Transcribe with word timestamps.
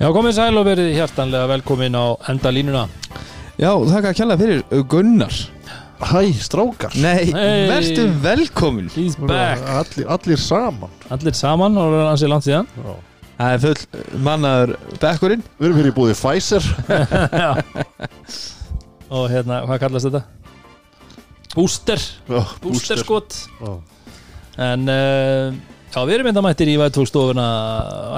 Já, 0.00 0.08
komið 0.14 0.32
sæl 0.38 0.56
og 0.60 0.64
verið 0.68 0.94
hjartanlega 0.96 1.48
velkomin 1.50 1.96
á 1.98 2.04
endalínuna 2.32 2.86
Já, 3.60 3.74
þakka 3.76 4.08
að 4.12 4.16
kjalla 4.16 4.36
fyrir 4.40 4.60
uh, 4.72 4.80
Gunnar. 4.88 5.34
Hæ, 6.00 6.20
strákar. 6.40 6.94
Nei, 6.96 7.26
Hey. 7.28 7.66
verstu 7.68 8.06
velkomin. 8.24 8.86
He's 8.94 9.18
back. 9.20 9.60
allir, 9.68 10.06
allir 10.08 10.40
saman. 10.40 10.88
Allir 11.12 11.36
saman 11.36 11.76
og 11.76 11.90
það 11.92 11.98
er 12.00 12.08
ansið 12.14 12.30
langt 12.32 12.46
síðan. 12.46 12.70
Já. 12.80 12.94
Það 13.40 13.52
er 13.56 13.60
full 13.66 13.74
uh, 13.76 14.06
mannaður 14.24 14.72
bekkurinn. 15.02 15.44
Við 15.60 15.68
erum 15.68 15.80
hér 15.82 15.90
í 15.90 15.94
búið 15.98 16.16
Pfizer 16.22 16.70
Og 19.20 19.28
hérna, 19.32 19.60
hvað 19.68 19.82
kallast 19.84 20.08
þetta? 20.08 20.22
Booster. 21.52 22.00
Já, 22.30 22.40
Booster. 22.64 23.02
skot. 23.04 23.36
Já. 23.60 23.74
En 24.70 24.88
uh, 24.88 25.60
já, 25.90 26.00
við 26.06 26.14
erum 26.16 26.30
enda 26.30 26.44
mættir 26.44 26.70
í 26.72 26.76
vætfólkstofuna 26.80 27.46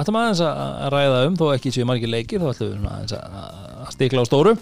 Ættum 0.01 0.19
aðeins 0.19 0.43
að 0.45 0.61
að 0.63 0.93
ræða 0.93 1.23
um 1.29 1.39
Þó 1.39 1.45
ekki 1.55 1.73
séu 1.75 1.87
margir 1.89 2.11
leikir 2.13 2.43
Þá 2.43 2.51
ætlum 2.53 2.75
við 2.75 2.91
aðeins 2.91 3.17
að 3.17 3.41
að 3.83 3.89
stikla 3.97 4.23
á 4.23 4.25
stóru. 4.29 4.53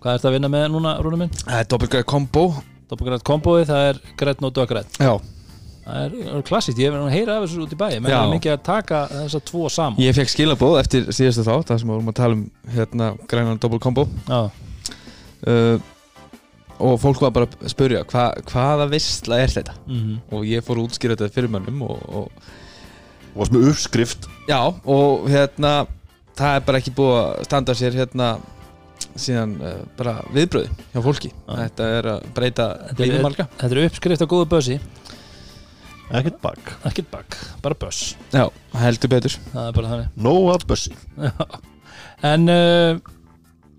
Hvað 0.00 0.14
er 0.14 0.20
þetta 0.20 0.30
að 0.30 0.34
vinna 0.38 0.48
með 0.52 0.62
núna, 0.72 0.94
Rúna 1.04 1.18
minn? 1.20 1.34
Það 1.42 1.58
er 1.60 1.68
doppelgræð 1.74 2.06
kombo. 2.08 2.44
Doppelgrætt 2.90 3.24
kombóið, 3.24 3.64
það 3.70 3.86
er 3.90 4.00
grætt 4.20 4.42
og 4.44 4.52
döggrætt 4.54 4.98
Já, 5.00 5.14
Það 5.84 6.02
er, 6.04 6.42
klassíkt, 6.48 6.78
ég 6.80 6.88
hef 6.88 6.94
verið 6.94 7.06
að 7.06 7.14
heyra 7.14 7.36
af 7.36 7.42
þessu 7.44 7.64
út 7.64 7.72
í 7.72 7.78
bæ 7.80 7.86
Menn 7.96 8.12
er 8.12 8.30
mikið 8.32 8.52
að 8.54 8.62
taka 8.64 9.00
þessa 9.12 9.40
tvo 9.48 9.70
saman. 9.72 10.00
Ég 10.00 10.16
fekk 10.16 10.32
skilabóð 10.32 10.76
eftir 10.80 11.08
síðastu 11.12 11.44
þátt 11.44 11.72
Það 11.72 11.80
sem 11.80 11.90
við 11.90 11.94
vorum 11.94 12.12
að 12.12 12.18
tala 12.20 12.38
um 12.38 12.44
hérna 12.76 13.08
grænan 13.28 13.60
doppel 13.60 13.80
kombo 13.84 14.06
Já, 14.28 14.40
uh, 15.48 15.76
Og 16.82 16.96
fólk 17.02 17.20
var 17.22 17.34
bara 17.34 17.46
að 17.46 17.68
spurja 17.70 18.02
hva, 18.10 18.30
Hvaða 18.50 18.88
vissla 18.90 19.38
er 19.44 19.52
þetta? 19.52 19.76
mhm. 19.86 20.16
Og 20.34 20.46
ég 20.48 20.64
fór 20.66 20.80
að 20.80 20.88
útskýra 20.88 21.16
þetta 21.18 21.34
fyrir 21.34 21.52
mönnum 21.54 21.84
og, 21.86 22.00
og, 22.08 22.48
Og 23.34 23.40
varst 23.42 23.54
með 23.54 23.68
uppskrift. 23.72 24.28
Já, 24.46 24.60
og 24.70 25.28
hérna 25.30 25.84
Það 26.34 26.56
er 26.58 26.66
bara 26.66 26.78
ekki 26.82 26.92
búið 26.94 27.16
að 27.20 27.44
standa 27.46 27.74
sér 27.78 27.94
hérna 27.94 28.28
síðan 29.14 29.52
uh, 29.62 29.74
bara 29.94 30.16
viðbröði 30.34 30.70
hjá 30.90 31.00
fólki. 31.04 31.30
Já. 31.30 31.52
Þetta 31.60 31.88
er 31.98 32.08
að 32.10 32.24
breyta 32.34 32.66
er, 32.98 33.12
marga 33.22 33.46
þetta 33.52 33.70
er 33.70 33.82
uppskrift 33.84 34.24
á 34.24 34.26
góðu 34.26 34.48
bössi 34.50 34.78
Ekkert 36.14 36.36
bak. 36.42 36.72
Ekkert 36.84 37.08
bakk, 37.10 37.36
bara 37.64 37.76
böss. 37.80 38.12
Já, 38.34 38.44
heldur 38.76 39.10
betur. 39.14 39.36
Það 39.54 39.68
er 39.70 39.76
bara 39.78 39.92
þannig. 39.92 40.10
Nóa 40.20 40.56
bussi 40.68 40.92
En 42.24 42.50
uh, 42.52 42.98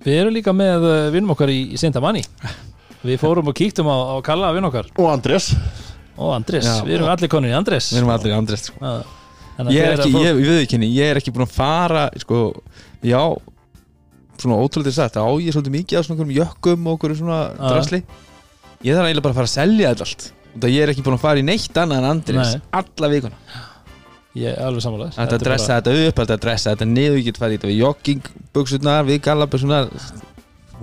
við 0.05 0.19
erum 0.21 0.35
líka 0.35 0.53
með 0.55 0.87
uh, 0.87 0.95
vinnum 1.13 1.35
okkar 1.35 1.51
í, 1.53 1.59
í 1.75 1.79
Sintamanni 1.81 2.23
Við 3.05 3.19
fórum 3.21 3.51
og 3.51 3.57
kíktum 3.57 3.89
á, 3.91 3.97
á 4.11 4.15
Kalla 4.25 4.51
vinn 4.55 4.65
okkar. 4.67 4.89
Og 4.97 5.09
Andrés. 5.11 5.51
Og 6.15 6.31
Andrés, 6.33 6.65
Já. 6.65 6.79
við 6.87 6.97
erum 6.99 7.11
allir 7.11 7.29
konur 7.31 7.51
í 7.51 7.55
Andrés. 7.55 7.91
Við 7.93 8.01
erum 8.01 8.13
allir 8.15 8.31
í 8.33 8.37
andrest 8.37 8.71
sko. 8.71 8.93
Ég 9.71 9.81
er 9.87 9.99
ekki, 9.99 10.11
ég, 10.19 10.39
ég 10.41 10.49
veit 10.51 10.63
ekki 10.65 10.75
henni, 10.77 10.89
ég 10.95 11.11
er 11.13 11.19
ekki 11.19 11.31
búin 11.35 11.45
að 11.45 11.53
fara 11.55 12.05
sko, 12.19 12.39
já 13.05 13.21
svona 14.41 14.57
ótrúlega 14.59 14.91
sagt, 14.91 15.15
á 15.15 15.23
ég 15.39 15.53
svolítið 15.55 15.75
mikið 15.77 15.95
á 15.95 16.01
svona 16.03 16.17
einhverjum 16.17 16.39
jökkum 16.41 16.89
og 16.89 16.97
okkur 16.97 17.13
svona 17.15 17.37
Já. 17.53 17.69
drasli. 17.71 18.01
Ég 18.83 18.97
þarf 18.97 19.07
eiginlega 19.07 19.23
bara 19.23 19.35
að 19.35 19.39
fara 19.39 19.47
að 19.49 19.53
selja 19.53 19.93
þetta 19.93 20.07
allt. 20.09 20.25
Af 20.55 20.67
ég 20.71 20.81
er 20.83 20.91
ekki 20.91 21.05
búin 21.05 21.15
að 21.15 21.23
fara 21.23 21.39
í 21.39 21.45
neitt 21.47 21.79
annað 21.79 22.01
en 22.01 22.09
Andris 22.09 22.51
Nei. 22.55 22.61
alla 22.81 23.11
vikuna. 23.11 23.39
Ég 24.35 24.51
er 24.51 24.65
alveg 24.67 24.83
sammálaðis 24.83 25.15
Þetta 25.15 25.37
að 25.37 25.43
dressa 25.45 25.75
þetta 25.79 25.91
upp, 25.95 26.15
þetta 26.19 26.35
að 26.35 26.41
dressa 26.43 26.71
þetta 26.73 26.87
niður 26.91 27.19
ég 27.21 27.27
get 27.29 27.37
farið 27.39 27.53
í 27.53 27.57
þetta 27.57 27.69
við 27.71 27.77
joggingbuksunar, 27.79 29.05
við 29.07 29.21
gallabuksunar 29.23 29.87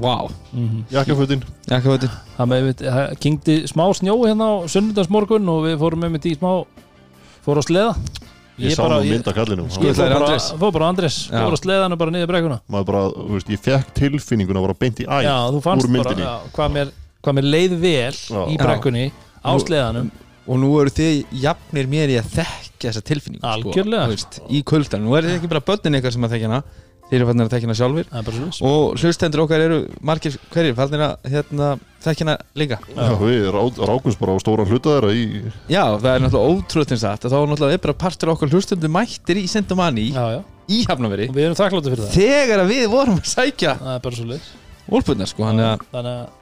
Vá, 0.00 0.14
mm 0.56 0.84
Jakkafötin. 0.90 1.42
Jakka 1.68 1.90
veitir 1.92 2.10
Það 2.38 2.48
með, 2.48 2.62
við, 2.68 2.82
það 2.88 3.10
kynkti 3.20 3.56
smá 3.68 3.84
snjó 3.98 4.14
hérna 4.24 4.46
á 4.48 4.54
sunnudagsmorgun 4.72 5.50
og 5.52 5.66
við 5.66 5.76
fórum 5.82 6.00
með 6.06 6.14
mitt 6.16 6.28
í 6.30 6.34
smá 6.38 6.52
fór 7.44 7.60
á 7.60 7.62
sleða. 7.66 7.92
Ég, 8.62 8.72
sá 8.76 8.84
nú 8.88 8.98
mynd 9.04 9.26
að 9.28 9.36
kallinu. 9.36 9.66
Sko, 9.72 9.84
Ég 9.84 9.96
það 9.96 10.08
fór 10.08 10.14
bara, 10.14 10.24
Andrés. 10.28 10.48
fór 10.60 10.72
bara 11.42 11.52
á 11.52 11.60
sleðan 11.60 11.92
og 11.96 11.98
bara 12.00 12.10
niður 12.14 12.30
brekkuna. 12.32 12.58
Maður 12.72 12.88
bara, 12.90 13.02
þú 13.16 13.28
veist, 13.36 13.48
ég 13.52 13.62
fekk 13.64 13.92
tilfinningun 13.96 14.58
að 14.60 14.66
vera 14.68 14.76
beint 14.80 15.00
í 15.02 15.06
æð 15.08 15.22
Já, 15.26 15.36
þú 15.52 15.62
fannst 15.64 15.88
bara 15.88 15.94
myndinni. 15.96 16.26
já, 16.26 16.34
hvað, 16.56 16.74
mér, 16.76 16.92
hvað 17.22 17.36
mér 17.38 17.48
leið 17.54 17.74
vel 17.82 18.12
Já. 18.12 18.42
í 18.48 18.56
brekkunni 18.60 19.04
á 19.44 19.50
Nú- 19.52 19.64
sleðanum. 19.66 20.10
Og 20.46 20.58
nú 20.58 20.68
eru 20.80 20.90
þið 20.90 21.24
jafnir 21.38 21.86
mér 21.86 22.10
í 22.12 22.16
að 22.18 22.30
þekka 22.36 22.88
þessa 22.90 23.02
tilfinningu 23.06 23.46
Algjörlega. 23.46 24.04
sko, 24.04 24.10
veist, 24.10 24.40
Í 24.50 24.62
kuldan, 24.66 25.04
nú 25.06 25.16
er 25.16 25.22
þið 25.28 25.36
ekki 25.38 25.48
bara 25.52 25.60
börnin 25.68 25.94
ykkar 26.00 26.12
sem 26.12 26.22
að 26.26 26.32
þekka 26.36 26.48
hana 26.50 26.62
Þeir 27.12 27.20
eru 27.20 27.28
fannir 27.28 27.44
að 27.44 27.52
þekka 27.52 27.68
hana 27.68 27.74
sjálfur 27.76 28.06
Það 28.08 28.18
er 28.18 28.24
bara 28.24 28.52
svo 28.56 28.68
Og 28.72 29.02
hlustendur 29.02 29.42
okkar 29.42 29.62
eru 29.66 29.78
margir 30.00 30.36
hverjir 30.54 30.76
fannir 30.78 31.02
að 31.04 31.26
hérna, 31.28 31.66
þekka 32.00 32.24
hana 32.24 32.36
líka? 32.56 32.78
Já, 32.88 33.10
við 33.20 33.48
rá, 33.52 33.60
rákumst 33.90 34.22
bara 34.22 34.32
á 34.32 34.38
stóran 34.40 34.70
hluta 34.70 34.94
þeirra 34.94 35.10
í 35.12 35.26
Já, 35.68 35.82
það 36.00 36.08
er 36.14 36.24
náttúrulega 36.24 36.54
ótrúðin 36.56 37.02
satt. 37.02 37.26
Að 37.28 37.34
þá 37.34 37.38
er 37.42 37.50
náttúrulega 37.52 37.82
bara 37.84 37.96
partur 38.00 38.32
okkar 38.32 38.54
hlustendur 38.56 38.94
mættir 38.96 39.42
í 39.42 39.44
Sendomani 39.52 40.06
Já, 40.08 40.24
já, 40.38 40.40
í 40.72 40.78
Hafnaveri 40.88 41.28
og 41.28 41.36
við 41.36 41.50
erum 41.50 41.58
þakkláttu 41.60 41.92
fyrir 41.92 42.06
það. 42.06 42.16
Þegar 42.16 42.62
að 42.64 42.72
við 42.72 42.86
vorum 42.94 43.20
að 43.20 43.28
sækja 43.28 43.76
er 43.92 44.96
úlpunnar 44.96 45.28
sko, 45.30 45.44
hann 45.46 45.60
er 45.60 45.74
að 45.74 45.84
Þannig 45.92 46.16
að 46.16 46.40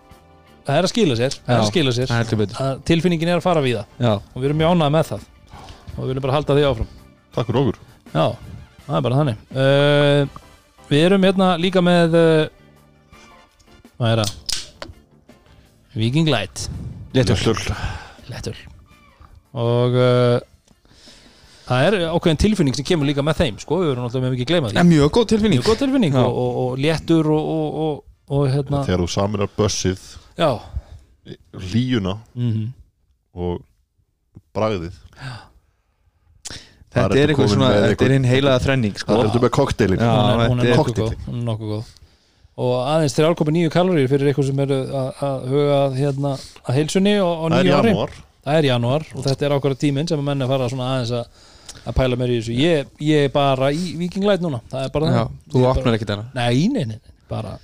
það 0.67 0.79
er 0.79 0.87
að 0.87 0.93
skila 0.93 1.17
sér 1.19 1.35
er 1.41 1.57
að 1.57 1.67
skila 1.71 1.93
sér. 1.97 2.09
það 2.11 2.21
heldur 2.21 2.41
betur. 2.41 2.61
Að 2.63 2.81
Tilfinningin 2.89 3.33
er 3.33 3.41
að 3.41 3.45
fara 3.45 3.63
við 3.65 3.81
það 3.81 4.07
Já, 4.07 4.13
og 4.21 4.39
við 4.39 4.49
erum 4.49 4.61
mjög 4.61 4.75
ánægð 4.77 4.95
með 4.97 5.11
það. 5.11 5.27
Og 5.91 6.01
við 6.01 6.11
viljum 6.11 6.25
bara 6.27 6.37
halda 6.37 6.57
því 6.57 6.67
áfram. 6.69 6.91
Takk 7.35 7.51
fyrir 7.51 7.61
okkur. 7.61 7.81
Já, 8.15 8.25
það 8.87 8.99
er 8.99 9.05
bara 9.07 9.21
þannig. 9.21 9.43
Uh, 9.51 10.41
Við 10.91 11.05
erum 11.07 11.23
hérna 11.23 11.53
líka 11.61 11.83
með 11.85 12.17
uh, 12.19 12.47
Hvað 14.01 14.13
er 14.13 14.23
það? 14.23 14.33
Viking 16.01 16.31
Light. 16.31 16.65
Léttur 17.15 17.61
Lettur 18.31 18.59
Og 19.51 19.97
uh, 19.99 20.39
það 21.67 21.87
er 21.87 21.97
ákveðin 22.11 22.41
tilfinning 22.43 22.77
sem 22.79 22.87
kemur 22.87 23.09
líka 23.09 23.23
með 23.27 23.43
þeim 23.45 23.61
sko, 23.63 23.81
við 23.83 23.93
erum 23.93 24.07
alltaf 24.07 24.23
með 24.23 24.37
ekki 24.37 24.49
gleyma 24.51 24.71
því. 24.71 24.85
Mjög 24.91 25.13
góð 25.17 25.29
tilfinning. 25.35 25.61
Mjög 25.61 25.71
góð 25.71 25.81
tilfinning 25.85 26.19
Já. 26.19 26.23
og, 26.25 26.39
og, 26.43 26.59
og 26.65 26.83
léttur 26.83 27.31
og, 27.35 27.49
og, 27.55 27.81
og, 27.85 28.05
og 28.37 28.45
hérna 28.55 28.83
Þegar 28.87 29.05
þú 29.05 29.09
saminar 29.15 29.51
bussið, 29.59 30.05
Já. 30.39 30.51
líuna 31.71 32.19
mm 32.35 32.69
og 33.31 33.61
bragðið 34.51 34.97
Þetta 36.91 37.19
er 37.21 37.31
eitthvað 37.31 37.51
svona, 37.53 37.71
þetta 37.85 38.07
er 38.09 38.13
hinn 38.17 38.25
heilaða 38.27 38.63
þrenning 38.65 38.97
sko. 38.99 39.13
Það 39.13 39.21
er 39.21 39.29
þetta 39.31 39.43
með 39.45 39.53
kokteilin. 39.55 40.01
hún 40.51 40.63
er, 40.65 41.45
nokkuð 41.47 41.69
góð, 41.71 41.93
og 42.61 42.73
aðeins 42.91 43.15
3,9 43.17 43.71
kaloríur 43.73 44.11
fyrir 44.11 44.31
eitthvað 44.33 44.49
sem 44.51 44.65
eru 44.65 44.81
að, 45.01 45.23
að 45.29 45.47
huga 45.53 45.77
að, 45.85 45.95
hérna, 46.01 46.33
að 46.67 46.77
heilsunni 46.81 47.15
og, 47.23 47.31
og 47.47 47.55
nýju 47.55 47.77
ári. 47.79 47.93
janúar. 47.95 48.19
Það 48.41 48.59
er 48.59 48.69
janúar 48.71 49.07
og 49.15 49.25
þetta 49.29 49.47
er 49.47 49.55
ákvæða 49.55 49.79
tíminn 49.85 50.11
sem 50.11 50.21
að 50.21 50.29
menni 50.33 50.51
fara 50.51 50.69
svona 50.73 50.91
aðeins 50.97 51.15
að, 51.21 51.49
að 51.85 51.97
pæla 52.01 52.19
mér 52.21 52.35
í 52.35 52.39
þessu. 52.41 52.59
Ég, 52.59 52.93
ég 53.07 53.27
er 53.29 53.33
bara 53.35 53.71
í 53.71 53.95
Viking 54.01 54.27
Light 54.27 54.45
núna. 54.45 54.61
Það 54.73 54.87
er 54.89 54.95
bara 54.99 55.11
Já, 55.15 55.19
það. 55.23 55.41
þú 55.55 55.65
opnar 55.71 55.99
ekkert 55.99 56.15
hana 56.17 56.27
bara, 56.27 56.47
nei, 56.51 56.69
nei, 56.75 56.85
nei, 56.91 56.99
nei, 56.99 57.17
bara. 57.31 57.57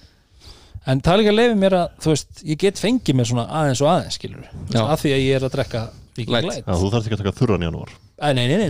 En 0.87 1.01
það 1.03 1.17
er 1.17 1.23
líka 1.25 1.33
að 1.35 1.39
leiði 1.41 1.61
mér 1.65 1.79
að 1.81 1.87
þú 2.05 2.13
veist, 2.15 2.43
ég 2.47 2.61
get 2.63 2.79
fengið 2.79 3.17
mér 3.19 3.27
svona 3.33 3.49
aðeins 3.51 3.83
og 3.83 3.91
aðeins 3.91 4.21
skilur 4.21 4.45
að 4.47 4.99
því 5.03 5.15
að 5.17 5.25
ég 5.25 5.39
er 5.41 5.47
að 5.49 5.57
drekka 5.57 5.87
Viking 6.17 6.37
Light. 6.37 6.51
Light, 6.53 6.69
Já, 6.69 6.77
þú 6.79 6.91
þarfst 6.93 7.09
ekki 7.11 7.17
að 7.19 7.25
taka 7.25 7.37
þurran 7.41 7.65
í 7.65 7.67
janúar. 7.67 7.97
Æ, 7.97 8.06
Nei, 8.17 8.33
nei, 8.33 8.47
nei, 8.49 8.69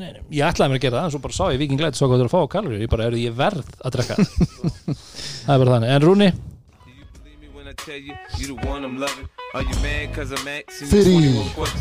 nei, 0.00 0.12
ég 0.32 0.46
ætlaði 0.48 0.72
mér 0.72 0.78
að 0.78 0.84
gera 0.86 0.96
það 0.96 1.06
en 1.08 1.12
svo 1.12 1.18
bara 1.20 1.34
sá 1.36 1.44
ég 1.52 1.58
viking 1.60 1.76
glæti 1.80 1.98
svo 2.00 2.06
hvað 2.08 2.22
þú 2.22 2.24
eru 2.24 2.30
að 2.30 2.32
fá 2.32 2.40
á 2.40 2.52
kalori 2.54 2.78
ég 2.80 2.88
bara, 2.88 3.08
ég 3.20 3.34
verð 3.36 3.66
að 3.84 3.98
drekka. 3.98 4.14
Það 5.44 5.52
er 5.52 5.60
bara 5.60 5.74
þannig, 5.74 5.90
en 5.92 6.06
Rúni? 6.06 6.28
Þrý 10.88 11.18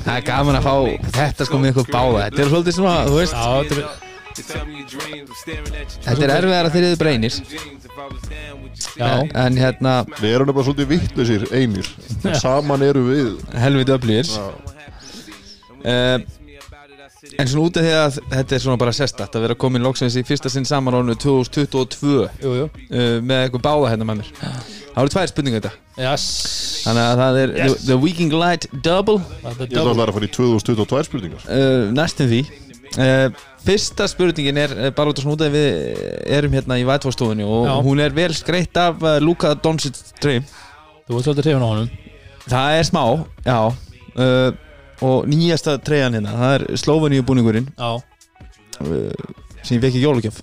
Það 0.04 0.14
er 0.18 0.26
gaman 0.28 0.60
að 0.60 0.68
fá 0.68 0.76
þetta 1.16 1.48
sko 1.48 1.62
með 1.64 1.72
eitthvað 1.72 1.90
báða. 1.96 2.28
Þetta 2.28 2.44
er 2.44 2.52
svolítið 2.52 2.78
svona, 2.78 2.98
þú 3.08 3.16
veist. 3.22 3.36
Já, 3.40 3.48
Þetta 4.38 6.22
er 6.28 6.32
erfiðar 6.36 6.68
að 6.68 6.76
þeirrið 6.76 7.00
breynir 7.02 7.34
Já. 9.00 9.12
En 9.42 9.58
hérna 9.58 9.94
Við 10.20 10.36
erum 10.36 10.52
bara 10.52 10.66
svolítið 10.68 10.92
vittlusir 10.92 11.48
einir. 11.56 11.88
Saman 12.38 12.84
eru 12.86 13.02
við. 13.08 13.32
Helvita 13.58 13.96
öflýr 13.98 14.28
uh, 15.88 16.20
En 17.38 17.50
svona 17.50 17.68
út 17.68 17.78
af 17.78 17.86
því 17.86 17.94
að 17.98 18.18
þetta 18.32 18.56
er 18.58 18.62
svona 18.64 18.80
bara 18.82 18.94
sérstætt 18.96 19.36
að 19.38 19.44
vera 19.46 19.58
komin 19.60 19.84
loksins 19.86 20.16
í 20.18 20.24
fyrsta 20.26 20.50
sinn 20.50 20.66
saman 20.66 20.96
á 20.96 21.00
ánum 21.04 21.18
2022 21.22 22.14
uh, 22.24 22.38
jú, 22.42 22.54
jú. 22.62 22.68
með 23.22 23.44
eitthvað 23.44 23.64
báða 23.68 23.92
hérna 23.94 24.08
með 24.10 24.22
mér 24.24 24.32
Það 24.98 25.02
eru 25.04 25.14
tvær 25.14 25.30
spurningar 25.30 25.62
þetta. 25.62 25.74
Yes. 26.02 26.24
Þannig 26.88 27.04
að 27.04 27.20
það 27.22 27.36
er 27.44 27.52
Yes. 27.58 27.74
the, 27.76 27.90
the 27.92 27.98
Viking 28.02 28.32
Light 28.34 28.66
Double. 28.82 29.20
Ég 29.44 29.52
ætla 29.52 29.68
double. 29.76 30.08
að 30.08 30.16
fara 30.16 30.26
í 30.26 30.32
2022 30.34 31.04
spurningar. 31.06 31.44
Uh, 31.46 31.92
Næstum 31.94 32.32
því. 32.32 32.40
Uh, 32.98 33.28
Fyrsta 33.68 34.08
spurningin 34.10 34.58
er 34.58 34.74
uh, 34.74 34.88
bara 34.96 35.12
út 35.12 35.20
af 35.20 35.26
svona 35.28 35.36
út 35.38 35.44
af 35.46 35.52
því 35.54 35.62
við 35.62 36.32
erum 36.40 36.56
hérna 36.58 36.80
í 36.82 36.86
vætfórstofunni 36.88 37.46
og 37.46 37.68
Já. 37.68 37.74
hún 37.86 38.02
er 38.02 38.16
vel 38.18 38.34
skreitt 38.34 38.80
af 38.82 39.04
uh, 39.06 39.18
Luka 39.22 39.52
Doncic 39.60 40.00
Dream 40.24 40.48
Þú 41.08 41.20
ert 41.20 41.28
svolítið 41.28 41.46
hrifin 41.52 41.62
á 41.64 41.70
honum. 41.70 41.92
Það 42.48 42.78
er 42.80 42.88
smá, 42.88 43.04
já. 43.46 43.60
Uh, 44.18 44.50
Og 45.06 45.28
nýjasta 45.30 45.78
treyjan 45.86 46.18
hérna 46.18 46.38
Það 46.38 46.54
er 46.56 46.64
Sloveníu 46.82 47.26
búningurinn. 47.28 47.68
Uh, 47.78 48.02
sem 49.62 49.78
ég 49.78 49.84
fekk 49.84 50.00
í 50.00 50.06
jólugjöf 50.06 50.42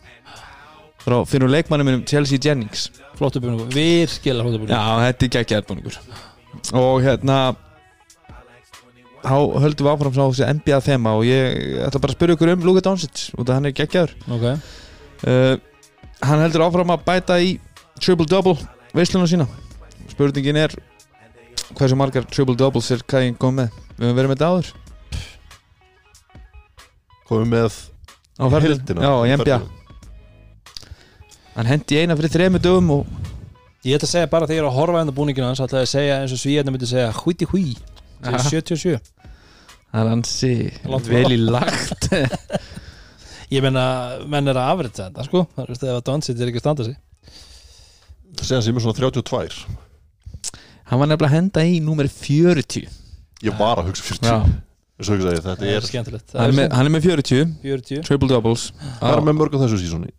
frá 1.05 1.19
fyrir 1.29 1.51
leikmannum 1.53 1.89
minnum 1.89 2.07
Chelsea 2.09 2.41
Jennings. 2.41 2.89
Flottu 3.19 3.43
búningu 3.43 3.67
Virkilega 3.73 4.47
flottu 4.47 4.63
búningu 4.63 4.73
Já, 4.73 5.05
þetta 5.05 5.27
er 5.27 5.33
geggjaðar 5.37 5.67
búningur. 5.69 5.99
Og 6.81 7.05
hérna 7.05 7.39
þá 9.25 9.37
höldum 9.65 9.87
við 9.87 9.93
áfram 9.93 10.17
sá 10.17 10.23
þessi 10.23 10.49
NBA 10.59 10.81
þema 10.85 11.15
og 11.19 11.27
ég 11.29 11.61
ætla 11.87 12.01
bara 12.01 12.13
að 12.13 12.19
spyrja 12.19 12.39
ykkur 12.39 12.55
um 12.55 12.65
Luka 12.69 12.85
Doncic 12.85 13.27
og 13.37 13.45
það 13.45 13.55
hann 13.59 13.69
er 13.69 13.77
geggjaður. 13.77 14.17
Ok, 14.37 14.49
uh, 15.29 15.55
hann 16.25 16.45
heldur 16.45 16.67
áfram 16.67 16.95
að 16.95 17.07
bæta 17.07 17.39
í 17.41 17.55
triple-double 18.01 18.57
veisluna 18.97 19.29
sína. 19.31 19.49
Spurningin 20.13 20.61
er 20.61 20.77
hversu 21.73 21.97
margar 21.99 22.27
triple-doubles 22.29 22.91
er 22.95 23.05
Kæin 23.09 23.39
komið 23.41 23.65
með? 23.65 23.79
Við 23.95 24.05
höfum 24.07 24.19
verið 24.19 24.31
með 24.31 24.37
þetta 24.37 24.51
áður 24.53 24.69
komið 27.25 27.49
með 27.55 27.79
á 28.37 28.45
ferðin. 28.53 28.71
heildina. 28.75 29.01
Já, 29.07 29.13
í 29.25 29.37
NBA 29.39 29.59
hann 31.55 31.71
hendi 31.71 32.01
eina 32.03 32.17
fyrir 32.19 32.35
þremu 32.35 32.61
dögum 32.63 32.95
og 32.99 33.21
Ég 33.85 33.99
ætla 33.99 34.09
að 34.09 34.15
segja 34.15 34.29
bara 34.33 34.47
þegar 34.49 34.57
ég 34.57 34.63
er 34.63 34.71
að 34.71 34.79
horfa 34.79 35.01
enda 35.05 35.13
búningina 35.13 35.51
hans 35.51 35.61
ætla 35.61 35.83
ég 35.83 35.89
að 35.91 35.93
segja 35.93 36.15
eins 36.23 36.33
og 36.33 36.41
svíðarnir 36.41 36.73
myndi 36.73 36.89
segja 36.89 37.11
hvíti 37.19 37.49
hví 37.51 37.65
Aha. 38.25 38.41
77 38.41 38.95
það 39.95 40.01
er 40.01 40.09
hansi 40.09 40.53
vel 41.07 41.35
í 41.37 41.39
lagt. 41.45 42.09
Ég 43.53 43.63
menna, 43.63 43.85
menn 44.27 44.49
er 44.51 44.59
að 44.59 44.71
afrita 44.73 45.05
þetta 45.05 45.27
sko. 45.29 45.45
Það 45.55 45.65
er 45.65 45.73
ef 45.77 45.83
að 45.93 46.05
dansið 46.09 46.41
er 46.41 46.51
ekki 46.51 46.61
að 46.61 46.65
standa 46.65 46.87
sig. 46.89 46.97
Segja 48.41 48.63
sem 48.65 48.81
er 48.81 48.83
svona 48.83 48.99
32 48.99 49.84
hann 50.91 51.01
var 51.01 51.09
nefnilega 51.11 51.31
að 51.31 51.37
henda 51.39 51.65
í 51.65 51.81
númer 51.85 52.09
40 52.13 52.87
ég 53.45 53.59
var 53.59 53.81
að 53.83 53.91
hugsa 53.91 54.05
40 54.11 54.31
Já. 54.31 54.39
Eins 54.95 55.09
og 55.11 55.17
ég 55.19 55.25
segi, 55.27 55.41
þetta 55.43 55.67
er 55.67 55.75
er 55.75 55.87
skemmtilegt. 55.89 56.33
Hann 56.39 56.51
er, 56.53 56.55
með, 56.55 56.67
hann 56.79 56.87
er 56.87 56.93
með 56.95 57.07
40 57.09 57.49
40 57.65 58.03
triple-doubles 58.07 58.69
hvað 59.01 59.17
er 59.17 59.25
með 59.27 59.39
mörg 59.41 59.57
á 59.57 59.63
þessu 59.65 59.79
sísoni? 59.83 60.13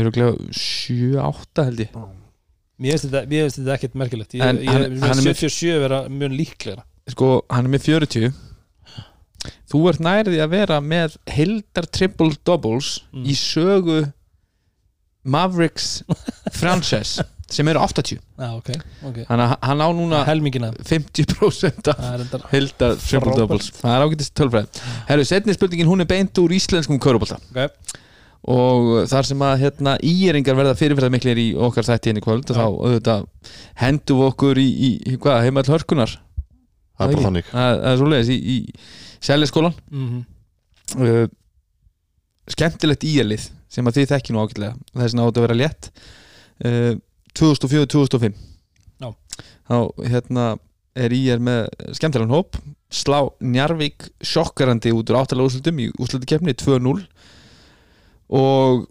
Öruglega 0.00 0.34
7-8 0.54 1.64
held 1.66 1.80
ég. 1.84 1.94
Mér 2.80 2.94
finnst 2.96 3.06
þetta, 3.10 3.22
mér 3.30 3.46
finnst 3.46 3.58
þetta 3.60 3.74
ekkert 3.76 3.96
merkilegt. 4.02 4.34
Ég, 4.38 4.44
En 4.46 4.58
ég, 4.60 4.68
hann- 4.70 4.84
ég, 4.86 5.00
hann 5.02 5.18
er 5.18 5.24
með- 5.26 5.40
77 5.42 5.80
vera 5.82 5.98
mjög 6.08 6.36
líklega 6.38 6.84
sko, 7.10 7.30
hann 7.50 7.66
er 7.66 7.72
með 7.74 7.82
40 7.88 8.30
þú 9.70 9.80
ert 9.90 10.00
nærði 10.04 10.38
að 10.44 10.50
vera 10.52 10.80
með 10.80 11.16
heldar 11.26 11.86
triple 11.90 12.34
doubles 12.44 13.00
Mm. 13.12 13.24
í 13.26 13.34
sögu 13.34 14.12
Mavericks 15.24 16.02
franchise 16.60 17.24
sem 17.54 17.70
eru 17.72 17.82
80 17.82 18.18
Já, 18.18 18.48
ok, 18.56 18.70
ok. 19.08 19.18
Þannig 19.28 19.44
að 19.46 19.54
hann 19.68 19.84
á 19.84 19.88
núna 19.96 20.22
Helmingina 20.28 20.70
50% 20.86 21.90
af 21.92 21.98
Það 22.00 22.12
er 22.12 22.24
endar 22.24 22.46
heldar 22.52 22.96
triple 22.96 23.20
Frábært. 23.20 23.40
doubles. 23.40 23.70
Það 23.80 23.96
er 23.96 24.06
ágætist 24.06 24.34
tölfræð 24.38 24.80
herru, 25.10 25.26
setni 25.28 25.56
spurningin 25.56 25.90
hún 25.90 26.04
er 26.04 26.10
beint 26.10 26.42
úr 26.42 26.54
íslenskum 26.56 27.00
körubólta 27.02 27.40
Ok, 27.50 27.98
og 28.50 28.90
þar 29.10 29.28
sem 29.28 29.44
að 29.44 29.66
hérna 29.66 29.98
íringar 30.00 30.56
verða 30.56 30.78
fyrirferðar 30.78 31.12
miklir 31.12 31.38
í 31.42 31.50
okkar 31.60 31.86
þætti 31.90 32.14
henni 32.14 32.24
kvöld 32.24 32.48
og 32.48 32.56
Já. 32.56 32.62
þá 32.62 32.66
auðvitað 32.66 33.26
hendum 33.82 34.22
við 34.22 34.30
okkur 34.30 34.60
í, 34.62 34.68
í, 34.70 35.16
hvað, 35.20 35.42
heimall 35.44 35.66
hörkunar 35.68 36.16
það 36.96 37.04
er 37.04 37.18
bara 37.18 37.26
þannig. 37.28 37.50
Það 37.50 37.74
það 37.82 37.90
er 37.92 38.00
svoleiðis 38.00 38.32
í, 38.32 38.38
í 38.40 39.20
seljaskólan 39.20 39.76
mhm. 39.90 40.20
Uh, 40.98 41.28
skemmtilegt 42.50 43.04
íelið 43.06 43.44
sem 43.70 43.86
að 43.86 44.00
þið 44.00 44.08
þekki 44.10 44.34
nú 44.34 44.40
ágætlega. 44.42 44.72
Þess 44.90 45.14
að 45.14 45.20
átt 45.22 45.38
að 45.38 45.44
vera 45.44 45.58
létt. 45.60 45.88
Uh, 46.66 46.94
2004-2005 47.38 48.34
Já. 49.00 49.10
þá 49.68 49.76
hérna 50.10 50.46
er 50.98 51.14
íer 51.14 51.42
með 51.42 51.68
skemmtilegan 51.96 52.34
hóp. 52.34 52.58
Slá 52.90 53.22
Njarvík 53.38 54.08
sjokkarandi 54.26 54.90
út 54.94 55.10
úr 55.12 55.20
áttalega 55.20 55.46
úrslutum 55.46 55.78
í 55.78 55.90
úrslutukefni 55.94 56.56
2-0 56.58 57.04
og 58.40 58.88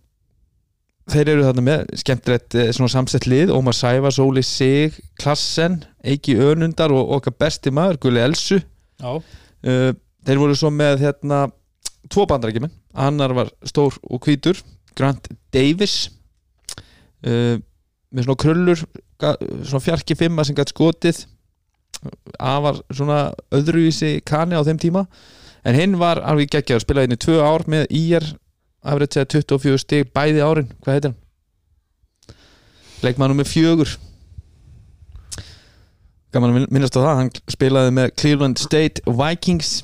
þeir 1.09 1.31
eru 1.33 1.45
þarna 1.47 1.63
með 1.65 1.85
skemmtilegt 1.99 2.55
eh, 2.59 2.71
svona 2.75 2.91
samsett 2.93 3.27
lið. 3.29 3.53
Ómar 3.55 3.75
Sæfars, 3.75 4.19
Óli 4.21 4.43
Sig, 4.45 4.97
Klassen 5.19 5.81
Eiki 6.05 6.37
Önundar 6.39 6.93
og 6.95 7.15
okkar 7.17 7.35
besti 7.39 7.73
maður 7.75 8.01
Gulli 8.05 8.23
Elsu. 8.23 8.59
Uh, 8.99 9.91
þeir 10.27 10.41
voru 10.41 10.55
svo 10.55 10.71
með 10.71 11.03
hérna 11.03 11.45
tvo 12.11 12.25
bandarækjumenn, 12.29 12.73
annar 12.99 13.33
var 13.35 13.49
stór 13.67 13.95
og 14.07 14.23
hvítur, 14.23 14.59
Grant 14.97 15.27
Davis. 15.55 16.09
Uh, 17.25 17.59
með 18.09 18.25
svona 18.25 18.41
krullur 18.43 18.83
svona 19.19 19.83
fjarki 19.83 20.17
fimma 20.17 20.45
sem 20.47 20.57
gætt 20.57 20.73
skotið 20.73 21.23
afar 22.39 22.79
svona 22.93 23.19
öðruvísi 23.53 24.19
kani 24.25 24.57
á 24.57 24.63
þeim 24.63 24.79
tíma. 24.81 25.05
En 25.67 25.75
hinn 25.75 25.97
var 25.99 26.21
alveg 26.23 26.53
geggjaður, 26.53 26.85
spilaði 26.85 27.09
inn 27.09 27.17
í 27.17 27.19
tvö 27.19 27.39
ár 27.43 27.65
með 27.67 27.89
IR 27.91 28.25
afrið 28.87 29.17
segja 29.17 29.31
24 29.35 29.81
stig 29.81 30.13
bæði 30.15 30.45
árin, 30.45 30.69
hvað 30.79 30.95
heitir 30.95 31.11
hann? 31.11 31.19
leikmannum 33.03 33.39
með 33.39 33.49
fjögur. 33.53 33.95
Gaman 36.33 36.53
að 36.53 36.67
minnast 36.69 36.97
á 36.99 37.01
það, 37.01 37.15
hann 37.17 37.31
spilaði 37.49 37.93
með 37.95 38.11
Cleveland 38.21 38.61
State 38.61 39.03
Vikings. 39.07 39.79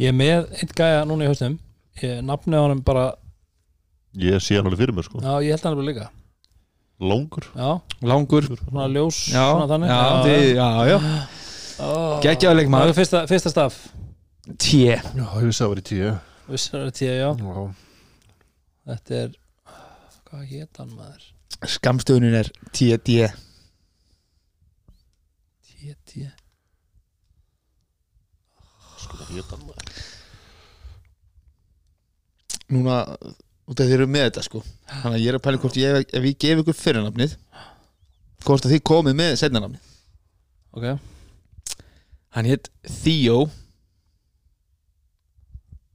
Ég 0.00 0.10
er 0.10 0.16
með 0.16 0.48
einn 0.58 0.72
gæja 0.76 1.04
núna 1.08 1.24
í 1.24 1.30
haustum 1.30 1.56
ég, 2.02 2.18
Nafnið 2.26 2.60
á 2.60 2.64
hann 2.66 2.82
bara 2.84 3.04
ég 4.20 4.42
sé 4.44 4.58
hann 4.58 4.66
alveg 4.68 4.82
fyrir 4.82 4.96
mér 4.96 5.06
sko. 5.06 5.22
Já, 5.22 5.32
ég 5.44 5.54
held 5.54 5.64
hann 5.64 5.78
bara 5.78 5.86
líka 5.86 6.08
langur 7.00 7.44
Já, 7.52 7.70
langur 8.08 8.46
svona 8.48 8.86
ljós 8.88 9.18
já, 9.28 9.42
svona 9.52 9.66
þannig 9.72 9.90
já, 9.90 9.98
já, 10.00 10.22
þið, 10.24 10.46
já, 10.56 10.68
já. 10.88 10.98
Ó. 11.76 11.88
geggjaður 12.24 12.56
leikmaður. 12.56 12.86
Það 12.86 12.92
er 12.92 12.96
fyrsta, 13.00 13.20
fyrsta 13.28 13.52
staf 13.52 13.74
T 14.56 14.70
já, 14.86 14.96
ég 15.02 15.44
vissi 15.44 15.60
að 15.60 15.66
það 15.66 15.72
var 15.74 15.82
í 15.82 15.86
tíu 15.90 16.12
Vissar 16.46 16.84
það 16.86 16.92
tíu, 17.00 17.10
já 17.10 17.30
já. 17.34 17.64
Þetta 18.86 19.18
er 19.24 19.34
Hvað 20.26 20.44
hétt 20.52 20.80
hann 20.80 20.94
maður? 20.96 21.26
skamstöðunin 21.76 22.34
er 22.40 22.48
TD 22.72 23.16
Tíu, 25.66 25.94
tíu 26.08 26.30
sko, 29.02 29.18
ég 29.20 29.36
hét 29.36 29.52
hann 29.52 29.62
maður. 29.68 29.98
núna, 32.74 32.96
út 33.66 33.80
af 33.82 33.88
því 33.88 33.96
eru 33.98 34.06
með 34.10 34.28
þetta 34.28 34.46
sko. 34.46 34.62
Þannig 34.92 35.18
að 35.18 35.22
ég 35.24 35.32
er 35.32 35.38
að 35.38 35.44
pæla 35.46 35.60
hvort 35.64 35.78
ég, 35.80 36.08
ef 36.14 36.26
ég 36.30 36.38
gef 36.44 36.62
ykkur 36.62 36.78
fyrirnafnið 36.80 37.36
hvort 38.46 38.66
að 38.66 38.76
þið 38.76 38.82
komið 38.86 39.16
með 39.18 39.36
setnarnafnið 39.42 39.92
Ok. 40.76 40.98
Hann 42.36 42.44
hétt 42.50 42.68
Theo 42.84 43.46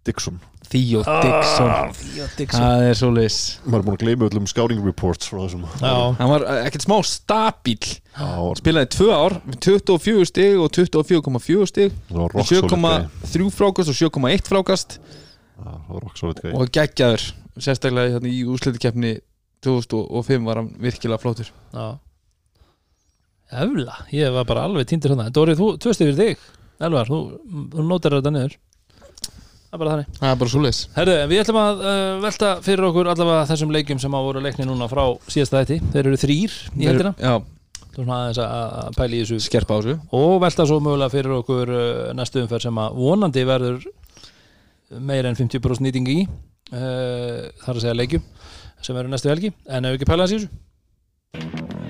Dixon. 0.08 0.40
Theo 0.72 1.04
Dixon. 1.06 1.70
Tíu, 1.94 2.26
Dixon. 2.40 2.64
Það 2.64 2.84
er 2.88 2.98
svoleiðis. 2.98 3.38
Maður 3.68 3.78
er 3.78 3.86
búin 3.86 3.98
að 3.98 4.02
gleyma 4.02 4.28
öllum 4.32 4.48
scouting 4.50 4.82
reports 4.88 5.30
frá 5.30 5.44
þessum. 5.44 5.68
Já, 5.78 5.92
hann 6.18 6.32
var 6.32 6.46
eh, 6.48 6.62
ekkert 6.66 6.86
smá 6.88 6.96
stabíl 7.06 7.78
Já, 7.86 8.30
spilaði 8.58 8.90
tvö 8.96 9.10
ár, 9.14 9.36
með 9.46 9.60
24 9.68 10.26
stig 10.32 10.58
og 10.64 10.72
24,4 10.80 11.68
stig. 11.70 11.94
Það 12.10 12.24
var 12.24 12.34
rock 12.40 12.50
solid 12.50 12.74
gæi. 12.74 13.06
7,3 13.36 13.52
frákast 13.60 13.94
og 13.94 14.00
7,1 14.00 14.50
frákast. 14.50 14.98
Já, 14.98 15.70
það 15.70 15.94
var 15.94 16.06
rock 16.08 16.18
solid 16.24 16.42
gæi. 16.42 16.52
og 16.58 16.74
geggjaður 16.80 17.28
sérstaklega 17.64 18.16
hérna, 18.18 18.32
í 18.32 18.42
úrslutukefni 18.50 19.18
2005 19.66 20.48
var 20.48 20.62
hann 20.62 20.72
virkilega 20.82 21.22
flótur 21.22 21.52
já. 21.52 21.86
Efla, 23.52 23.98
ég 24.16 24.32
var 24.32 24.48
bara 24.48 24.66
alveg 24.68 24.88
týndur 24.88 25.12
hérna 25.12 25.32
Dóri, 25.34 25.58
þú, 25.60 25.74
tvö 25.82 25.92
stig 25.92 26.08
fyrir 26.08 26.20
þig. 26.20 26.44
Elvar, 26.88 27.10
þú, 27.10 27.18
þú 27.74 27.84
nótar 27.84 28.16
þetta 28.16 28.32
niður. 28.32 28.54
Það 29.72 29.76
er 29.76 29.82
bara 29.82 29.92
þannig. 29.92 30.14
Það 30.18 30.30
er 30.30 30.38
bara 30.40 30.52
svoleiðis. 30.54 30.80
Herðu, 30.96 31.16
en 31.20 31.30
við 31.32 31.42
ætlum 31.42 31.60
að 31.62 31.82
uh, 31.84 31.98
velta 32.24 32.52
fyrir 32.64 32.88
okkur 32.88 33.10
allavega 33.12 33.50
þessum 33.52 33.74
leikjum 33.76 34.00
sem 34.04 34.16
að 34.16 34.28
voru 34.28 34.44
leikni 34.44 34.68
núna 34.68 34.88
frá 34.92 35.04
síðasta 35.32 35.62
þætti. 35.62 35.78
Þeir 35.94 36.02
eru 36.02 36.22
þrýr 36.24 36.56
í 36.76 36.88
heldina 36.90 37.14
já, 37.20 37.34
Þú 37.92 38.06
svona 38.06 38.18
aðeins 38.22 38.40
að 38.44 38.56
að 38.82 38.98
pæla 38.98 39.16
í 39.18 39.22
þessu. 39.22 39.40
Skerpa 39.46 39.76
á 39.76 39.80
þessu. 39.80 39.98
Og 40.20 40.36
velta 40.44 40.68
svo 40.68 40.80
mögulega 40.84 41.14
fyrir 41.14 41.36
okkur 41.42 41.74
uh, 41.76 41.84
næstu 42.20 42.44
umferð 42.44 42.68
sem 42.68 42.82
að 42.84 43.00
vonandi 43.04 43.46
verður 43.48 43.88
meira 45.12 45.32
en 45.32 45.40
50% 45.40 45.88
nýting 45.88 46.08
í 46.12 46.18
þar 46.72 47.76
að 47.76 47.84
segja 47.84 47.98
leikjum 47.98 48.26
sem 48.82 48.96
verður 48.96 49.14
næstu 49.14 49.32
helgi. 49.32 49.54
En 49.68 49.86
ef 49.86 49.98
ekki 50.00 50.10
pæla 50.10 50.30
þessu 50.32 51.81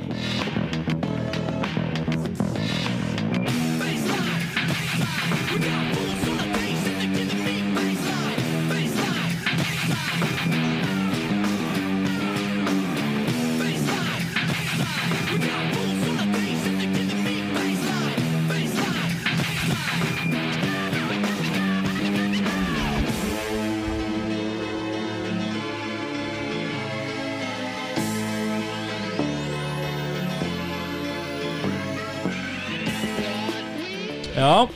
Já. 34.42 34.68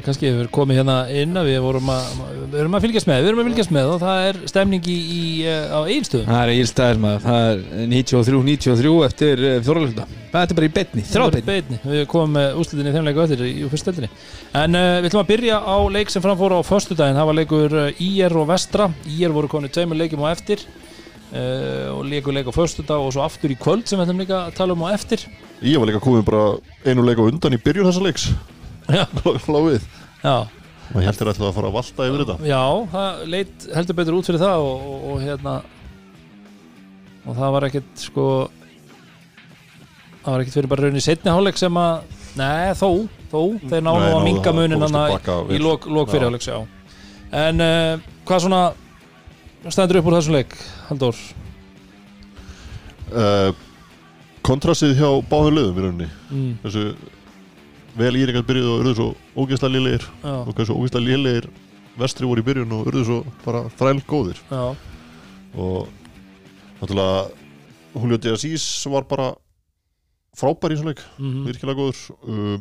Kannski 0.00 0.30
hefur 0.30 0.48
komið 0.54 0.78
hérna 0.80 0.94
inn 1.12 1.36
að 1.36 1.48
við 1.50 1.58
vorum 1.64 1.88
að, 1.92 2.20
við 2.52 2.58
erum 2.62 2.76
að 2.76 2.84
fylgjast 2.86 3.08
með, 3.08 3.18
við 3.20 3.30
erum 3.30 3.40
að 3.42 3.48
fylgjast 3.50 3.72
með 3.74 3.88
og 3.90 3.98
það 4.00 4.20
er 4.28 4.38
stemning 4.48 4.86
í, 4.88 4.96
í 4.96 5.22
eh, 5.50 5.72
á 5.76 5.80
einstöðum 5.82 6.30
Það 6.30 6.42
er 6.42 6.52
ílstæðir 6.54 7.00
maður, 7.02 7.24
það 7.26 7.48
er 7.50 7.64
93-93 7.90 8.92
eftir 9.08 9.42
fjóralölda 9.66 10.06
Það 10.30 10.40
er 10.40 10.56
bara 10.60 10.68
í 10.68 10.72
betni, 10.78 11.04
þráðbetni 11.10 11.80
Við 11.84 12.04
komum 12.12 12.36
með 12.38 12.60
úslitinni 12.62 12.94
þeim 12.94 13.10
leiku 13.10 13.24
öllur 13.26 13.44
í, 13.44 13.52
fyrstöldinni 13.74 14.12
En 14.62 14.78
uh, 14.78 14.86
við 15.00 15.10
ætlum 15.10 15.24
að 15.24 15.32
byrja 15.34 15.60
á 15.60 15.76
leik 15.98 16.14
sem 16.14 16.24
framfóra 16.24 16.62
á 16.62 16.68
föstudaginn, 16.70 17.18
það 17.20 17.30
var 17.32 17.38
leikur 17.40 17.76
IR 17.98 18.38
og 18.40 18.48
Vestra. 18.54 18.88
IR 19.18 19.36
voru 19.36 19.52
konið 19.52 19.74
tveimur 19.76 20.00
leikum 20.00 20.24
á 20.24 20.32
eftir 20.32 20.64
uh, 21.32 21.88
og 21.94 22.04
leikur 22.10 22.34
leik 22.36 22.50
á 22.50 22.54
föstudag 22.54 23.02
og 23.02 23.12
svo 23.14 23.24
aftur 23.24 23.52
í 23.52 23.58
kvöld 23.58 23.88
sem 23.88 23.98
við 23.98 24.06
ætlum 24.08 24.22
líka 24.22 24.38
að 24.46 24.54
tala 24.58 24.76
um 24.76 24.84
á 24.86 24.94
eftir. 24.94 25.26
Ég 25.62 25.80
var 25.80 25.90
líka 25.90 26.02
komið 26.04 26.24
bara 26.28 26.44
einu 26.86 27.04
leik 27.06 27.20
á 27.20 27.24
undan 27.26 27.56
í 27.56 27.60
byrjun 27.62 27.90
þessa 27.90 28.06
leiks. 28.06 28.30
Já, 28.90 29.04
Lá 29.54 29.60
við. 29.66 29.90
Já. 30.22 30.36
Og 30.90 31.04
heldur 31.06 31.30
ætlaði 31.30 31.50
að 31.52 31.58
fara 31.58 31.68
að 31.70 31.76
valta 31.78 32.06
yfir 32.08 32.24
þetta. 32.24 32.38
Já, 32.50 32.62
það 32.94 33.20
leit 33.34 33.68
heldur 33.76 34.00
betur 34.00 34.16
út 34.18 34.30
fyrir 34.30 34.42
það 34.42 34.64
og, 34.66 34.88
og, 34.90 35.04
og 35.10 35.20
hérna 35.22 35.58
og 37.20 37.36
það 37.36 37.52
var 37.54 37.66
ekkert 37.68 38.00
sko 38.00 38.24
það 40.24 40.32
var 40.32 40.42
ekkert 40.42 40.56
fyrir 40.56 40.70
bara 40.72 40.88
raun 40.88 40.98
í 40.98 41.04
setni 41.04 41.32
hálfleik 41.34 41.60
sem 41.60 41.78
að 41.78 42.16
Nei, 42.38 42.70
þó, 42.78 43.08
þó, 43.30 43.40
þeir 43.66 43.82
náðu 43.82 44.10
að 44.14 44.20
minga 44.22 44.52
munin 44.54 44.78
í 44.78 45.62
fyrirhálfleiks, 46.12 46.46
já. 46.46 46.60
En 47.34 47.62
uh, 47.64 48.04
hvað 48.28 48.44
svona 48.44 48.60
stendur 49.68 50.00
upp 50.00 50.08
úr 50.08 50.16
þessum 50.16 50.36
leik, 50.38 50.54
Halldór? 50.88 51.16
uh, 53.12 53.50
Kontrastið 54.46 54.94
hjá 54.96 55.08
báðum 55.28 55.56
liðum 55.58 55.78
í 55.78 55.82
rauninni. 55.84 56.06
Mm, 56.32 56.52
Þessu 56.62 56.84
vel 58.00 58.14
íringar 58.16 58.46
byrjuð 58.48 58.70
og 58.70 58.78
urðu 58.80 58.94
svo 58.96 59.08
ógeðslega 59.36 59.74
já, 60.22 60.32
og 60.46 60.54
hversu 60.56 60.76
ógeðslega 60.78 61.06
lélegir 61.10 61.48
vestri 62.00 62.28
voru 62.28 62.40
í 62.40 62.46
byrjun 62.46 62.72
og 62.72 62.88
urðu 62.88 63.02
svo 63.04 63.18
bara 63.44 63.64
þræl 63.76 64.00
góðir. 64.08 64.40
Já, 64.48 64.62
og 65.60 65.88
náttúrulega 66.80 67.30
Julio 67.94 68.18
de 68.22 68.32
Assis 68.32 68.64
var 68.88 69.04
bara 69.10 69.32
frábær 70.38 70.72
í 70.72 70.78
svona 70.78 70.94
leik 70.94 71.04
mm 71.18 71.44
virkilega 71.50 71.82
góður. 71.82 72.00
Uh, 72.24 72.58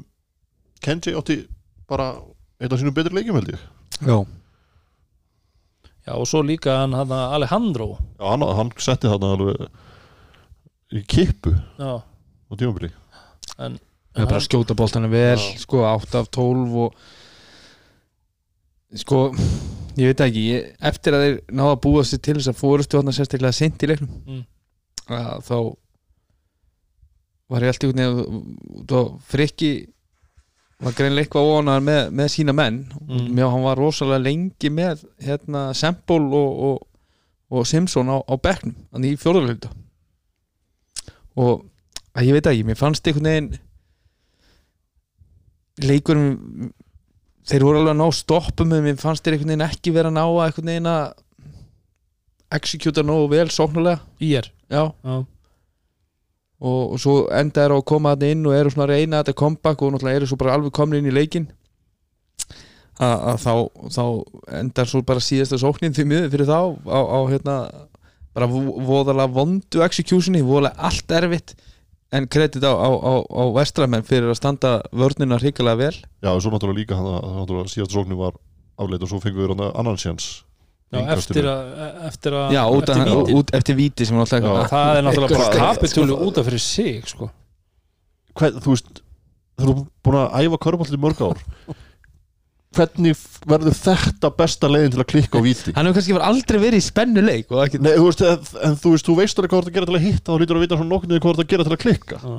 Kenji 0.84 1.16
átti 1.16 1.40
bara 1.88 2.12
eitt 2.60 2.74
af 2.74 2.80
sínum 2.80 2.96
betri 2.96 3.16
leikjum 3.16 3.40
held 3.40 3.54
ég. 3.56 3.64
Já, 4.04 4.18
já 6.10 6.14
og 6.18 6.26
svo 6.30 6.42
líka 6.46 6.80
hann, 6.82 6.94
hann 6.98 7.12
Alejandro 7.14 7.92
Já, 8.18 8.26
hann, 8.34 8.44
hann 8.58 8.72
setti 8.82 9.08
þarna 9.12 9.30
alveg 9.38 9.62
í 10.98 11.04
kippu 11.06 11.54
Já, 11.78 12.02
á 12.02 12.54
tímabili 12.58 12.90
en, 13.60 13.78
það 14.16 14.24
er 14.24 14.30
bara 14.32 14.40
að 14.42 14.48
skjóta 14.50 14.76
boltana 14.80 15.10
vel 15.12 15.38
Já. 15.38 15.58
sko 15.62 15.84
8 15.86 16.22
af 16.24 16.32
12 16.34 16.80
og 16.86 16.96
sko 18.98 19.20
ég 20.00 20.10
veit 20.14 20.22
ekki, 20.24 20.44
ég, 20.56 20.70
eftir 20.90 21.14
að 21.14 21.24
þeir 21.26 21.36
náða 21.60 21.76
að 21.76 21.82
búa 21.84 22.02
sér 22.08 22.22
til 22.26 22.38
þess 22.40 22.50
að 22.54 22.58
fórustu 22.62 22.98
hann 23.02 23.14
sérstaklega 23.14 23.54
sint 23.60 23.84
í 23.86 23.90
leiknum 23.92 24.16
Mm. 24.26 24.44
að 25.10 25.46
þá 25.50 25.56
var 27.50 27.64
ég 27.66 27.72
alltaf 27.74 29.08
frikki 29.30 29.72
var 30.80 30.96
greinlega 30.96 31.28
eitthvað 31.28 31.50
óanar 31.54 31.84
með, 31.84 32.02
með 32.16 32.32
sína 32.34 32.56
menn. 32.56 32.84
Mm. 33.08 33.26
mér 33.36 33.52
hann 33.52 33.66
var 33.66 33.80
rosalega 33.80 34.24
lengi 34.24 34.72
með 34.72 35.04
hérna 35.24 35.70
Sempol 35.76 36.30
og, 36.30 36.62
og, 36.70 36.78
og 37.52 37.68
Simpson 37.68 38.12
á, 38.12 38.18
á 38.24 38.36
bekknum 38.40 38.78
hann 38.94 39.08
í 39.08 39.16
fjórðarhölda 39.20 39.72
og 41.40 41.66
að 42.18 42.30
ég 42.30 42.38
veit 42.38 42.50
ekki, 42.52 42.68
mér 42.68 42.80
fannst 42.80 43.08
einhvern 43.08 43.30
veginn 43.30 43.50
leikurum 45.80 46.72
þeir 47.50 47.66
voru 47.66 47.82
alveg 47.82 47.94
að 47.96 48.02
ná 48.02 48.08
stoppum 48.16 48.76
en 48.76 48.86
mér 48.86 49.02
fannst 49.02 49.26
þeir 49.26 49.38
einhvern 49.38 49.54
veginn 49.54 49.68
ekki 49.68 49.94
vera 49.96 50.12
að 50.12 50.18
ná 50.18 50.24
að 50.26 50.44
einhvern 50.46 50.72
veginn 50.74 50.92
að 50.92 51.06
executa 52.60 53.06
nógu 53.06 53.30
vel 53.36 53.50
sóknulega 53.54 54.02
Ír 54.20 54.50
já. 54.70 54.84
Já, 55.04 55.16
og, 56.60 56.82
og 56.94 57.00
svo 57.00 57.14
enda 57.32 57.64
er 57.66 57.72
á 57.72 57.78
að 57.80 57.86
koma 57.92 58.16
þarna 58.16 58.32
inn 58.36 58.46
og 58.50 58.56
eru 58.58 58.74
svona 58.74 58.88
að 58.90 58.94
reyna 58.98 59.22
þetta 59.24 59.38
comeback 59.40 59.82
og 59.86 59.94
náttúrulega 59.96 60.20
eru 60.22 60.28
svo 60.32 60.38
bara 60.42 60.58
alveg 60.58 60.74
komin 60.76 61.00
inn 61.00 61.12
í 61.12 61.16
leikin 61.16 61.48
að, 63.00 63.16
að 63.32 63.38
þá, 63.46 63.54
þá 63.96 64.04
endar 64.60 64.90
svo 64.92 65.02
bara 65.08 65.24
síðasta 65.24 65.60
sóknin 65.62 65.96
því 65.96 66.06
miður 66.10 66.32
fyrir 66.34 66.50
þá 66.50 66.60
á, 66.90 67.00
á 67.00 67.20
hérna 67.32 67.56
bara 68.36 68.48
vo- 68.52 68.76
voðalega 68.86 69.32
vondu 69.40 69.84
executioni 69.86 70.44
voðalega 70.46 70.90
allt 70.90 71.16
erfitt 71.22 71.56
en 72.12 72.26
kredit 72.28 72.64
á, 72.66 72.74
á, 72.74 72.90
á, 73.22 73.44
vestramenn 73.56 74.04
fyrir 74.06 74.32
að 74.34 74.40
standa 74.40 74.72
vörnina 74.92 75.38
hrikalega 75.38 75.78
vel. 75.78 75.98
Já, 76.26 76.32
og 76.34 76.42
svo 76.42 76.50
náttúrulega 76.52 76.82
líka 76.82 76.98
hann 76.98 77.06
að 77.20 77.36
náttúrulega 77.38 77.70
síðast 77.76 77.94
sóknu 77.94 78.18
var 78.18 78.34
afleit 78.82 79.04
og 79.06 79.12
svo 79.12 79.20
fengum 79.24 79.44
við 79.46 79.54
hann 79.54 79.68
annan 79.78 80.00
sjans 80.02 80.30
já 80.90 81.02
eftir 81.14 81.46
að 81.50 81.68
eftir 82.10 82.36
að 82.40 82.56
já, 82.56 82.62
út, 82.66 82.88
eftir 82.90 83.02
eftir, 83.04 83.20
víti. 83.20 83.36
út 83.40 83.52
eftir 83.60 83.78
víti 83.78 84.08
sem 84.10 84.18
náttúrulega 84.18 84.64
Já. 84.64 84.70
það 84.72 84.98
er 85.02 85.06
náttúrulega 85.06 85.38
bara 85.44 85.68
kapitúli 85.74 86.16
út 86.30 86.40
af 86.42 86.48
fyrir 86.50 86.64
sig 86.64 87.04
sko. 87.12 87.30
Hvern, 88.40 88.58
Þú 88.64 88.74
veist, 88.74 89.04
þú 89.60 89.68
erum 89.68 89.84
búin 90.06 90.18
að 90.24 90.36
æfa 90.48 90.60
körbállt 90.66 90.96
í 90.98 91.02
mörg 91.06 91.22
ár 91.30 91.44
Hvernig 92.78 93.18
verður 93.50 93.74
þetta 93.74 94.30
besta 94.38 94.70
leiðin 94.70 94.92
til 94.94 95.02
að 95.02 95.08
klikka 95.10 95.42
á 95.42 95.46
víti? 95.46 95.72
hann 95.74 95.88
hefur 95.90 95.98
kannski 95.98 96.14
var 96.18 96.26
aldrei 96.30 96.60
verið 96.62 96.82
í 96.82 96.86
spennu 96.86 97.24
leik 97.26 97.50
Nei, 97.82 97.96
þú 97.98 98.06
veist, 98.06 98.22
en, 98.22 98.78
þú 98.78 98.94
veist, 98.94 99.08
þú 99.10 99.16
veist 99.18 99.42
alveg 99.42 99.54
hvað 99.54 99.58
þú 99.58 99.66
ert 99.66 99.72
að 99.72 99.78
gera 99.80 99.90
til 99.90 99.98
að 99.98 100.06
hitta 100.06 100.30
þá 100.30 100.42
lítur 100.44 100.60
að 100.60 100.66
vita 100.66 100.78
svona 100.78 100.92
nokkuð 100.94 101.16
hvað 101.16 101.26
þú 101.26 101.34
ert 101.34 101.44
að 101.46 101.50
gera 101.54 101.66
til 101.66 101.74
að 101.76 101.84
klikka 101.86 102.20
Þú 102.22 102.36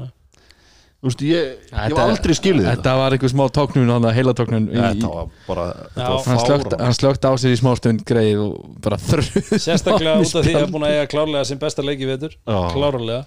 veist, 1.09 1.23
ég, 1.25 1.53
ég 1.71 1.77
hef 1.81 1.99
aldrei 2.03 2.37
skilið 2.37 2.67
þetta. 2.67 2.77
þetta 2.77 2.95
var 3.01 3.15
eitthvað 3.17 3.33
smá 3.33 3.43
tóknun 3.57 3.93
hann 3.95 4.07
að 4.09 4.17
heila 4.19 4.35
tóknun 4.37 4.67
í, 4.69 4.77
Þetta 4.77 5.13
var 5.15 5.29
bara, 5.47 5.67
var 5.97 6.27
hann 6.27 6.41
slögt, 6.43 6.75
slögt 6.99 7.25
á 7.25 7.33
sér 7.41 7.55
í 7.55 7.61
smástund 7.61 8.03
greið 8.09 8.43
og 8.45 8.57
bara 8.85 8.99
þrjuð 9.01 9.55
sérstaklega 9.57 10.17
út 10.23 10.35
af 10.41 10.45
því 10.45 10.57
að 10.61 10.67
búin 10.75 10.89
að 10.89 10.97
eiga 10.97 11.07
klárlega 11.15 11.47
sem 11.49 11.61
besta 11.61 11.85
leiki 11.87 12.09
vetur 12.09 12.35
klárlega. 12.45 13.23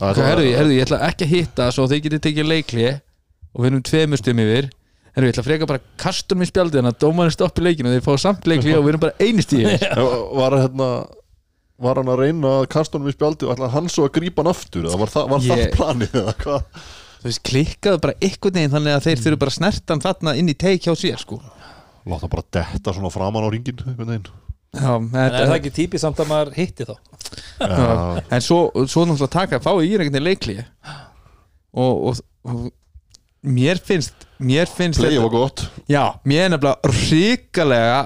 Herðu, 0.00 0.50
herðu, 0.56 0.74
ég 0.76 0.84
ætla 0.86 1.00
ekki 1.10 1.26
að 1.26 1.32
hitta 1.34 1.70
svo 1.76 1.86
þeir 1.88 2.04
getið 2.06 2.22
tekið 2.28 2.52
leikli 2.52 2.86
og 2.90 3.64
við 3.64 3.70
erum 3.70 3.82
tveimur 3.84 4.20
stum 4.20 4.44
yfir. 4.44 4.68
Herðu, 5.10 5.26
ég 5.26 5.34
ætla 5.34 5.42
að 5.42 5.48
freka 5.48 5.68
bara 5.68 5.82
kastum 6.00 6.44
í 6.44 6.48
að 6.48 6.92
dómarinn 7.02 7.34
stoppi 7.34 7.64
leikinu 7.64 7.90
og 7.90 7.96
þeir 7.96 8.04
fá 8.06 8.20
samt 8.22 8.46
leikli 8.48 8.76
og 8.76 8.84
við 8.84 8.92
erum 8.94 9.02
bara 9.02 9.16
einu 9.20 9.44
stíð 9.44 9.66
Var 10.38 10.56
hérna 10.60 10.90
Var 11.80 11.96
hann 12.00 12.10
að 12.12 12.18
reyna 12.20 12.48
að 12.60 12.66
kasta 12.74 12.98
honum 12.98 13.08
í 13.08 13.14
spjaldi 13.16 13.46
og 13.48 13.54
ætlaði 13.54 13.72
hann 13.76 13.86
svo 13.92 14.04
að 14.08 14.14
grípa 14.18 14.42
hann 14.42 14.50
aftur 14.52 14.84
eða 14.88 14.98
var, 15.00 15.12
það, 15.14 15.28
var 15.32 15.44
það 15.46 15.62
Ég- 15.62 15.76
planið 15.78 16.18
eða 16.20 16.34
hvað? 16.42 16.82
þú 17.20 17.28
veist, 17.28 17.42
klikkaðu 17.48 18.00
bara 18.04 18.14
einhvern 18.20 18.54
veginn 18.58 18.74
þannig 18.74 18.94
að 18.98 19.06
þeir 19.06 19.22
þurfu 19.24 19.38
bara 19.40 19.52
að 19.54 19.56
snerta 19.58 19.94
hann 19.94 20.04
þarna 20.04 20.34
inn 20.40 20.48
í 20.52 20.56
teik 20.60 20.84
hjá 20.86 20.92
sér 20.96 21.20
sko. 21.20 21.38
Láta 22.08 22.28
bara 22.32 22.44
detta 22.56 22.94
svona 22.96 23.10
framan 23.12 23.44
á 23.44 23.48
ringin 23.52 23.80
einhvern 23.86 24.12
veginn. 24.12 24.28
Já, 24.70 24.92
en 24.96 25.08
er 25.18 25.32
það 25.34 25.40
þetta, 25.40 25.56
ekki 25.58 25.72
típið 25.80 26.02
samt 26.04 26.20
að 26.22 26.28
maður 26.30 26.52
hitti 26.56 26.86
þá? 26.86 26.94
Já, 27.60 28.22
en 28.36 28.44
svo, 28.44 28.58
svo 28.88 29.02
náttúrulega 29.08 29.32
taka 29.34 29.60
fáið 29.64 29.80
í 29.84 29.90
einhvern 29.96 30.12
veginn 30.14 30.28
leikli 30.28 30.56
og, 31.74 31.94
og, 32.10 32.20
og 32.44 32.68
mér 33.46 33.80
finnst 33.84 34.26
mér 34.40 34.68
finnst 34.70 35.00
Playið 35.02 35.24
var 35.26 35.32
gott. 35.34 35.64
Já, 35.90 36.04
mér 36.28 36.46
er 36.46 36.52
nefnilega 36.54 36.92
ríkalega 37.10 38.00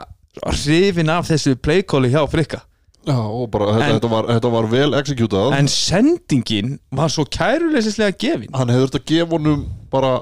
hrifin 0.59 1.13
af 1.15 1.29
þessu 1.31 1.55
playkóli 1.63 2.11
hjá 2.15 2.23
Frikka 2.31 2.63
Já, 3.05 3.17
og 3.21 3.51
bara 3.53 3.69
En- 3.75 3.95
þetta, 3.95 4.11
var, 4.11 4.29
þetta 4.33 4.51
var 4.55 4.69
vel 4.73 4.91
executað. 4.97 5.57
En 5.59 5.69
sendingin 5.69 6.79
var 6.95 7.13
svo 7.13 7.25
kæruleysislega 7.29 8.17
gefin. 8.19 8.53
Hann 8.57 8.73
hefur 8.73 8.89
þetta 8.89 9.03
að 9.03 9.11
gefa 9.13 9.37
honum 9.37 9.67
bara 9.93 10.13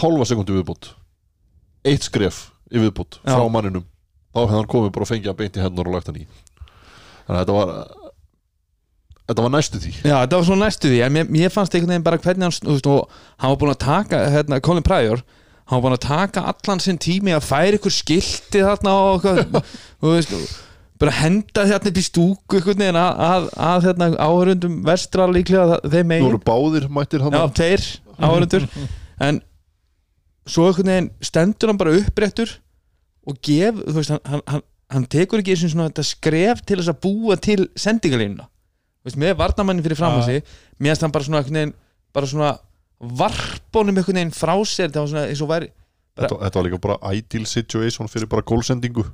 hálfa 0.00 0.26
sekundu 0.28 0.58
viðbútt 0.58 0.90
Eitt 1.88 2.04
skref 2.04 2.50
í 2.68 2.82
viðbútt 2.82 3.20
frá 3.24 3.46
manninum. 3.48 3.86
Þá 4.34 4.42
hefði 4.44 4.58
hann 4.58 4.68
komið 4.74 4.92
bara 4.92 5.08
og 5.08 5.12
að 5.32 5.38
beint 5.38 5.56
í 5.56 5.62
hendur 5.64 5.88
og 5.88 5.96
lagt 5.96 6.10
hann 6.10 6.20
í. 6.20 6.26
Þannig 7.24 7.38
að 7.38 7.40
þetta 7.40 7.56
var 7.56 7.72
Þetta 9.28 9.44
var 9.44 9.52
næstu 9.52 9.78
því. 9.82 9.90
Já, 10.08 10.14
þetta 10.22 10.38
var 10.38 10.46
svo 10.48 10.54
næstu 10.56 10.88
því. 10.88 11.00
En 11.04 11.12
mér, 11.12 11.26
mér 11.28 11.50
fannst 11.52 11.74
einhvern 11.76 11.92
veginn 11.92 12.04
bara 12.06 12.20
hvernig 12.24 12.46
hann 12.46 12.54
þú 12.54 12.76
veist, 12.78 12.86
og 12.88 13.10
Hann 13.36 13.52
var 13.52 13.58
búin 13.60 13.72
að 13.74 13.82
taka, 13.82 14.20
hérna, 14.32 14.60
Colin 14.64 14.86
Pryor 14.86 15.20
Hann 15.68 15.82
var 15.82 15.84
búin 15.84 15.96
að 15.98 16.06
taka 16.06 16.44
allan 16.48 16.80
sinn 16.80 16.96
tími 16.96 17.34
að 17.36 17.44
færa 17.44 17.76
ykkur 17.76 17.92
skilti 17.92 18.62
þarna 18.64 18.94
og 18.96 19.26
eitthvað, 19.28 19.74
þú 20.00 20.14
veist, 20.14 20.32
bara 20.98 21.14
henda 21.20 21.64
upp 21.90 21.98
í 22.00 22.04
stúku 22.04 22.60
að, 22.98 23.20
að, 23.28 23.48
að 23.68 23.86
hérna, 23.86 24.08
áhörundum 24.18 24.78
vestra 24.86 25.28
líklega 25.30 25.78
þeim 25.84 26.00
Nú 26.02 26.08
megin. 26.12 26.30
Eru 26.32 26.40
báðir 26.42 26.88
mættir 26.90 27.24
hann 27.24 27.36
Já, 27.36 27.44
tveir 27.60 27.84
áhörundur 28.18 28.66
En 29.28 29.40
svo 30.48 30.68
veginn 30.72 31.10
stendur 31.24 31.72
hann 31.72 31.80
bara 31.80 31.94
uppréttur 31.98 32.56
og 33.28 33.38
gef, 33.44 33.80
þú 33.84 33.96
veist, 33.98 34.14
hann, 34.14 34.22
hann, 34.24 34.44
hann, 34.48 34.64
hann 34.94 35.08
tekur 35.12 35.42
ekki 35.42 35.54
eins 35.54 35.66
og 35.66 35.74
svona 35.74 35.90
þetta 35.90 36.06
skref 36.08 36.62
til 36.66 36.78
þess 36.80 36.92
að 36.94 37.02
búa 37.04 37.36
til 37.40 37.60
sendingalínuna 37.78 38.48
Þú 39.08 39.20
með 39.22 39.36
varnamannin 39.38 39.84
fyrir 39.84 39.98
fram 39.98 40.18
að 40.18 40.26
sig 40.26 40.54
mér 40.78 40.92
finnst 40.92 41.04
hann 41.06 41.14
bara 41.14 41.26
svona 41.28 41.42
veginn 41.46 41.74
bara 42.16 42.28
svona 42.28 42.50
varpunum 42.98 43.94
einhvern 43.94 44.18
veginn 44.18 44.34
frá 44.34 44.54
sér 44.66 44.90
það 44.90 45.04
var 45.04 45.10
svona 45.12 45.26
eins 45.30 45.42
og 45.44 45.50
væri 45.52 45.70
þetta, 46.18 46.38
þetta 46.42 46.58
var 46.58 46.66
líka 46.66 46.80
bara 46.82 47.14
ideal 47.14 47.46
situation 47.48 48.10
fyrir 48.10 48.30
bara 48.30 48.44
gólsendingu 48.48 49.04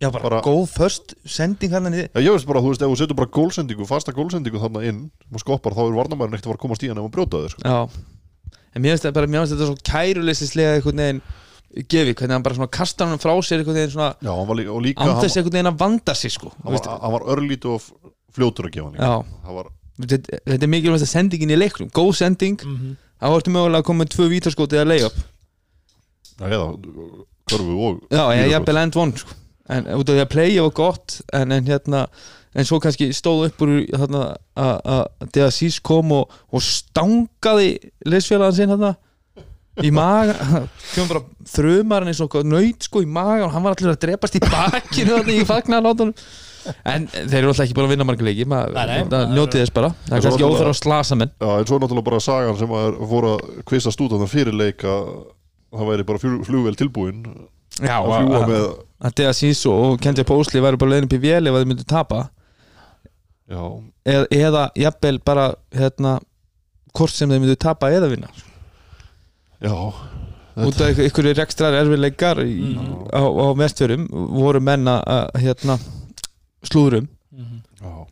já, 0.00 0.10
bara, 0.10 0.22
Bara- 0.22 0.42
góð 0.42 0.66
först 0.74 1.14
sending 1.24 1.72
hann 1.72 1.86
niður 1.90 2.08
Já, 2.14 2.20
ég 2.20 2.32
veist 2.34 2.46
bara, 2.46 2.60
þú 2.60 2.72
veist, 2.72 2.82
ef 2.82 2.90
þú 2.90 2.98
setur 2.98 3.18
bara 3.20 3.30
gólsendingu 3.30 3.86
fasta 3.86 4.12
gólsendingu 4.12 4.58
þarna 4.58 4.84
inn 4.88 5.10
og 5.32 5.40
skoppar, 5.40 5.72
þá 5.76 5.86
er 5.86 5.96
varnamærin 6.00 6.34
ekkert 6.34 6.46
að 6.46 6.52
fara 6.52 6.58
að 6.58 6.64
komast 6.66 6.82
í 6.82 6.90
hann 6.90 6.98
ef 6.98 7.06
hann 7.06 7.14
brjóta 7.14 7.44
þér 7.44 7.54
sko. 7.54 7.62
já 7.64 7.78
en 8.74 8.82
mér 8.82 8.94
finnst 8.94 9.06
þetta 9.06 9.14
bara, 9.18 9.30
mér 9.30 9.44
finnst 9.44 9.54
þetta 9.54 9.68
svo 9.70 9.76
kæruleysislega 9.86 10.74
einhvern 10.78 11.02
veginn 11.04 11.22
gefi, 11.90 12.14
hvernig 12.14 12.36
hann 12.36 12.46
bara 12.46 12.58
svona 12.58 12.70
kastar 12.74 13.10
hann 13.10 13.22
frá 13.22 13.32
sér 13.42 13.62
einhvern 13.62 13.78
veginn 13.78 13.94
svona 13.94 14.10
Já, 14.18 14.32
hann 14.34 14.48
var 14.50 14.58
líka, 14.58 14.74
og 14.74 14.82
líka 14.84 15.06
þess 15.22 15.38
einhvern 15.38 15.56
veginn 15.58 15.70
að 15.70 15.78
vanda 15.84 16.14
sig 16.18 16.34
sko 16.34 16.50
hann, 16.50 16.74
var, 16.74 16.90
hann 17.02 17.14
var 17.14 17.26
örlítið 17.34 17.76
og 17.76 18.12
fljótur 18.34 18.68
að 18.68 18.76
gefa 18.76 18.88
hann 18.88 18.98
líka 18.98 19.10
Já, 19.10 19.54
var, 19.58 19.70
þetta, 20.02 20.40
þetta 20.50 20.68
er 20.68 20.72
mikilvægt 20.74 21.06
að 21.06 21.12
sendingin 21.14 21.54
í 21.54 21.60
leiknum 21.60 21.92
góð 21.94 22.12
sending, 22.22 22.58
mm 22.62 22.76
-hmm. 22.76 22.98
þá 23.22 23.28
ertu 23.30 23.54
mögulega 23.54 23.82
að 23.82 23.88
koma 23.90 24.04
með 24.04 24.12
tvö 24.16 24.28
vítaskóti 24.34 24.78
eða 24.78 24.90
layup 24.90 25.16
já, 28.10 28.22
ég 28.34 28.42
vítaskot. 28.42 28.52
jafnvel 28.54 28.82
end 28.82 28.96
one 28.96 29.18
sko. 29.22 29.43
En 29.72 29.86
út 29.96 30.08
af 30.08 30.16
því 30.16 30.24
að 30.24 30.32
playa 30.34 30.64
var 30.66 30.74
gott 30.76 31.20
en, 31.32 31.54
en 31.54 31.68
hérna 31.68 32.04
en 32.54 32.68
svo 32.68 32.78
kannski 32.82 33.10
stóð 33.16 33.48
upp 33.48 33.64
úr 33.64 33.74
þarna 33.94 34.24
að 34.60 34.74
að 34.94 35.32
Deasís 35.34 35.80
kom 35.84 36.12
og, 36.14 36.34
og 36.52 36.62
stangaði 36.64 37.74
leysfélagan 38.06 38.56
sinn 38.58 38.74
þarna 38.74 38.94
í 39.82 39.90
maga 39.94 40.36
kemur 40.94 41.10
bara 41.10 41.24
þrumarinn 41.50 42.12
eins 42.12 42.22
og 42.22 42.36
nöyt 42.46 42.86
sko 42.86 43.02
í 43.02 43.08
maga 43.10 43.48
og 43.48 43.54
hann 43.54 43.64
var 43.64 43.74
allir 43.74 43.94
að 43.94 44.02
drepast 44.06 44.38
í 44.38 44.42
bakinu 44.44 45.16
þarna 45.16 45.34
í 45.34 45.46
fagnaðalátunum 45.48 46.14
en 46.88 47.08
þeir 47.12 47.40
eru 47.40 47.50
alltaf 47.50 47.64
ekki 47.66 47.76
búin 47.76 47.88
að 47.88 47.94
vinna 47.94 48.06
marga 48.08 48.26
leiki 48.28 48.46
Nei, 48.48 48.60
nei. 48.72 48.98
maður 49.04 49.32
njótið 49.34 49.64
þess 49.64 49.74
bara. 49.76 49.90
Það 50.06 50.16
er 50.16 50.24
kannski 50.24 50.46
óþar 50.46 50.70
að 50.70 50.78
slasa 50.78 51.18
menn. 51.20 51.32
Já, 51.36 51.48
en 51.58 51.66
svo 51.68 51.76
er 51.76 51.82
náttúrulega 51.84 52.08
bara 52.08 52.20
sagan 52.24 52.60
sem 52.60 52.72
að 52.78 53.00
fór 53.10 53.26
að 53.32 53.42
kvistast 53.68 54.04
út 54.04 54.14
af 54.16 54.22
það 54.22 54.32
fyrir 54.32 54.56
leik 54.56 54.86
að 54.88 55.10
það 55.74 55.90
væri 55.90 56.06
bara 56.08 56.22
flug, 56.22 56.38
flugvel 56.48 56.78
tilbúin 56.78 57.20
Já, 57.82 57.96
að 57.98 58.12
fljúa 58.14 58.46
með 58.48 58.64
að 59.04 59.14
Deasís 59.18 59.64
og 59.66 59.96
Kendja 60.00 60.24
Pósli 60.28 60.60
væri 60.62 60.78
bara 60.80 60.92
leiðin 60.94 61.08
upp 61.08 61.16
í 61.16 61.22
vél 61.24 61.48
ef 61.50 61.56
þeir 61.58 61.66
myndu 61.72 61.84
tapa. 61.90 62.20
Já, 63.50 63.60
eða, 64.08 64.26
eða 64.32 64.62
jafnvel 64.80 65.18
bara 65.26 65.46
hérna, 65.74 66.14
hvort 66.94 67.12
sem 67.12 67.28
þeir 67.28 67.42
myndu 67.42 67.56
tapa 67.60 67.90
eða 67.92 68.08
vinna. 68.12 68.30
Já. 69.64 69.74
Út 70.54 70.78
af 70.86 71.00
ykkur, 71.02 71.26
rekstrar 71.34 71.74
erfiðleikar 71.80 72.38
í, 72.46 72.76
Mm. 72.78 73.08
á, 73.10 73.20
á 73.26 73.46
vestfjörum 73.58 74.06
voru 74.38 74.60
menna 74.62 75.00
að 75.02 75.40
hérna, 75.42 75.78
slúðrum. 76.62 77.08
Já, 77.82 78.06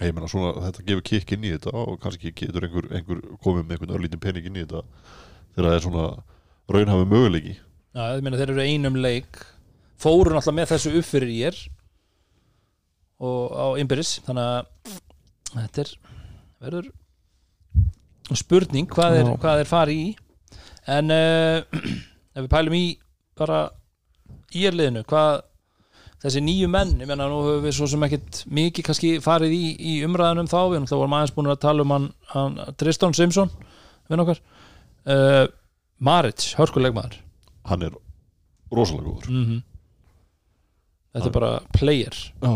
ég 0.00 0.14
meina 0.16 0.26
svona 0.32 0.54
þetta 0.64 0.86
gefur 0.86 1.02
kikk 1.04 1.32
inn 1.36 1.44
í 1.44 1.52
þetta 1.52 1.74
og 1.76 2.00
kannski 2.00 2.32
getur 2.32 2.64
einhver, 2.64 2.88
einhver 2.90 3.20
komið 3.44 3.66
með 3.68 3.76
einhvern 3.76 3.94
örlítinn 3.98 4.20
pening 4.24 4.46
inn 4.48 4.56
í 4.56 4.64
þetta 4.64 4.80
þegar 5.54 5.68
það 5.68 5.76
er 5.76 5.84
svona 5.84 6.06
raunhafi 6.72 7.06
möguleiki 7.12 7.56
Já, 7.94 8.16
ég 8.16 8.24
meina 8.26 8.38
þeir 8.40 8.50
eru 8.50 8.64
einum 8.66 8.96
leik. 8.98 9.38
Fóru 10.02 10.32
náttúrulega 10.34 10.58
með 10.58 10.70
þessu 10.72 10.92
upp 10.98 11.06
fyrir 11.06 11.30
ég 11.30 11.60
og 13.22 13.54
á 13.54 13.66
innbyrðis 13.78 14.16
þannig 14.26 14.48
að 14.50 14.96
þetta 15.54 15.84
er 15.84 15.92
verður 16.64 16.88
spurning 18.34 18.90
hvað 18.90 19.20
er, 19.20 19.30
hvað 19.38 19.62
er 19.62 19.70
farið 19.70 20.02
í. 20.02 20.08
En 20.90 21.14
uh, 21.14 21.62
ef 22.34 22.42
við 22.42 22.50
pælum 22.50 22.76
í 22.80 22.84
bara 23.38 23.60
í 24.54 24.66
erliðinu 24.66 25.04
hvað 25.06 25.44
þessi 26.24 26.42
nýju 26.42 26.70
menn, 26.72 26.96
ég 26.98 27.06
meina 27.06 27.28
nú 27.30 27.42
höfum 27.44 27.66
við 27.68 27.76
svo 27.78 27.86
sem 27.90 28.06
ekkit 28.06 28.44
mikið 28.58 28.88
kannski 28.88 29.16
farið 29.22 29.54
í, 29.54 29.64
í 29.78 29.94
umræðunum 30.06 30.50
þá, 30.50 30.60
við 30.72 30.80
náttúrulega 30.82 31.02
vorum 31.04 31.16
aðeins 31.18 31.34
búin 31.36 31.52
að 31.52 31.62
tala 31.62 31.84
um 31.84 31.94
hann, 31.94 32.08
hann 32.32 32.56
Tristan 32.80 33.14
Simpson 33.14 33.52
við 34.08 34.18
nokkar 34.18 34.40
uh, 35.06 35.44
Maric, 36.02 36.48
hörkulegmaður 36.58 37.20
Hann 37.68 37.86
er 37.86 37.94
rosalega 38.74 39.08
góður. 39.10 39.30
Mm 39.30 39.62
Þetta 41.14 41.28
er 41.28 41.34
bara 41.36 41.48
player. 41.70 42.16
Já. 42.42 42.54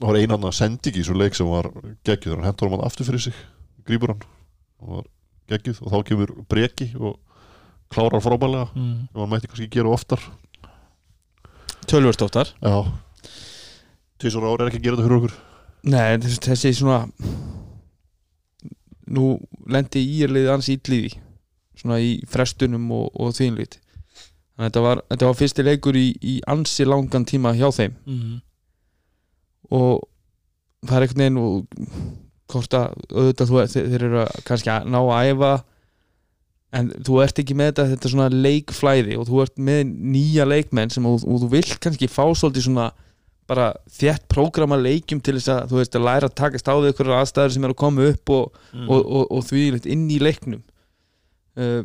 Það 0.00 0.08
var 0.08 0.16
einan 0.18 0.46
að 0.48 0.56
sendi 0.56 0.90
ekki 0.90 1.04
í 1.04 1.06
svo 1.06 1.14
leik 1.14 1.36
sem 1.38 1.46
var 1.46 1.68
geggjuð. 2.02 2.32
Hann 2.40 2.48
hendur 2.48 2.72
hann 2.72 2.82
aftur 2.82 3.06
fyrir 3.06 3.22
sig. 3.22 3.36
Grípur 3.86 4.10
hann. 4.10 4.24
Og 4.82 4.88
var 4.96 5.04
geggjuð. 5.52 5.78
Og 5.84 5.92
þá 5.94 6.08
kemur 6.08 6.32
breki 6.50 6.88
og 6.98 7.20
klárar 7.94 8.24
frábælega 8.24 8.72
mm. 8.74 8.96
sem 9.12 9.22
hann 9.22 9.30
mætti 9.30 9.50
kannski 9.52 9.68
gera 9.70 9.92
oftar. 9.94 10.24
Tölvörstóttar 11.86 12.50
Já. 12.58 12.90
Tvísar 14.18 14.44
ári 14.50 14.64
er 14.64 14.72
ekki 14.72 14.80
að 14.82 14.88
gera 14.88 14.98
þetta 14.98 15.06
fyrir 15.06 15.20
okkur. 15.20 15.36
Nei, 15.90 16.18
þessi, 16.20 16.40
þessi 16.44 16.72
svona 16.76 16.98
nú 19.10 19.30
lendi 19.70 20.02
í 20.02 20.18
írliði 20.24 20.50
ans 20.52 20.68
ítlíði 20.70 21.14
svona 21.78 22.00
í 22.02 22.18
frestunum 22.30 22.90
og, 22.94 23.08
og 23.14 23.32
þínlít 23.34 23.78
þannig 23.78 23.86
að 23.86 23.89
þetta 24.66 24.80
var, 24.84 25.02
þetta 25.10 25.26
var 25.30 25.38
fyrsti 25.40 25.64
leikur 25.66 25.96
í, 25.96 26.06
í 26.22 26.34
ansi 26.50 26.84
langan 26.88 27.24
tíma 27.28 27.52
hjá 27.56 27.68
þeim 27.72 27.94
Mm. 28.06 28.38
og 29.70 30.06
það 30.86 30.96
er 30.96 31.04
einhvern 31.06 31.22
veginn 31.24 31.40
og 31.40 31.66
hvort 32.50 32.74
að 32.74 32.94
auðvitað 33.14 33.50
þú, 33.52 33.58
þeir, 33.74 33.90
þeir 33.92 34.04
eru 34.08 34.22
kannski 34.48 34.72
að 34.74 34.88
ná 34.90 34.98
að 35.02 35.28
æfa 35.30 35.50
en 36.80 36.88
þú 37.06 37.20
ert 37.24 37.38
ekki 37.42 37.54
með 37.58 37.68
þetta, 37.72 37.84
þetta 37.92 38.10
svona 38.12 38.28
leikflæði 38.30 39.16
og 39.18 39.28
þú 39.28 39.40
ert 39.44 39.60
með 39.70 39.80
nýja 40.14 40.46
leikmenn 40.48 40.90
sem 40.94 41.06
og, 41.06 41.22
og 41.26 41.40
þú 41.44 41.48
vilt 41.54 41.76
kannski 41.82 42.08
fá 42.10 42.24
svolítið 42.30 42.66
svona 42.68 42.88
bara 43.50 43.72
þétt 43.90 44.28
prógrama 44.30 44.76
leikjum 44.78 45.18
til 45.26 45.34
þess 45.38 45.50
að 45.50 45.72
þú 45.72 45.78
veist 45.80 45.96
að 45.98 46.04
læra 46.06 46.28
að 46.30 46.36
takast 46.38 46.68
á 46.70 46.74
við 46.78 46.92
ykkur 46.92 47.08
aðstæður 47.18 47.54
sem 47.56 47.64
eru 47.66 47.74
að 47.74 47.80
koma 47.82 48.10
upp 48.12 48.30
og, 48.36 48.58
Mm. 48.70 48.84
og, 48.86 49.00
og, 49.10 49.24
og 49.34 49.40
því 49.48 49.62
inn 49.90 50.04
í 50.14 50.18
leiknum 50.22 50.60
uh, 51.58 51.82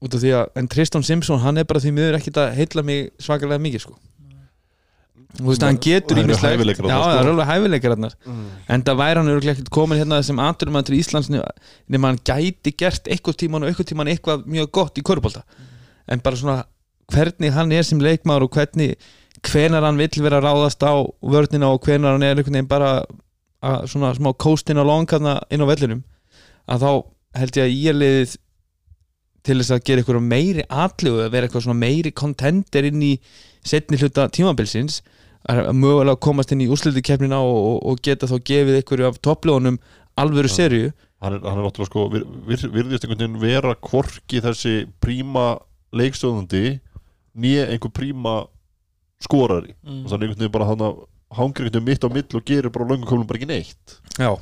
út 0.00 0.14
af 0.16 0.20
því 0.22 0.30
að 0.38 0.46
en 0.60 0.68
Tristan 0.72 1.02
Simpson 1.06 1.40
hann 1.42 1.58
er 1.60 1.64
bara 1.68 1.80
því 1.82 1.92
miður 1.96 2.16
ekkit 2.20 2.38
að 2.40 2.54
heilla 2.56 2.82
mig 2.86 3.10
svakalega 3.20 3.60
mikið 3.60 3.82
sko. 3.84 3.96
Þú 5.30 5.46
veist 5.46 5.62
að 5.62 5.68
hann 5.70 5.78
getur 5.84 6.18
ýmislegt- 6.18 6.56
hæfileikar 6.56 6.86
já 6.90 6.96
sko. 6.96 7.10
það 7.10 7.20
er 7.20 7.28
alveg 7.30 7.46
hæfileikar 7.50 7.92
hann 7.94 8.08
en 8.74 8.82
það 8.82 8.96
væri 8.98 9.20
hann 9.20 9.28
örugglega 9.30 9.54
ekkert 9.54 9.70
komin 9.70 9.98
hérna 10.00 10.22
sem 10.26 10.38
andurum 10.42 10.82
til 10.82 10.96
Íslands 10.98 11.28
nema 11.30 12.08
hann 12.10 12.18
gæti 12.24 12.72
gert 12.76 13.04
eitthvað 13.06 13.36
tíman 13.38 13.62
og 13.62 13.68
eitthvað 13.70 13.90
tíman 13.92 14.10
eitthvað 14.10 14.44
mjög 14.50 14.70
gott 14.72 14.98
í 14.98 15.02
körubólta 15.06 15.44
en 16.08 16.18
bara 16.24 16.36
svona 16.36 16.64
hvernig 17.12 17.52
hann 17.54 17.70
er 17.72 17.82
sem 17.86 18.00
leikmaður 18.00 18.48
og 18.48 18.50
hvernig 18.58 18.96
hvenar 19.46 19.86
hann 19.86 19.96
vill 20.02 20.22
vera 20.22 20.40
að 20.40 20.48
ráðast 20.48 20.82
á 20.82 20.94
vörnina 21.22 21.70
og 21.70 21.80
hvenar 21.86 22.16
hann 22.18 22.22
er 22.26 22.34
einhvern 22.34 22.58
veginn 22.58 22.68
bara 22.68 23.04
að 23.62 23.86
svona 23.86 24.10
smá 24.18 24.32
kóstin 24.34 24.82
á 24.82 24.84
longarna 24.84 25.38
inn 25.50 25.62
á 25.62 25.66
vellinum 25.70 26.02
að 26.66 26.82
þá 26.82 26.90
held 27.38 27.56
ég 27.60 27.64
að 27.68 27.74
ég 27.76 27.88
er 27.94 27.98
liðið 28.02 28.36
til 29.46 29.58
þess 29.60 29.74
að 29.76 29.84
gera 29.88 30.02
eitthvað 30.02 30.26
meiri 30.26 30.66
atlögu 30.68 31.24
að 31.24 31.32
vera 31.34 31.48
eitthvað 31.48 31.78
meiri 31.78 32.12
kontender 32.12 32.88
inn 32.90 33.02
í 33.02 33.14
setni 33.66 33.98
hluta 34.00 34.28
tímabilsins 34.32 35.00
að 35.48 35.70
mögulega 35.76 36.20
komast 36.20 36.52
inn 36.52 36.64
í 36.64 36.68
úrslutikefnina 36.72 37.38
og, 37.40 37.60
og, 37.70 37.78
og 37.88 38.02
geta 38.04 38.28
þá 38.28 38.36
gefið 38.44 38.80
einhverju 38.80 39.08
af 39.08 39.20
toppljónum 39.24 39.80
alvöru 40.20 40.52
serju 40.52 40.90
hann 41.24 41.36
er, 41.36 41.42
hann 41.44 41.58
er 41.58 41.66
náttúrulega 41.66 41.88
sko 41.88 42.06
vir, 42.12 42.26
vir, 42.48 42.64
virðist 42.74 43.06
einhvern 43.06 43.20
veginn 43.20 43.40
vera 43.42 43.74
kvorki 43.76 44.42
þessi 44.44 44.74
príma 45.04 45.46
leikstöðandi 45.96 46.78
nýja 47.40 47.68
einhver 47.70 47.92
príma 47.94 48.34
skorari. 49.20 49.74
Mm. 49.84 50.04
og 50.04 50.12
þannig 50.12 50.30
einhvern 50.30 50.40
veginn 50.44 50.54
bara 50.56 50.70
hann 50.70 50.86
hangir 51.36 51.66
einhvern 51.66 51.76
veginn 51.76 51.90
mitt 51.90 52.06
á 52.06 52.08
mill 52.12 52.38
og 52.40 52.46
gerir 52.48 52.72
bara 52.74 52.88
löngu 52.88 53.08
komlum 53.08 53.28
bara 53.28 53.40
ekki 53.40 53.50
neitt. 53.52 54.00
Já 54.16 54.34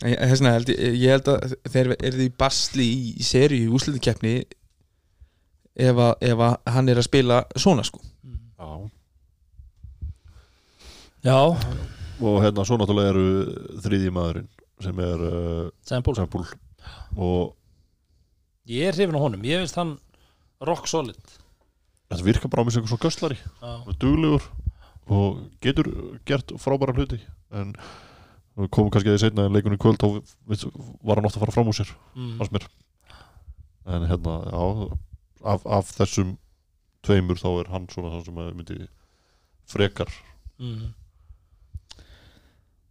Þessna, 0.00 0.54
held, 0.56 0.70
ég, 0.72 0.94
ég 0.96 1.10
held 1.12 1.26
að 1.28 1.54
þeir 1.74 1.90
eru 1.98 2.22
í 2.24 2.30
basli 2.40 2.86
í, 2.88 3.00
í 3.20 3.24
serju 3.26 3.66
í 3.66 3.72
úrslutikefni 3.76 4.34
ef, 5.76 5.96
að- 6.00 6.22
ef 6.30 6.40
að 6.46 6.54
hann 6.72 6.88
er 6.88 7.00
að 7.02 7.08
spila 7.10 7.42
svona 7.60 7.84
sko. 7.84 8.00
Já. 8.56 8.70
Já, 11.24 11.36
og 12.20 12.38
hérna 12.40 12.64
svo 12.64 12.78
náttúrulega 12.80 13.12
eru 13.12 13.24
þriðji 13.84 14.12
maðurinn 14.16 14.48
sem 14.80 15.00
er 15.04 15.24
uh, 15.28 15.66
Sempul 15.84 16.16
Sempul 16.16 16.46
og 17.20 17.56
Ég 18.70 18.86
er 18.88 18.94
hrifin 18.96 19.16
á 19.18 19.24
honum, 19.24 19.42
ég 19.44 19.60
finnst 19.60 19.76
hann 19.80 19.96
rock 20.64 20.86
solid. 20.88 21.18
Þetta 22.12 22.24
virkar 22.26 22.50
bara 22.52 22.62
á 22.62 22.64
mig 22.68 22.72
sem 22.74 22.84
einhver 22.84 22.92
svona 22.92 23.04
göstlari 23.04 23.38
Já, 23.40 23.72
og 23.84 23.96
duglegur 24.00 24.44
og 25.10 25.40
getur 25.64 25.88
gert 26.28 26.52
frábæra 26.62 26.94
hluti. 26.96 27.18
En 27.52 27.72
við 28.64 28.70
komum 28.76 28.90
kannski 28.92 29.10
að 29.10 29.16
því 29.16 29.22
seinna 29.24 29.46
en 29.48 29.56
leikunum 29.56 29.78
í 29.78 29.82
kvöld 29.82 30.00
þá 30.00 30.08
var 31.06 31.20
hann 31.20 31.28
ofta 31.28 31.40
að 31.40 31.44
fara 31.46 31.56
fram 31.56 31.70
úr 31.72 31.78
sér 31.80 31.90
mm. 32.14 32.32
fannst 32.40 32.54
mér 32.56 32.66
en 33.90 34.06
hérna, 34.10 34.34
já 34.52 34.64
af, 35.54 35.66
af 35.78 35.92
þessum 35.96 36.34
tveimur 37.06 37.40
þá 37.40 37.48
er 37.62 37.70
hann 37.72 37.86
svona 37.90 38.12
það 38.14 38.24
sem 38.28 38.42
að 38.44 38.50
myndi 38.58 38.80
frekar 39.70 40.12
Mm. 40.60 40.90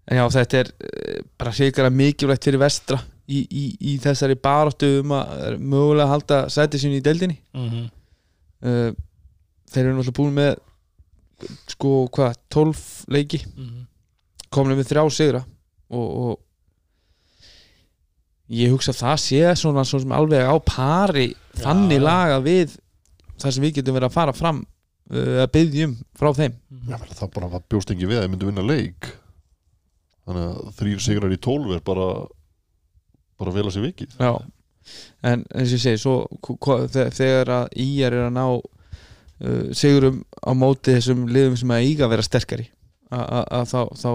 En 0.09 0.17
já, 0.17 0.23
þetta 0.33 0.57
er 0.57 0.69
eh, 0.81 1.17
bara 1.37 1.51
hrikalega 1.53 1.93
mikilvægt 1.93 2.47
fyrir 2.47 2.57
vestra 2.63 2.97
í, 3.29 3.43
í, 3.45 3.65
í 3.91 3.97
þessari 4.01 4.33
baráttu 4.41 4.89
um 5.03 5.13
að 5.13 5.33
eh, 5.51 5.59
mögulega 5.61 6.09
halda 6.09 6.39
sæti 6.49 6.81
sín 6.81 6.95
í 6.97 7.03
deildinni 7.05 7.37
Mm 7.53 7.85
uh, 8.65 8.89
Þeir 9.69 9.83
eru 9.85 9.99
náttúrulega 9.99 10.17
búin 10.17 10.33
með 10.33 10.55
sko, 11.75 11.91
hvað, 12.09 12.39
12 12.57 12.81
leiki 13.13 13.43
Mm. 13.53 13.83
komin 14.49 14.79
með 14.79 14.89
þrjá 14.89 15.03
sigra 15.13 15.43
og, 15.89 16.07
og 16.23 16.39
ég 18.49 18.71
hugsa 18.73 18.91
að 18.93 19.01
það 19.03 19.17
sé 19.23 19.41
svona, 19.61 19.83
svona 19.85 20.03
sem 20.05 20.15
alveg 20.17 20.49
á 20.49 20.55
pari 20.65 21.27
þannig 21.61 21.99
Já. 22.01 22.05
laga 22.07 22.39
við 22.45 22.75
það 23.39 23.53
sem 23.55 23.65
við 23.67 23.75
getum 23.79 23.97
verið 23.97 24.09
að 24.09 24.15
fara 24.17 24.33
fram 24.35 24.61
uh, 24.63 25.35
að 25.45 25.51
byggja 25.55 25.89
um 25.89 25.95
frá 26.19 26.31
þeim 26.39 26.55
Já, 26.89 26.97
það 27.19 27.33
bara 27.37 27.51
var 27.53 27.65
bjóst 27.69 27.93
ekki 27.93 28.09
við 28.09 28.21
að 28.21 28.25
ég 28.27 28.33
myndi 28.33 28.49
vinna 28.49 28.65
leik 28.65 29.11
þannig 30.29 30.47
að 30.49 30.73
þrýr 30.79 31.03
sigrar 31.05 31.35
í 31.35 31.39
tólf 31.45 31.75
er 31.77 31.83
bara 31.85 32.07
bara 33.39 33.53
vel 33.55 33.67
að 33.69 33.75
sér 33.77 33.85
vikið 33.87 34.17
Já. 34.19 34.31
en 35.29 35.45
eins 35.53 35.69
og 35.69 35.77
ég 35.77 35.83
segi 35.85 36.01
svo, 36.01 36.15
þegar 36.89 37.53
að 37.61 37.77
íjar 37.85 38.17
er 38.17 38.25
að 38.27 38.35
ná 38.39 38.45
uh, 38.57 39.65
sigurum 39.77 40.23
á 40.41 40.51
móti 40.57 40.97
þessum 40.97 41.27
liðum 41.29 41.57
sem 41.61 41.73
að 41.75 41.85
eiga 41.85 42.07
að 42.09 42.15
vera 42.17 42.25
sterkari 42.25 42.65
að- 43.13 43.29
að 43.29 43.45
að 43.59 43.67
þá 43.69 43.79
þá, 44.01 44.11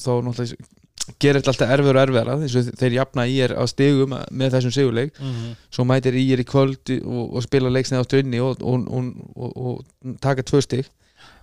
þá 0.00 0.10
náttúrulega 0.26 0.70
gerir 1.18 1.40
þetta 1.40 1.50
alltaf 1.52 1.70
erfiður 1.74 1.98
og 1.98 2.02
erfiðara 2.06 2.34
þess 2.42 2.56
að 2.60 2.66
þeir 2.78 2.96
jafna 2.98 3.24
íjar 3.26 3.54
á 3.58 3.62
stigum 3.66 4.12
með 4.30 4.52
þessum 4.56 4.74
sigurleik 4.76 5.12
Mhm. 5.18 5.54
svo 5.74 5.84
mætir 5.88 6.14
íjar 6.14 6.42
í 6.42 6.46
kvöld 6.46 6.92
og, 7.04 7.34
og 7.36 7.42
spila 7.42 7.72
leiksnið 7.74 8.02
áttu 8.04 8.20
inni 8.22 8.40
og, 8.40 8.62
og, 8.62 8.86
og, 8.86 9.08
og, 9.36 9.56
og 9.56 10.16
taka 10.20 10.42
tvö 10.46 10.60
stig 10.62 10.86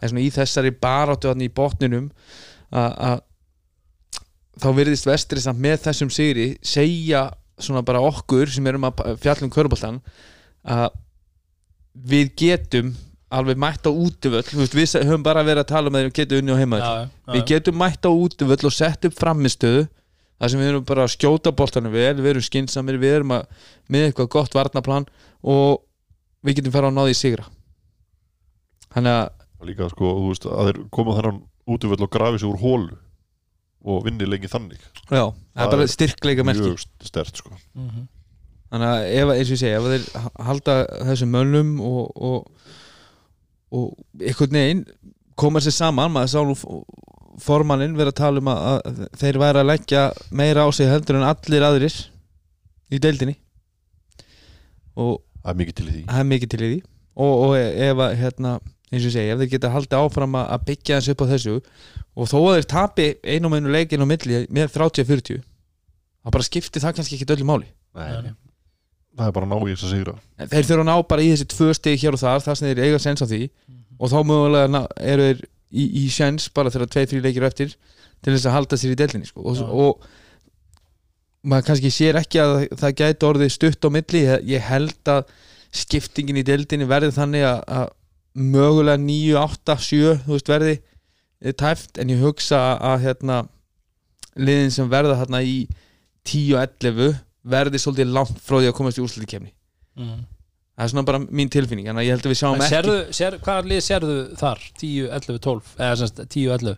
en 0.01 0.09
svona 0.09 0.21
í 0.23 0.29
þessari 0.31 0.71
baráttu 0.71 1.27
í 1.43 1.49
botninum 1.51 2.09
að 2.71 3.19
þá 4.59 4.69
virðist 4.75 5.07
vestri 5.07 5.41
samt 5.43 5.59
með 5.63 5.77
þessum 5.87 6.09
sigri 6.11 6.57
segja 6.61 7.29
svona 7.59 7.83
bara 7.83 7.99
okkur 8.03 8.47
sem 8.51 8.65
erum 8.67 8.87
að 8.87 9.17
fjallum 9.19 9.51
köruboltan 9.51 9.99
að 10.63 10.89
við 12.09 12.31
getum 12.39 12.93
alveg 13.29 13.59
mætt 13.61 13.85
á 13.85 13.91
útivöll. 13.93 14.43
Þú 14.45 14.59
veist, 14.63 14.75
við 14.77 14.93
höfum 15.05 15.23
bara 15.25 15.43
verið 15.45 15.63
að 15.63 15.71
tala 15.71 15.91
um 15.91 15.97
að 15.99 16.07
við 16.07 16.15
getum 16.19 16.41
unni 16.41 16.55
á 16.55 16.61
heimaður 16.61 16.85
Já, 16.85 16.93
já, 16.93 17.03
já. 17.09 17.33
við 17.35 17.43
getum 17.51 17.77
mætt 17.77 18.07
á 18.07 18.11
útivöll 18.11 18.65
og 18.69 18.73
sett 18.73 19.05
upp 19.05 19.17
framistöðu 19.19 19.83
þar 20.39 20.53
sem 20.53 20.61
við 20.63 20.71
erum 20.71 20.87
bara 20.87 21.05
að 21.05 21.13
skjóta 21.13 21.51
boltanum 21.53 21.93
vel 21.93 22.15
við 22.17 22.31
erum 22.33 22.45
skinsamir, 22.47 22.97
við 23.01 23.19
erum 23.19 23.35
að 23.35 23.67
með 23.91 24.07
eitthvað 24.07 24.31
gott 24.37 24.55
varnaplan 24.55 25.05
og 25.43 25.81
við 26.47 26.61
getum 26.61 26.73
fara 26.73 26.89
að 26.89 26.97
náði 26.97 27.13
í 27.13 27.19
sigra. 27.19 27.45
Þannig 28.89 29.17
að 29.19 29.67
líka 29.69 29.89
sko, 29.91 30.13
þú 30.15 30.31
veist, 30.31 30.47
að 30.49 30.69
þeir 30.69 30.81
koma 30.95 31.15
þennan 31.19 31.41
útvöld 31.69 32.05
og 32.05 32.11
grafi 32.13 32.39
sig 32.41 32.49
úr 32.49 32.61
hólu 32.63 32.95
og 33.89 34.05
vinni 34.07 34.27
lengi 34.27 34.49
þannig. 34.51 34.79
Já, 35.11 35.27
það 35.29 35.65
er 35.65 35.73
bara 35.75 35.89
styrkleika 35.91 36.45
merki 36.47 36.65
mjög 36.65 36.81
stert 37.05 37.37
sko. 37.39 37.53
Mhm. 37.75 38.07
þannig 38.69 38.89
að 38.89 39.03
ef, 39.19 39.29
eins 39.33 39.49
og 39.49 39.55
ég 39.55 39.61
segi, 39.61 39.75
ef 39.75 39.85
þeir 39.89 40.25
halda 40.45 40.73
þessum 41.09 41.31
mönnum 41.33 41.69
og, 41.81 42.11
og, 42.15 42.73
og 43.71 43.93
einhvern 44.19 44.55
veginn 44.59 44.83
koma 45.39 45.61
sér 45.63 45.75
saman, 45.75 46.11
maður 46.11 46.31
sá 46.33 46.39
nú 46.43 46.55
formannin 47.39 47.93
vera 47.95 48.11
að 48.11 48.17
tala 48.19 48.41
um 48.41 48.49
að, 48.51 49.03
þeir 49.21 49.37
væri 49.39 49.61
að 49.61 49.69
leggja 49.69 50.01
meira 50.35 50.65
á 50.65 50.69
sig 50.75 50.89
heldur 50.91 51.19
en 51.19 51.27
allir 51.29 51.63
aðrir 51.63 51.95
í 52.91 52.99
deildinni. 52.99 53.37
Og 54.99 55.19
Það 55.39 55.53
er 55.53 55.59
mikið 55.61 55.75
til 55.77 55.85
í 55.87 55.93
því. 55.93 56.01
það 56.09 56.19
er 56.19 56.27
mikið 56.33 56.51
til 56.51 56.59
í 56.59 56.69
því. 56.73 56.79
Og, 57.19 57.31
og 57.45 57.53
ef 57.59 58.01
að 58.03 58.15
hérna, 58.19 58.51
eins 58.91 59.05
og 59.07 59.13
segi, 59.13 59.31
ef 59.31 59.39
þeir 59.39 59.51
geta 59.53 59.71
haldið 59.73 59.97
áfram 60.01 60.35
að 60.41 60.65
byggja 60.67 60.99
þessu 60.99 61.15
upp 61.15 61.23
á 61.23 61.31
þessu 61.31 61.55
og 62.19 62.27
þó 62.31 62.37
að 62.41 62.57
þeir 62.57 62.67
tapi 62.73 63.07
einum 63.23 63.55
einu 63.55 63.71
leikin 63.71 64.03
á 64.03 64.07
milli 64.09 64.41
með 64.51 64.73
30-40 64.75 65.39
þá 65.39 66.31
bara 66.35 66.47
skipti 66.47 66.81
það 66.83 66.95
kannski 66.97 67.15
ekki 67.19 67.29
öllu 67.37 67.47
máli. 67.47 67.69
Nei. 67.95 68.33
Það 69.19 69.27
er 69.27 69.35
bara 69.35 69.47
að 69.47 69.51
ná 69.51 69.59
í 69.59 69.73
þess 69.75 69.85
að 69.85 69.95
sigra 69.95 70.15
þeir 70.47 70.67
þurfa 70.69 70.83
að 70.85 70.89
ná 70.89 71.07
bara 71.11 71.23
í 71.25 71.31
þessi 71.33 71.47
tvö 71.51 71.73
stig 71.75 72.03
hér 72.03 72.15
og 72.15 72.21
þar 72.21 72.43
þar 72.45 72.59
sem 72.59 72.69
þeir 72.69 72.83
eiga 72.85 72.99
sens 73.03 73.23
á 73.23 73.27
því. 73.27 73.41
Og 73.99 74.11
þá 74.13 74.19
mögulega 74.23 74.83
eru 75.03 75.25
þeir 75.27 75.41
í, 75.69 75.85
í 75.85 76.05
sens 76.13 76.47
bara 76.53 76.71
þegar 76.73 76.91
tvei, 76.93 77.05
þrjú 77.11 77.21
leikir 77.25 77.47
eftir 77.49 77.75
til 78.23 78.33
þess 78.33 78.47
að 78.49 78.55
halda 78.55 78.79
sér 78.79 78.95
í 78.95 78.97
delinni 78.99 79.29
sko. 79.29 79.43
og, 79.43 79.59
Já. 79.59 79.67
og 79.67 81.47
maður 81.49 81.69
kannski 81.69 81.91
sér 81.93 82.19
ekki 82.19 82.41
að 82.43 82.55
það 82.79 82.97
gæti 83.01 83.29
orðið 83.29 83.53
stutt 83.55 83.87
á 83.87 83.89
milli. 83.95 84.25
Ég, 84.49 84.65
held 84.65 85.13
að 85.13 85.31
skiptingin 85.75 86.41
í 86.41 86.45
deildinni 86.45 86.89
verði 86.89 87.13
þannig 87.15 87.45
að, 87.47 87.61
að 87.79 87.87
mögulega 88.39 89.03
9, 89.03 89.37
8, 89.43 89.77
7 89.85 90.17
þú 90.25 90.35
veist 90.35 90.51
verði 90.51 90.75
eh, 90.75 91.53
tæft. 91.53 91.99
En 92.01 92.11
ég 92.11 92.23
hugsa 92.23 92.59
að, 92.59 92.83
að 92.91 93.07
hérna, 93.07 93.39
liðin 94.39 94.75
sem 94.75 94.91
verða 94.91 95.19
þarna 95.21 95.43
í 95.45 95.57
10 96.27 96.55
og 96.55 96.63
11 96.65 97.19
verði 97.45 97.79
svolítið 97.79 98.11
langt 98.13 98.39
frá 98.43 98.57
því 98.59 98.67
að 98.71 98.77
komast 98.79 98.99
í 98.99 99.03
úrslutikefni 99.05 99.53
Mhm. 99.99 100.19
það 100.79 100.83
er 100.85 100.89
svona 100.93 101.05
bara 101.05 101.19
mín 101.19 101.49
tilfinning 101.51 101.87
en 101.91 101.95
ég 101.97 102.09
held 102.13 102.23
að 102.23 102.31
við 102.31 102.39
sjáum 102.39 102.55
En 102.55 102.61
ekki 102.61 102.75
sérðu, 102.75 102.97
sér, 103.11 103.37
hvaða 103.43 103.67
lið 103.67 103.81
sérðu 103.83 104.17
þar? 104.39 104.59
10, 104.79 105.09
11, 105.11 105.39
12 105.39 105.73
eða 105.77 105.95
semst 105.99 106.21
10, 106.29 106.51
11 106.55 106.77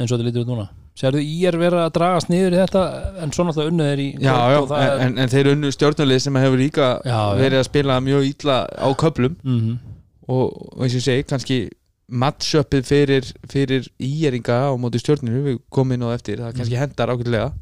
eins 0.00 0.10
og 0.10 0.16
þetta 0.18 0.24
lítur 0.26 0.42
út 0.46 0.50
núna. 0.50 0.68
Sérðu 0.98 1.20
í 1.24 1.36
er 1.48 1.56
vera 1.56 1.86
að 1.86 1.92
dragast 1.96 2.28
niður 2.28 2.52
í 2.52 2.58
þetta 2.60 2.82
en 3.22 3.30
svo 3.32 3.44
náttúrulega 3.46 3.70
unnið 3.72 3.92
er 3.92 4.00
í 4.02 4.08
já, 4.20 4.34
já, 4.52 4.58
er, 4.76 5.00
en, 5.06 5.14
en 5.22 5.28
þeir 5.32 5.48
unnu 5.54 5.70
stjórnulið 5.72 6.20
sem 6.20 6.34
hefur 6.36 6.58
líka 6.60 6.88
Já, 7.06 7.20
verið 7.38 7.58
að 7.62 7.68
spila 7.70 8.00
mjög 8.04 8.26
ítla 8.28 8.56
á 8.68 8.88
köplum 9.00 9.36
mm 9.42 9.78
og, 10.28 10.52
og 10.76 10.82
eins 10.84 10.92
og 10.94 11.00
ég 11.00 11.06
segi, 11.06 11.22
kannski 11.28 11.56
matchupið 12.08 12.88
fyrir, 12.88 13.28
fyrir 13.48 13.86
íeringa 14.02 14.58
á 14.68 14.72
móti 14.80 15.00
stjórninu, 15.00 15.42
við 15.46 15.60
komum 15.72 15.96
inn 15.96 16.06
á 16.08 16.14
eftir 16.14 16.42
það 16.42 16.56
kannski 16.58 16.80
hendar 16.80 17.12
ákveðlega 17.14 17.52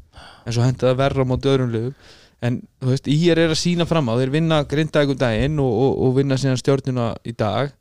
en 0.45 0.55
svo 0.55 0.65
hendar 0.65 0.91
það 0.91 0.97
verra 1.03 1.25
á 1.25 1.29
móti 1.29 1.51
öðrum 1.51 1.75
liðum 1.75 1.93
en 2.41 2.57
þú 2.81 2.89
veist, 2.89 3.11
íer 3.11 3.37
er 3.37 3.53
að 3.53 3.61
sína 3.61 3.85
fram 3.87 4.09
á 4.09 4.17
þeir 4.17 4.33
vinna 4.33 4.63
grindægum 4.67 5.19
daginn 5.19 5.61
og, 5.61 5.71
og, 5.71 5.93
og 6.07 6.17
vinna 6.17 6.39
síðan 6.41 6.59
stjórnuna 6.59 7.11
í 7.23 7.35
dag 7.37 7.71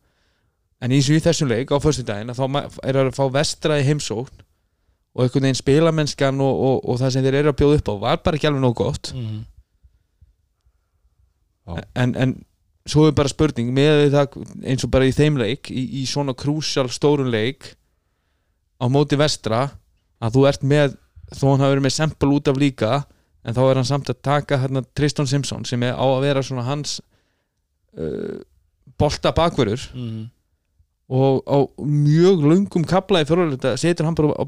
en 0.80 0.92
eins 0.92 1.08
og 1.08 1.16
í 1.16 1.24
þessum 1.24 1.50
leik 1.50 1.72
á 1.72 1.80
föstu 1.82 2.04
daginn 2.06 2.34
þá 2.36 2.44
er 2.84 2.98
það 2.98 3.06
að 3.06 3.16
fá 3.16 3.24
vestra 3.34 3.80
í 3.80 3.86
heimsókn 3.88 4.44
og 5.10 5.24
einhvern 5.24 5.48
veginn 5.48 5.58
spilamennskan 5.58 6.44
og, 6.44 6.60
og, 6.68 6.76
og 6.86 7.00
það 7.00 7.14
sem 7.14 7.24
þeir 7.24 7.38
eru 7.40 7.52
að 7.52 7.58
bjóða 7.60 7.80
upp 7.80 7.90
á 7.90 7.94
var 8.04 8.20
bara 8.24 8.38
ekki 8.38 8.50
alveg 8.50 8.62
nóg 8.62 8.76
gott. 8.78 9.10
Já. 11.66 11.82
en, 12.02 12.14
en 12.14 12.36
svo 12.88 13.06
er 13.08 13.12
bara 13.16 13.28
spurning 13.28 13.72
með 13.76 14.06
það 14.14 14.38
eins 14.64 14.84
og 14.86 14.90
bara 14.94 15.06
í 15.08 15.12
þeim 15.14 15.36
leik 15.40 15.68
í, 15.70 15.82
í 16.00 16.06
svona 16.08 16.32
krúsjál 16.34 16.88
stórun 16.90 17.30
leik 17.32 17.74
á 18.80 18.88
móti 18.88 19.18
vestra 19.20 19.66
að 20.20 20.36
þú 20.38 20.46
ert 20.48 20.62
með 20.64 20.94
þó 21.36 21.44
hann 21.52 21.60
hafi 21.64 21.74
verið 21.74 21.84
með 21.86 21.96
sempul 21.98 22.32
út 22.38 22.48
af 22.50 22.56
líka 22.58 22.92
en 23.44 23.54
þá 23.56 23.60
er 23.70 23.78
hann 23.80 23.88
samt 23.88 24.08
að 24.12 24.18
taka 24.26 24.58
hérna 24.64 24.82
Tristan 24.96 25.28
Simpson 25.30 25.64
sem 25.68 25.82
er 25.86 25.94
á 25.96 26.04
að 26.04 26.22
vera 26.24 26.42
svona 26.44 26.64
hans 26.66 26.98
uh, 27.96 28.40
bolta 29.00 29.32
bakverður 29.36 29.88
Mm 29.96 30.28
og 31.10 31.40
á 31.42 31.58
mjög 31.82 32.44
löngum 32.46 32.84
kapla 32.86 33.24
í 33.24 33.26
fyrirleita 33.26 33.72
setur 33.82 34.06
hann 34.06 34.14
bara 34.14 34.30
á 34.30 34.44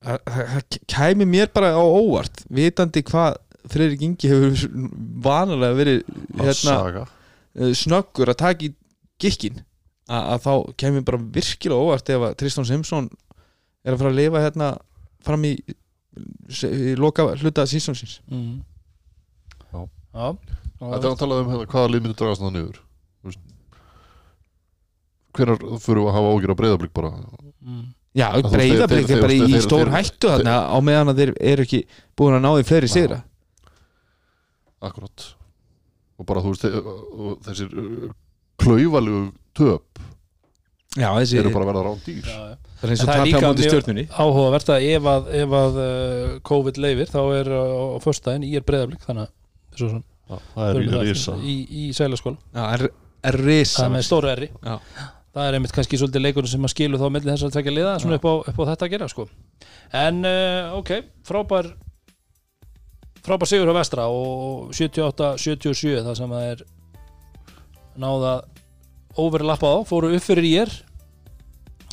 það- 0.00 0.22
það 0.24 0.78
kæmi 0.88 1.26
mér 1.28 1.50
bara 1.52 1.74
á 1.76 1.84
óvart 1.84 2.40
vitandi 2.48 3.02
hvað 3.04 3.36
Freyrik 3.68 4.04
Ingi 4.06 4.30
hefur 4.30 4.70
vanalega 5.24 5.76
verið 5.76 5.98
hérna, 6.40 7.04
uh, 7.04 7.72
snöggur 7.76 8.32
að 8.32 8.40
taka 8.40 8.68
í 8.68 8.72
gikkin 9.20 9.60
að, 10.08 10.22
að 10.22 10.46
þá 10.46 10.52
kemur 10.82 11.06
bara 11.10 11.22
virkilega 11.36 11.80
óvart 11.80 12.12
ef 12.14 12.26
að 12.28 12.38
Tristan 12.40 12.68
Simpson 12.68 13.10
er 13.84 13.94
að 13.94 14.02
fara 14.02 14.12
að 14.12 14.20
lifa 14.20 14.44
hérna 14.44 14.70
fram 15.24 15.44
í, 15.44 15.52
í 15.60 16.94
loka 16.98 17.28
hluta 17.36 17.66
sísonsins 17.68 18.20
-hmm. 18.30 18.60
Já. 19.70 19.86
já. 20.14 20.36
Þetta 20.80 21.04
er 21.04 21.12
að 21.12 21.20
tala 21.20 21.40
um 21.40 21.52
hérna, 21.52 21.70
hvaða 21.70 21.92
lið 21.92 22.02
myndi 22.02 22.18
dragast 22.18 22.42
það 22.42 22.60
veist, 23.22 23.40
Hvenær 25.36 25.60
fyrir 25.78 26.00
við 26.00 26.08
að 26.10 26.16
hafa 26.16 26.30
ágjur 26.34 26.50
að 26.50 26.60
breyðablík 26.60 26.92
bara 26.92 27.12
Mm. 27.60 27.92
Já, 28.16 28.26
breyðablík 28.40 29.10
er 29.12 29.20
bara 29.20 29.34
í 29.36 29.58
stór 29.60 29.90
hættu 29.92 30.30
þarna 30.32 30.54
á 30.72 30.76
meðan 30.80 31.12
að 31.12 31.18
þeir 31.20 31.32
eru 31.52 31.66
ekki 31.66 31.80
búin 32.16 32.38
að 32.38 32.40
ná 32.46 32.50
í 32.56 32.64
fleiri 32.64 32.88
sigra 32.88 33.18
Akkurat 34.88 35.26
Og 36.20 36.26
bara 36.28 36.42
þú 36.44 36.52
veist 36.54 36.66
þessir 37.46 37.74
uh, 37.80 38.08
klaufalegu 38.60 39.22
töp 39.56 40.00
Já, 40.98 41.06
þessi 41.20 41.38
eru 41.38 41.52
bara 41.54 41.62
að 41.66 41.70
verða 41.70 41.82
rán 41.86 42.00
dýr 42.02 42.26
Já, 42.26 42.38
já. 42.50 42.56
Það 42.80 42.86
er 42.88 42.92
eins 42.94 43.02
og 43.04 43.06
það 43.10 43.14
er 43.14 43.20
tapja 43.20 43.40
mjög- 43.44 43.60
stjórnunni 43.68 44.04
áhugavert 44.24 44.70
að 44.74 44.86
ef 44.90 45.06
að, 45.12 45.28
ef 45.42 45.54
að 45.60 45.78
uh, 45.84 46.32
COVID 46.50 46.80
leifir 46.82 47.10
þá 47.12 47.20
er 47.38 47.50
uh, 47.52 47.60
á 47.94 47.96
föstudaginn 48.02 48.46
í 48.48 48.54
er 48.58 48.64
breyðablík 48.66 49.04
þannig 49.06 49.28
að 49.28 49.78
svo, 49.78 49.90
svona, 49.92 50.06
Já, 50.30 50.36
Það 50.54 50.68
er 50.70 50.80
í 50.80 51.04
risa. 51.10 51.32
í, 51.42 51.54
í 51.74 51.84
sælaskóla. 51.96 52.38
Já, 52.54 52.62
er, 52.76 52.84
er 53.26 53.38
risa. 53.42 53.80
Það 53.80 53.86
er 53.88 53.94
með 53.96 54.04
stóru 54.06 54.30
erri 54.30 54.48
Já. 54.62 54.74
það 55.34 55.46
er 55.50 55.56
einmitt 55.58 55.74
kannski 55.76 55.98
svolítið 56.00 56.22
leikurinn 56.26 56.52
sem 56.52 56.66
að 56.68 56.72
skilu 56.74 57.00
þá 57.00 57.06
á 57.06 57.14
milli 57.14 57.30
þess 57.32 57.46
að 57.48 57.54
tvekja 57.56 57.74
liða 57.76 57.94
svona 58.02 58.18
upp 58.20 58.26
á, 58.30 58.34
upp 58.52 58.60
á 58.62 58.64
þetta 58.72 58.86
að 58.88 58.92
gera 58.96 59.08
sko. 59.10 59.26
en 60.00 60.20
uh, 60.26 60.74
ok, 60.80 60.92
frábær 61.26 61.70
frábær 63.26 63.50
sigur 63.50 63.72
á 63.72 63.78
vestra 63.78 64.08
og 64.12 64.70
78-77 64.76 66.04
það 66.06 66.18
sem 66.18 66.36
það 66.36 66.46
er 66.52 66.62
náða 68.00 68.34
overlappa 69.20 69.74
á, 69.74 69.76
fóru 69.88 70.12
upp 70.16 70.24
fyrir 70.24 70.62
er 70.62 70.76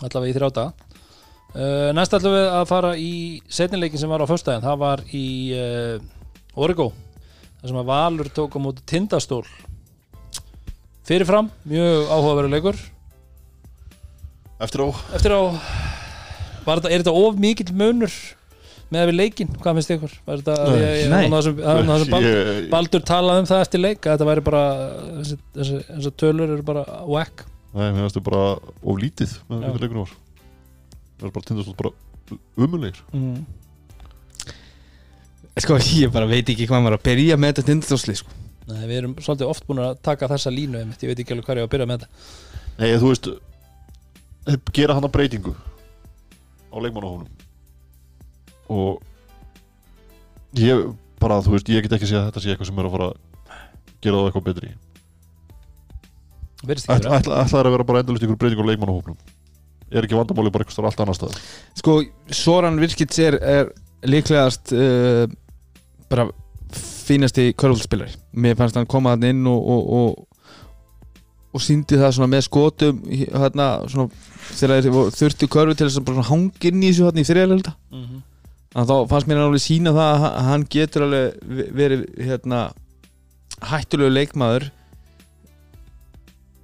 allavega 0.05 0.29
í 0.31 0.37
þrjáta 0.37 0.67
uh, 0.71 1.89
næst 1.97 2.13
ætlum 2.13 2.37
við 2.37 2.47
að 2.53 2.69
fara 2.69 2.93
í 3.01 3.11
setnileikin 3.49 4.03
sem 4.03 4.11
var 4.11 4.23
á 4.23 4.29
föstudaginn 4.29 4.67
það 4.67 4.79
var 4.85 5.03
í 5.11 5.27
uh, 5.57 5.97
Origo 6.57 6.91
það 7.57 7.71
sem 7.71 7.79
að 7.81 7.89
Valur 7.89 8.29
tók 8.33 8.55
á 8.55 8.59
móti 8.61 8.85
tindastól. 8.87 9.45
Fyrirfram, 11.07 11.49
mjög 11.67 12.09
áhugaverður 12.11 12.53
leikur. 12.53 12.79
Eftir 14.61 14.83
á. 14.83 14.87
Eftir 15.17 15.35
á. 15.35 15.41
Var 16.67 16.81
þetta, 16.81 16.91
er 16.91 17.03
þetta 17.03 17.15
of 17.15 17.39
mikill 17.39 17.71
munur 17.77 18.13
með 18.87 19.01
að 19.01 19.09
við 19.09 19.17
leikin, 19.17 19.51
hvað 19.59 19.77
finnst 19.77 19.93
ykkur? 19.97 20.15
Þetta, 20.29 20.53
Baldur, 22.71 23.03
talaði 23.07 23.43
um 23.43 23.49
það 23.49 23.63
eftir 23.65 23.83
leik 23.83 24.01
að 24.05 24.13
þetta 24.15 24.27
væri 24.29 24.43
bara 24.47 24.63
þessi, 25.19 25.37
þessi, 25.57 25.79
þessi 25.89 26.11
tölur 26.23 26.53
eru 26.55 26.65
bara 26.67 26.83
whack 27.03 27.43
Nei, 27.77 27.91
mér 27.91 28.05
finnst 28.05 28.17
þau 28.17 28.25
bara 28.25 28.43
of 28.57 28.99
lítið 29.01 29.33
með 29.49 29.63
hvernig 29.65 29.83
leikunum 29.83 30.05
var. 30.05 30.13
Það 31.17 31.27
er 31.27 31.33
bara 31.35 31.47
tindastótt 31.49 31.81
bara 31.81 31.91
umulegir 32.59 33.01
mm. 33.15 33.37
sko 35.63 35.77
ég 35.79 36.11
bara 36.13 36.29
veit 36.29 36.49
ekki 36.51 36.67
hvað 36.69 36.83
maður 36.83 36.97
að 36.97 37.05
byrja 37.07 37.37
með 37.39 37.53
þetta 37.53 37.67
tindastólslið 37.71 38.21
sko. 38.21 38.35
Nei, 38.67 38.81
við 38.83 38.97
erum 39.01 39.13
svolítið 39.23 39.51
oft 39.51 39.67
búin 39.67 39.83
að 39.83 39.99
taka 40.03 40.27
þessa 40.31 40.51
línu 40.51 40.81
einmitt, 40.81 41.03
ég 41.03 41.11
veit 41.11 41.21
ekki 41.23 41.35
alveg 41.35 41.47
hvað 41.47 41.61
ég 41.61 41.63
á 41.63 41.67
að 41.67 41.73
byrja 41.75 41.87
með 41.87 42.01
þetta. 42.01 42.09
Nei, 42.77 42.89
þú 42.97 43.11
veist 43.11 43.29
gera 44.75 44.97
hann 44.97 45.07
að 45.07 45.13
breytingu 45.15 45.53
á 45.53 46.77
leikmannahónum 46.83 47.46
og 48.69 49.01
ég 50.57 50.83
bara, 51.21 51.39
þú 51.45 51.55
veist, 51.55 51.69
ég 51.73 51.83
get 51.85 51.95
ekki 51.97 52.07
að 52.07 52.11
segja 52.11 52.21
að 52.23 52.29
þetta 52.31 52.43
sé 52.43 52.51
eitthvað 52.53 52.69
sem 52.71 52.79
er 52.83 52.87
að 52.89 52.95
fara 52.97 53.07
að 53.07 53.17
gera 54.05 54.19
það 54.19 54.27
eitthvað 54.29 54.47
betri. 54.51 54.69
Verðist 56.67 56.87
ekki 56.89 56.97
Ætla, 56.97 57.09
vera. 57.09 57.19
ætla, 57.21 57.41
ætla 57.45 57.59
er 57.61 57.67
að 57.69 57.75
vera 57.77 57.85
bara 57.87 58.01
endalist 58.03 58.23
ykkur 58.25 58.39
breytingu 58.41 58.63
á 58.65 58.69
leikmannahóknum 58.71 59.17
er 59.93 60.03
ekki 60.03 60.17
vandamáli 60.17 60.51
bara 60.51 60.65
eitthvað 60.65 60.87
allt 60.89 60.99
annar 61.03 61.15
stað 61.15 61.35
sko 61.79 61.93
Soran 62.35 62.79
Virkits 62.81 63.19
er, 63.23 63.37
er 63.39 63.69
líklegast 64.09 64.73
uh, 64.75 65.27
bara 66.11 66.25
fínasti 67.07 67.45
körfaldspillari 67.55 68.17
mér 68.43 68.57
fannst 68.59 68.75
hann 68.75 68.89
koma 68.89 69.13
hann 69.13 69.23
inn 69.29 69.45
og, 69.47 69.61
og, 69.61 69.93
og, 69.99 70.65
og 71.55 71.63
síndi 71.63 71.95
það 72.01 72.17
svona 72.17 72.31
með 72.33 72.43
skotum 72.49 72.99
hérna, 73.13 73.69
svona, 73.87 74.09
þegar 74.57 74.83
þeir 74.89 75.13
þurfti 75.21 75.51
körfu 75.55 75.77
til 75.79 75.87
þess 75.87 76.01
að 76.01 76.07
bara 76.09 76.17
svona 76.19 76.31
hangi 76.33 76.73
inn 76.73 76.83
í 76.83 76.89
þessu 76.91 77.07
hérna 77.07 77.23
í 77.23 77.29
þriðalölda 77.31 77.75
Mhm. 77.93 78.17
þannig 78.17 78.17
að 78.17 78.26
þá 78.85 78.95
fannst 79.09 79.27
mér 79.29 79.39
alveg 79.41 79.63
sína 79.63 79.93
það 79.95 80.25
að 80.27 80.41
hann- 80.45 80.67
getur 80.69 81.05
alveg 81.07 81.37
ve- 81.41 81.69
verið 81.73 82.01
hérna 82.27 82.59
hættulegu 83.65 84.11
leikmaður. 84.13 84.67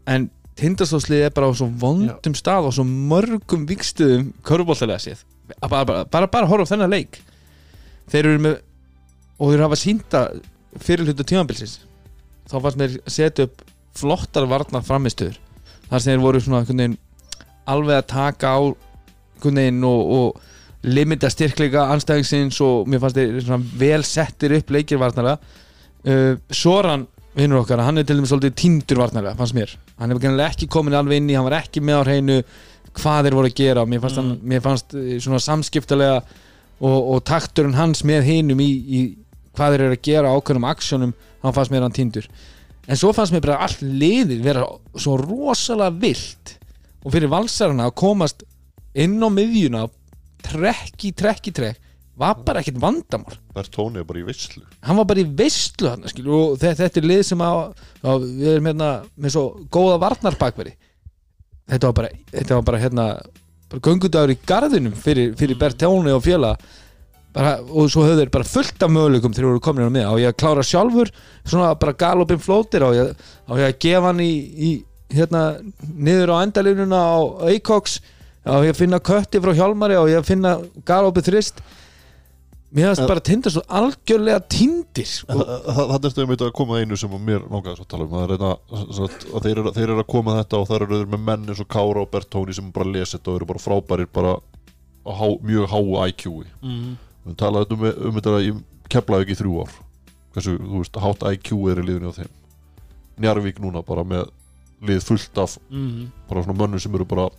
En 0.05 0.29
tindastóðslið 0.59 1.25
er 1.25 1.33
bara 1.33 1.49
á 1.49 1.53
svo 1.57 1.67
vondum 1.81 2.35
stað 2.37 2.67
og 2.69 2.73
svo 2.75 2.83
mörgum 2.85 3.65
vikstuðum 3.65 4.33
körfbóltalega 4.45 4.99
séð 5.01 5.23
bara, 5.59 5.85
bara, 5.85 6.05
bara, 6.05 6.27
bara 6.27 6.47
horfa 6.47 6.67
á 6.67 6.71
þennan 6.75 6.91
leik. 6.93 7.17
Þeir 8.11 8.25
eru 8.29 8.39
með 8.43 8.59
og 9.39 9.49
þeir 9.51 9.63
hafa 9.65 9.79
sínda 9.79 10.21
fyrir 10.83 11.05
hluta 11.07 11.23
tímabilsins. 11.23 11.79
Þá 12.49 12.55
fannst 12.61 12.77
mér 12.77 12.97
setja 13.07 13.47
upp 13.47 13.63
flottar 13.97 14.45
varnar 14.49 14.83
framistöður 14.85 15.39
þar 15.89 15.99
sem 16.01 16.13
þeir 16.13 16.23
voru 16.23 16.41
svona 16.43 16.63
alveg 17.69 17.97
að 17.97 18.07
taka 18.11 18.53
á 18.53 18.59
og, 19.87 20.01
og 20.17 20.41
limita 20.83 21.29
styrkleika 21.31 21.87
anstæðingsins 21.93 22.59
og 22.65 22.89
mér 22.91 23.03
fannst 23.03 23.19
þeir 23.19 23.67
vel 23.79 24.03
settir 24.07 24.57
upp 24.57 24.73
leikirvarnara 24.75 25.37
uh, 25.39 26.33
Soran 26.51 27.07
vinnur 27.37 27.63
okkar, 27.63 27.81
hann 27.81 27.97
er 27.97 28.05
til 28.05 28.19
dæmis 28.19 28.29
svolítið 28.29 28.55
týndur 28.59 29.01
varnarlega, 29.01 29.37
fannst 29.39 29.55
mér. 29.57 29.73
Hann 29.97 30.13
er 30.13 30.45
ekki 30.45 30.67
komin 30.71 30.93
alveg 30.97 31.21
inn 31.21 31.31
í, 31.31 31.37
hann 31.37 31.47
var 31.47 31.59
ekki 31.63 31.81
með 31.81 32.01
á 32.01 32.03
hreinu 32.05 32.39
hvað 32.93 33.27
þeir 33.27 33.37
voru 33.39 33.49
að 33.49 33.55
gera. 33.57 33.85
Mér 33.89 34.03
fannst, 34.03 34.17
Mm. 34.17 34.27
hann, 34.27 34.39
mér 34.43 34.61
fannst 34.61 34.93
eh, 34.93 35.17
svona 35.19 35.39
samskiptalega 35.41 36.19
og, 36.79 36.99
og 37.15 37.23
takturinn 37.25 37.73
hans 37.73 38.03
með 38.05 38.27
hinum 38.29 38.61
í, 38.61 38.69
í 38.69 38.99
hvað 39.57 39.73
þeir 39.73 39.85
eru 39.87 39.97
að 39.97 40.03
gera 40.05 40.33
ákveðnum 40.35 40.69
aksjónum, 40.69 41.13
hann 41.41 41.53
fannst 41.53 41.73
mér 41.73 41.81
hann 41.87 41.95
týndur. 41.95 42.27
En 42.87 42.99
svo 42.99 43.13
fannst 43.15 43.33
mér 43.33 43.41
bara 43.47 43.63
allt 43.65 43.81
liðið 43.81 44.43
vera 44.43 44.67
svo 44.93 45.17
rosalega 45.17 45.97
vilt 46.03 46.57
og 47.03 47.13
fyrir 47.15 47.31
valsarana 47.31 47.89
að 47.89 47.97
komast 47.97 48.43
inn 48.93 49.17
á 49.23 49.29
miðjuna 49.33 49.87
trekk 50.45 51.07
í 51.09 51.13
trekk 51.17 51.49
í 51.49 51.55
trekk 51.55 51.89
var 52.19 52.37
bara 52.45 52.61
ekkert 52.61 52.77
vandamál. 52.81 53.37
Bertóni 53.55 54.01
er 54.01 54.05
bara 54.05 54.21
í 54.21 54.25
visslu 54.27 54.61
hann 54.85 54.99
var 54.99 55.07
bara 55.09 55.23
í 55.23 55.29
veistlu 55.39 55.89
hann 55.89 56.05
og 56.05 56.59
þetta, 56.61 56.75
þetta 56.83 57.01
er 57.01 57.07
lið 57.09 57.23
sem 57.31 57.41
að, 57.41 57.61
að 58.05 58.27
við 58.27 58.51
erum 58.51 58.69
hérna 58.69 58.89
með 59.15 59.35
svo 59.35 59.45
góða 59.73 59.97
varnarbakveri. 60.03 60.75
Þetta 61.73 61.89
var 61.89 61.97
bara, 62.01 62.11
þetta 62.33 62.59
var 62.59 62.67
bara 62.69 62.83
hérna 62.83 63.07
bara 63.71 63.83
göngudagur 63.87 64.33
í 64.33 64.39
garðinum 64.45 64.95
fyrir, 64.99 65.33
fyrir 65.39 65.57
Bertóni 65.57 66.13
og 66.13 66.23
fjöla 66.25 66.53
bara, 67.33 67.55
og 67.63 67.89
svo 67.89 68.05
höfðu 68.05 68.21
þeir 68.21 68.33
bara 68.33 68.49
fullt 68.49 68.85
af 68.85 68.91
möguleikum 68.93 69.33
þegar 69.33 69.47
þeir 69.47 69.49
voru 69.49 69.63
komin 69.65 69.89
á 69.89 69.95
með 69.95 70.09
á 70.09 70.13
ég 70.21 70.33
að 70.33 70.39
klára 70.43 70.65
sjálfur 70.67 71.11
svona 71.41 71.73
bara 71.81 71.95
galopin 71.97 72.41
flótir 72.41 72.85
á 72.85 72.89
ég, 72.93 73.13
á 73.49 73.53
ég 73.57 73.71
að 73.71 73.79
gefa 73.87 74.11
hann 74.11 74.21
í, 74.21 74.33
í 74.53 74.71
hérna 75.13 75.43
niður 75.81 76.35
á 76.37 76.43
endalínuna 76.43 77.01
á 77.01 77.19
Eikoks 77.49 77.99
á 78.43 78.55
ég 78.63 78.73
að 78.73 78.79
finna 78.81 78.99
kötti 78.99 79.39
frá 79.43 79.53
Hjálmari 79.55 79.95
á 79.95 80.03
ég 80.09 80.19
að 80.19 80.27
finna 80.27 80.57
galopin 80.85 81.23
þrist. 81.23 81.61
Mér 82.73 82.89
finnst 82.89 83.05
bara 83.07 83.21
tinda 83.21 83.51
svo 83.53 83.61
algjörlega 83.69 84.39
tindir 84.49 85.09
og, 85.29 85.41
Þannig 85.67 86.07
ertu 86.09 86.23
einmitt 86.23 86.41
að 86.41 86.53
koma 86.57 86.79
að 86.79 86.81
einu 86.87 86.97
sem 86.97 87.11
að 87.13 87.21
mér 87.27 87.43
svo 87.45 87.59
að 87.85 87.89
tala 87.91 88.07
um. 88.07 88.13
Það 88.15 88.23
er 88.23 88.31
þetta, 88.33 88.53
svo 88.97 89.05
að, 89.05 89.17
að 89.37 89.45
þeir, 89.45 89.59
eru, 89.61 89.73
þeir 89.75 89.83
eru 89.93 90.01
að 90.01 90.07
koma 90.09 90.33
að 90.33 90.39
þetta 90.41 90.57
og 90.63 90.67
þar 90.71 90.85
eru 90.87 90.97
þeir 91.03 91.11
með 91.13 91.21
menn 91.27 91.45
eins 91.53 91.61
og 91.61 91.69
Kára 91.69 92.01
og 92.01 92.09
Bertóni 92.15 92.55
sem 92.57 92.71
bara 92.73 92.89
lesa 92.89 93.19
þetta 93.19 93.29
og 93.29 93.37
eru 93.37 93.49
bara 93.51 93.61
frábærir 93.61 94.09
bara 94.17 94.33
há, 95.05 95.27
mjög 95.45 95.69
háu 95.69 95.93
IQ-i 96.09 96.47
Mhm. 96.63 96.97
við 97.27 97.35
talaðum 97.43 97.85
um, 97.85 97.93
um 98.09 98.17
þetta 98.17 98.41
í 98.41 98.51
keflaði 98.89 99.27
ekki 99.27 99.37
þrjú 99.43 99.61
ár. 99.67 99.77
Hversu, 100.33 100.57
þú 100.57 100.81
veist, 100.81 100.97
hátt 101.05 101.27
IQ 101.29 101.53
er 101.69 101.77
í 101.83 101.85
liðinu 101.85 102.09
á 102.09 102.17
þeim. 102.17 102.31
Njarvík 103.21 103.61
núna 103.61 103.85
bara 103.85 104.01
með 104.03 104.31
lið 104.81 105.05
fullt 105.05 105.37
af 105.37 105.59
Mhm. 105.69 106.09
bara 106.27 106.41
svona 106.41 106.57
mönnum 106.57 106.81
sem 106.81 106.95
eru 106.95 107.05
bara 107.05 107.29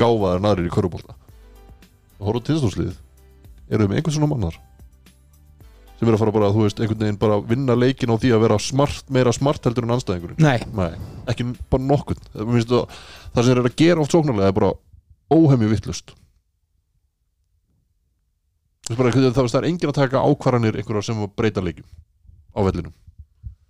gáfaðir 0.00 0.44
naðrir 0.44 0.68
í 0.68 0.72
körubólta 0.74 1.16
og 2.16 2.28
horfðu 2.28 2.46
tilstóðslið 2.50 2.94
eru 3.66 3.88
við 3.88 3.98
einhvern 3.98 4.16
svona 4.16 4.30
mannar 4.30 4.58
sem 5.96 6.08
eru 6.08 6.18
að 6.18 6.22
fara 6.24 6.34
bara, 6.34 6.52
þú 6.52 6.66
veist, 6.66 6.80
einhvern 6.80 7.02
veginn 7.06 7.20
bara 7.20 7.38
vinna 7.40 7.76
leikin 7.76 8.12
á 8.12 8.20
því 8.20 8.34
að 8.36 8.42
vera 8.44 8.58
smart, 8.60 9.06
meira 9.08 9.32
smart 9.32 9.64
heldur 9.64 9.86
en 9.86 9.94
anstæðingurinn 9.96 10.42
nei, 10.44 10.60
Nei, 10.76 10.92
ekki 11.32 11.48
bara 11.72 11.88
nokkurn. 11.88 12.20
Það 12.36 13.40
sem 13.40 13.52
eru 13.54 13.64
að 13.64 13.78
gera 13.80 14.04
oft 14.04 14.12
sóknarlega 14.12 14.52
er 14.52 14.58
bara 14.58 14.74
óhemmi 15.32 15.70
vittlust 15.72 16.12
það 18.94 19.42
er 19.42 19.58
er 19.58 19.66
enginn 19.66 19.90
að 19.90 19.98
taka 19.98 20.22
ákvarðanir 20.22 20.76
einhverjar 20.78 21.04
sem 21.04 21.22
breyta 21.36 21.60
leikim 21.60 21.86
á 22.54 22.60
vellinum. 22.62 22.92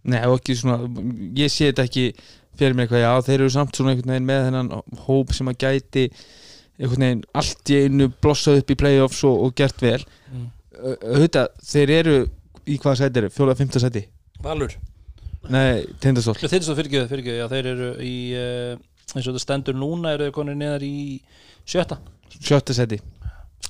Nei 0.06 0.20
ekki 0.20 0.54
svona 0.54 0.86
ég 1.34 1.50
sé 1.50 1.70
þetta 1.70 1.86
ekki 1.88 2.12
fyrir 2.58 2.74
mér 2.76 2.86
eitthvað 2.86 3.04
já, 3.04 3.12
þeir 3.28 3.38
eru 3.40 3.52
samt 3.54 3.76
svona 3.78 3.92
einhvern 3.94 4.12
veginn 4.14 4.28
með 4.28 4.44
þennan 4.48 4.70
hóp 5.06 5.32
sem 5.36 5.50
að 5.52 5.58
gæti 5.64 6.04
einhvern 6.76 7.04
veginn 7.06 7.22
allt 7.40 7.72
í 7.72 7.78
einu 7.86 8.08
blossað 8.22 8.60
upp 8.62 8.72
í 8.74 8.78
playoffs 8.82 9.22
og, 9.28 9.38
og 9.46 9.54
gert 9.58 9.80
vel. 9.84 10.02
Mm. 10.32 10.46
Au- 10.76 10.98
auðvitað, 11.14 11.54
þeir 11.70 11.92
eru 12.00 12.16
í 12.66 12.76
hvaða 12.82 12.98
sæti 13.04 13.22
eru, 13.22 13.30
fjóla, 13.32 13.54
fymta 13.56 13.80
sæti? 13.82 14.04
Valur. 14.44 14.74
Nei, 15.46 15.84
tindastól 16.02 16.34
Þeir 16.40 16.56
eru 16.58 16.66
svo 16.66 16.74
fyrirgjöð, 16.74 17.04
fyrirgjöð, 17.12 17.36
já 17.38 17.46
þeir 17.52 17.68
eru 17.70 17.90
í 18.02 18.14
uh, 18.34 18.72
eins 19.14 19.20
og 19.22 19.28
þetta 19.30 19.42
stendur 19.44 19.76
núna 19.78 20.16
eru 20.16 20.26
þeir 20.26 20.34
konir 20.34 20.56
neðar 20.58 20.82
í 20.84 20.94
sjötta. 21.68 22.00
Sjötta 22.40 22.74
sæti. 22.76 22.98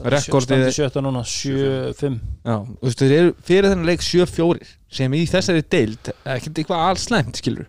Rekordið 0.03 0.64
er- 0.66 0.75
sjötta 0.77 1.01
núna, 1.05 1.22
sjö, 1.29 1.92
fimm. 1.96 2.16
Já, 2.44 2.57
þú 2.64 2.88
veist, 2.88 3.01
þeir 3.05 3.14
eru 3.20 3.31
fyrir 3.49 3.70
þennan 3.70 3.88
leik 3.88 4.03
7-4 4.05 4.72
sem 4.99 5.14
í 5.16 5.22
þessari 5.31 5.62
deild 5.72 6.11
ekkert 6.25 6.59
eitthvað 6.61 6.83
alls 6.90 7.07
slæmt, 7.09 7.38
skilur 7.40 7.68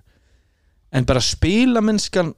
en 0.91 1.05
bara 1.05 1.23
spilamennskan 1.23 2.33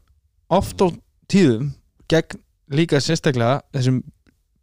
oft 0.49 0.81
á 0.81 0.87
tíðum 1.29 1.73
gegn 2.09 2.41
líka 2.73 3.01
sérstaklega 3.01 3.61
þessum 3.73 4.01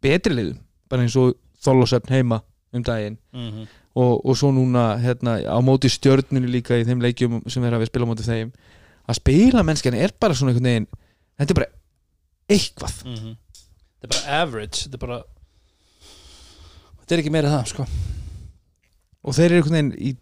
betri 0.03 0.35
liðum 0.35 0.63
bara 0.89 1.03
eins 1.03 1.17
og 1.19 1.35
Þorlósöfn 1.63 2.13
heima 2.13 2.41
um 2.71 2.83
daginn. 2.85 3.17
Mm 3.33 3.49
-hmm. 3.49 3.67
og, 3.95 4.25
og 4.25 4.37
svo 4.37 4.51
núna 4.51 4.97
hérna, 5.01 5.39
á 5.41 5.57
móti 5.61 5.89
stjörnunni 5.89 6.47
líka 6.47 6.77
í 6.77 6.85
þeim 6.85 7.01
leikjum 7.01 7.41
sem 7.47 7.63
þeir 7.63 7.73
hafa 7.73 7.85
spila 7.85 8.05
á 8.05 8.09
móti 8.09 8.23
þeim. 8.23 8.51
Að 9.09 9.15
spilamennskan 9.15 9.93
er 9.93 10.11
bara 10.19 10.33
svona 10.33 10.51
einhvern 10.51 10.69
veginn 10.69 10.87
þetta 11.39 11.51
er 11.51 11.55
bara 11.55 11.71
eitthvað. 12.49 12.93
Þetta 13.97 14.03
er 14.03 14.09
bara 14.13 14.41
average 14.41 14.83
Þetta 14.83 14.95
er 14.95 14.99
bara 15.07 15.23
Þetta 16.99 17.15
er 17.15 17.19
ekki 17.19 17.31
meira 17.31 17.49
það, 17.49 17.65
sko. 17.67 17.85
Og 19.23 19.33
þeir 19.33 19.45
eru 19.45 19.55
einhvern 19.55 19.75
veginn 19.75 19.93
í 19.97 20.15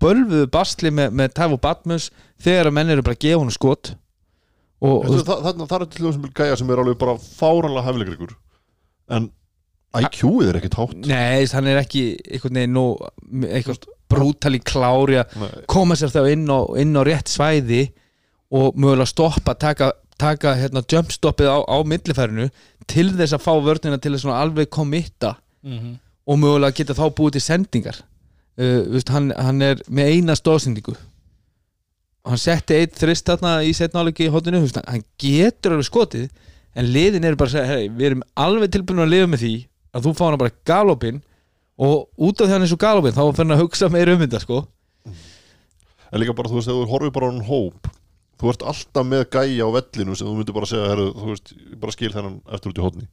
bölvuðu 0.00 0.50
bastli 0.52 0.92
með, 0.94 1.10
með 1.16 1.34
Tæf 1.38 1.56
og 1.56 1.60
Batmus 1.64 2.10
þegar 2.40 2.70
að 2.70 2.76
menn 2.78 2.94
eru 2.94 3.04
bara 3.06 3.18
að 3.18 3.24
gefa 3.26 3.42
hún 3.42 3.54
skot. 3.54 3.92
Og, 4.80 5.04
og 5.04 5.20
það, 5.26 5.44
það, 5.44 5.64
það 5.66 5.76
er 5.80 5.88
til 5.92 6.06
þessum 6.06 6.30
gæja 6.32 6.56
sem 6.56 6.70
er 6.72 6.80
alveg 6.80 6.98
bara 7.00 7.18
fáranlega 7.20 7.86
hefleikrikur 7.90 8.36
en 9.12 9.28
IQ-ið 10.00 10.48
er 10.48 10.58
ekkert 10.60 10.76
hátt. 10.78 10.98
Nei, 11.10 11.46
hann 11.50 11.68
er 11.68 11.80
ekki 11.82 12.04
nú 12.70 12.84
eitthvað 13.50 13.88
brútali 14.10 14.60
klári 14.62 15.18
að 15.20 15.34
koma 15.70 15.96
sér 15.98 16.12
þá 16.14 16.22
inn 16.32 16.46
á, 16.50 16.58
inn 16.80 16.94
á 16.98 17.02
rétt 17.06 17.30
svæði 17.30 17.88
og 18.54 18.78
mögulega 18.78 19.10
stoppa 19.10 19.54
taka, 19.58 19.92
taka 20.18 20.54
hérna, 20.58 20.82
jumpstoppið 20.82 21.50
á, 21.50 21.58
á 21.62 21.78
millifærinu 21.86 22.48
til 22.90 23.10
þess 23.18 23.36
að 23.36 23.44
fá 23.46 23.52
vörnina 23.62 24.00
til 24.02 24.14
að 24.16 24.30
alveg 24.34 24.70
komitta 24.70 25.36
mm 25.62 25.78
-hmm. 25.78 25.94
og 26.26 26.38
mögulega 26.38 26.76
geta 26.76 26.94
þá 26.94 27.06
búið 27.14 27.32
til 27.38 27.46
sendingar 27.46 28.02
uh, 28.60 28.82
veist, 28.92 29.10
hann, 29.14 29.30
hann 29.36 29.64
er 29.64 29.80
með 29.88 30.12
eina 30.14 30.36
stóðsendingu 30.38 30.96
hann 32.28 32.40
setti 32.40 32.76
eitt 32.76 32.98
þrist 33.00 33.28
þarna 33.28 33.60
í 33.64 33.72
setnáleiki 33.76 34.28
í 34.28 34.32
hotinu 34.32 34.62
veist, 34.62 34.78
hann, 34.84 35.06
getur 35.20 35.76
alveg 35.76 35.88
skotið 35.88 36.28
en 36.78 36.90
liðin 36.94 37.26
eru 37.26 37.40
bara 37.40 37.50
að 37.50 37.56
segja 37.56 37.70
hey, 37.72 37.88
við 37.88 38.10
erum 38.10 38.26
alveg 38.38 38.74
tilbúin 38.74 39.04
að 39.04 39.14
lifa 39.14 39.30
með 39.30 39.44
því 39.44 39.54
að 39.90 40.06
þú 40.06 40.16
fá 40.18 40.24
hann 40.28 40.40
bara 40.42 40.58
galopin 40.68 41.22
og 41.80 42.10
út 42.20 42.42
af 42.42 42.46
því 42.46 42.54
hann 42.54 42.66
er 42.66 42.70
svo 42.70 42.80
galopin 42.80 43.16
þá 43.16 43.22
fyrir 43.24 43.40
hann 43.42 43.56
að 43.56 43.64
hugsa 43.64 43.88
meira 43.90 44.14
um 44.14 44.20
þetta 44.20 44.42
sko. 44.44 44.60
En 46.10 46.20
líka 46.20 46.34
bara, 46.36 46.50
þú 46.50 46.58
veist, 46.58 46.68
þegar 46.68 46.84
þú 46.84 46.92
horfir 46.92 47.14
bara 47.16 47.26
á 47.26 47.30
hann 47.30 47.48
hóp 47.48 47.90
þú 48.40 48.52
ert 48.52 48.62
alltaf 48.72 49.06
með 49.06 49.24
gæja 49.34 49.68
á 49.68 49.74
vellinu 49.76 50.16
sem 50.16 50.28
þú 50.28 50.36
myndir 50.38 50.56
bara 50.56 50.68
segja, 50.68 50.88
herru, 50.92 51.08
þú 51.16 51.32
veist 51.32 51.52
bara 51.82 51.94
skil 51.94 52.12
þennan 52.14 52.38
eftir 52.56 52.72
út 52.72 52.80
í 52.80 52.84
hodni 52.84 53.06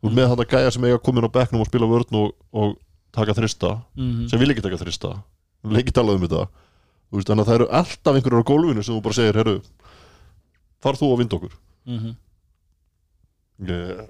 þú 0.00 0.10
ert 0.10 0.16
með 0.18 0.32
þetta 0.32 0.48
gæja 0.54 0.72
sem 0.74 0.86
eiga 0.88 1.02
komin 1.06 1.26
á 1.26 1.30
bekknum 1.36 1.62
og 1.62 1.70
spila 1.70 1.90
vörn 1.90 2.18
og, 2.18 2.32
og 2.50 2.74
taka 3.12 3.32
þrista 3.34 3.82
Mhm. 3.96 4.28
sem 4.28 4.38
vil 4.38 4.50
ekki 4.50 4.62
taka 4.62 4.76
þrista. 4.76 5.22
Leikið 5.64 5.92
talað 5.92 6.14
um 6.20 6.28
þetta. 6.28 6.48
Veist, 7.12 7.28
þannig 7.28 7.44
að 7.44 7.48
það 7.48 7.54
eru 7.54 7.68
alltaf 7.70 8.14
einhverjur 8.16 8.42
á 8.42 8.50
gólfinu 8.50 8.84
sem 8.84 8.94
þú 8.94 9.02
bara 9.02 9.14
segir, 9.14 9.34
herru 9.34 9.62
far 10.80 10.94
þú 10.94 11.12
og 11.12 11.18
vind 11.18 11.30
okkur. 11.32 11.52
Mhm. 11.86 12.16
ég, 13.66 14.08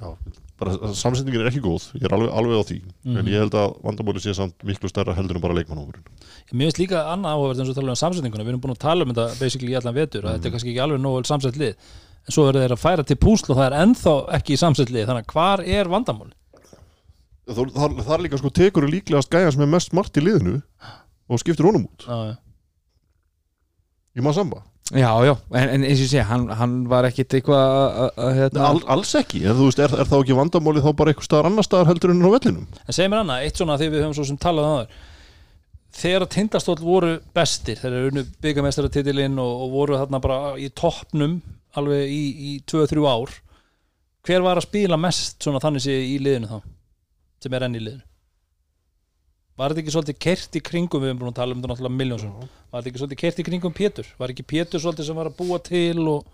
já, 0.00 0.16
bara 0.58 0.72
samsetningin 0.94 1.40
er 1.44 1.50
ekki 1.50 1.60
góð. 1.62 1.86
Ég 1.96 2.04
er 2.08 2.14
alveg, 2.16 2.30
alveg 2.32 2.58
á 2.58 2.64
því. 2.66 2.78
Mhm. 3.04 3.16
en 3.18 3.26
ég 3.26 3.38
held 3.38 3.52
að 3.52 3.80
vandamóli 3.82 4.20
sé 4.20 4.34
samt 4.34 4.54
miklu 4.64 4.88
stærra 4.90 5.14
heldur 5.14 5.36
en 5.36 5.40
bara 5.42 5.54
leikmannhófurinn 5.54 6.02
Mér 6.52 6.66
finnst 6.72 6.78
líka 6.82 7.04
annað 7.06 7.32
áhugavert 7.36 7.60
eins 7.60 7.68
og 7.70 7.74
tala 7.76 7.90
um 7.94 7.94
samsetninguna. 7.94 8.42
Við 8.44 8.48
erum 8.48 8.60
búin 8.60 8.74
að 8.74 8.78
tala 8.82 9.04
um 9.04 9.12
þetta 9.12 9.38
basically 9.38 9.70
í 9.72 9.76
allan 9.78 9.94
vetur 9.94 10.22
að 10.24 10.34
þetta 10.40 10.46
er 10.46 10.50
kannski 10.50 10.72
ekki 10.74 10.82
alveg 10.82 11.00
nógu 11.00 11.20
vel 11.20 11.28
samsett 11.30 11.56
lið. 11.56 11.74
En 12.26 12.32
svo 12.34 12.48
eru 12.48 12.58
þeir 12.60 12.74
að 12.74 12.82
færa 12.82 13.06
til 13.06 13.16
púsl 13.16 13.50
og 13.50 13.56
það 13.56 13.66
er 13.70 13.78
ennþá 13.86 14.14
ekki 14.36 14.52
í 14.56 14.58
samsett 14.58 14.90
lið. 14.90 15.06
Þannig 15.06 15.24
að 15.26 15.32
hvar 15.32 15.60
er 15.64 15.84
vandamál? 15.88 16.32
Það, 17.54 18.14
er 18.16 18.24
líka 18.26 18.38
sko 18.40 18.50
tekur 18.54 18.86
líklegast 18.90 19.30
gæja 19.32 19.52
sem 19.54 19.62
er 19.66 19.70
mest 19.72 19.90
smart 19.92 20.16
í 20.16 20.24
liðinu 20.24 20.58
og 21.30 21.40
skiptir 21.42 21.66
honum 21.68 21.84
út. 21.88 22.06
Já, 22.06 22.18
já. 22.30 22.36
í 24.18 24.24
maður 24.24 24.38
samba. 24.40 24.62
Já, 24.90 25.10
já, 25.22 25.32
en, 25.54 25.68
en 25.76 25.84
eins 25.86 26.00
og 26.00 26.02
ég 26.02 26.08
segja, 26.10 26.24
hann, 26.26 26.48
hann 26.58 26.72
var 26.90 27.06
ekkit 27.06 27.36
eitthvað 27.38 27.60
að- 27.62 27.92
að- 28.02 28.16
að 28.26 28.32
hérna, 28.40 28.62
All, 28.66 28.80
alls 28.96 29.12
ekki, 29.20 29.44
þú 29.46 29.68
veist, 29.68 29.78
er, 29.84 29.92
er 30.02 30.08
þá 30.10 30.16
ekki 30.18 30.34
vandamóli 30.34 30.82
þá 30.82 30.88
bara 30.98 31.12
eitthvað 31.14 31.46
annar 31.46 31.66
staðar 31.66 31.90
heldur 31.92 32.10
en 32.10 32.24
á 32.26 32.30
vellinum? 32.34 32.64
En 32.88 32.96
segir 32.96 33.12
mér 33.12 33.22
annað, 33.22 33.44
eitt 33.46 33.60
svona 33.60 33.76
því 33.78 33.88
við 33.92 34.02
höfum 34.02 34.16
svo 34.18 34.26
sem 34.32 34.40
talað 34.42 34.66
um 34.66 34.74
það 34.80 34.98
þegar 36.00 36.24
að 36.26 36.32
tindastóll 36.34 36.76
voru 36.82 37.12
bestir 37.34 37.78
þegar 37.78 37.94
þeir 38.00 38.10
unnu 38.10 38.24
byggamestaratitilinn 38.42 39.38
og, 39.42 39.54
og 39.64 39.70
voru 39.78 40.00
þarna 40.00 40.20
bara 40.26 40.40
í 40.58 40.68
toppnum 40.74 41.38
alveg 41.78 42.10
í, 42.10 42.20
í 42.50 42.50
2-3 42.66 43.06
ár 43.10 43.32
hver 44.26 44.42
var 44.42 44.58
að 44.58 44.66
spila 44.66 44.98
mest 45.00 45.38
svona 45.42 45.62
þannig 45.62 45.82
sé 45.86 45.94
í 46.02 46.18
liðinu 46.22 46.50
þá 46.50 46.58
sem 47.42 47.54
er 47.56 47.66
enn 47.66 47.76
í 47.78 47.82
liðinu. 47.82 48.06
Var 49.60 49.72
þetta 49.74 49.82
ekki 49.82 49.92
svolítið 49.94 50.18
kert 50.24 50.56
í 50.56 50.60
kringum 50.64 51.02
við 51.02 51.10
erum 51.10 51.18
búin 51.20 51.32
að 51.34 51.38
tala 51.40 51.52
um 51.54 51.60
þetta 51.60 51.72
náttúrulega 51.74 51.98
miljónsum 52.00 52.30
var 52.40 52.80
þetta 52.80 52.90
ekki 52.90 53.00
svolítið 53.02 53.20
kert 53.22 53.40
í 53.42 53.44
kringum 53.48 53.74
Pétur? 53.76 54.06
Var 54.20 54.32
ekki 54.32 54.46
Pétur 54.48 54.80
svolítið 54.80 55.08
sem 55.10 55.18
var 55.20 55.28
að 55.28 55.36
búa 55.40 55.58
til 55.66 56.04
og 56.08 56.30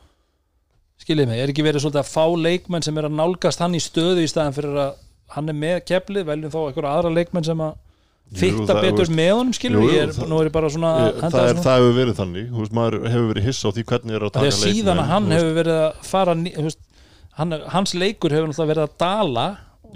skiljið 1.02 1.26
mig, 1.32 1.40
er 1.42 1.50
ekki 1.52 1.64
verið 1.66 1.82
svolítið 1.84 2.02
að 2.04 2.12
fá 2.12 2.24
leikmenn 2.46 2.86
sem 2.86 3.00
er 3.00 3.08
að 3.08 3.16
nálgast 3.18 3.60
hann 3.64 3.74
í 3.76 3.80
stöðu 3.82 4.22
í 4.22 4.30
staðan 4.30 4.54
fyrir 4.56 4.78
að 4.84 4.94
hann 5.34 5.50
er 5.50 5.58
með 5.58 5.80
keflið, 5.90 6.24
veljum 6.30 6.52
þá 6.54 6.60
eitthvað 6.68 6.88
aðra 6.92 7.10
leikmenn 7.16 7.48
sem 7.50 7.64
að 7.66 7.74
fitta 8.36 8.78
betur 8.82 9.10
með 9.14 9.32
honum 9.36 9.52
er, 9.98 10.12
það- 10.14 10.30
nú 10.30 10.38
er 10.40 10.48
ég 10.48 10.54
bara 10.54 10.70
svona 10.70 10.92
Ég- 11.02 11.20
það, 11.26 11.36
er, 11.50 11.60
það 11.66 11.76
hefur 11.80 11.94
verið 11.98 12.16
þannig, 12.20 12.48
þú 12.54 12.62
veist, 12.62 12.74
maður 12.78 12.96
hefur 13.10 13.28
verið 13.34 13.44
hissa 13.50 13.66
á 13.66 13.70
því 13.76 13.84
hvernig 13.90 14.14
er 14.16 14.24
að 14.26 14.32
taka 14.36 14.46
hann, 17.36 17.52
hans 17.74 17.94
leikur 17.94 18.30
hefur 18.34 18.54
verið 18.72 18.86
að 18.86 18.96
dala 18.98 19.46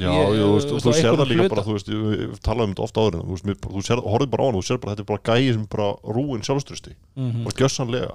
Já, 0.01 0.09
Ég- 0.09 0.37
jú, 0.41 0.47
þú 0.65 0.79
þú 0.81 0.93
sér 0.97 1.17
það 1.19 1.29
líka 1.29 1.43
hluta. 1.45 1.55
bara, 1.55 1.63
þú 1.67 1.73
veist, 1.77 1.89
við 1.93 2.39
talaðum 2.41 2.69
um 2.71 2.75
þetta 2.75 2.85
ofta 2.87 3.01
áður 3.01 3.17
þú 3.21 3.35
þú 3.61 4.05
horfið 4.13 4.31
bara 4.31 4.43
á 4.43 4.47
hann, 4.49 4.57
þú 4.57 4.65
sér 4.65 4.79
bara 4.81 4.95
þetta 4.95 5.05
er 5.05 5.11
bara 5.11 5.27
gæi 5.29 5.53
sem 5.53 5.67
bara 5.67 5.89
rúin 6.17 6.45
sjálfströsti 6.47 6.95
Mhm. 7.17 7.47
og 7.47 7.53
gjössanlega 7.53 8.11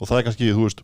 og 0.00 0.08
það 0.08 0.18
er 0.18 0.22
kannski, 0.24 0.52
þú 0.56 0.62
veist 0.64 0.80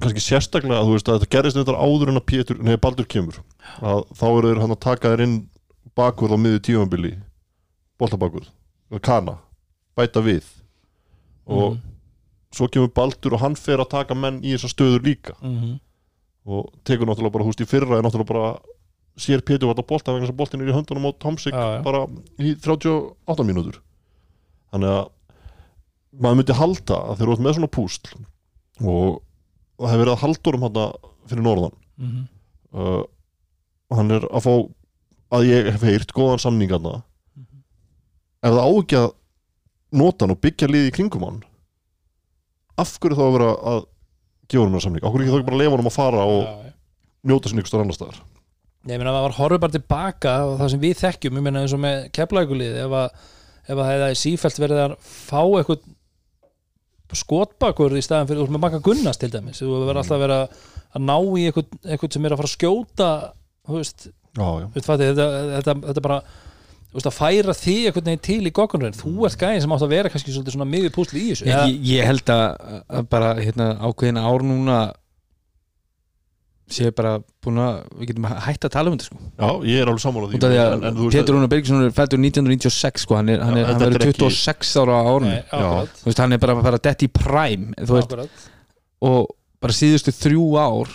kannski 0.00 0.22
sérstaklega, 0.22 0.84
þú 0.86 0.92
veist, 0.94 1.08
að 1.08 1.18
þetta 1.18 1.30
gerist 1.34 1.56
þetta 1.58 1.74
áður 1.74 2.08
en 2.08 2.20
að 2.20 2.26
Pétur, 2.30 2.62
nei, 2.62 2.76
Baldur 2.76 3.04
kemur 3.06 3.34
að 3.82 4.06
þá 4.14 4.24
eru 4.38 4.48
þeir 4.54 4.60
hann 4.60 4.70
að 4.76 4.80
taka 4.80 5.08
þeir 5.16 5.20
inn 5.26 5.48
bakvörð 5.96 6.34
á 6.34 6.38
miður 6.38 6.60
tímabili 6.62 7.12
boltabakvörð, 7.98 8.48
kana 9.02 9.38
bæta 9.96 10.22
við 10.22 10.44
og 11.48 11.72
Mhm. 11.72 11.80
svo 12.52 12.68
kemur 12.68 12.94
Baldur 12.94 13.34
og 13.34 13.40
hann 13.40 13.54
fer 13.56 13.78
að 13.78 13.88
taka 13.90 14.14
menn 14.14 14.40
í 14.42 14.54
þessar 14.54 14.70
stöður 14.74 15.02
líka 15.02 15.34
Mhm. 15.42 15.80
og 16.46 16.70
tekur 16.84 17.06
náttúrulega 17.06 17.32
bara, 17.32 17.44
þú 17.44 17.50
veist, 17.52 17.60
í 17.60 17.66
fyrra 17.66 17.98
er 17.98 18.02
náttúrulega 18.02 18.26
bara 18.26 18.58
sér 19.18 19.42
Pétur 19.46 19.68
vart 19.70 19.82
að 19.82 19.88
bolta 19.90 20.12
vegna 20.14 20.26
þess 20.26 20.34
að 20.34 20.40
boltin 20.40 20.62
er 20.64 20.70
í 20.72 20.76
höndunum 20.76 21.08
á 21.08 21.12
Tomsik 21.22 21.54
Já, 21.54 21.64
já. 21.78 21.82
bara 21.84 22.00
í 22.38 22.54
38 22.64 23.46
mínútur 23.48 23.80
þannig 24.72 24.94
að 24.94 25.08
maður 26.18 26.38
myndi 26.40 26.56
halda 26.58 26.98
að 27.10 27.18
þeir 27.20 27.28
eru 27.28 27.44
með 27.46 27.56
svona 27.58 27.70
púsl 27.78 28.14
og 28.78 29.20
það 29.78 29.90
hefur 29.92 30.02
verið 30.04 30.14
að 30.14 30.22
haldurum 30.24 30.66
hann 30.66 30.80
fyrir 31.28 31.44
norðan 31.44 31.76
Mhm. 31.98 32.28
uh, 32.78 33.02
hann 33.90 34.10
er 34.14 34.22
að 34.30 34.44
fá 34.46 34.52
að 35.34 35.46
ég 35.50 35.70
hef 35.74 35.82
heyrt 35.82 36.12
góðan 36.14 36.38
samning 36.40 36.70
hann 36.70 36.86
Mhm. 37.36 37.62
ef 38.42 38.52
það 38.54 38.62
á 38.64 38.70
ekki 38.78 38.96
að 39.02 39.12
nota 39.92 40.24
hann 40.24 40.34
og 40.36 40.40
byggja 40.40 40.68
liði 40.70 40.88
í 40.90 40.94
kringum 40.94 41.24
hann 41.26 41.42
af 42.78 42.98
hverju 43.00 43.16
þá 43.18 43.24
að 43.26 43.32
vera 43.38 43.50
að 43.72 43.84
gefa 44.48 44.64
hann 44.70 44.80
samning, 44.80 45.02
af 45.04 45.12
hverju 45.12 45.24
ekki 45.26 45.32
þá 45.34 45.38
ekki 45.40 45.50
bara 45.50 45.60
lefa 45.62 45.76
hann 45.76 45.90
að 45.90 45.96
fara 45.98 46.24
og 46.24 46.42
Já, 46.44 46.72
njóta 47.28 47.50
ykkur 47.52 47.68
stór 47.72 47.82
annar 47.82 47.98
staðar 47.98 48.20
ég 48.86 49.00
meina 49.00 49.14
var 49.14 49.34
horfið 49.36 49.62
bara 49.64 49.74
tilbaka 49.74 50.36
og 50.46 50.56
það 50.60 50.72
sem 50.74 50.82
við 50.84 50.96
þekkjum, 51.02 51.40
ég 51.40 51.46
meina 51.48 51.64
eins 51.64 51.74
og 51.74 51.82
með 51.82 52.08
keflækulið, 52.14 52.78
ef 52.84 52.96
að 53.02 53.08
ef 53.68 53.76
að 53.76 53.88
það 53.88 54.06
er 54.08 54.18
sífælt 54.18 54.60
verið 54.62 54.82
að 54.86 54.96
fá 55.04 55.40
eitthvað 55.44 55.86
skotbakur 57.18 57.96
í 57.96 58.02
staðan 58.04 58.28
fyrir, 58.28 58.40
þú 58.40 58.46
veist 58.46 58.54
með 58.54 58.62
Maka 58.64 58.82
Gunnars 58.84 59.20
til 59.20 59.30
dæmis, 59.32 59.62
þú 59.62 59.70
verður 59.76 60.02
alltaf 60.02 60.16
að 60.16 60.24
vera 60.24 60.38
að 60.48 61.06
ná 61.08 61.16
í 61.16 61.46
eitthvað, 61.48 61.78
eitthvað 61.88 62.16
sem 62.16 62.28
er 62.28 62.34
að 62.34 62.40
fara 62.40 62.50
að 62.50 62.54
skjóta 62.54 63.08
þú 63.68 63.78
veist, 63.78 64.06
þetta, 64.76 64.98
þetta, 65.08 65.74
þetta 65.88 66.04
bara 66.04 66.18
þú 66.28 66.98
veist, 66.98 67.08
að 67.10 67.16
færa 67.16 67.56
því 67.56 67.76
eitthvað 67.88 68.08
neginn 68.08 68.24
til 68.28 68.38
í 68.40 68.54
goggunurinn, 68.58 68.96
þú 68.96 69.28
ert 69.28 69.40
gæðin 69.40 69.64
sem 69.64 69.74
átt 69.76 69.86
að 69.88 69.94
vera 69.96 70.12
kannski 70.12 70.34
svolítið 70.36 70.56
svona 70.56 70.68
miður 70.68 70.94
púsli 70.96 71.24
í 71.24 71.32
þessu 71.32 71.48
ég, 71.48 71.74
ég, 71.90 72.04
held 72.08 72.32
að 72.32 73.08
bara 73.12 73.34
hérna, 73.40 73.70
ákveðina 73.88 74.24
ár 74.28 74.44
núna 74.48 74.78
séu 76.72 76.92
bara 76.96 77.14
búin 77.44 77.60
að 77.62 77.78
við 77.98 78.10
getum 78.10 78.26
hægt 78.44 78.66
að 78.68 78.72
tala 78.74 78.90
um 78.90 78.96
þetta 78.96 79.06
sko. 79.08 79.18
já, 79.38 79.48
ég 79.70 79.82
er 79.82 79.90
alveg 79.90 80.02
sammála 80.04 80.28
því. 80.30 80.40
Því 80.42 80.48
að 80.48 80.72
en, 80.74 80.84
en, 80.88 80.98
Pétur 81.14 81.36
Rúnar 81.36 81.50
Bergsson 81.52 81.84
er 81.86 81.94
fættur 81.96 82.20
1996 82.20 83.04
sko, 83.06 83.16
hann, 83.18 83.30
er, 83.32 83.44
hann, 83.44 83.56
er, 83.60 83.68
hann 83.70 83.80
verður 83.82 84.04
er 84.04 84.12
ekki- 84.12 84.26
26 84.28 84.74
ára 84.82 84.98
á 84.98 85.02
árunni 85.08 85.36
Nei, 85.38 85.86
veist, 86.04 86.20
hann 86.24 86.36
er 86.36 86.42
bara 86.42 86.56
að 86.58 86.66
fara 86.68 86.82
dead 86.88 87.06
í 87.06 87.10
prime 87.18 87.72
þú 87.78 87.96
veist, 87.96 88.10
akkurat. 88.12 88.44
og 89.08 89.30
bara 89.64 89.78
síðustu 89.78 90.14
þrjú 90.14 90.48
ár 90.60 90.92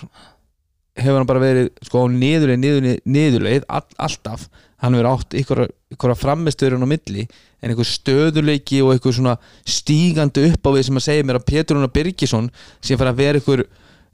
hefur 1.04 1.18
hann 1.18 1.30
bara 1.30 1.42
verið 1.42 1.72
sko 1.88 2.04
á 2.04 2.08
niðurleið, 2.14 2.62
niðurleið, 2.62 3.00
niðurleið 3.18 3.66
all, 3.68 3.88
alltaf, 4.06 4.46
hann 4.84 4.94
hefur 4.94 5.10
átt 5.10 5.38
ykkur, 5.40 5.64
ykkur 5.96 6.14
framistöðurinn 6.20 6.86
á 6.86 6.90
milli 6.92 7.26
en 7.64 7.72
einhver 7.72 7.88
stöðuleiki 7.88 8.82
og 8.84 8.92
einhver 8.94 9.16
svona 9.16 9.38
stígandi 9.66 10.44
upp 10.52 10.68
á 10.68 10.70
við 10.76 10.86
sem 10.90 11.00
að 11.00 11.06
segja 11.08 11.26
mér 11.26 11.40
að 11.40 11.48
Pétur 11.50 11.80
Rúnar 11.80 11.94
Birgisson 11.96 12.50
sem 12.84 13.00
fara 13.00 13.14
að 13.16 13.22
vera 13.24 13.40
einhver 13.42 13.64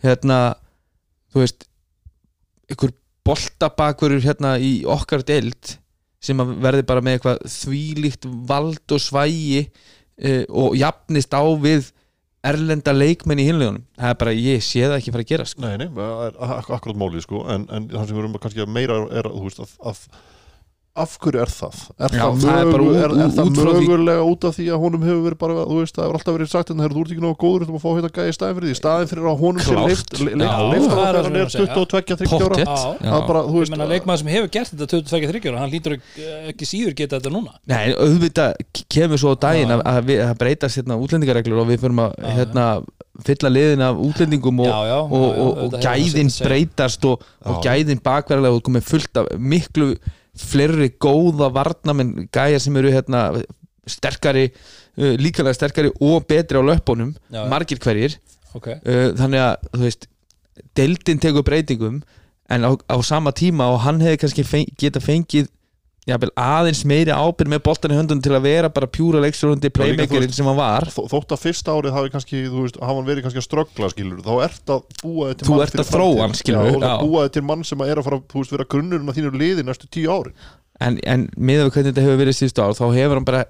hérna, 0.06 0.38
þú 1.34 1.44
veist 1.44 1.68
einhver 2.70 2.96
boltabakverur 3.28 4.24
hérna 4.24 4.56
í 4.62 4.80
okkar 4.90 5.24
deild 5.26 5.78
sem 6.24 6.40
verði 6.60 6.84
bara 6.88 7.04
með 7.06 7.18
eitthvað 7.18 7.46
þvílíkt 7.54 8.28
vald 8.50 8.96
og 8.96 9.04
svægi 9.04 9.64
uh, 9.66 10.44
og 10.50 10.76
jafnist 10.80 11.36
á 11.36 11.44
við 11.62 11.92
erlenda 12.46 12.94
leikmenn 12.96 13.42
í 13.42 13.46
hinlegunum 13.50 13.84
það 14.00 14.14
er 14.14 14.20
bara, 14.22 14.34
ég 14.36 14.64
sé 14.64 14.84
það 14.86 14.98
ekki 14.98 15.14
fara 15.16 15.26
að 15.26 15.32
gera 15.34 15.48
sko. 15.50 15.64
nei, 15.66 15.76
nei, 15.82 15.88
það 15.96 16.26
er 16.26 16.38
ak 16.60 16.70
akkurat 16.78 17.00
málið 17.00 17.26
sko, 17.26 17.44
en, 17.52 17.66
en 17.68 17.88
það 17.92 18.06
sem 18.06 18.16
við 18.16 18.24
erum 18.24 18.38
kannski 18.40 18.64
að 18.64 18.76
meira 18.78 19.00
er 19.12 19.28
að, 19.28 19.36
þú 19.36 19.50
veist, 19.50 19.64
að, 19.66 19.74
að 19.92 20.04
af 21.04 21.14
hverju 21.24 21.42
er 21.44 21.52
það? 21.54 21.78
Er 22.00 22.14
Já, 22.14 22.24
það, 22.24 22.40
það 22.44 22.60
er 22.60 22.70
bara 22.70 22.84
mögu, 22.84 22.90
ú- 22.90 23.00
er, 23.00 23.10
ú- 23.10 23.20
er 23.24 23.32
það 23.36 23.50
út 23.50 23.60
frá 23.60 23.70
því- 23.70 23.88
mögulega 23.90 24.24
út 24.30 24.48
af 24.50 24.56
því 24.60 24.66
að 24.74 24.80
honum 24.84 25.04
hefur 25.08 25.24
verið 25.30 25.40
bara, 25.44 25.54
þú 25.70 25.78
veist, 25.80 25.96
það 25.96 26.06
hefur 26.08 26.18
alltaf 26.20 26.36
verið 26.40 26.50
sagt 26.54 26.70
en 26.74 26.78
það 26.80 26.86
er 26.90 26.96
þú 26.96 27.04
ert 27.04 27.14
ekki 27.16 27.24
náðu 27.26 27.38
góður 27.44 27.66
um 27.70 27.78
að 27.80 27.84
fá 27.84 27.90
hérna 27.96 28.12
gæði 28.20 28.30
í 28.30 28.38
staðin 28.40 28.58
fyrir 28.60 28.70
því 28.70 28.78
staðin 28.80 29.10
fyrir 29.14 29.30
að 29.30 29.40
honum 29.44 29.64
sé 29.64 29.74
Klárt. 29.74 29.88
leift 29.90 30.10
leift 30.20 30.90
það 30.90 31.08
er 31.10 31.20
að 31.20 31.20
það 31.20 31.24
sem 31.24 31.30
hann 31.30 31.36
er 31.36 31.40
er 31.40 31.50
að 31.50 31.54
segja. 31.56 31.74
22-23 31.80 32.30
ára 32.30 32.50
Pottþétt. 32.50 32.70
Já. 32.70 33.10
Já. 33.10 33.12
að 33.20 33.28
bara, 33.30 33.42
þú 33.50 33.56
Ég 33.56 33.60
veist, 33.64 33.74
menna 33.76 33.90
leikmaður 33.94 34.20
sem 34.24 34.32
hefur 34.36 34.50
gert 34.58 34.72
þetta 34.74 34.88
22 34.94 35.32
þryggjur 35.34 35.58
hann 35.60 35.74
lítur 35.74 35.98
ekki, 36.00 36.66
síður 36.70 36.94
geta 37.00 37.20
þetta 37.20 37.34
núna 37.34 37.52
Nei, 37.70 37.94
auðvitað 37.96 38.54
kemur 38.90 39.18
svo 39.22 39.34
á 39.34 39.38
daginn 39.40 39.72
að, 39.76 39.84
að, 39.86 40.00
við, 40.10 40.24
að 40.30 40.38
breytast 40.44 40.80
hérna 40.80 40.98
útlendingareglur 41.00 41.62
og 41.64 41.68
við 41.70 41.80
fyrir 41.84 42.00
að 42.04 42.16
hérna, 42.40 42.66
fylla 43.26 43.50
liðin 43.52 43.82
af 43.84 43.98
útlendingum 44.00 44.60
og, 44.64 44.70
Já, 44.70 44.80
já, 44.88 45.00
og, 45.04 45.26
og, 45.44 45.58
og 45.66 45.74
gæðin 45.84 46.30
það 46.32 46.46
breytast 46.48 47.06
og, 47.10 47.26
gæðin 47.66 48.00
bakverðarlega 48.06 48.56
og 48.60 48.64
komið 48.70 48.86
fullt 48.88 49.20
af 49.20 49.28
miklu 49.38 49.90
fleiri 50.40 50.92
góða 51.02 51.50
varnamenn 51.54 52.30
gæjar 52.34 52.64
sem 52.64 52.78
eru 52.80 52.94
hérna 52.94 53.24
sterkari, 53.90 54.48
uh, 55.00 55.16
líkalega 55.20 55.58
sterkari 55.58 55.92
og 56.00 56.28
betri 56.30 56.60
á 56.60 56.64
löpunum, 56.64 57.16
Já, 57.32 57.44
margir 57.52 57.82
hverjir. 57.84 58.18
Ok, 58.56 58.72
uh, 58.74 59.12
þannig 59.20 59.44
að 59.46 59.70
þú 59.76 59.84
veist 59.86 60.10
deildin 60.78 61.22
tekur 61.22 61.46
breytingum 61.48 62.02
en 62.50 62.66
á, 62.66 62.72
á 62.74 62.98
sama 63.06 63.32
tíma 63.36 63.70
og 63.74 63.84
hann 63.86 64.02
hefði 64.02 64.22
kannski 64.24 64.46
feng, 64.48 64.70
geta 64.80 65.02
fengið 65.04 65.50
jafnvel, 66.10 66.30
aðeins 66.42 66.82
meiri 66.90 67.14
ábyrð 67.16 67.52
með 67.54 67.62
boltan 67.66 67.94
í 67.94 67.98
höndunum 68.00 68.24
til 68.26 68.34
að 68.36 68.44
vera 68.48 68.70
bara 68.74 68.90
pjúra 68.90 69.22
leikstjórundi 69.24 69.70
playmakerinn 69.76 70.34
sem 70.36 70.48
hann 70.50 70.58
var. 70.60 70.88
þó- 70.92 71.08
þótt 71.12 71.36
að 71.36 71.42
fyrsta 71.46 71.76
árið 71.78 71.96
hafi 71.98 72.12
kannski, 72.16 72.42
þú 72.50 72.64
veist, 72.66 72.80
hafa 72.82 72.96
hann 73.00 73.08
verið 73.10 73.26
kannski 73.28 73.42
að 73.42 73.48
ströggla 73.48 73.90
skilur, 73.94 74.20
þá 74.26 74.32
ert 74.48 74.74
að 74.76 74.84
búa 75.04 75.34
til 75.38 75.48
Þú 75.50 75.60
ert 75.66 75.80
að 75.84 75.92
þróa 75.94 76.22
hann, 76.26 76.36
skilurðu, 76.42 76.74
Já, 76.74 76.78
og 76.80 76.88
já. 76.90 76.94
búa 77.06 77.24
þig 77.28 77.34
til 77.38 77.46
mann 77.50 77.64
sem 77.70 77.82
er 77.88 78.02
að 78.02 78.08
fara, 78.10 78.22
þú 78.34 78.42
veist, 78.44 78.56
vera 78.58 78.68
grunnurinn 78.76 79.10
að 79.14 79.20
þínu 79.22 79.34
liði 79.40 79.66
næstu 79.70 79.88
tíu 79.94 80.10
ári 80.14 80.34
en, 80.80 81.00
en 81.04 81.26
með 81.38 81.64
við 81.66 81.72
hvernig 81.76 81.90
þetta 81.94 82.06
hefur 82.08 82.20
verið 82.24 82.38
síðustu 82.40 82.64
ár 82.64 82.78
þá 82.80 82.86
hefur 82.96 83.20
hann 83.20 83.28
bara 83.28 83.46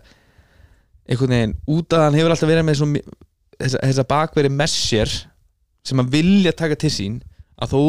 einhvern 1.10 1.34
veginn, 1.34 1.55
út 1.70 1.93
að 1.97 2.03
hann 2.07 2.18
hefur 2.20 2.34
alltaf 2.36 2.49
verið 2.49 2.66
með 2.70 2.80
svo, 2.80 2.88
mi- 2.89 3.03
þessa, 3.60 3.82
þessa 3.86 4.05
bakveri 4.10 4.49
messir 4.53 5.12
sem 5.86 5.97
hann 6.01 6.10
vilja 6.14 6.53
taka 6.57 6.76
til 6.80 6.89
sín 6.93 7.20
að 7.60 7.74
þó, 7.74 7.82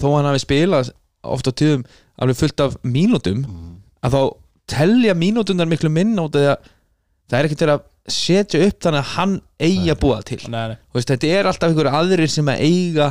þó 0.00 0.06
hann 0.16 0.28
hafi 0.30 0.42
spilað 0.44 0.90
oft 1.28 1.48
á 1.50 1.52
tíðum 1.52 1.82
alveg 2.22 2.38
fullt 2.38 2.62
af 2.64 2.76
mínútum 2.86 3.42
að 4.04 4.16
þá 4.16 4.20
telja 4.68 5.14
mínútundar 5.18 5.68
miklu 5.70 5.90
minna 5.92 6.26
út 6.28 6.36
að 6.38 6.50
það 7.28 7.38
er 7.38 7.48
ekkert 7.48 7.64
verið 7.64 7.76
að 7.78 7.86
setja 8.18 8.60
upp 8.64 8.82
þannig 8.84 9.00
að 9.02 9.14
hann 9.14 9.32
eigi 9.60 9.92
að 9.92 10.00
búa 10.02 10.18
til. 10.24 10.40
Nei, 10.48 10.64
nei. 10.72 10.76
Þú 10.88 10.98
veist, 10.98 11.12
þetta 11.12 11.32
er 11.38 11.48
alltaf 11.50 11.68
einhverju 11.68 11.94
aðrir 12.00 12.32
sem 12.32 12.50
að 12.52 12.62
eiga 12.64 13.08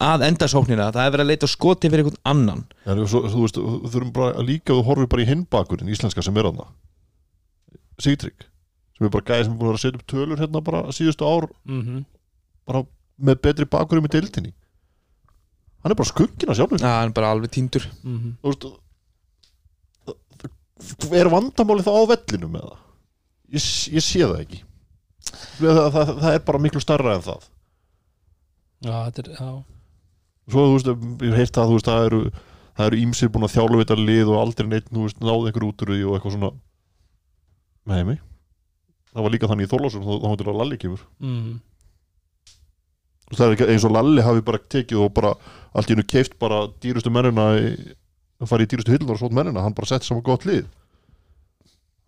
að 0.00 0.24
enda 0.30 0.48
sóknina, 0.48 0.90
það 0.94 1.06
er 1.06 1.14
verið 1.14 1.26
að 1.26 1.30
leita 1.30 1.48
skoti 1.50 1.90
fyrir 1.92 2.06
einhvern 2.06 2.22
annan. 2.30 2.62
Já, 2.86 2.94
svo, 3.04 3.20
þú 3.28 3.42
veist, 3.44 3.58
þú 3.60 3.90
þurfum 3.92 4.12
bara 4.16 4.30
að 4.32 4.48
líka 4.48 4.72
þú 4.72 4.84
horfir 4.86 5.10
bara 5.12 5.26
í 5.26 5.28
hinbakurinn 5.28 5.92
íslenska 5.92 6.24
sem 6.24 6.40
er 6.40 6.48
aðna 6.48 6.70
Sigtrygg 8.00 8.46
sem 8.96 9.06
er 9.06 9.12
bara 9.12 9.26
gæði 9.28 9.46
sem 9.46 9.52
er 9.52 9.58
búin 9.60 9.68
að 9.68 9.74
vera 9.74 9.78
að 9.78 9.84
setja 9.84 10.00
upp 10.00 10.06
tölur 10.08 10.40
hérna 10.40 10.64
bara 10.64 10.80
síðustu 10.96 11.28
ár 11.28 11.50
Mm 11.68 12.06
bara 12.70 12.84
með 13.20 13.40
betri 13.44 13.66
bakurum 13.68 14.06
í 14.06 14.12
deildinni. 14.12 14.52
Hann 15.82 15.92
er 15.92 15.98
bara 15.98 16.08
skuggina 16.08 16.54
sjálfur 16.56 16.80
Já, 16.80 17.00
hann 17.00 17.10
er 17.10 17.16
bara 17.16 17.32
alveg 17.34 17.50
týndur. 17.56 17.86
-hmm. 18.04 18.36
þú 18.40 18.52
veist 18.52 18.66
er 21.20 21.32
vandamáli 21.32 21.86
þá 21.86 21.92
á 21.92 22.02
vellinu 22.12 22.50
með 22.52 22.68
það 22.68 22.78
ég, 23.56 23.66
ég 23.96 24.04
sé 24.06 24.22
það 24.22 24.38
ekki. 24.44 24.62
Það, 25.30 25.74
það, 25.76 25.90
það, 25.96 26.14
það 26.22 26.36
er 26.36 26.46
bara 26.46 26.62
miklu 26.66 26.82
starra 26.82 27.16
en 27.16 27.26
það. 27.26 27.50
Já, 28.80 28.94
þetta 28.94 29.22
er, 29.24 29.34
já. 29.36 29.50
Svo 30.50 30.64
þú 30.66 30.78
veist, 30.78 30.90
ég 31.26 31.36
heilt 31.36 31.60
að 31.60 31.70
þú 31.70 31.76
veist 31.76 31.90
það 31.90 32.08
eru 32.08 32.22
það 32.80 32.88
eru 32.88 33.02
ímsir 33.04 33.30
búin 33.30 33.46
að 33.46 33.54
þjálfvita 33.58 33.98
lið 34.00 34.32
og 34.32 34.40
aldrei 34.40 34.68
neitt, 34.70 34.88
þú 34.88 35.04
veist, 35.04 35.20
náðu 35.20 35.50
einhver 35.50 35.66
út 35.68 35.84
úr 35.84 35.94
því 35.94 36.02
og 36.06 36.16
eitthvað 36.16 36.36
svona. 36.38 36.52
Með 37.90 38.04
mig 38.08 38.20
það 39.10 39.26
var 39.26 39.34
líka 39.34 39.50
þannig 39.50 39.66
í 39.66 39.70
Þorlásum 39.70 40.06
þá 40.06 40.28
hundur 40.28 40.50
að 40.52 40.60
Lalli 40.60 40.78
kemur. 40.80 41.02
Mm. 41.22 41.58
Það 43.30 43.54
er 43.54 43.72
eins 43.74 43.86
og 43.86 43.94
Lalli 43.94 44.26
hafi 44.26 44.44
bara 44.46 44.60
tekið 44.74 45.04
og 45.04 45.12
bara 45.14 45.32
allt 45.74 45.90
í 45.90 45.94
hennu 45.94 46.06
keift 46.10 46.36
bara 46.42 46.64
dýrustu 46.82 47.12
mennina 47.14 47.52
í, 47.58 47.72
að 48.40 48.50
fara 48.50 48.64
í 48.64 48.68
dýrustu 48.72 48.92
hillunar 48.94 49.16
og 49.16 49.20
svont 49.22 49.36
mennina, 49.36 49.62
hann 49.64 49.74
bara 49.76 49.86
sett 49.90 50.06
saman 50.06 50.24
gott 50.26 50.46
lið. 50.48 50.64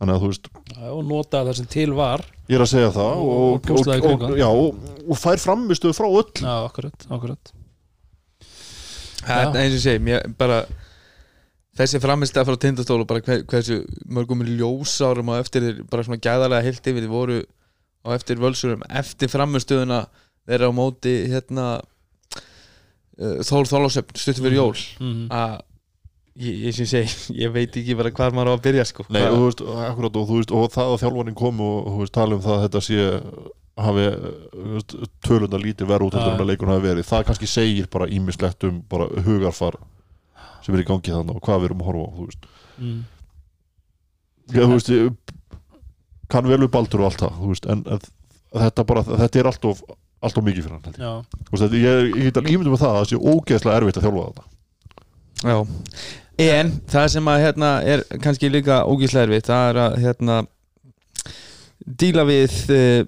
Þannig 0.03 0.16
að 0.16 0.22
þú 0.24 0.28
veist 0.33 0.47
Já, 0.72 0.87
og 0.91 1.03
nota 1.07 1.43
það 1.47 1.57
sem 1.61 1.66
til 1.70 1.93
var. 1.95 2.22
ég 2.51 2.57
er 2.59 2.62
að 2.64 2.70
segja 2.72 2.91
það 2.91 3.11
Og- 3.22 3.33
og, 3.33 3.70
og 3.70 3.70
og, 3.70 4.07
og, 4.12 4.22
og, 4.33 4.39
já, 4.41 4.49
og, 4.51 4.95
og 5.12 5.18
fær 5.20 5.39
framistuð 5.39 5.95
frá 5.95 6.09
öll. 6.11 6.33
Já, 6.43 6.55
akkurat, 6.66 7.07
akkurat. 7.09 7.53
Það 9.22 9.43
er 9.55 9.61
eins 9.62 9.76
og 9.76 9.78
ég 9.78 9.85
segi, 9.85 10.03
mér 10.03 10.24
bara 10.39 10.57
þessi 11.78 12.01
framistæða 12.03 12.49
frá 12.49 12.57
tindastólu 12.64 13.07
bara 13.09 13.22
hver, 13.24 13.45
hversu 13.49 13.78
mörgum 14.11 14.43
ljósárum 14.45 15.30
á 15.33 15.39
eftir 15.39 15.62
þeir 15.68 15.78
bara 15.89 16.03
svona 16.09 16.18
gæðarlega 16.24 16.66
heilt 16.66 16.91
yfir 16.91 17.07
þið 17.07 17.12
voru 17.14 17.39
á 18.03 18.09
eftir 18.16 18.41
völsurum 18.43 18.83
eftir 18.91 19.30
framistöðuna 19.30 20.01
þeirra 20.51 20.68
á 20.68 20.72
móti 20.74 21.14
hérna 21.30 21.66
uh, 21.78 23.39
Þór 23.47 23.70
Þólásöfn 23.70 24.18
stuttum 24.18 24.49
fyrir 24.49 24.59
jól. 24.59 24.74
Mm. 24.99 25.28
að 25.30 25.61
ég, 26.37 26.61
ég 26.68 26.74
segi, 26.89 27.35
ég 27.43 27.53
veit 27.53 27.76
ekki 27.76 27.97
bara 27.99 28.11
hvar 28.11 28.33
maður 28.33 28.53
á 28.53 28.55
að 28.57 28.62
byrja 28.66 28.85
sko. 28.89 29.05
Nei, 29.09 29.20
Hvað- 29.22 29.33
og, 29.33 29.39
þú 29.39 29.49
veist, 29.49 29.62
akkurat, 29.91 30.16
og, 30.16 30.28
þú 30.30 30.39
veist, 30.41 30.53
og 30.57 30.70
það 30.72 30.93
að 30.95 31.03
þjálfarinn 31.05 31.39
kom 31.43 31.61
og 31.61 31.99
veist, 32.01 32.12
tala 32.16 32.35
um 32.39 32.43
það 32.45 32.57
að 32.57 32.64
þetta 32.68 32.83
sé 32.89 33.11
hafi 33.83 34.07
tölunda 35.24 35.59
lítið 35.61 35.89
verð 35.89 36.07
út 36.09 36.14
heldur 36.16 36.35
en 36.35 36.43
að 36.45 36.51
leikun 36.53 36.68
hafi 36.72 36.85
verið. 36.87 37.07
Það 37.09 37.24
kannski 37.30 37.49
segir 37.49 37.87
bara 37.93 38.07
ímislegt 38.12 38.64
um 38.68 38.83
bara 38.89 39.07
hugarfar 39.24 39.78
sem 40.62 40.74
er 40.76 40.83
í 40.85 40.87
gangi 40.87 41.11
þannig 41.14 41.37
og 41.39 41.43
hvað 41.43 41.62
við 41.62 41.68
erum 41.70 41.80
að 41.83 41.89
horfa 41.91 42.05
á 42.05 42.12
þú 42.16 42.26
veist, 42.28 42.51
Mm. 42.83 43.03
Já, 44.53 44.62
þú 44.64 44.72
veist 44.72 44.89
kann 46.33 46.47
vel 46.49 46.59
við 46.64 46.70
baldur 46.72 47.01
og 47.05 47.11
allt 47.11 47.20
það 47.20 47.43
veist, 47.49 47.66
en, 47.68 47.83
en 47.87 48.01
þetta 48.53 48.85
bara 48.89 49.03
þetta 49.05 49.39
er 49.43 49.49
alltof, 49.51 49.83
alltof 50.22 50.45
mikið 50.47 50.64
fyrir 50.64 50.76
hann 50.78 50.97
ég. 50.97 51.76
Ég, 51.76 52.16
ég 52.16 52.24
get 52.30 52.41
að 52.41 52.49
ímynda 52.53 52.72
með 52.72 52.80
það 52.83 52.93
að 52.93 52.99
það 53.01 53.11
sé 53.12 53.20
ógeðslega 53.33 53.76
erfitt 53.80 54.01
að 54.01 54.07
þjálfa 54.09 54.24
þetta 54.33 54.45
Já 55.43 55.57
En 56.43 56.72
það 56.90 57.09
sem 57.14 57.30
að 57.30 57.43
hérna 57.45 57.70
er 57.86 58.05
kannski 58.22 58.51
líka 58.51 58.82
ógíslega 58.88 59.28
erfitt 59.28 59.51
það 59.51 59.68
er 59.70 59.80
að 59.82 59.97
hérna 60.03 60.38
díla 62.03 62.24
við 62.28 62.57
uh, 62.72 63.03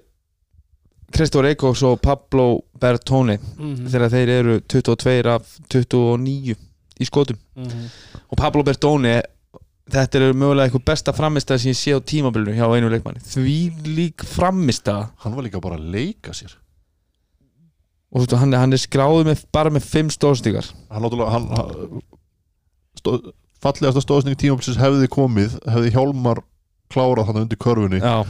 Kristór 1.15 1.47
Eikóks 1.51 1.83
og 1.87 2.01
Pablo 2.03 2.65
Bertone 2.79 3.37
mm. 3.39 3.85
þegar 3.91 4.11
þeir 4.13 4.33
eru 4.39 4.57
22 4.71 5.29
af 5.31 5.55
29 5.71 6.57
í 6.95 7.07
skotum. 7.07 7.39
Mm. 7.59 7.87
og 8.31 8.37
Pablo 8.39 8.63
Bertone 8.67 9.17
þetta 9.91 10.19
er 10.19 10.35
mögulega 10.35 10.69
eitthvað 10.69 10.85
besta 10.89 11.13
framistæð 11.15 11.61
sem 11.61 11.73
ég 11.73 11.79
sé 11.79 11.93
á 11.93 11.99
tímabilinu 12.01 12.55
hjá 12.57 12.67
einu 12.73 12.89
leikmanni. 12.91 13.21
Því 13.21 13.57
lík 13.85 14.25
framistæð 14.27 15.09
hann 15.23 15.35
var 15.37 15.45
líka 15.45 15.61
bara 15.63 15.79
að 15.79 15.91
leika 15.93 16.33
sér. 16.35 16.55
Og 18.15 18.21
þú 18.21 18.25
veist, 18.25 18.35
hann, 18.39 18.55
hann 18.55 18.75
er 18.75 18.79
skráður 18.79 19.27
með, 19.27 19.43
bara 19.53 19.71
með 19.73 19.87
5 19.91 20.13
stóðstíkar 20.15 20.67
hann 20.93 21.07
hann, 21.11 21.47
hann, 23.05 23.21
stóð, 23.21 23.31
fallegasta 23.63 24.03
stóðsning 24.03 24.37
tímabilsins 24.39 24.79
hefði 24.81 25.09
komið 25.13 25.55
hefði 25.69 25.93
Hjálmar 25.95 26.41
klárað 26.93 27.29
hann 27.29 27.41
undir 27.43 27.59
körfunni. 27.61 28.01
Já, 28.01 28.25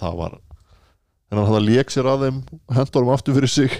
það 0.00 0.18
var 0.20 0.36
en 1.30 1.38
hann 1.38 1.46
hafði 1.46 1.60
að 1.60 1.68
lék 1.68 1.94
sér 1.94 2.08
að 2.10 2.26
þeim 2.26 2.42
hendur 2.74 3.04
hann 3.06 3.14
aftur 3.14 3.36
fyrir 3.38 3.52
sig. 3.52 3.78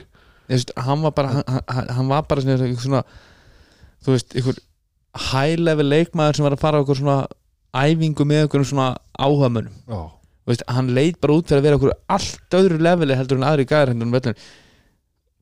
Veist, 0.51 0.73
hann 0.79 1.03
var 1.03 1.15
bara 1.15 1.35
hann, 1.35 1.61
hann, 1.67 1.91
hann 1.97 2.09
var 2.11 2.25
bara 2.31 2.43
svona, 2.45 2.71
svona 2.79 3.03
þú 4.05 4.15
veist, 4.15 4.35
einhver 4.39 4.63
high 5.31 5.59
level 5.59 5.87
leikmaður 5.91 6.39
sem 6.39 6.47
var 6.47 6.55
að 6.57 6.63
fara 6.63 6.79
á 6.79 6.81
eitthvað 6.83 7.01
svona 7.03 7.19
æfingu 7.75 8.27
með 8.27 8.45
einhverjum 8.45 8.71
svona 8.73 8.89
áhugamönnum. 9.19 9.77
Já, 9.91 10.01
Þú 10.41 10.55
veist, 10.55 10.65
hann 10.73 10.89
leit 10.97 11.19
bara 11.23 11.37
út 11.37 11.51
fyrir 11.51 11.61
að 11.61 11.67
vera 11.69 11.79
okkur 11.79 11.93
allt 12.11 12.57
öðru 12.59 12.79
leveli 12.83 13.15
heldur 13.19 13.39
en 13.39 13.47
aðri 13.47 13.67
gæðar 13.71 13.93
hendur 13.93 14.09
en 14.09 14.15
vellin 14.17 14.39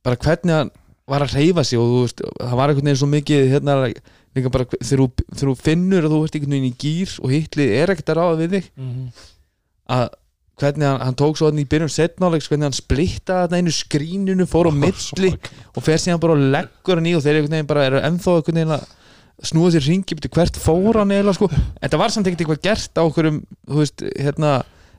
bara 0.04 0.18
hvernig 0.24 0.54
hann 0.56 0.72
var 1.09 1.24
að 1.26 1.34
reyfa 1.38 1.64
sig 1.64 1.78
og 1.80 1.88
þú 1.92 1.98
veist, 2.04 2.22
það 2.38 2.56
var 2.61 2.72
einhvern 2.72 2.88
veginn 2.90 3.00
svo 3.02 3.09
mikið 3.12 3.44
hérna, 3.54 3.76
líka 4.36 4.52
bara 4.54 4.66
þegar 4.76 5.02
þú, 5.02 5.09
þegar 5.34 5.50
þú 5.50 5.56
finnur 5.64 6.06
að 6.09 6.14
þú 6.14 6.22
ert 6.26 6.38
einhvern 6.38 6.56
veginn 6.56 6.70
í 6.70 6.78
gýr 6.84 7.14
og 7.24 7.32
hitlið 7.34 7.74
er 7.82 7.92
ekkert 7.94 8.12
að 8.14 8.18
ráða 8.22 8.40
við 8.42 8.56
þig 8.59 8.70
Mm. 8.78 9.06
að 9.88 10.09
hvernig 10.59 10.82
hann, 10.88 11.00
hann 11.06 11.14
tók 11.14 11.36
svo 11.38 11.48
hann 11.52 11.61
í 11.62 11.66
byrjun 11.70 11.92
setnáleiks, 11.94 12.48
hvernig 12.50 12.66
hann 12.66 12.74
splittaði 12.76 13.44
þetta 13.46 13.59
einu 13.62 13.72
skrínunu, 13.74 14.46
fór 14.50 14.68
á 14.68 14.72
milli 14.84 15.30
og 15.76 15.84
fer 15.86 16.00
síðan 16.02 16.18
bara 16.22 16.34
og 16.34 16.46
leggur 16.52 16.98
hann 16.98 17.06
í 17.06 17.14
og 17.14 17.22
þeir 17.22 17.38
einhvern 17.38 17.54
veginn 17.56 17.68
bara 17.70 17.84
eru 17.86 18.00
ennþá 18.02 18.34
einhvern 18.40 18.59
veginn 18.59 18.74
að 18.74 18.88
snúa 19.48 19.70
sér 19.70 19.84
ringi 19.86 20.16
betur 20.18 20.32
hvert 20.34 20.59
fór 20.59 20.98
hann 20.98 21.14
eða 21.14 21.30
sko? 21.36 21.46
Þetta 21.78 22.00
var 22.00 22.11
samt 22.11 22.26
ekkert 22.26 22.42
eitthvað 22.42 22.64
gert 22.66 22.98
á 22.98 23.02
okkur 23.06 23.28
um 23.30 23.36
þú 23.70 23.78
veist, 23.84 24.02
hérna 24.18 24.56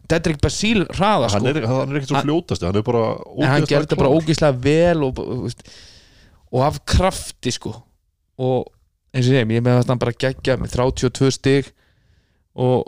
Dedrick 0.09 0.39
Basíl 0.41 0.85
hraða 0.95 1.27
sko. 1.29 1.41
hann 1.43 1.49
er, 1.51 1.67
hann 1.67 1.91
er 1.91 1.99
ekkert 1.99 2.13
svo 2.15 2.21
fljótast 2.23 2.63
hann 2.65 2.79
er 2.79 2.85
bara 2.87 3.03
en 3.19 3.51
hann 3.51 3.67
þetta 3.67 3.99
bara 3.99 4.13
ógeðslega 4.15 4.55
vel 4.63 5.03
og, 5.09 5.19
veist, 5.43 5.65
og 6.51 6.63
af 6.65 6.79
krafti 6.89 7.51
sko. 7.53 7.73
Og 8.39 8.69
eins 9.13 9.27
og 9.27 9.33
segi, 9.33 9.55
ég 9.57 9.63
með 9.65 9.81
að 9.83 9.91
hann 9.91 10.01
bara 10.01 10.15
gegja 10.25 10.55
með 10.61 10.75
32 10.77 11.31
stig. 11.35 11.71
Og 12.59 12.85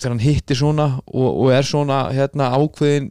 þegar 0.00 0.14
hann 0.16 0.24
hittir 0.24 0.58
svona 0.58 0.86
og, 1.06 1.28
og 1.44 1.50
er 1.54 1.66
svona 1.66 1.98
hérna 2.14 2.48
ákveðin 2.58 3.10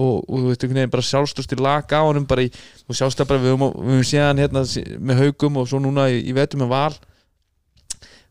og, 0.00 0.24
og 0.28 0.34
þú 0.36 0.42
veist 0.50 0.64
einhvern 0.64 0.78
veginn 0.82 0.92
bara 0.92 1.04
sjálfstöðst 1.06 1.54
í 1.56 1.60
lag 1.60 1.90
á 1.92 2.00
honum 2.04 2.26
bara 2.28 2.44
í, 2.46 2.50
og 2.88 2.96
sjálfstöð 2.96 3.28
bara 3.30 3.42
við 3.42 3.54
höfum, 3.54 4.02
séð 4.06 4.26
hann 4.28 4.40
hérna 4.40 4.62
með 5.10 5.22
haugum 5.24 5.58
og 5.60 5.70
svo 5.70 5.80
núna 5.82 6.06
í, 6.12 6.20
í 6.30 6.34
vetum 6.36 6.62
með 6.64 6.70
val. 6.74 6.98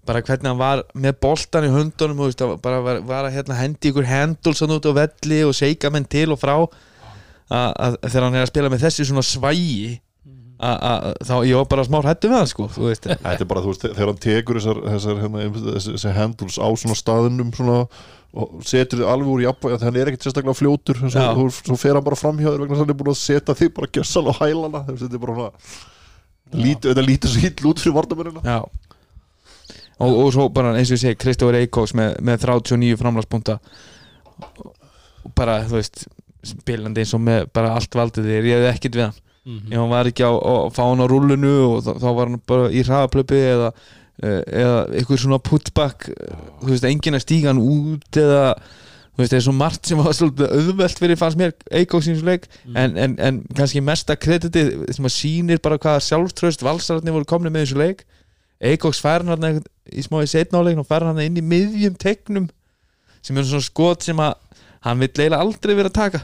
Bara 0.07 0.21
hvernig 0.25 0.47
hann 0.49 0.61
var 0.61 0.83
með 0.97 1.17
boltan 1.21 1.67
í 1.67 1.73
höndunum 1.73 2.21
og 2.23 2.29
veist, 2.29 2.39
það 2.41 2.53
var- 2.55 2.61
bara 2.63 3.01
var, 3.09 3.27
að 3.27 3.35
hérna, 3.35 3.57
hendi 3.59 3.91
ykkur 3.91 4.07
handles 4.09 4.61
hann 4.63 4.73
út 4.77 4.87
á 4.89 4.93
velli 5.01 5.41
og 5.45 5.57
seika 5.57 5.91
menn 5.93 6.07
til 6.09 6.29
og 6.33 6.39
frá 6.41 6.55
að, 7.49 7.73
að, 7.73 7.97
þegar 8.05 8.27
hann 8.27 8.37
er 8.37 8.45
að 8.45 8.51
spila 8.51 8.71
með 8.73 8.85
þessi 8.85 9.07
svona 9.09 9.25
svægi 9.25 9.97
að, 10.59 10.77
að, 10.89 11.09
þá 11.29 11.35
ég 11.47 11.59
var 11.59 11.67
bara 11.71 11.85
smá 11.87 11.99
hættu 12.05 12.31
með 12.31 12.41
hann 12.41 12.51
sko 12.51 12.69
Þetta 12.77 13.35
er 13.35 13.49
bara, 13.49 13.63
þú 13.65 13.73
veist, 13.73 13.85
þegar 13.87 14.11
hann 14.11 14.23
tekur 14.25 14.59
þessar, 14.59 14.81
þessar 14.85 15.21
hérna, 15.23 15.45
þessi, 15.67 16.15
handles 16.17 16.57
á 16.59 16.67
svona 16.81 16.97
staðinum 16.99 17.53
svona, 17.55 17.77
og 18.37 18.59
setur 18.67 19.01
þið 19.01 19.13
alveg 19.13 19.31
úr 19.33 19.45
jafnvæg 19.47 19.77
þannig 19.77 19.87
hann 19.89 20.01
er 20.01 20.11
ekkert 20.11 20.27
sérstaklega 20.27 20.59
fljótur 20.59 20.99
svo, 21.01 21.29
þú, 21.39 21.47
svo 21.61 21.79
fer 21.81 21.97
hann 21.97 22.05
bara 22.05 22.19
framhjáður 22.19 22.65
vegna 22.65 22.75
þess 22.75 22.83
að 22.83 22.85
hann 22.85 22.93
er 22.93 22.99
búin 22.99 23.13
að 23.13 23.21
setja 23.23 23.55
þig 23.57 23.71
bara 23.79 23.89
gjössal 23.97 24.25
á 24.29 24.33
hælana 24.43 24.83
þetta 24.89 25.09
er 25.09 25.23
bara 25.23 25.37
svona 25.39 26.59
lít, 26.59 26.85
þetta 26.85 27.05
lítur 27.07 27.33
svo 27.33 27.43
hill 27.47 27.71
út 27.71 27.81
fyrir 27.81 27.95
vardamörina 27.97 28.43
Já. 28.45 28.59
Og, 29.99 30.13
og 30.13 30.29
svo 30.35 30.45
bara 30.53 30.75
eins 30.77 30.91
og 30.91 30.99
ég 30.99 31.01
segi 31.01 31.19
Kristóður 31.19 31.57
Eikóks 31.59 31.95
með, 31.97 32.19
með 32.23 32.45
39 32.45 32.99
framlagspunta 33.01 33.57
og 34.45 35.33
bara 35.35 35.59
þú 35.65 35.79
veist 35.79 36.05
spilandi 36.45 37.03
eins 37.03 37.13
og 37.17 37.21
með 37.25 37.47
bara 37.53 37.73
allt 37.75 37.95
valdið 37.95 38.27
þér 38.31 38.47
ég 38.49 38.59
hefði 38.59 38.71
ekkert 38.73 38.95
við 38.99 39.05
hann. 39.07 39.17
Mhm. 39.49 39.71
ef 39.71 39.79
hann 39.79 39.89
var 39.89 40.05
ekki 40.11 40.23
á, 40.27 40.31
á 40.35 40.53
fá 40.75 40.83
hann 40.89 41.01
á 41.01 41.07
rullunu 41.09 41.53
og 41.69 41.79
þá, 41.85 41.91
þá 42.03 42.09
var 42.15 42.27
hann 42.29 42.41
bara 42.47 42.67
í 42.69 42.83
hraðaplöpi 42.83 43.39
eða, 43.39 43.71
eh, 44.21 44.43
eða 44.61 44.75
eitthvað 44.99 45.21
svona 45.23 45.39
putback 45.39 46.09
eh, 46.09 46.35
þú 46.61 46.69
veist, 46.73 46.83
enginn 46.85 47.17
að 47.17 47.23
stíga 47.25 47.49
hann 47.53 47.63
út 47.63 48.19
eða 48.19 48.43
þú 49.19 49.23
veist, 49.23 49.31
það 49.33 49.39
er 49.39 49.45
svo 49.47 49.55
margt 49.55 49.89
sem 49.89 49.97
var 49.99 50.13
svolítið 50.15 50.53
auðvelt 50.59 50.99
fyrir 51.01 51.17
fannst 51.19 51.39
mér 51.39 51.51
Eikóks 51.71 52.07
leik. 52.23 52.45
En, 52.75 52.95
en, 52.97 53.15
en 53.19 53.41
kannski 53.55 53.81
mesta 53.83 54.15
kreditið 54.15 54.93
sem 54.95 55.05
að 55.09 55.15
sýnir 55.15 55.59
bara 55.63 55.77
hvaða 55.81 56.03
sjálftröst 56.05 56.63
valsararnir 56.63 57.11
voru 57.17 57.25
komni 57.27 57.49
með 57.51 57.65
þessu 57.65 57.79
leik. 57.81 58.05
Eikóks 58.63 59.01
fær 59.03 59.23
hann 59.23 59.33
þarna 59.33 59.49
einhvern- 59.49 59.67
í 59.91 60.03
smá 60.05 60.21
í 60.23 60.29
setnáleikn 60.29 60.79
og 60.83 60.87
fær 60.87 61.03
hann 61.03 61.15
þarna 61.15 61.25
inn 61.27 61.39
í 61.41 61.43
miðjum 61.43 61.97
tegnum 61.99 62.49
sem 63.21 63.37
er 63.37 63.43
svona 63.43 63.65
skot 63.65 64.03
sem 64.07 64.19
að 64.23 64.35
hann 64.85 64.99
vill 65.01 65.09
eiginlega 65.11 65.41
aldrei 65.43 65.75
vera 65.75 65.89
að 65.91 65.97
taka. 65.99 66.21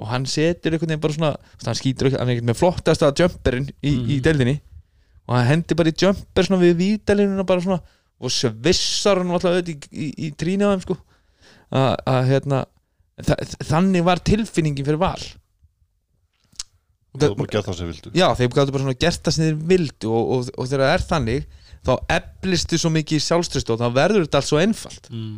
Og 0.00 0.08
hann 0.10 0.24
setur 0.26 0.72
einhvern 0.74 0.88
veginn 0.94 1.02
bara 1.04 1.14
svona 1.16 1.32
hann 1.66 1.78
skýtur 1.78 2.08
ekki, 2.08 2.18
hann 2.18 2.28
er 2.30 2.36
ekkert 2.36 2.48
með 2.50 2.58
flottasta 2.58 3.10
jumperinn 3.20 3.68
í, 3.82 3.90
í 3.92 4.16
Mhm. 4.16 4.22
deildinni. 4.26 4.56
Og 5.28 5.36
hann 5.36 5.46
hendi 5.46 5.74
bara 5.78 5.90
í 5.92 5.96
jumper 6.02 6.42
svona 6.48 6.62
við 6.64 6.74
vítalinuna 6.80 7.46
bara 7.46 7.60
svona 7.60 7.80
og 8.22 8.30
svissar 8.30 9.18
hann 9.22 9.30
alltaf 9.30 9.52
auðvitað 9.52 9.92
í, 9.92 10.08
í, 10.08 10.08
í 10.28 10.32
trínu 10.34 10.66
á 10.66 10.72
þeim 10.74 10.82
sko. 10.86 10.96
Að, 11.72 12.26
hérna 12.28 12.64
þa 13.22 13.36
þannig 13.70 14.04
var 14.04 14.20
tilfinningin 14.24 14.84
fyrir 14.86 14.98
val. 14.98 15.22
Var 17.12 17.34
bara 17.36 17.50
gert 17.52 17.66
það 17.68 17.76
sem 17.76 17.88
vildu. 17.90 18.10
Já, 18.16 18.26
þeir 18.38 18.48
gáttu 18.56 18.72
bara 18.72 18.84
svona 18.86 18.96
það 19.28 19.34
sem 19.36 19.44
þeir 19.44 19.58
vildu 19.68 20.12
og, 20.16 20.30
og, 20.32 20.50
og 20.56 20.68
þegar 20.70 20.84
það 20.86 20.94
er 20.96 21.04
þannig 21.10 21.46
þá 21.82 21.92
eflistu 22.16 22.78
svo 22.80 22.90
mikið 22.94 23.20
sjálfströst 23.26 23.72
og 23.74 23.80
þá 23.82 23.88
verður 23.92 24.24
þetta 24.24 24.40
allt 24.40 24.48
svo 24.48 24.60
einfalt. 24.62 25.10
Mm. 25.12 25.34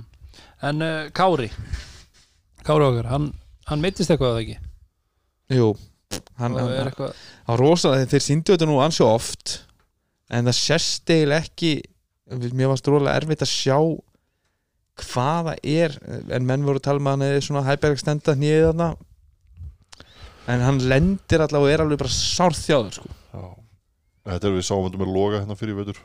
En 0.71 0.85
uh, 0.87 1.09
Kári 1.17 1.49
Kári 2.65 2.87
okkar, 2.87 3.11
hann, 3.13 3.29
hann 3.69 3.83
meittist 3.83 4.13
eitthvað 4.13 4.35
eða 4.35 4.45
ekki 4.45 5.59
jú, 5.59 5.71
hann, 6.41 6.57
hann, 6.57 6.73
er 6.73 6.91
eitthvað 6.91 7.23
hann 7.49 7.61
rosalega, 7.61 8.09
þeir 8.15 8.25
síndu 8.25 8.55
þetta 8.55 8.69
nú 8.71 8.81
ansjó 8.85 9.09
oft 9.13 9.59
en 10.33 10.49
það 10.49 10.59
sérst 10.61 11.13
eiginlega 11.13 11.45
ekki 11.45 11.75
mér 12.57 12.71
varst 12.73 12.89
rólega 12.89 13.19
erfitt 13.21 13.45
að 13.45 13.53
sjá 13.53 13.79
hvaða 15.05 15.57
er 15.67 15.97
en 16.33 16.47
menn 16.47 16.65
voru 16.65 16.81
að 16.81 16.87
tala 16.87 17.03
um 17.03 17.11
að 17.11 17.17
hann 17.17 17.27
er 17.27 17.45
svona 17.45 17.65
hæbergstenda 17.67 18.37
nýðið 18.39 18.69
þarna 18.71 18.89
en 20.55 20.65
hann 20.65 20.81
lendir 20.91 21.45
allavega 21.45 21.65
og 21.65 21.73
er 21.73 21.85
alveg 21.85 22.01
bara 22.03 22.13
sárþjáður 22.15 22.99
sko. 22.99 23.15
Já. 23.33 23.45
Þetta 24.25 24.49
er 24.49 24.55
við 24.57 24.67
sáum 24.69 24.85
þetta 24.87 25.01
með 25.01 25.15
loga 25.15 25.41
hérna 25.41 25.57
fyrir 25.59 25.79
vetur 25.79 26.01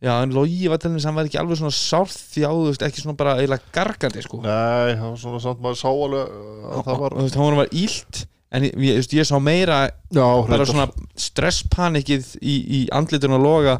já, 0.00 0.12
en 0.16 0.34
Logi 0.34 0.68
var 0.72 0.80
til 0.80 0.92
að 0.94 1.06
hann 1.06 1.16
var 1.18 1.28
ekki 1.28 1.40
alveg 1.40 1.60
svona 1.60 1.76
sárþjáður 1.76 2.84
ekki 2.88 3.04
svona 3.04 3.18
bara 3.20 3.36
eiginlega 3.38 3.74
gargandi 3.74 4.24
sko. 4.24 4.42
Nei, 4.44 4.96
það 4.96 5.06
var 5.06 5.22
svona 5.24 5.40
samt 5.44 5.64
maður 5.64 5.80
sá 5.82 5.88
alveg 5.90 6.36
að 6.74 6.84
það 6.88 7.02
var 7.04 7.16
þú 7.16 7.24
veist, 7.26 7.40
hann 7.40 7.58
var 7.60 7.74
ílt 7.82 8.22
en 8.50 8.66
ég, 8.66 8.78
ég, 8.82 9.10
ég 9.20 9.28
sá 9.28 9.36
meira 9.42 9.80
Já, 10.10 10.26
bara 10.48 10.68
svona 10.68 10.88
stresspanikið 11.20 12.32
í, 12.40 12.54
í 12.80 12.80
andlitun 12.94 13.36
og 13.36 13.44
loga 13.44 13.76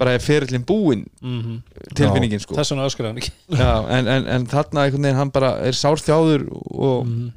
bara 0.00 0.16
er 0.16 0.22
ferillin 0.22 0.64
búinn 0.66 1.04
mm 1.22 1.60
tilfinningin 1.94 2.42
sko. 2.42 2.56
Þess 2.58 2.74
vegna 2.74 2.88
öskur 2.88 3.08
hann 3.08 3.20
ekki 3.20 3.32
Já, 3.62 3.86
en, 3.94 4.10
en, 4.10 4.26
en 4.26 4.46
þarna 4.50 4.86
einhvern 4.88 5.06
veginn 5.06 5.20
hann 5.20 5.32
bara 5.34 5.54
er 5.62 5.78
sárþjáður 5.78 6.48
og, 6.50 7.06
mm. 7.06 7.30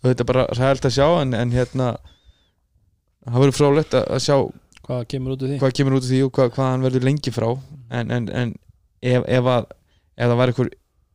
og 0.00 0.08
þetta 0.12 0.24
er 0.24 0.30
bara 0.30 0.46
ræðilt 0.54 0.86
að 0.86 0.96
sjá 1.00 1.06
en, 1.18 1.34
en 1.34 1.54
hérna 1.54 1.92
það 3.26 3.40
verður 3.42 3.58
frólægt 3.58 3.96
að, 3.98 4.06
að 4.14 4.24
sjá 4.28 4.36
Hvað 4.86 5.02
kemur 5.12 5.34
út 5.36 5.42
úr 5.44 5.52
því? 5.52 5.58
hvað 5.62 5.74
kemur 5.78 5.96
út 5.98 6.04
af 6.06 6.10
því 6.10 6.20
og 6.26 6.32
hvað, 6.36 6.52
hvað 6.56 6.70
hann 6.70 6.84
verður 6.86 7.06
lengi 7.08 7.32
frá. 7.34 7.48
En, 7.90 8.10
en, 8.16 8.28
en 8.42 8.54
ef, 9.02 9.26
ef, 9.26 9.50
að, 9.54 9.66
ef 10.16 10.30
það 10.30 10.38
var 10.40 10.52
einhver 10.52 10.70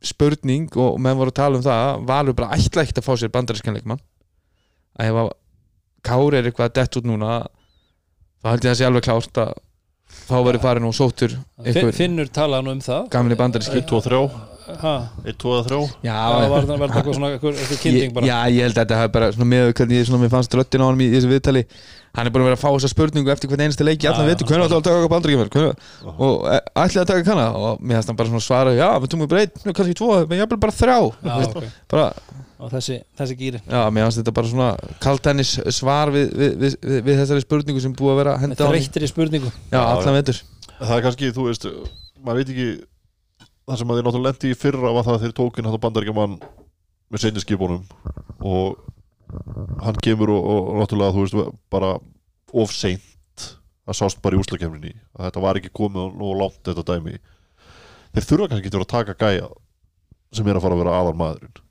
spurning 0.06 0.68
og 0.78 1.00
menn 1.02 1.18
voru 1.18 1.34
að 1.34 1.40
tala 1.40 1.58
um 1.60 1.66
það 1.66 2.06
valur 2.10 2.38
bara 2.38 2.54
ætla 2.60 2.84
ekkert 2.86 3.00
að 3.02 3.08
fá 3.08 3.14
sér 3.18 3.32
bandarískanleikmann 3.34 4.02
að 5.00 5.10
ef 5.12 5.20
að 5.24 5.32
Kári 6.06 6.38
er 6.38 6.46
eitthvað 6.52 6.68
að 6.70 6.76
dett 6.78 6.98
út 7.00 7.08
núna 7.10 7.30
þá 8.44 8.50
held 8.52 8.66
ég 8.68 8.70
að 8.70 8.74
það 8.76 8.78
sé 8.78 8.86
alveg 8.86 9.06
klárt 9.08 9.40
að 9.42 9.54
þá 10.28 10.36
verður 10.46 10.62
farin 10.62 10.86
og 10.86 10.94
sóttur 10.94 11.34
Fin, 11.34 11.66
einhver 11.72 11.96
Finnur 11.98 12.30
talaði 12.30 12.68
nú 12.68 12.76
um 12.76 12.84
það. 12.86 13.08
gamli 13.16 13.38
bandaríski. 13.40 13.82
1, 13.82 14.30
2, 14.66 14.76
3 14.76 14.82
ha, 14.82 14.96
1, 15.26 15.38
2, 15.42 15.58
3 15.68 15.80
Já, 16.06 16.16
Það 16.16 16.50
var 16.52 16.66
það 16.66 16.86
eitthvað 16.86 17.18
svona 17.18 17.30
eitthvað, 17.36 17.76
kynning 17.84 18.16
bara? 18.16 18.30
Já, 18.30 18.38
ég 18.52 18.66
held 18.66 18.76
að 18.76 18.82
þetta 18.82 19.02
hafi 19.02 19.14
bara 19.16 19.30
svona 19.36 19.50
með 19.52 19.70
hvernig 19.80 20.00
ég 20.02 20.10
svona, 20.10 20.22
mér 20.24 20.34
fannst 20.34 20.58
röttin 20.58 20.84
á 20.84 20.86
hann 20.88 21.04
í 21.06 21.10
þessu 21.14 21.32
viðtali. 21.32 21.64
Hann 22.16 22.30
er 22.30 22.32
búin 22.32 22.46
að 22.46 22.50
vera 22.50 22.58
að 22.58 22.64
fá 22.64 22.70
þessa 22.70 22.92
spurningu 22.94 23.34
eftir 23.34 23.52
hvern 23.52 23.66
einasta 23.66 23.86
leik 23.86 24.06
í 24.06 24.08
allan 24.08 24.24
Já, 24.24 24.32
veitu, 24.32 24.48
hvernig 24.48 24.70
ætlaðu 24.70 24.80
að 24.80 24.88
taka 24.88 25.12
bandur 25.12 25.34
ekki 25.36 25.66
og 26.16 26.46
e, 26.48 26.60
ætlaðu 26.80 27.02
að 27.02 27.10
taka 27.12 27.26
kanna 27.28 27.48
og 27.60 27.84
mér 27.84 28.00
fannst 28.00 28.12
hann 28.12 28.20
bara 28.22 28.32
svona 28.32 28.46
svara, 28.46 28.76
já, 28.78 28.88
við 29.04 29.12
tókum 29.12 29.26
við 29.26 29.34
breyt 29.34 29.60
kannski 29.66 29.98
tvo, 30.00 30.12
menn 30.24 30.40
ég 30.40 30.54
bara 30.56 31.00
okay. 31.04 31.70
bara, 31.92 32.08
Og 32.56 32.72
þessi, 32.72 33.02
þessi 33.20 33.36
gýri 33.36 33.60
já, 33.60 33.82
mér 33.92 34.08
fannst 34.08 34.22
þetta 34.22 34.36
bara 34.38 34.52
svona 34.54 34.70
kaltennis 35.04 35.58
svar 35.76 36.14
við, 36.16 36.32
við, 36.32 36.54
við, 36.62 36.78
við, 36.80 37.02
við 37.10 37.20
þessari 37.20 37.44
spurningu 37.44 37.84
sem 37.84 37.96
búið 38.00 38.14
að 38.14 38.20
vera 38.22 38.36
að 38.38 38.46
henda 38.46 38.56
á 38.56 38.64
hann 38.64 38.78
Þreyttir 38.78 39.04
í 39.04 39.10
spurningu. 39.12 39.52
Já, 39.74 39.82
allan 39.84 40.16
veitur 40.16 40.40
Það 40.80 40.96
er 40.96 41.04
kannski, 41.10 41.34
þú 41.36 41.50
veist, 41.50 41.68
maður 42.24 42.40
veit 42.40 42.54
ekki 42.56 42.70
það 43.66 43.80
sem 43.82 43.92
að 43.92 44.00
þeir 44.00 44.08
náttúrulega 44.08 44.32
lendi 44.32 44.52
í 44.52 44.60
fyrra 44.60 44.94
var 44.96 45.08
það 45.08 45.18
að 45.18 45.26
þeir 45.26 45.36
tókin 45.40 45.68
þetta 45.70 45.82
bandaríkjaman 45.86 46.38
með 47.12 47.24
seinni 47.24 47.44
skipunum 47.44 47.84
og 48.46 48.80
hann 49.86 50.00
kemur 50.06 50.34
og, 50.36 50.42
og, 50.54 50.72
og 50.72 50.82
náttúrulega, 50.84 51.16
þú 51.16 51.26
veist, 51.26 51.60
bara 51.74 51.92
of 52.54 52.74
seint 52.74 53.46
það 53.86 54.00
sást 54.00 54.22
bara 54.24 54.38
í 54.38 54.42
úslakefninni 54.42 54.96
að 55.18 55.28
þetta 55.30 55.46
var 55.46 55.60
ekki 55.60 55.74
komið 55.76 56.18
nú 56.18 56.32
langt 56.40 56.62
þetta 56.66 56.86
dæmi. 56.94 57.20
Þeir 58.16 58.28
þurfa 58.30 58.50
kannski 58.50 58.70
ekki 58.70 58.78
að 58.80 58.86
að 58.86 58.92
taka 58.94 59.18
gæja 59.20 59.50
sem 60.36 60.48
er 60.50 60.58
að 60.58 60.66
fara 60.66 60.78
að 60.78 60.84
vera 60.84 60.98
aðal 61.00 61.16
maðurinn 61.20 61.62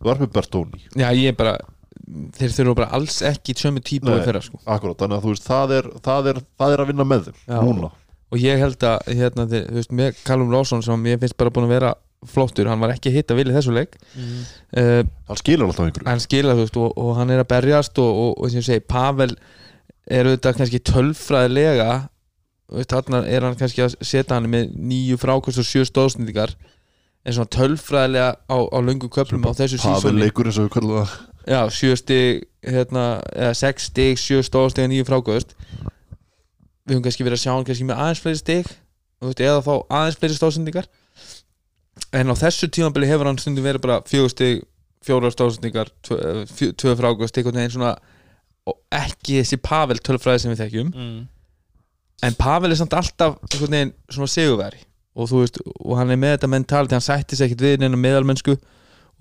þú 0.00 0.12
er 0.12 0.20
með 0.22 0.32
Bertóni 0.34 0.82
já, 0.92 1.08
ég 1.16 1.32
er 1.32 1.36
bara, 1.38 1.54
þeir 2.38 2.54
þurfa 2.58 2.76
bara 2.80 2.90
alls 2.98 3.18
ekki 3.26 3.56
sömu 3.58 3.82
típu 3.84 4.08
Nei. 4.10 4.16
og 4.18 4.26
þeirra 4.26 4.42
sko. 4.44 4.60
akkurat, 4.64 4.98
þannig 5.00 5.18
að 5.18 5.26
þú 5.26 5.34
veist, 5.34 5.48
það 5.48 5.76
er, 5.78 5.90
það 6.04 6.30
er, 6.32 6.40
það 6.60 6.74
er 6.74 6.84
að 6.84 6.90
vinna 6.92 7.06
með 7.08 7.28
þeim 7.28 7.38
Já. 7.44 7.58
núna 7.60 7.90
og 8.34 8.42
ég 8.42 8.58
held 8.58 8.86
að 8.88 9.12
hérna, 9.14 9.46
þeir, 9.50 9.68
þú 9.68 9.78
veist, 9.78 9.92
með 9.94 10.24
Callum 10.26 10.50
Lawson 10.50 10.82
sem 10.82 11.06
ég 11.06 11.20
finnst 11.22 11.38
bara 11.38 11.52
búin 11.54 11.68
að 11.68 11.76
vera 11.76 11.92
flottur 12.28 12.70
hann 12.70 12.80
var 12.80 12.94
ekki 12.94 13.10
að 13.10 13.18
hitta 13.18 13.36
vilja 13.36 13.56
þessu 13.58 13.74
leik. 13.76 13.98
Mm. 14.16 14.40
uh, 14.80 15.02
hann 15.28 15.40
skilur 15.40 15.68
alltaf 15.68 15.88
einhverju. 15.88 16.08
hann 16.08 16.24
skila 16.24 16.56
þú 16.56 16.64
veist 16.64 16.78
og, 16.80 16.96
og 17.00 17.12
hann 17.18 17.34
er 17.34 17.42
að 17.42 17.50
berjast 17.52 18.00
og, 18.00 18.20
og, 18.24 18.32
og 18.38 18.52
sem 18.52 18.62
ég 18.62 18.68
segi, 18.68 18.84
Pavel 18.88 19.34
er 20.04 20.28
auðvitað 20.28 20.58
kannski 20.60 20.80
tölfræðilega 20.88 21.90
þarna 22.90 23.20
er 23.28 23.44
hann 23.44 23.58
kannski 23.60 23.84
að 23.84 23.98
setja 24.00 24.38
hann 24.38 24.48
með 24.50 24.72
nýju 24.72 25.20
frákvæmst 25.20 25.60
og 25.60 25.68
sjö 25.68 25.84
stóðsnýtingar 25.88 26.54
en 27.24 27.36
svona 27.36 27.52
tölfræðilega 27.52 28.32
á, 28.48 28.56
á 28.56 28.78
löngum 28.84 29.12
köplum 29.12 29.44
á 29.44 29.52
þessu 29.52 29.80
Pavel 29.82 30.00
sísóni 30.00 30.24
leikur 30.24 30.48
eins 30.48 30.60
og 30.60 30.68
við 30.68 30.74
kallum 30.78 30.98
það. 31.02 31.14
Já, 31.44 31.60
sjö 31.76 31.96
stig 32.00 32.44
hérna, 32.64 33.04
eða 33.36 33.54
sex 33.60 33.90
stig, 33.90 34.20
sjö 34.20 34.40
stóðstig 34.44 34.88
nýju 34.88 35.08
frákvæmst 35.08 35.52
við 36.84 36.96
höfum 36.96 37.06
kannski 37.06 37.26
verið 37.26 37.40
að 37.40 37.44
sjá 37.44 37.52
hann 37.54 37.66
kannski 37.68 37.88
með 37.88 38.02
aðeins 38.04 38.22
fleiri 38.24 38.60
veist, 39.24 39.40
eða 39.40 39.64
þá 39.64 39.74
aðeins 39.88 40.20
fleiri 40.20 40.38
stóðsnýtingar 40.38 40.88
en 42.14 42.30
á 42.30 42.34
þessu 42.36 42.68
tímabili 42.68 43.08
hefur 43.08 43.30
hann 43.30 43.40
stundum 43.40 43.64
verið 43.64 43.84
bara 43.86 44.02
fjögur 44.08 44.32
stig 44.32 44.64
fjórar 45.04 45.34
stóðsendingar, 45.34 45.90
tvö, 46.04 46.94
frákvæmst 46.96 47.38
einhvern 47.38 47.60
veginn 47.60 47.74
svona 47.74 47.92
og 48.68 48.78
ekki 48.94 49.40
þessi 49.40 49.58
Pavel 49.60 50.00
tölfræði 50.00 50.44
sem 50.44 50.54
við 50.54 50.62
þekkjum. 50.64 50.92
Mm. 50.94 51.22
en 52.24 52.36
Pavel 52.40 52.72
er 52.72 52.80
samt 52.80 52.96
alltaf 52.96 53.36
einhvern 53.42 53.76
veginn 53.76 53.94
svona 54.08 54.30
sigurveri 54.32 54.80
og 55.14 55.28
þú 55.30 55.42
veist, 55.42 55.60
og 55.76 55.98
hann 55.98 56.10
er 56.10 56.18
með 56.18 56.36
þetta 56.36 56.50
mentality 56.50 56.96
hann 56.96 57.04
sættis 57.04 57.42
ekkert 57.44 57.62
við 57.62 57.76
neina 57.82 57.98
meðalmennsku. 58.00 58.56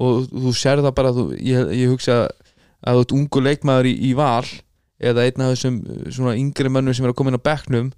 Og 0.01 0.24
þú 0.26 0.53
sér 0.57 0.82
það 0.82 0.95
bara 0.97 1.11
þú, 1.14 1.26
ég, 1.38 1.68
ég 1.78 1.91
hugsa 1.91 2.24
að 2.82 2.95
þú 2.97 3.03
ert 3.03 3.14
ungu 3.20 3.43
leikmaður 3.45 3.89
í, 3.91 3.93
í 4.09 4.14
val 4.18 4.47
eða 5.00 5.26
einn 5.26 5.41
af 5.41 5.54
þessum 5.56 5.80
uh, 5.89 6.10
svona 6.12 6.36
yngri 6.38 6.70
mönnum 6.70 6.94
sem 6.94 7.06
er 7.06 7.12
að 7.14 7.16
koma 7.20 7.30
inn 7.34 7.39
á 7.41 7.48
bekknum 7.50 7.91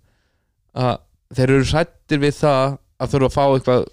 að 0.75 0.97
þeir 1.35 1.49
eru 1.55 1.65
sættir 1.69 2.19
við 2.21 2.35
það 2.39 2.77
að 2.99 3.11
þurfa 3.15 3.27
að 3.29 3.35
fá 3.35 3.45
eitthvað 3.55 3.85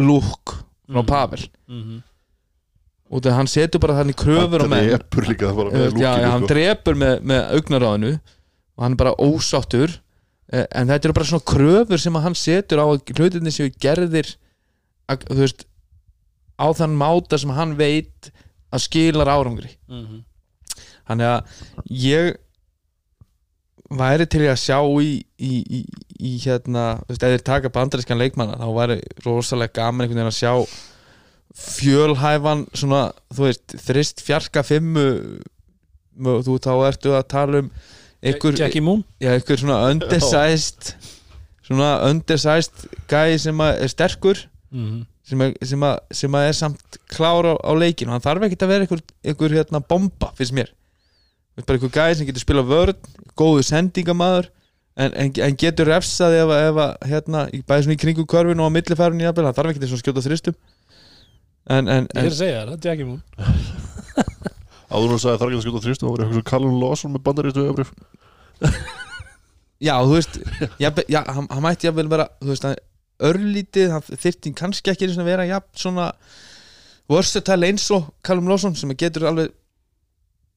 lúk 0.00 0.54
frá 0.90 1.00
Mhm. 1.02 1.06
Pavel. 1.06 1.44
Mm 1.68 2.02
og 3.10 3.18
þegar 3.24 3.34
hann 3.40 3.48
setur 3.50 3.80
bara 3.82 3.94
þannig 3.98 4.14
kröfur 4.14 4.62
á 4.62 4.62
hann 4.62 4.70
menn. 4.70 4.88
drepur 4.92 5.24
líka 5.26 5.48
það 5.48 5.56
bara 5.56 5.70
Þú 5.70 5.74
með 5.74 5.80
veist, 5.82 5.96
já, 5.98 6.10
já, 6.22 6.28
hann 6.30 6.42
lúkinu 6.44 6.50
drepur 6.52 6.94
með, 6.94 7.14
með 7.26 7.40
augnaráðinu 7.56 8.10
og 8.78 8.84
hann 8.84 8.92
er 8.92 9.00
bara 9.00 9.14
ósáttur. 9.18 9.96
Eh, 10.52 10.66
en 10.78 10.86
þetta 10.86 11.04
eru 11.08 11.12
bara 11.18 11.26
svona 11.26 11.46
kröfur 11.50 11.98
sem 11.98 12.14
hann 12.14 12.34
setur 12.38 12.78
á 12.78 12.86
að 12.86 13.10
hlutinni 13.18 13.50
séu 13.50 13.66
gerðir 13.82 14.36
að, 15.10 15.26
þú 15.26 15.40
veist 15.42 15.66
á 16.54 16.66
þann 16.70 16.94
máta 17.02 17.38
sem 17.42 17.50
hann 17.50 17.74
veit 17.74 18.30
að 18.70 18.78
skilar 18.86 19.26
árangri. 19.26 19.74
-hmm. 19.90 20.22
Þannig 21.10 21.30
að 21.30 21.98
ég 22.00 22.30
væri 24.00 24.26
til 24.30 24.44
að 24.46 24.60
sjá 24.62 24.78
í, 25.02 25.10
í, 25.42 25.52
í, 25.66 25.80
í 26.22 26.32
hérna, 26.44 26.84
þú 27.02 27.10
veist, 27.10 27.24
eða 27.26 27.36
þeir 27.36 27.46
taka 27.48 27.72
bandarískan 27.74 28.20
leikmanna 28.20 28.58
þá 28.60 28.68
væri 28.76 28.98
rosalega 29.24 29.80
gaman 29.80 30.06
einhvern 30.06 30.20
veginn 30.20 30.30
að 30.30 30.38
sjá 30.38 30.52
fjölhæfan 31.60 32.66
svona, 32.78 33.08
þú 33.34 33.48
veist, 33.48 33.78
þrist 33.88 34.22
fjarka 34.22 34.62
fimmu 34.66 35.08
þú 36.46 36.58
þá 36.62 36.72
ertu 36.86 37.16
að 37.16 37.26
tala 37.32 37.64
um 37.64 37.72
einhver, 38.20 38.54
Jackie 38.60 38.84
Moon? 38.84 39.02
Já, 39.18 39.32
einhver 39.34 39.58
svona 39.58 39.80
undersized 39.90 40.92
svona 41.66 41.94
undersized 42.06 42.86
gæi 43.10 43.40
sem 43.42 43.66
er 43.66 43.90
sterkur 43.90 44.46
mm 44.70 45.06
sem, 45.30 45.44
að, 45.44 45.56
sem, 45.70 45.86
að, 45.86 45.96
sem 46.20 46.36
að 46.36 46.48
er 46.48 46.56
samt 46.58 46.98
klár 47.10 47.46
á, 47.46 47.54
á 47.54 47.72
leikinu, 47.78 48.14
hann 48.14 48.24
þarf 48.24 48.46
ekkert 48.46 48.66
að 48.66 48.72
vera 48.72 48.86
einhver, 48.86 49.02
einhver 49.22 49.56
hérna 49.58 49.82
bomba, 49.92 50.32
finnst 50.38 50.56
mér 50.56 50.72
bara 51.68 51.78
einhver 51.78 51.92
gæi 51.94 52.14
sem 52.18 52.26
getur 52.28 52.42
spila 52.44 52.62
vörn 52.66 52.96
góðu 53.40 53.62
sendingamaður 53.66 54.48
en, 55.00 55.12
en, 55.14 55.30
en 55.46 55.56
getur 55.60 55.88
refsað 55.90 56.36
ef, 56.40 56.50
að- 56.54 56.66
ef 56.70 56.80
að 56.84 57.08
hérna, 57.12 57.44
í- 57.56 57.62
bæði 57.66 57.86
svona 57.86 57.96
í 57.96 58.00
kringu 58.02 58.24
körfinu 58.28 58.64
og 58.66 58.70
á 58.70 58.76
jafnvel, 59.28 59.46
hann 59.48 59.56
þarf 59.56 59.70
ekkert 59.72 59.86
að 59.86 60.02
skjóta 60.02 60.24
þristum. 60.26 60.56
En, 61.70 61.88
en, 61.92 62.08
Ég 62.16 62.26
er 62.26 62.32
að 62.32 62.38
segja 62.40 62.62
það, 62.66 62.88
Jackie 62.88 63.06
Moon 63.06 63.22
áður 64.90 65.12
hún 65.14 65.20
sagði 65.22 65.38
þar 65.38 65.50
ekki 65.52 65.58
að 65.60 65.64
skjóta 65.66 65.82
þrýstum 65.84 66.08
og 66.08 66.14
var 66.16 66.22
eitthvað 66.24 66.38
svo 66.40 66.46
Callum 66.50 66.78
Lawson 66.82 67.12
með 67.14 67.22
bandarístu 67.28 67.64
öfrif 67.70 67.92
já, 69.86 69.94
þú 70.02 70.16
veist 70.16 70.38
jafnvel, 70.82 71.04
já, 71.14 71.20
hann, 71.30 71.46
hann 71.52 71.62
mætti 71.64 71.86
jafnvel 71.86 72.08
vera 72.10 72.26
þú 72.40 72.50
veist, 72.50 72.66
örlítið, 73.30 73.92
hann 73.94 74.06
þyrfti 74.08 74.52
kannski 74.58 74.90
ekki 74.92 75.06
að 75.12 75.28
vera 75.30 75.46
jafn 75.46 75.78
svona 75.84 76.08
versatile 77.10 77.70
eins 77.70 77.86
og 77.94 78.10
Callum 78.26 78.50
Lawson 78.50 78.74
sem 78.78 78.90
getur 78.98 79.28
alveg 79.30 79.54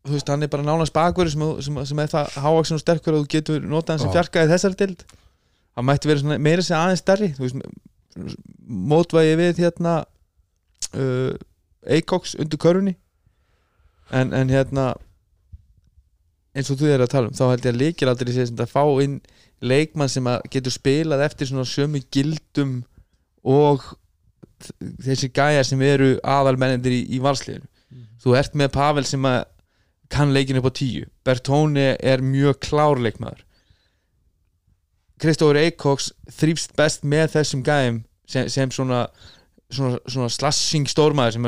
þú 0.04 0.16
veist, 0.18 0.30
hann 0.30 0.44
er 0.44 0.52
bara 0.52 0.66
nánast 0.68 0.96
bakverður 0.96 1.34
sem, 1.34 1.44
sem, 1.68 1.82
sem 1.90 2.04
er 2.04 2.12
það 2.12 2.38
hávaksin 2.44 2.78
og 2.78 2.84
sterkur 2.84 3.16
að 3.16 3.24
þú 3.24 3.32
getur 3.38 3.68
notað 3.68 3.96
hann 3.96 4.04
sem 4.04 4.16
fjarkaði 4.16 4.52
þessari 4.52 4.80
dild 4.82 5.06
hann 5.78 5.88
mætti 5.88 6.10
vera 6.10 6.24
svona, 6.24 6.40
meira 6.44 6.66
sem 6.66 6.78
aðeins 6.78 7.04
stærri 7.04 7.32
þú 7.38 7.46
veist, 7.46 7.78
mótvægi 8.68 9.38
við 9.40 9.64
hérna 9.64 9.96
uh, 10.94 11.34
Eikoks 11.84 12.38
undir 12.40 12.60
körfunni. 12.62 12.96
En, 14.14 14.34
en 14.36 14.52
hérna 14.52 14.94
eins 16.54 16.70
og 16.70 16.78
þú 16.80 16.92
er 16.94 17.04
að 17.04 17.12
tala 17.16 17.32
um 17.32 17.36
þá 17.36 17.46
held 17.50 17.66
ég 17.66 17.74
að 17.74 17.82
líkir 17.82 18.12
aldrei 18.12 18.34
sé 18.36 18.46
að 18.46 18.70
fá 18.70 18.84
inn 19.02 19.18
leikmann 19.64 20.12
sem 20.12 20.28
getur 20.54 20.76
spilað 20.76 21.24
eftir 21.26 21.50
svona 21.50 21.66
sömu 21.68 22.04
gildum 22.14 22.82
og 23.44 23.86
þessi 25.04 25.32
gæjar 25.34 25.66
sem 25.68 25.82
eru 25.84 26.14
aðalmennendir 26.24 26.94
í, 26.94 27.02
í 27.18 27.20
valsliðinu. 27.24 27.68
Þú 28.24 28.36
ert 28.40 28.54
með 28.56 28.70
Pavel 28.76 29.04
sem 29.08 29.26
að 29.28 29.42
kann 30.14 30.34
leikin 30.36 30.60
upp 30.62 30.70
á 30.70 30.74
tíu. 30.78 31.10
Bertóni 31.26 31.94
er 31.98 32.24
mjög 32.24 32.62
klár 32.68 33.02
leikmaður. 33.02 33.44
Kristófur 35.24 35.60
Eikoks 35.60 36.12
þrýfst 36.40 36.74
best 36.78 37.06
með 37.08 37.38
þessum 37.38 37.64
gæjum 37.66 38.02
sem, 38.30 38.50
sem 38.52 38.72
svona, 38.74 39.04
svona, 39.72 40.00
svona 40.10 40.30
slassing 40.32 40.90
stórmaður 40.90 41.38
sem 41.38 41.48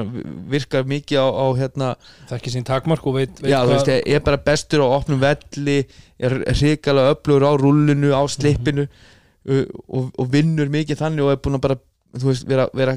virkar 0.52 0.86
mikið 0.88 1.20
á, 1.20 1.28
á 1.28 1.46
hérna, 1.60 1.90
þekki 2.30 2.54
sín 2.54 2.68
takmark 2.68 3.08
og 3.10 3.18
veit, 3.18 3.42
veit 3.42 3.52
já, 3.52 3.60
veist, 3.68 3.90
er, 3.92 4.04
er 4.06 4.24
bara 4.26 4.42
bestur 4.46 4.86
á 4.86 4.88
opnum 4.88 5.20
velli 5.24 5.82
er 6.16 6.38
hrikalega 6.54 7.16
öflugur 7.16 7.48
á 7.48 7.52
rullinu 7.60 8.14
á 8.16 8.24
slippinu 8.32 8.86
uh, 8.88 9.66
og, 9.90 10.14
og 10.14 10.32
vinnur 10.32 10.72
mikið 10.72 11.02
þannig 11.02 11.26
og 11.26 11.34
er 11.34 11.42
búin 11.44 11.60
að 11.60 11.66
bara 11.68 11.80
veist, 12.22 12.48
vera, 12.48 12.70
vera 12.76 12.96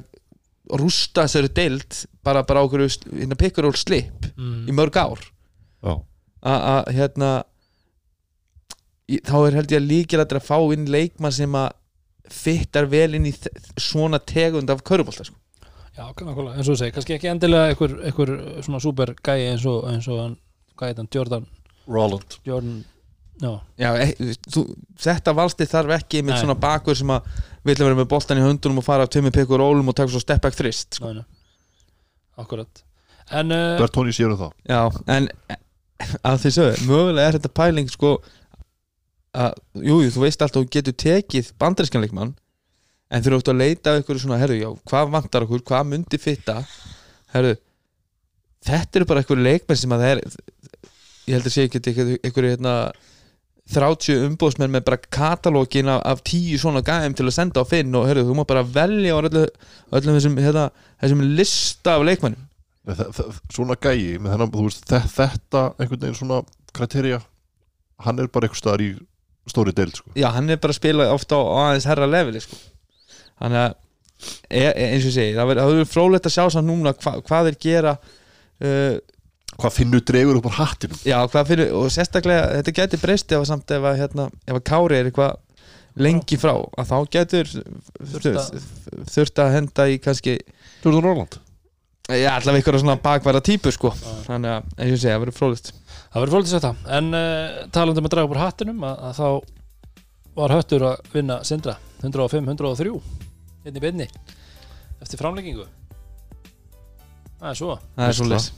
rústa 0.78 1.24
þessari 1.24 1.50
deild 1.56 2.04
bara, 2.22 2.44
bara 2.46 2.62
á 2.62 2.66
okkur 2.68 2.86
hérna, 2.86 3.38
pikkur 3.40 3.70
og 3.70 3.80
slip 3.80 4.30
mm, 4.36 4.68
í 4.68 4.76
mörg 4.76 5.00
ár 5.00 5.26
að 5.84 6.92
hérna 6.94 7.30
í- 9.08 9.22
þá 9.24 9.36
er 9.48 9.56
held 9.58 9.72
ég 9.74 9.80
að 9.82 9.88
líkilættir 9.92 10.40
að 10.40 10.46
fá 10.48 10.58
inn 10.74 10.86
leikmann 10.90 11.32
sem 11.34 11.52
að 11.58 11.70
fittar 12.28 12.86
vel 12.92 13.14
inn 13.16 13.26
í 13.26 13.32
svona 13.80 14.18
tegund 14.20 14.68
af 14.70 14.82
körubólta 14.84 15.24
sko. 15.24 15.34
já, 15.96 16.04
nákvæmlega, 16.12 16.56
eins 16.58 16.68
og 16.68 16.74
þú 16.74 16.78
segir, 16.78 16.92
kannski 16.94 17.14
ekki 17.16 17.30
endilega 17.32 17.70
einhver, 17.72 17.94
einhver 18.04 18.62
svona 18.62 18.80
super 18.84 19.14
gæi 19.24 19.48
eins 19.50 19.64
og, 19.66 19.84
eins 19.90 20.06
og 20.08 20.20
hann, 20.20 20.36
hvað 20.76 20.86
heit 20.92 20.96
hann, 21.00 21.08
Jordan? 21.14 21.46
Roland. 21.88 22.36
Jordan, 22.44 22.84
já, 23.40 23.60
Já, 23.78 23.88
e, 24.04 24.34
þú, 24.50 24.64
þetta 25.00 25.34
valsti 25.34 25.66
þarf 25.66 25.94
ekki 25.96 26.22
með 26.22 26.42
svona 26.42 26.54
bakur 26.60 26.94
sem 26.98 27.08
að 27.10 27.26
vilja 27.64 27.86
vera 27.88 27.96
með 27.98 28.08
boltan 28.12 28.38
í 28.38 28.44
höndunum 28.44 28.78
og 28.82 28.84
fara 28.86 29.02
af 29.08 29.10
tömmi 29.14 29.30
pikkur 29.34 29.58
rólum 29.62 29.88
og 29.88 29.96
taka 29.96 30.12
svo 30.12 30.20
step 30.20 30.42
back 30.42 30.54
þrist 30.58 30.98
sko. 31.00 31.14
akkurat. 32.38 32.84
En 33.30 33.50
uh, 33.52 33.78
Bertóni 33.80 34.12
sér 34.14 34.30
um 34.32 34.38
það. 34.40 34.52
Já, 34.68 34.82
en 35.16 35.28
að 35.98 36.42
því 36.44 36.52
sögðu, 36.54 36.88
mögulega 36.88 37.28
er 37.28 37.38
þetta 37.38 37.54
pæling 37.58 37.88
sko 37.90 38.12
að, 39.34 39.56
jú, 39.82 40.02
jú, 40.04 40.12
þú 40.14 40.24
veist 40.24 40.44
alltaf 40.44 40.62
þú 40.62 40.70
getur 40.76 40.96
tekið 41.04 41.50
bandarískan 41.60 42.04
leikmann 42.04 42.34
en 43.08 43.24
þú 43.24 43.30
eru 43.30 43.40
átt 43.40 43.50
að 43.52 43.60
leita 43.62 43.92
af 43.92 44.02
ykkur 44.02 44.20
svona, 44.22 44.38
herru, 44.40 44.58
já, 44.60 44.68
hvað 44.88 45.12
vantar 45.14 45.46
okkur, 45.46 45.64
hvað 45.70 45.90
myndi 45.90 46.20
fitta? 46.20 46.60
Herru 47.32 47.56
þetta 48.68 49.00
eru 49.00 49.08
bara 49.08 49.22
ykkur 49.24 49.42
leikmenn 49.42 49.80
sem 49.80 49.94
að 49.94 50.04
það 50.04 50.14
er 50.14 50.22
ég 51.28 51.36
held 51.36 51.46
að 51.48 51.54
sé 51.54 51.66
ekki 51.68 52.18
ykkur 52.26 52.48
hérna 52.48 52.74
30 53.68 54.22
umbóðsmenn 54.24 54.72
með 54.72 54.84
bara 54.86 55.00
katalógin 55.12 55.90
af, 55.92 56.00
af 56.08 56.22
10 56.24 56.60
svona 56.62 56.80
gæðum 56.84 57.16
til 57.18 57.26
að 57.26 57.34
senda 57.36 57.60
á 57.60 57.68
Finn 57.68 57.96
og 57.98 58.06
herru, 58.08 58.24
þú 58.24 58.38
má 58.38 58.46
bara 58.48 58.64
velja 58.64 59.12
á 59.12 59.20
öllu, 59.20 59.44
öllum 59.92 60.16
þessum, 60.16 60.38
hérna, 60.40 60.68
þessum 61.02 61.24
lista 61.36 61.98
af 61.98 62.06
leikmennum 62.08 62.47
Þe- 62.88 63.10
þe- 63.18 63.26
Svona 63.52 63.74
gæi 63.76 64.16
með 64.22 64.32
þennan, 64.34 64.52
þú 64.54 64.62
veist, 64.68 64.84
þe- 64.88 65.10
þetta 65.12 65.62
einhvern 65.78 66.00
veginn 66.06 66.16
svona 66.22 66.38
kriterja 66.72 67.18
hann 68.06 68.18
er 68.22 68.28
bara 68.32 68.46
einhver 68.48 68.60
staðar 68.62 68.84
í 68.84 68.90
stóri 69.48 69.72
deild 69.74 69.96
sko. 69.98 70.10
já, 70.16 70.28
hann 70.32 70.48
er 70.50 70.56
bara 70.60 70.72
að 70.72 70.78
spila 70.80 71.08
ofta 71.12 71.36
á, 71.36 71.42
á 71.42 71.58
aðeins 71.68 71.86
herra 71.88 72.06
leveli 72.08 72.40
sko. 72.44 72.56
þannig 73.40 73.60
að 73.64 73.74
e, 74.50 74.62
e, 74.62 74.86
eins 74.92 75.04
og 75.04 75.10
ég 75.10 75.16
segi, 75.18 75.34
það 75.36 75.50
verður- 75.50 75.78
það 75.82 75.92
frólægt 75.92 76.28
að 76.28 76.34
sjá 76.36 76.44
samt 76.54 76.68
núna 76.68 76.92
hva, 76.94 77.12
hvað 77.28 77.48
þeir 77.50 77.58
gera 77.66 77.94
uh, 77.98 78.98
Hvað 79.58 79.74
finnur 79.74 80.02
dregur 80.06 80.36
upp 80.38 80.46
á 80.52 80.58
hattinum 80.60 80.98
já, 81.02 81.18
hvað 81.32 81.48
fyrir, 81.50 81.72
og 81.74 81.88
sérstaklega 81.90 82.50
þetta 82.60 82.74
geti 82.76 83.00
breyst 83.02 83.32
ef 83.32 83.40
að 83.42 83.48
samt 83.50 83.70
ef 83.74 83.82
að, 83.90 83.96
hérna, 84.04 84.26
ef 84.46 84.54
að 84.60 84.64
Kári 84.70 84.98
er 85.00 85.08
eitthvað 85.10 85.36
lengi 85.98 86.38
frá 86.38 86.52
að 86.78 86.92
þá 86.92 86.96
getur 87.16 87.48
Þurft 89.08 89.40
að- 89.42 89.54
henda 89.56 89.88
í 89.90 89.96
kannski 89.98 90.36
Jordan 90.84 91.02
Roland 91.08 91.38
já, 92.08 92.30
allavega 92.32 92.62
ykkur 92.62 92.80
svona 92.80 92.96
bakværa 93.04 93.42
típu 93.44 93.72
sko. 93.74 93.92
þannig 94.26 94.54
að, 94.54 94.72
eins 94.78 94.94
og 94.94 95.02
segi, 95.02 95.12
það 95.12 95.22
verður 95.24 95.38
frólægt 95.38 95.72
það 95.98 96.22
verður 96.22 96.36
fólkið 96.36 96.54
þetta 96.56 96.96
en 96.98 97.10
uh, 97.18 97.60
talandi 97.74 98.02
um 98.02 98.08
að 98.08 98.14
draga 98.14 98.28
upp 98.28 98.36
úr 98.36 98.42
hattinum 98.42 98.86
að, 98.88 99.02
að 99.08 99.18
þá 99.18 99.28
var 100.38 100.54
höttur 100.54 100.84
að 100.86 101.12
vinna 101.12 101.40
Sindra. 101.42 101.74
105-103 101.98 102.92
hérna 103.64 103.80
í 103.80 103.82
beinni. 103.82 104.06
Eftir 105.02 105.18
framleggingu 105.18 105.66
það 107.38 107.52
er 107.52 107.58
svo. 107.58 107.78
Það 107.96 108.08
er 108.10 108.18
svo 108.18 108.28
les 108.32 108.50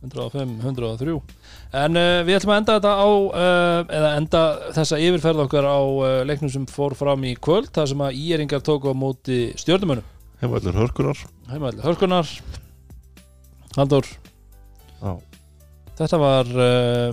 105-103 0.00 1.14
en 1.76 1.98
uh, 2.00 2.20
við 2.24 2.38
ætlum 2.38 2.54
að 2.54 2.60
enda 2.62 2.76
þetta 2.78 2.92
á 2.96 3.08
uh, 3.10 3.80
eða 3.98 4.12
enda 4.16 4.44
þessa 4.78 5.00
yfirferð 5.04 5.42
okkar 5.44 5.68
á 5.68 5.80
uh, 5.80 6.06
leiknum 6.24 6.52
sem 6.52 6.64
fór 6.70 6.96
fram 6.96 7.26
í 7.28 7.34
kvöld 7.36 7.68
þar 7.74 7.90
sem 7.92 8.04
að 8.06 8.16
íeringar 8.16 8.64
tóku 8.64 8.90
á 8.90 8.96
móti 8.96 9.50
stjórnumunum 9.60 10.06
Hefur 10.40 10.56
allir 10.56 10.78
hörkunar 10.80 11.20
heimaðli 11.50 11.84
hörkunar 11.84 12.30
Haldur 13.76 14.06
Já. 15.00 15.12
þetta 16.00 16.20
var 16.20 16.52
uh, 16.54 17.10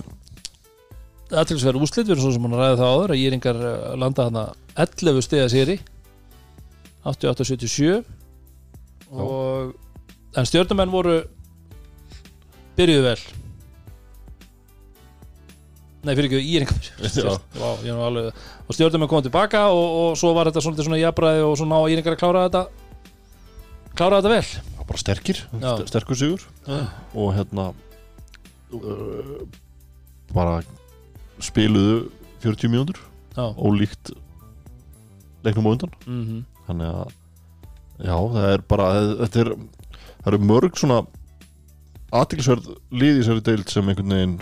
aðtilsverð 1.28 1.84
úslit 1.84 2.06
við 2.08 2.16
erum 2.16 2.24
svo 2.26 2.34
sem 2.36 2.48
hann 2.48 2.58
ræði 2.58 2.80
það 2.80 2.94
áður 2.94 3.14
að 3.14 3.22
íringar 3.24 3.58
uh, 3.62 3.74
landa 4.00 4.28
hana 4.28 4.46
11 4.78 5.24
stiga 5.26 5.50
séri 5.52 5.78
88-77 7.08 8.02
og 9.08 9.74
en 10.36 10.48
stjórnumenn 10.48 10.92
voru 10.92 11.18
byrjuðu 12.78 13.04
vel. 13.06 13.20
Nei 16.06 16.14
fyrir 16.14 16.28
ekki 16.28 16.42
íringar. 16.54 16.90
Er 17.02 18.28
og 18.68 18.76
stjórnumenn 18.76 19.10
kom 19.10 19.24
tilbaka 19.24 19.66
og, 19.72 19.86
og 20.02 20.18
svo 20.20 20.34
var 20.36 20.50
þetta 20.50 20.62
svona 20.62 21.00
jafnræði 21.00 21.46
og 21.46 21.56
svona 21.58 21.80
á 21.80 21.88
íringar 21.90 22.14
að 22.14 22.20
klára 22.20 22.44
þetta 22.46 22.87
klára 23.98 24.20
þetta 24.22 24.30
vel? 24.32 24.48
Já, 24.78 24.82
bara 24.88 25.00
sterkir, 25.02 25.40
Já. 25.58 25.70
st- 25.74 25.90
sterkur 25.90 26.18
sigur. 26.18 26.44
Já. 26.68 26.78
og 27.14 27.32
hérna 27.36 27.68
uh, 28.72 29.46
bara 30.34 30.60
spiluðu 31.42 32.08
40 32.44 32.70
mínútur. 32.72 33.00
Já. 33.34 33.50
ólíkt 33.54 34.12
leiknum 35.46 35.66
á 35.66 35.70
undan. 35.74 35.92
Mm 36.06 36.44
þannig 36.68 36.88
að 36.92 37.12
já, 38.04 38.16
það 38.34 38.46
er 38.52 38.62
bara 38.68 38.86
þetta 39.24 39.40
er, 39.40 39.48
það 40.20 40.26
eru 40.28 40.38
mörg 40.50 40.74
svona 40.76 40.98
aðtilsverð 42.12 42.66
lið 42.92 43.14
í 43.14 43.22
þessari 43.22 43.44
deild 43.46 43.72
sem 43.72 43.88
einhvern 43.88 44.12
veginn 44.12 44.34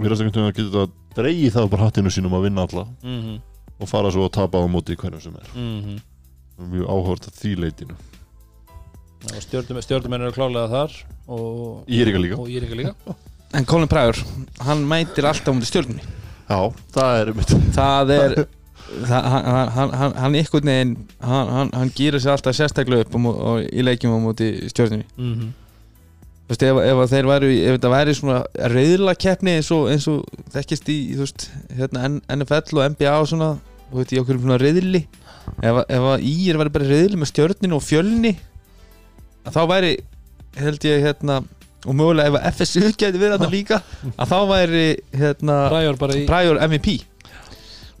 virðast 0.00 0.24
einhvern 0.24 0.46
veginn 0.46 0.48
að 0.48 0.56
geta 0.62 0.84
að 0.86 0.94
dreigi 1.18 1.50
það 1.52 1.68
bara 1.74 1.88
hattinu 1.90 2.12
sínum 2.14 2.38
að 2.38 2.46
vinna 2.46 2.64
alla. 2.64 2.86
-hmm. 3.04 3.36
og 3.82 3.90
fara 3.90 4.10
svo 4.14 4.24
að 4.24 4.32
tapa 4.38 4.64
á 4.64 4.66
móti 4.72 4.96
í 4.96 5.00
hverjum 5.02 5.20
sem 5.20 5.36
er. 5.36 5.52
Mm 5.54 6.00
mjög 6.72 6.88
áhört 6.88 7.26
að 7.28 7.36
því 7.42 7.52
leitinu 7.58 7.94
stjórnumenn 9.22 9.84
stjórnumenn 9.86 10.26
eru 10.26 10.34
klálega 10.36 10.68
þar 10.72 10.96
og, 11.28 11.84
ég 11.88 12.02
er 12.02 12.12
ekki 12.12 12.24
líka. 12.24 12.40
Og 12.42 12.48
er 12.62 12.66
en 13.56 13.66
Colin 13.68 13.88
Pryor, 13.90 14.16
hann 14.64 14.84
mætir 14.88 15.26
alltaf 15.28 15.52
um 15.52 15.62
stjórnunni 15.64 16.02
já, 16.48 16.58
það 16.94 17.14
er 17.20 17.32
mitt 17.36 17.54
það 17.76 18.12
er 18.18 18.36
það, 19.06 19.26
hann, 19.32 19.72
hann, 19.76 19.96
hann, 19.96 20.14
hann 20.20 20.36
einhvern 20.38 20.70
veginn 20.70 20.94
hann, 21.20 21.50
hann, 21.56 21.72
hann 21.76 21.92
gýra 21.96 22.20
sér 22.22 22.36
alltaf 22.36 22.56
sérstaklega 22.56 23.06
upp 23.06 23.18
mó- 23.20 23.36
á, 23.36 23.50
í 23.68 23.84
leikjum 23.84 24.16
á 24.16 24.18
móti 24.24 24.52
stjórnunni 24.72 25.04
mm 25.16 25.34
-hmm. 25.34 25.50
þú 26.48 26.54
veist, 26.54 26.62
ef, 26.68 26.80
ef 27.12 27.26
væru 27.28 27.50
ef 27.52 27.76
þetta 27.76 27.94
væri 27.96 28.14
svona 28.14 28.44
reyðla 28.76 29.14
keppni 29.14 29.56
eins 29.58 29.70
og, 29.70 29.90
eins 29.90 30.08
og 30.08 30.24
þekkist 30.52 30.88
í, 30.88 30.98
þú 31.16 31.26
veist 31.26 31.50
hérna, 31.76 32.08
NFL 32.36 32.78
og 32.78 32.88
NBA 32.96 33.18
og 33.18 33.28
svona 33.28 33.50
þú 33.90 34.00
veist, 34.00 34.12
í 34.12 34.20
okkur 34.20 34.40
svona 34.40 34.60
reyðli 34.60 35.06
ef, 35.60 35.84
ef 35.88 36.08
að 36.14 36.24
ír 36.24 36.56
væri 36.56 36.72
bara 36.72 36.88
reyðli 36.88 37.20
með 37.20 37.32
stjórninu 37.32 37.76
og 37.76 37.84
fjölni 37.84 38.36
að 39.46 39.56
þá 39.56 39.62
væri 39.72 39.92
held 40.62 40.84
ég 40.88 41.06
hérna 41.06 41.40
og 41.82 41.96
mögulega 41.98 42.30
ef 42.30 42.36
að 42.38 42.60
FSU 42.60 42.92
geti 42.92 43.18
verið 43.18 43.38
þarna 43.38 43.54
líka 43.58 43.80
að 44.16 44.34
þá 44.34 44.38
væri 44.52 44.84
hérna 45.22 45.56
Ræjor 45.72 45.98
bara 46.02 46.18
í 46.20 46.26
Prior 46.28 46.60
MVP 46.68 46.98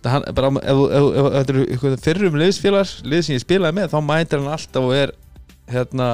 það 0.02 0.14
hann, 0.16 0.24
bara, 0.36 0.50
ef, 0.58 0.80
ef, 0.82 0.86
ef, 0.98 1.26
ef 1.32 1.82
þetta 1.82 1.90
eru 1.92 1.98
fyrrum 2.02 2.38
liðsfélagar 2.40 2.94
lið 3.06 3.26
sem 3.26 3.36
ég 3.36 3.44
spilaði 3.44 3.78
með, 3.78 3.92
þá 3.92 3.98
mætir 4.06 4.42
hann 4.42 4.54
alltaf 4.56 4.88
og 4.88 4.94
er 4.98 5.12
hérna, 5.72 6.08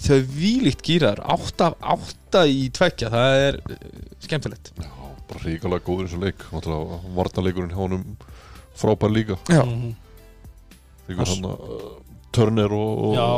þau 0.00 0.18
vílíkt 0.36 0.84
gýrar, 0.86 1.20
átta, 1.34 1.72
átta 1.80 2.46
í 2.48 2.66
tvekja, 2.74 3.10
það 3.12 3.42
er 3.44 3.60
uh, 3.60 3.76
skemmtilegt. 4.24 4.72
Já, 4.80 4.90
bara 5.28 5.44
ríkalega 5.44 5.84
góður 5.86 6.06
eins 6.08 6.16
og 6.16 6.24
leik. 6.24 6.48
Hjá 7.70 7.78
honum 7.80 8.08
frábær 8.76 9.12
líka. 9.12 9.38
-hmm. 9.46 9.94
þegar 11.06 11.22
Ass- 11.22 11.36
hann 11.36 11.44
uh, 11.44 11.94
Turner 12.32 12.72
og, 12.72 13.04
og 13.04 13.14
Já, 13.16 13.28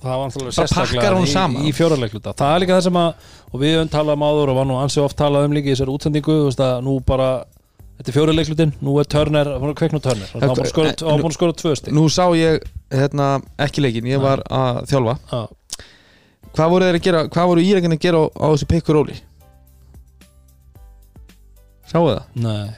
það 0.00 0.16
var 0.20 0.26
náttúrulega 0.30 0.56
Það 0.56 0.70
sérstaklega 0.72 1.14
hún 1.16 1.62
í, 1.64 1.68
í 1.68 1.72
fjóraleikluta 1.76 2.34
Það 2.40 2.54
er 2.56 2.62
líka 2.64 2.76
það 2.78 2.84
sem 2.88 2.98
að, 3.00 3.30
og 3.52 3.60
við 3.62 3.74
höfum 3.76 3.90
talað 3.94 4.18
um 4.18 4.26
áður 4.30 4.52
og 4.52 4.58
var 4.60 4.68
nú 4.70 4.76
ansi 4.80 5.00
oft 5.04 5.16
talað 5.20 5.48
um 5.48 5.56
líka 5.56 5.70
í 5.70 5.74
þessari 5.74 5.94
útsendingu 5.96 6.36
þú 6.40 6.46
veist 6.48 6.62
að 6.64 6.76
nú 6.86 6.96
bara 7.06 7.30
þetta 8.00 8.08
er 8.08 8.16
fjóri 8.16 8.34
leiklutin, 8.36 8.72
nú 8.80 8.94
er 9.02 9.08
Turner 9.12 9.50
hann 9.52 9.70
er 9.70 9.76
kveikn 9.76 9.98
og 10.00 10.06
hann 10.08 10.22
Það- 10.24 10.40
var 10.40 10.54
búin 10.56 10.64
að 10.64 10.70
skora- 10.72 10.88
en- 10.88 11.00
hann 11.04 11.16
var 11.18 11.24
búin 11.26 11.32
að 11.34 11.36
skora 11.36 11.56
tvö 11.60 11.72
stig. 11.76 11.92
Nú 11.92 12.04
sá 12.08 12.24
ég 12.32 12.62
hérna, 12.90 13.26
ekki 13.60 13.82
leikin, 13.84 14.08
ég 14.08 14.22
var 14.24 14.40
að 14.48 14.78
þjálfa. 14.88 15.18
Já. 15.28 15.42
Hvað 16.56 16.70
voru 16.72 16.84
þeir 16.88 16.96
að 16.98 17.04
gera, 17.04 17.20
hvað 17.28 17.50
voru 17.52 17.60
írækinn 17.60 17.92
að 17.94 18.00
gera 18.00 18.22
á, 18.24 18.24
á 18.40 18.46
þessu 18.54 18.66
pikkur 18.72 18.96
róli? 18.96 19.18
Sáu 21.90 22.06
það? 22.08 22.22
Nei. 22.40 22.70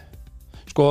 Sko, 0.73 0.87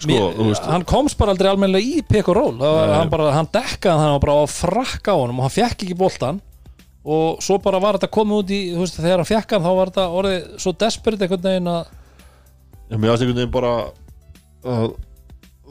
Sko, 0.00 0.08
mér, 0.08 0.60
hann 0.64 0.84
komst 0.88 1.18
bara 1.20 1.34
aldrei 1.34 1.50
almennilega 1.50 1.84
í 1.84 2.02
pick 2.08 2.28
og 2.32 2.36
roll. 2.38 2.54
Það 2.56 2.72
var- 2.76 2.86
Nei. 2.88 2.96
hann, 2.96 3.10
bara, 3.12 3.32
hann 3.36 3.48
dekkaði 3.52 4.00
hann 4.00 4.14
var 4.16 4.22
bara 4.24 4.36
á 4.40 4.44
frakka 4.48 5.12
á 5.12 5.16
honum 5.20 5.40
og 5.42 5.44
hann 5.44 5.56
fekk 5.58 5.84
ekki 5.84 5.96
boltan 5.98 6.40
og 7.04 7.40
svo 7.44 7.58
bara 7.60 7.78
var 7.80 7.96
þetta 7.98 8.10
komið 8.12 8.40
út 8.42 8.50
í 8.52 8.60
veist, 8.76 8.96
þegar 9.00 9.20
hann 9.22 9.28
fekk 9.28 9.52
hann 9.56 9.62
þá 9.64 9.72
var 9.76 9.90
þetta 9.92 10.06
orðið 10.20 10.48
svo 10.60 10.72
desperate 10.72 11.24
einhvern 11.24 11.46
veginn 11.48 11.68
að 11.68 11.86
mér 13.00 13.12
aðst 13.12 13.22
einhvern 13.24 13.40
veginn 13.40 13.54
bara 13.54 13.72
að 14.64 14.90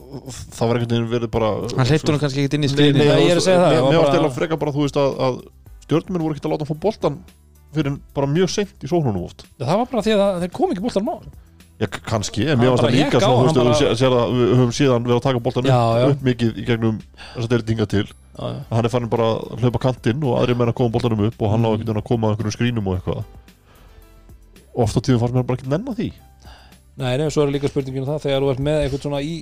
það 0.10 0.66
var 0.70 0.80
einhvern 0.80 0.94
veginn 0.94 1.12
verið 1.12 1.32
bara 1.34 1.50
Hann 1.78 1.90
hleypti 1.90 2.10
honum 2.10 2.22
kannski 2.24 2.42
ekkert 2.46 2.58
inn 2.58 2.66
í 2.66 2.70
Nei, 2.70 2.74
skriðin 2.74 2.98
Nei, 3.02 3.10
ég 3.26 3.34
er 3.34 3.42
að 3.42 3.46
segja 3.46 3.60
það, 3.62 3.76
Mér 3.90 4.00
bara- 4.00 4.14
stela 4.14 4.32
freka 4.38 4.58
bara, 4.64 4.72
þú 4.74 4.86
veist, 4.86 4.98
að, 4.98 5.20
að 5.28 5.38
stjórnuminn 5.86 6.24
voru 6.26 6.34
ekkert 6.38 6.48
að 6.50 6.54
láta 6.56 6.66
hann 6.66 6.72
fá 6.74 6.82
boltan 6.86 7.20
fyrir 7.74 8.00
bara 8.18 8.28
mjög 8.30 8.50
seint 8.50 8.82
í 8.82 8.90
sóknunum 8.90 9.26
oft. 9.28 9.46
Það 9.60 9.78
var 9.78 9.90
bara 9.92 10.02
því 10.02 10.14
að 10.18 10.40
þeir 10.42 10.52
kom 10.58 10.72
ekki 10.74 10.82
á 10.82 10.94
hann 10.98 11.30
Já, 11.80 11.88
kannski, 12.10 12.44
en 12.52 12.60
mér 12.60 12.74
varst 12.74 12.84
það 12.84 12.96
líka 12.98 13.20
svona, 13.24 13.52
þú 13.56 13.64
veist, 13.70 13.84
þú 13.88 13.98
sér 14.02 14.16
að 14.20 14.32
við 14.36 14.50
höfum 14.60 14.72
síðan 14.76 15.06
verið 15.06 15.16
að 15.16 15.22
taka 15.28 15.40
já. 15.64 15.78
upp, 16.04 16.10
upp 16.12 16.26
mikið 16.28 16.58
í 16.60 16.66
gegnum 16.68 16.98
þess 17.36 17.46
að 17.46 17.54
deildinga 17.54 17.86
til 17.94 18.04
Já, 18.10 18.44
já. 18.52 18.58
hann 18.74 18.86
er 18.86 18.92
farin 18.94 19.10
bara 19.14 19.28
að 19.30 19.62
hlaupa 19.64 19.80
kantinn 19.86 20.26
og 20.28 20.36
aðri 20.42 20.56
menn 20.60 20.72
að 20.74 20.76
koma 20.80 20.92
boltanum 20.98 21.24
upp 21.30 21.42
og 21.46 21.54
hann 21.54 21.64
á 21.64 21.70
Mm. 21.70 21.76
einhvern 21.80 21.88
veginn 21.88 22.02
að 22.04 22.08
koma 22.10 22.28
að 22.28 22.36
einhverjum 22.36 22.56
skrínum 22.58 22.88
og 22.92 22.98
eitthvað 23.00 23.24
og 24.76 24.84
oft 24.86 24.98
á 25.00 25.02
tíðum 25.08 25.22
fannst 25.24 25.36
mér 25.40 25.48
bara 25.48 25.60
ekki 25.60 25.72
nenn 25.72 25.88
því 25.96 26.10
Nei, 27.00 27.14
nei, 27.16 27.30
svo 27.32 27.46
er 27.48 27.54
líka 27.56 27.70
spurningin 27.72 28.04
um 28.04 28.10
það 28.12 28.24
þegar 28.28 28.44
þú 28.44 28.52
ert 28.54 28.64
með 28.68 28.80
eitthvað 28.84 29.04
svona 29.06 29.22
í 29.24 29.34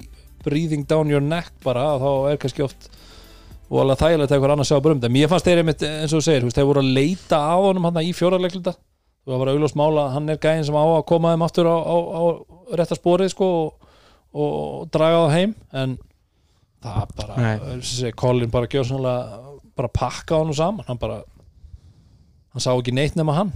breathing 0.45 0.85
down 0.87 1.09
your 1.09 1.23
neck 1.25 1.49
bara 1.65 1.87
þá 1.97 2.09
er 2.31 2.37
kannski 2.41 2.61
oft 2.67 2.89
og 3.67 3.79
alveg 3.81 3.97
þægilegt 3.99 4.29
að 4.29 4.35
eitthvað 4.37 4.53
annars 4.53 4.69
sjá 4.71 4.77
bara 4.85 4.93
um 4.95 5.01
þetta 5.01 5.13
mér 5.17 5.31
fannst 5.31 5.49
þeir 5.49 5.61
einmitt 5.63 5.81
eins 5.87 6.13
og 6.13 6.21
þú 6.21 6.25
segir, 6.27 6.45
þeir 6.53 6.67
voru 6.69 6.83
að 6.85 6.93
leita 7.01 7.39
á 7.41 7.55
honum 7.57 7.87
hann 7.89 7.97
í 8.05 8.13
fjórarleikluta 8.15 8.75
þú 9.27 9.37
var 9.41 9.49
auðvitað 9.51 9.75
mála 9.79 10.03
að 10.07 10.13
hann 10.15 10.29
er 10.31 10.37
gæðin 10.39 10.65
sem 10.69 10.75
á 10.79 10.83
að 10.87 11.05
koma 11.09 11.33
þeim 11.33 11.43
aftur 11.47 11.67
á, 11.67 11.75
á, 11.83 11.95
á 12.15 12.23
rétta 12.79 12.95
sporið 12.95 13.33
sko 13.33 13.47
og, 13.67 13.87
og 14.33 14.87
draga 14.93 15.23
það 15.25 15.33
heim 15.35 15.55
en 15.83 15.97
það 16.83 17.11
bara, 17.17 17.35
þessi 17.75 18.11
Colin 18.15 18.51
bara 18.53 18.69
gjör 18.71 18.87
sannlega 18.87 19.41
bara 19.77 19.89
pakka 19.93 20.39
honum 20.39 20.55
saman. 20.57 20.85
Hann 20.87 20.97
bara 20.97 21.19
hann 22.55 22.63
sá 22.63 22.71
ekki 22.73 22.93
neitt 22.95 23.15
nema 23.19 23.35
hann. 23.37 23.51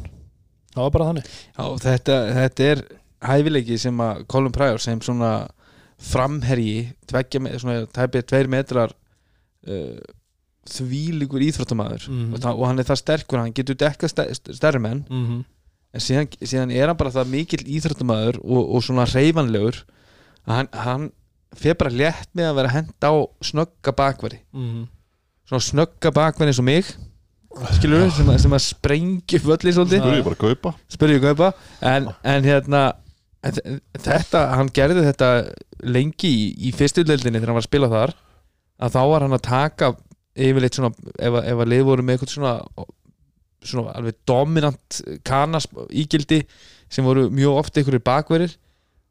Það 0.75 0.83
var 0.83 0.91
bara 0.95 1.07
þannig. 1.09 1.29
Já, 1.57 1.63
þetta, 1.87 2.17
þetta 2.35 2.67
er 2.71 2.81
hæfileiki 3.31 3.77
sem 3.81 3.97
að 4.03 4.25
Colin 4.31 4.51
Pryor 4.55 4.77
sem 4.83 4.99
svona 5.01 5.31
framherji 6.01 6.89
tveggja, 7.09 7.41
svona 7.61 7.85
tæpið 7.93 8.27
tveir 8.31 8.49
metrar 8.49 8.93
uh, 9.67 9.97
þvílíkur 10.71 11.43
íþróttamæður 11.47 12.07
Mhm. 12.09 12.33
og, 12.33 12.39
það, 12.43 12.59
og 12.61 12.67
hann 12.69 12.79
er 12.79 12.87
það 12.89 13.01
sterkur, 13.01 13.41
hann 13.41 13.53
getur 13.57 13.75
dekka 13.81 14.09
st 14.09 14.53
stærri 14.57 14.79
menn. 14.81 15.05
Mm 15.09 15.25
-hmm. 15.27 15.43
En 15.93 16.03
síðan, 16.03 16.27
síðan 16.39 16.71
er 16.75 16.87
hann 16.91 16.97
bara 16.99 17.11
það 17.11 17.31
mikill 17.33 17.63
íþróttamæður 17.65 18.39
og, 18.43 18.61
og 18.77 18.83
svona 18.85 19.05
reyfanlegur 19.11 19.81
að 20.47 20.55
hann, 20.55 20.69
hann 20.85 21.07
fer 21.59 21.75
bara 21.75 21.91
létt 21.91 22.29
með 22.37 22.47
að 22.51 22.57
vera 22.61 22.69
að 22.71 22.75
henda 22.77 23.09
á 23.11 23.15
snögga 23.43 23.95
bakveri. 23.97 24.39
Mm 24.55 24.87
svona 25.51 25.65
snögga 25.67 26.11
bakveri 26.15 26.47
eins 26.53 26.59
og 26.61 26.63
mig. 26.63 26.87
Skilur 27.75 28.05
sem, 28.15 28.29
að- 28.31 28.37
sem 28.39 28.53
að 28.55 28.61
sprengja 28.63 29.39
upp 29.41 29.47
völli 29.49 29.73
svolítið. 29.75 29.99
Þú 30.05 30.11
er 30.15 30.21
bara 30.23 30.37
að 30.37 30.43
kaupa. 30.45 30.71
Ég 31.11 31.25
kaupa. 31.25 31.49
En, 31.81 32.07
en 32.23 32.43
hérna 32.47 32.83
en 33.43 33.51
þe- 33.57 33.73
þetta, 34.05 34.43
hann 34.55 34.69
gerði 34.71 35.03
þetta 35.09 35.29
lengi 35.83 36.29
í, 36.31 36.45
í 36.69 36.71
fyrstu 36.71 37.03
deildinni 37.03 37.41
þegar 37.41 37.51
hann 37.51 37.57
var 37.59 37.65
að 37.65 37.67
spila 37.67 37.89
þar 37.91 38.13
að 38.79 38.95
þá 38.95 39.01
var 39.11 39.25
hann 39.25 39.35
að 39.35 39.43
taka 39.49 39.91
yfirleitt 40.39 40.77
svona 40.79 40.93
ef, 41.19 41.35
ef 41.43 41.57
að 41.65 41.67
lið 41.73 41.83
voru 41.89 42.05
með 42.07 42.15
eitthvað 42.15 42.33
svona 42.37 42.53
svona 43.65 43.93
alveg 43.97 44.17
dominant 44.27 45.01
kanas 45.27 45.67
ígildi 45.89 46.41
sem 46.91 47.05
voru 47.05 47.27
mjög 47.33 47.59
oft 47.61 47.77
einhverjir 47.77 48.03
bakverir 48.05 48.55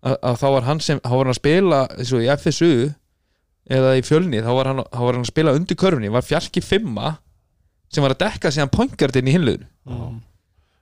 að, 0.04 0.16
að 0.16 0.38
þá 0.42 0.46
var 0.54 0.66
hann 0.68 0.82
sem, 0.84 1.00
þá 1.02 1.12
var 1.14 1.24
hann 1.24 1.34
að 1.34 1.40
spila 1.40 1.80
eins 1.96 2.12
og 2.16 2.24
í 2.24 2.30
FSU 2.34 2.72
eða 3.70 3.92
í 4.00 4.04
fjölni, 4.04 4.40
þá 4.42 4.50
var 4.56 4.70
hann, 4.70 4.82
þá 4.88 5.00
var 5.04 5.16
hann 5.16 5.26
að 5.26 5.30
spila 5.30 5.54
undir 5.54 5.78
körfunni, 5.78 6.10
var 6.12 6.26
fjarki 6.26 6.62
fimma 6.64 7.14
sem 7.90 8.04
var 8.04 8.14
að 8.14 8.22
dekka 8.24 8.52
síðan 8.54 8.72
pointgardinn 8.74 9.30
í 9.30 9.34
hinluðinu 9.36 9.68
mm. 9.90 10.20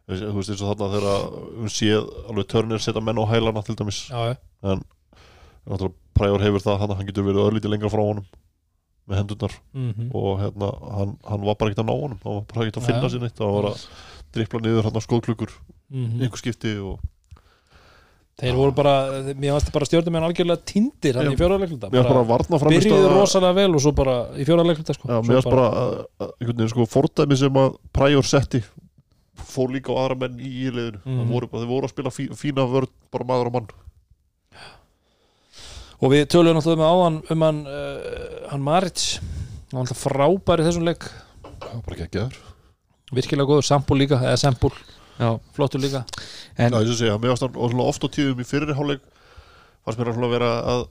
þú 0.08 0.34
veist 0.38 0.52
eins 0.54 0.64
og 0.64 0.72
þarna 0.72 0.90
þegar 0.96 1.24
hún 1.60 1.72
séð 1.72 2.10
alveg 2.26 2.50
törnir 2.52 2.84
setja 2.84 3.04
menn 3.04 3.20
á 3.20 3.24
hælana 3.30 3.64
til 3.66 3.76
dæmis. 3.78 4.04
Já, 4.08 4.36
en 4.64 4.84
náttúrulega 5.68 5.96
prægur 6.18 6.44
hefur 6.44 6.64
það 6.64 6.82
hann, 6.82 6.94
hann 6.98 7.08
getur 7.08 7.26
verið 7.28 7.46
örlítið 7.46 7.74
lengra 7.74 7.92
frá 7.92 8.02
honum 8.02 8.28
með 9.09 9.20
hendurnar 9.22 9.54
mm 9.74 10.09
og 10.14 10.40
hérna, 10.42 10.68
hann, 10.98 11.16
hann 11.24 11.44
var 11.48 11.54
bara 11.59 11.70
ekkert 11.70 11.84
að 11.84 11.88
ná 11.90 11.94
honum 11.98 12.18
hann 12.24 12.34
var 12.38 12.44
bara 12.52 12.66
ekkert 12.66 12.80
að 12.82 12.86
finna 12.88 13.02
Ja. 13.02 13.09
sér 13.14 13.20
neitt 13.24 13.38
hann 13.42 13.54
var 13.59 13.70
að 13.72 13.86
drippla 14.36 14.61
niður 14.61 14.88
hann 14.88 15.00
skóðklukkur 15.06 15.52
-hmm. 15.92 16.20
einhver 16.22 16.38
skipti 16.42 16.74
og 16.78 16.98
Þeir 18.38 18.54
voru 18.54 18.70
bara, 18.70 18.92
mér 19.34 19.50
fannst 19.56 19.72
bara 19.74 19.84
stjórnum 19.88 20.14
en 20.14 20.22
algjörlega 20.28 20.62
tindir 20.64 21.16
hann 21.18 21.26
Já. 21.26 21.32
í 21.34 21.38
bara 22.06 22.22
fram 22.61 22.70
Byrjuðu 22.70 23.09
rosalega 23.11 23.54
vel 23.56 23.74
og 23.74 23.80
svo 23.82 23.92
bara 23.98 24.14
í 24.38 24.44
fjóraleikluta 24.46 24.94
sko. 24.94 25.09
Mér 25.09 25.34
varst 25.40 25.50
bara 25.50 25.64
að- 25.70 26.04
að- 26.22 26.30
einhvern 26.38 26.56
veginn 26.61 26.70
sko 26.70 26.86
fordæmi 26.86 27.36
sem 27.36 27.52
að 27.59 27.74
prægur 27.92 28.22
setti 28.22 28.62
fór 29.42 29.68
líka 29.74 29.90
á 29.90 29.98
aðra 30.06 30.18
menn 30.20 30.38
í 30.38 30.70
liðinu 30.70 31.00
Mhm. 31.04 31.18
mm. 31.18 31.28
voru, 31.32 31.46
bara- 31.50 31.62
þeir 31.64 31.68
voru 31.72 31.84
að 31.86 31.90
spila 31.90 32.11
fí, 32.14 32.28
fína 32.30 32.62
vörð 32.70 32.88
bara 33.11 33.24
maður 33.24 33.46
og 33.46 33.52
mann 33.52 33.66
Og 35.99 36.12
við 36.12 36.28
töluðum 36.30 36.61
náttúrulega 36.61 36.82
með 36.82 36.92
áðan 36.94 37.16
um 37.34 37.42
hann 37.42 37.62
uh, 37.66 38.51
hann 38.53 38.62
Marits 38.62 39.09
hann 39.18 39.80
var 39.80 39.82
alltaf 39.82 40.05
frábær 40.05 40.62
í 40.62 40.68
þessum 40.68 40.86
leik. 40.86 41.09
Bara 41.59 42.05
ekki 42.07 42.28
virkilega 43.14 43.49
góður, 43.49 43.66
Sampul 43.66 43.99
líka, 43.99 44.18
eða 44.20 44.36
Sampul 44.40 44.72
Já, 45.18 45.32
flottur 45.57 45.82
líka. 45.82 46.05
En 46.59 46.74
Já, 46.74 46.78
ég 46.84 46.94
sé 46.94 47.09
að 47.11 47.22
mér 47.22 47.32
varst 47.32 47.42
hann 47.42 47.57
og 47.59 47.72
svona 47.72 47.86
oft 47.90 48.05
á 48.07 48.09
tíðum 48.14 48.42
í 48.42 48.46
fyrri 48.46 48.76
hálfleik. 48.76 49.03
Fannst 49.82 49.99
mér 49.99 50.12
að 50.14 50.34
vera 50.36 50.51
að 50.74 50.84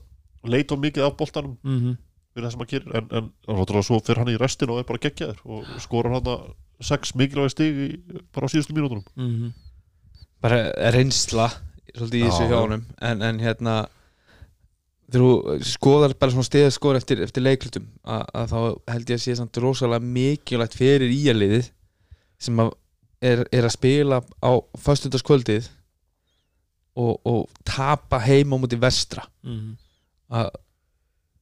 leita 0.47 0.75
of 0.75 0.81
mikið 0.83 1.05
af 1.05 1.15
boltanum 1.19 1.53
mm 1.63 1.77
-hmm. 1.79 1.97
fyrir 2.33 2.45
það 2.47 2.51
sem 2.51 2.59
hann 2.59 2.71
gerir. 2.73 2.95
En, 2.95 3.07
en 3.11 3.31
náttúrulega 3.47 3.87
svo 3.87 3.99
fyrir 3.99 4.19
hann 4.19 4.33
í 4.33 4.37
restin 4.37 4.69
og 4.69 4.79
er 4.79 4.89
bara 4.89 5.03
geggjaður 5.05 5.39
og 5.45 5.65
skorar 5.79 6.13
hann 6.13 6.27
að 6.27 6.41
sex 6.81 7.15
mikilvægi 7.15 7.49
stig 7.49 7.73
í, 7.73 7.87
bara 8.33 8.45
á 8.45 8.49
síðustu 8.51 8.73
mínútonum 8.73 9.03
Mhm. 9.15 9.53
bara 10.41 10.71
reynsla 10.91 11.49
svolítið 11.95 12.19
í 12.19 12.27
þessu 12.27 12.53
honum. 12.53 12.85
En, 13.01 13.21
en 13.21 13.39
hérna 13.39 13.87
þegar 15.07 15.23
þú 15.23 15.69
skoðar 15.71 16.15
bara 16.19 16.33
svona 16.33 16.47
stiða 16.47 16.73
skor 16.75 16.99
eftir, 16.99 17.21
eftir 17.23 17.45
leiklutum 17.45 17.87
að, 18.03 18.25
að 18.33 18.51
þá 18.51 18.59
held 18.93 19.09
ég 19.13 19.19
að 19.19 19.23
sé 19.23 19.35
samt 19.39 19.59
rosalega 19.63 20.11
mikilvægt 20.17 20.75
fyrir 20.77 21.13
íaliðið 21.13 21.71
sem 22.43 22.59
að 22.63 22.73
er, 23.23 23.43
er 23.55 23.65
að 23.65 23.75
spila 23.77 24.21
á 24.43 24.51
föstudagskvöldið 24.83 25.69
og, 26.97 27.13
og 27.25 27.43
tapa 27.67 28.19
heim 28.25 28.53
á 28.53 28.57
múti 28.59 28.79
vestra. 28.81 29.25
Mhm. 29.45 29.75
að 30.27 30.49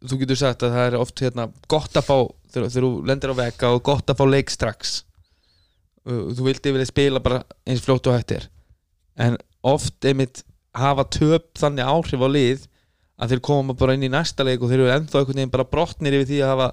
þú 0.06 0.18
getur 0.22 0.38
sagt 0.38 0.64
að 0.64 0.76
það 0.76 0.88
er 0.88 0.96
oft 1.00 1.22
hérna, 1.24 1.46
gott 1.72 1.96
að 1.98 2.06
fá 2.06 2.18
þegar, 2.54 2.70
þegar 2.70 2.86
þú 2.86 2.90
lendir 3.10 3.32
á 3.34 3.36
veka 3.40 3.72
og 3.74 3.84
gott 3.88 4.12
að 4.12 4.20
fá 4.20 4.26
leik 4.30 4.52
strax. 4.54 5.00
Þú 6.06 6.46
vildi 6.46 6.74
vilja 6.76 6.92
spila 6.92 7.22
bara 7.24 7.40
eins 7.66 7.82
fljótt 7.82 8.12
og 8.12 8.14
hægt 8.20 8.36
er. 8.36 8.46
En 9.18 9.40
oft 9.66 10.06
einmitt 10.06 10.44
hafa 10.78 11.08
töp 11.10 11.56
þannig 11.58 11.90
áhrif 11.90 12.22
á 12.22 12.30
lið 12.30 12.68
að 13.20 13.32
þeir 13.32 13.42
koma 13.48 13.74
bara 13.78 13.94
inn 13.96 14.04
í 14.04 14.12
næsta 14.12 14.44
leik 14.44 14.62
og 14.62 14.70
þeir 14.72 14.82
eru 14.84 14.92
ennþá 14.96 15.20
einhvern 15.22 15.40
veginn 15.40 15.54
bara 15.54 15.64
brotnir 15.72 16.18
yfir 16.18 16.28
því 16.32 16.40
að 16.44 16.52
hafa, 16.54 16.68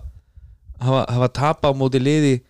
hafa, 0.82 1.02
hafa 1.14 1.28
tapa 1.38 1.70
á 1.70 1.72
móti 1.78 2.00
liði 2.02 2.40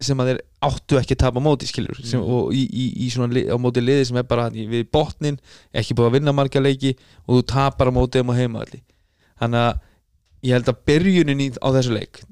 sem 0.00 0.16
að 0.22 0.30
þeir 0.30 0.38
áttu 0.64 0.96
ekki 1.00 1.16
að 1.16 1.22
tapa 1.24 1.40
á 1.42 1.44
móti 1.44 1.66
skilur 1.68 1.98
sem, 2.04 2.20
Mhm. 2.20 2.30
og 2.30 2.52
í, 2.54 2.62
í, 2.70 2.84
í 3.06 3.10
svona 3.12 3.34
lið, 3.34 3.50
á 3.52 3.56
móti 3.60 3.82
liði 3.84 4.06
sem 4.06 4.16
er 4.16 4.22
bara 4.30 4.46
við 4.50 4.86
botnin 4.92 5.38
ekki 5.74 5.94
búið 5.98 6.08
að 6.08 6.16
vinna 6.20 6.32
marga 6.32 6.60
leiki 6.62 6.94
og 7.26 7.40
þú 7.40 7.46
tapar 7.52 7.90
á 7.90 7.92
móti 7.92 8.20
um 8.22 8.30
á 8.32 8.34
heimaðalli 8.38 8.80
þannig 9.40 9.60
að 9.66 9.80
ég 10.42 10.52
held 10.56 10.68
að 10.72 10.80
byrjunin 10.86 11.40
í, 11.44 11.48
á 11.60 11.68
þessu 11.74 11.92
leik 11.98 12.22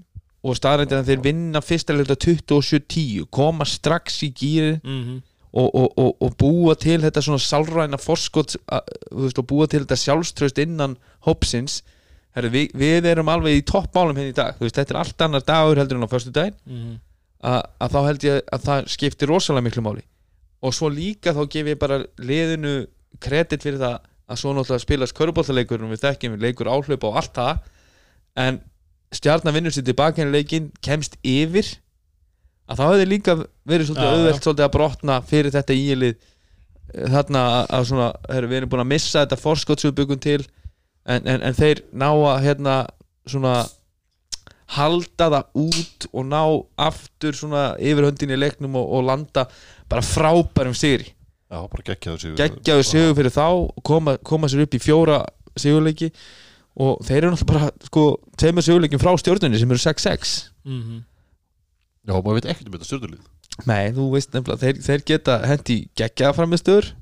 og 0.45 0.55
staðrændin 0.57 1.03
að 1.03 1.11
þeir 1.11 1.22
vinna 1.26 1.61
fyrsta 1.61 1.93
leik 1.99 2.07
27-10 2.14 3.26
koma 3.31 3.64
strax 3.68 4.22
í 4.22 4.31
gýri 4.33 4.81
Mhm. 4.85 5.22
Og, 5.53 5.68
og, 5.74 5.92
og, 5.99 6.11
og 6.22 6.34
búa 6.40 6.74
til 6.78 7.01
þetta 7.03 7.22
svona 7.24 7.40
sálræna 7.40 7.99
forskot 8.01 8.57
og 8.72 9.44
búa 9.49 9.66
til 9.70 9.84
þetta 9.84 9.96
sjálfströst 9.96 10.61
innan 10.62 10.96
hópsins. 11.26 11.80
Herru, 12.36 12.51
við, 12.53 12.74
við 12.78 13.09
erum 13.09 13.30
alveg 13.32 13.57
í 13.61 13.64
toppmálum 13.66 14.16
henni 14.18 14.34
í 14.34 14.36
dag. 14.36 14.59
Veist, 14.61 14.76
þetta 14.76 14.94
er 14.94 15.01
allt 15.01 15.24
annar 15.24 15.44
dagur 15.49 15.80
heldur 15.80 15.96
en 15.99 16.05
á 16.07 16.11
föstu 16.12 16.30
daginn 16.34 16.55
Mhm. 16.68 16.99
að, 17.42 17.62
að 17.80 17.92
þá 17.94 17.99
held 18.07 18.24
ég 18.28 18.40
að 18.53 18.62
það 18.68 18.88
skiptir 18.92 19.28
rosalega 19.32 19.64
miklu 19.68 19.82
máli. 19.86 20.05
Og 20.62 20.74
svo 20.74 20.88
líka 20.90 21.32
þá 21.32 21.44
gef 21.49 21.66
ég 21.72 21.78
bara 21.78 22.01
liðinu 22.18 22.86
kredit 23.22 23.62
fyrir 23.62 23.78
það 23.78 23.99
að 24.28 24.36
svo 24.42 24.53
náttúrulega 24.53 24.84
spilast 24.84 25.14
köruboltaleikur 25.16 25.82
og 25.86 25.92
við 25.94 26.03
þekkjum 26.05 26.38
leikur 26.42 26.66
áhlaup 26.68 27.05
og 27.09 27.16
allt 27.16 27.32
það. 27.38 27.61
En 28.36 28.61
stjarnan 29.14 29.55
vinnur 29.57 29.72
sér 29.72 29.86
tilbaka 29.86 30.20
en 30.22 30.32
leikin 30.34 30.70
kemst 30.84 31.16
yfir 31.24 31.78
að 32.69 32.77
þá 32.81 32.85
hefði 32.93 33.07
líka 33.09 33.35
verið 33.69 33.87
svolítið 33.89 34.12
auðvelt 34.12 34.43
svolítið 34.45 34.66
að 34.69 34.75
brotna 34.77 35.21
fyrir 35.29 35.55
þetta 35.55 35.77
ílið 35.79 36.16
þarna 37.12 37.41
að- 37.59 37.66
að 37.79 37.87
svona, 37.91 38.09
heru, 38.33 38.49
við 38.49 38.57
erum 38.62 38.71
búin 38.73 38.85
að 38.85 38.93
missa 38.95 39.23
þetta 39.25 39.39
forskot 39.43 39.81
sem 39.81 39.91
við 39.91 39.99
byggum 40.03 40.21
til 40.25 40.39
en, 41.09 41.27
en, 41.27 41.43
en 41.43 41.55
þeir 41.57 41.83
ná 41.93 42.09
að 42.12 42.43
hérna 42.47 42.77
svona 43.29 43.55
halda 44.77 45.29
það 45.33 45.62
út 45.62 46.07
og 46.12 46.27
ná 46.29 46.41
aftur 46.89 47.37
svona 47.37 47.62
yfirhöndin 47.81 48.35
í 48.35 48.39
leiknum 48.41 48.77
og, 48.77 48.91
og 48.99 49.07
landa 49.09 49.47
bara 49.89 50.05
frábærum 50.05 50.77
sigri. 50.77 51.14
Já, 51.49 51.62
bara 51.73 51.85
geggjaðu 51.87 52.21
sig 52.21 52.35
geggjaðu 52.37 52.85
sigur 52.85 53.14
fyrir 53.16 53.33
þá 53.33 53.47
og 53.49 53.79
koma, 53.89 54.19
koma 54.21 54.51
sér 54.53 54.66
upp 54.66 54.77
í 54.77 54.81
fjóra 54.85 55.23
sigurleiki 55.59 56.11
og 56.79 57.01
þeir 57.09 57.23
eru 57.25 57.31
náttúrulega 57.33 57.49
bara 57.55 57.89
sko, 57.89 58.03
tveimur 58.39 58.66
sigurleikin 58.66 59.01
frá 59.01 59.14
stjórnunni 59.19 59.59
sem 59.62 59.73
eru 59.73 59.81
6-6 59.81 60.35
Mhm. 60.69 60.99
Já, 62.09 62.14
maður 62.16 62.38
veit 62.38 62.48
ekkert 62.52 62.70
um 62.70 62.76
þetta 62.76 62.88
stjórnulið 62.88 63.66
Nei, 63.68 63.90
þú 63.94 64.04
veist 64.14 64.34
nefnilega, 64.34 64.61
þeir, 64.62 64.82
þeir 64.86 65.04
geta 65.11 65.38
hendi 65.50 65.78
geggjaða 65.98 66.36
framistöður 66.38 66.92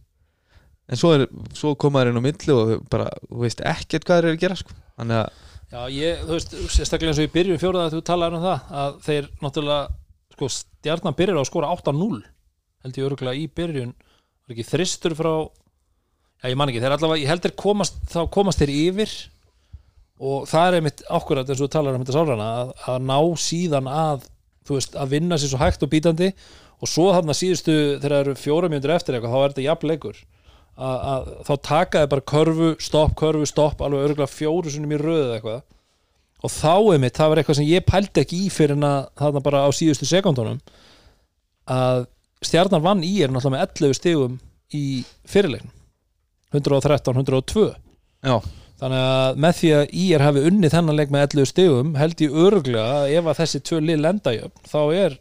en 0.86 1.00
svo, 1.00 1.10
er, 1.16 1.26
svo 1.58 1.74
koma 1.78 2.02
þeir 2.02 2.12
inn 2.12 2.20
á 2.22 2.26
milli 2.26 2.54
og 2.54 2.72
bara, 2.92 3.10
þú 3.28 3.42
veist 3.42 3.60
ekkert 3.66 4.06
hvað 4.06 4.22
þeir 4.22 4.28
eru 4.30 4.38
að 4.38 4.44
gera 4.44 4.58
sko. 4.62 4.78
þannig 4.96 5.20
að, 5.20 5.42
Já, 5.66 5.80
ég, 5.90 6.20
þú 6.22 6.36
veist, 6.36 6.56
sérstaklega 6.72 7.12
eins 7.12 7.20
og 7.20 7.26
í 7.26 7.32
byrjun 7.34 7.58
fjóraða 7.60 7.92
þú 7.96 8.00
talaði 8.06 8.38
um 8.38 8.44
það, 8.46 8.66
að 8.80 8.98
þeir 9.02 9.28
náttúrulega 9.42 10.36
sko, 10.36 10.48
stjarnan 10.54 11.16
byrjar 11.18 11.38
á 11.38 11.42
að 11.42 11.48
skora 11.50 11.70
8-0 11.74 12.20
held 12.86 13.00
ég 13.00 13.08
örgulega 13.08 13.40
í 13.40 13.46
byrjun. 13.50 13.94
Var 14.46 14.54
ekki 14.54 14.66
þristur 14.68 15.16
frá 15.18 15.32
já, 15.34 16.50
ég 16.50 16.58
man 16.58 16.70
ekki, 16.70 16.82
þeir 16.84 16.96
allavega, 16.96 17.22
ég 17.24 17.32
held 17.32 17.44
þeir 17.46 17.56
komast 17.58 17.98
þá 18.12 18.20
komast 18.36 18.62
þeir 18.62 18.74
yfir. 18.76 19.16
Og 20.16 20.46
það 20.48 20.68
er 20.68 20.78
einmitt 20.78 21.02
ákvörðat 21.10 21.50
eins 21.52 21.60
og 21.60 21.66
þú 21.66 21.72
talar 21.74 21.96
um 21.98 22.04
þetta 22.04 22.16
sálrana 22.16 22.48
að, 22.60 22.70
að 22.92 23.08
ná 23.10 23.18
síðan 23.42 23.90
að 23.92 24.28
þú 24.66 24.78
veist, 24.78 24.96
að 24.98 25.12
vinna 25.14 25.38
sér 25.40 25.52
svo 25.52 25.60
hægt 25.60 25.84
og 25.86 25.92
bítandi. 25.92 26.32
Og 26.76 26.90
svo 26.92 27.08
þarna 27.14 27.36
síðustu 27.36 27.74
þegar 28.02 28.12
það 28.12 28.22
eru 28.24 28.34
fjóra 28.40 28.68
mjöndur 28.72 28.92
eftir 28.92 29.16
eitthvað, 29.16 29.32
þá 29.32 29.44
er 29.44 29.54
þetta 29.54 29.64
jafnleikur 29.64 30.18
að, 30.76 30.96
að 31.12 31.30
þá 31.46 31.52
takaði 31.70 32.10
bara 32.12 32.26
körfu, 32.32 32.68
stopp, 32.84 33.14
körfu, 33.16 33.46
stopp 33.48 33.80
alveg 33.84 34.10
örgulega 34.10 34.28
fjóru 34.28 34.72
sinum 34.72 34.92
í 34.92 35.00
röðu 35.00 35.30
eitthvað. 35.36 35.62
Og 36.44 36.52
þá 36.52 36.74
einmitt, 36.92 37.16
það 37.16 37.32
var 37.32 37.40
eitthvað 37.40 37.58
sem 37.60 37.70
ég 37.70 37.86
pældi 37.88 38.22
ekki 38.22 38.42
í 38.44 38.50
fyrir 38.52 38.84
að 38.84 39.08
þarna 39.22 39.42
bara 39.46 39.64
á 39.64 39.68
síðustu 39.72 40.08
sekundunum 40.08 40.60
að 41.72 42.04
stjarnar 42.44 42.84
vann 42.84 43.02
í 43.06 43.14
er 43.24 43.32
náttúrulega 43.32 43.56
með 43.56 43.64
11 43.88 43.96
stigum 43.96 44.36
í 44.76 44.84
fyrirleiknum. 45.26 45.72
113, 46.54 47.16
102 47.16 47.64
já, 48.22 48.36
þannig 48.80 49.04
að 49.06 49.40
með 49.44 49.56
því 49.60 49.70
að 49.76 49.94
IR 50.02 50.24
hafi 50.26 50.44
unnið 50.50 50.74
þennan 50.74 50.98
leik 50.98 51.14
með 51.14 51.24
11 51.26 51.50
stigum 51.52 51.94
held 51.96 52.22
ég 52.24 52.36
örglega 52.46 52.98
að 53.00 53.14
ef 53.16 53.30
að 53.30 53.40
þessi 53.40 53.62
tvö 53.68 53.80
lið 53.84 54.02
lenda 54.04 54.34
jöfn 54.36 54.70
þá 54.72 54.80
er 55.04 55.16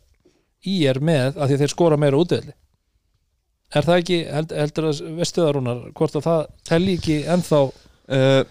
IR 0.66 1.00
með 1.00 1.38
að 1.38 1.46
því 1.46 1.58
að 1.58 1.64
þeir 1.64 1.74
skora 1.76 2.00
meira 2.02 2.20
útvöldi 2.20 2.56
er 3.76 3.88
það 3.88 4.02
ekki, 4.02 4.20
held, 4.32 4.52
heldur 4.56 4.90
að 4.90 5.00
veistu 5.20 5.42
það 5.42 5.54
Rúnar, 5.56 5.80
hvort 5.98 6.20
að 6.20 6.28
það 6.28 6.44
telli 6.70 6.98
ekki 7.00 7.16
ennþá, 7.34 7.62
uh, 7.66 8.44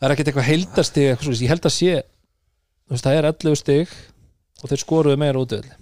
það 0.00 0.08
er 0.08 0.14
ekkert 0.16 0.32
eitthvað 0.32 0.50
heildastig 0.50 1.06
eitthvað 1.12 1.44
ég 1.44 1.52
held 1.52 1.68
að 1.68 1.76
sé 1.76 1.92
veist, 2.90 3.06
það 3.06 3.20
er 3.20 3.30
11 3.30 3.60
stig 3.62 3.94
og 4.62 4.72
þeir 4.72 4.82
skoruðu 4.82 5.20
meira 5.22 5.40
útvöldi 5.40 5.78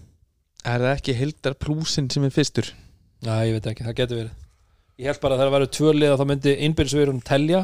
er 0.64 0.82
það 0.82 0.94
ekki 0.94 1.16
hildar 1.16 1.57
plúsin 1.57 2.11
sem 2.12 2.24
er 2.26 2.34
fyrstur? 2.34 2.68
Já, 3.24 3.32
ég 3.46 3.57
veit 3.57 3.68
ekki, 3.70 3.84
það 3.86 3.96
getur 4.01 4.20
verið. 4.20 4.46
Ég 5.01 5.09
held 5.09 5.22
bara 5.22 5.36
að 5.36 5.42
það 5.42 5.55
væru 5.55 5.68
tvö 5.76 5.92
lið 5.96 6.12
að 6.12 6.20
þá 6.20 6.26
myndi 6.28 6.55
innbyrðsverjum 6.66 7.20
telja 7.24 7.61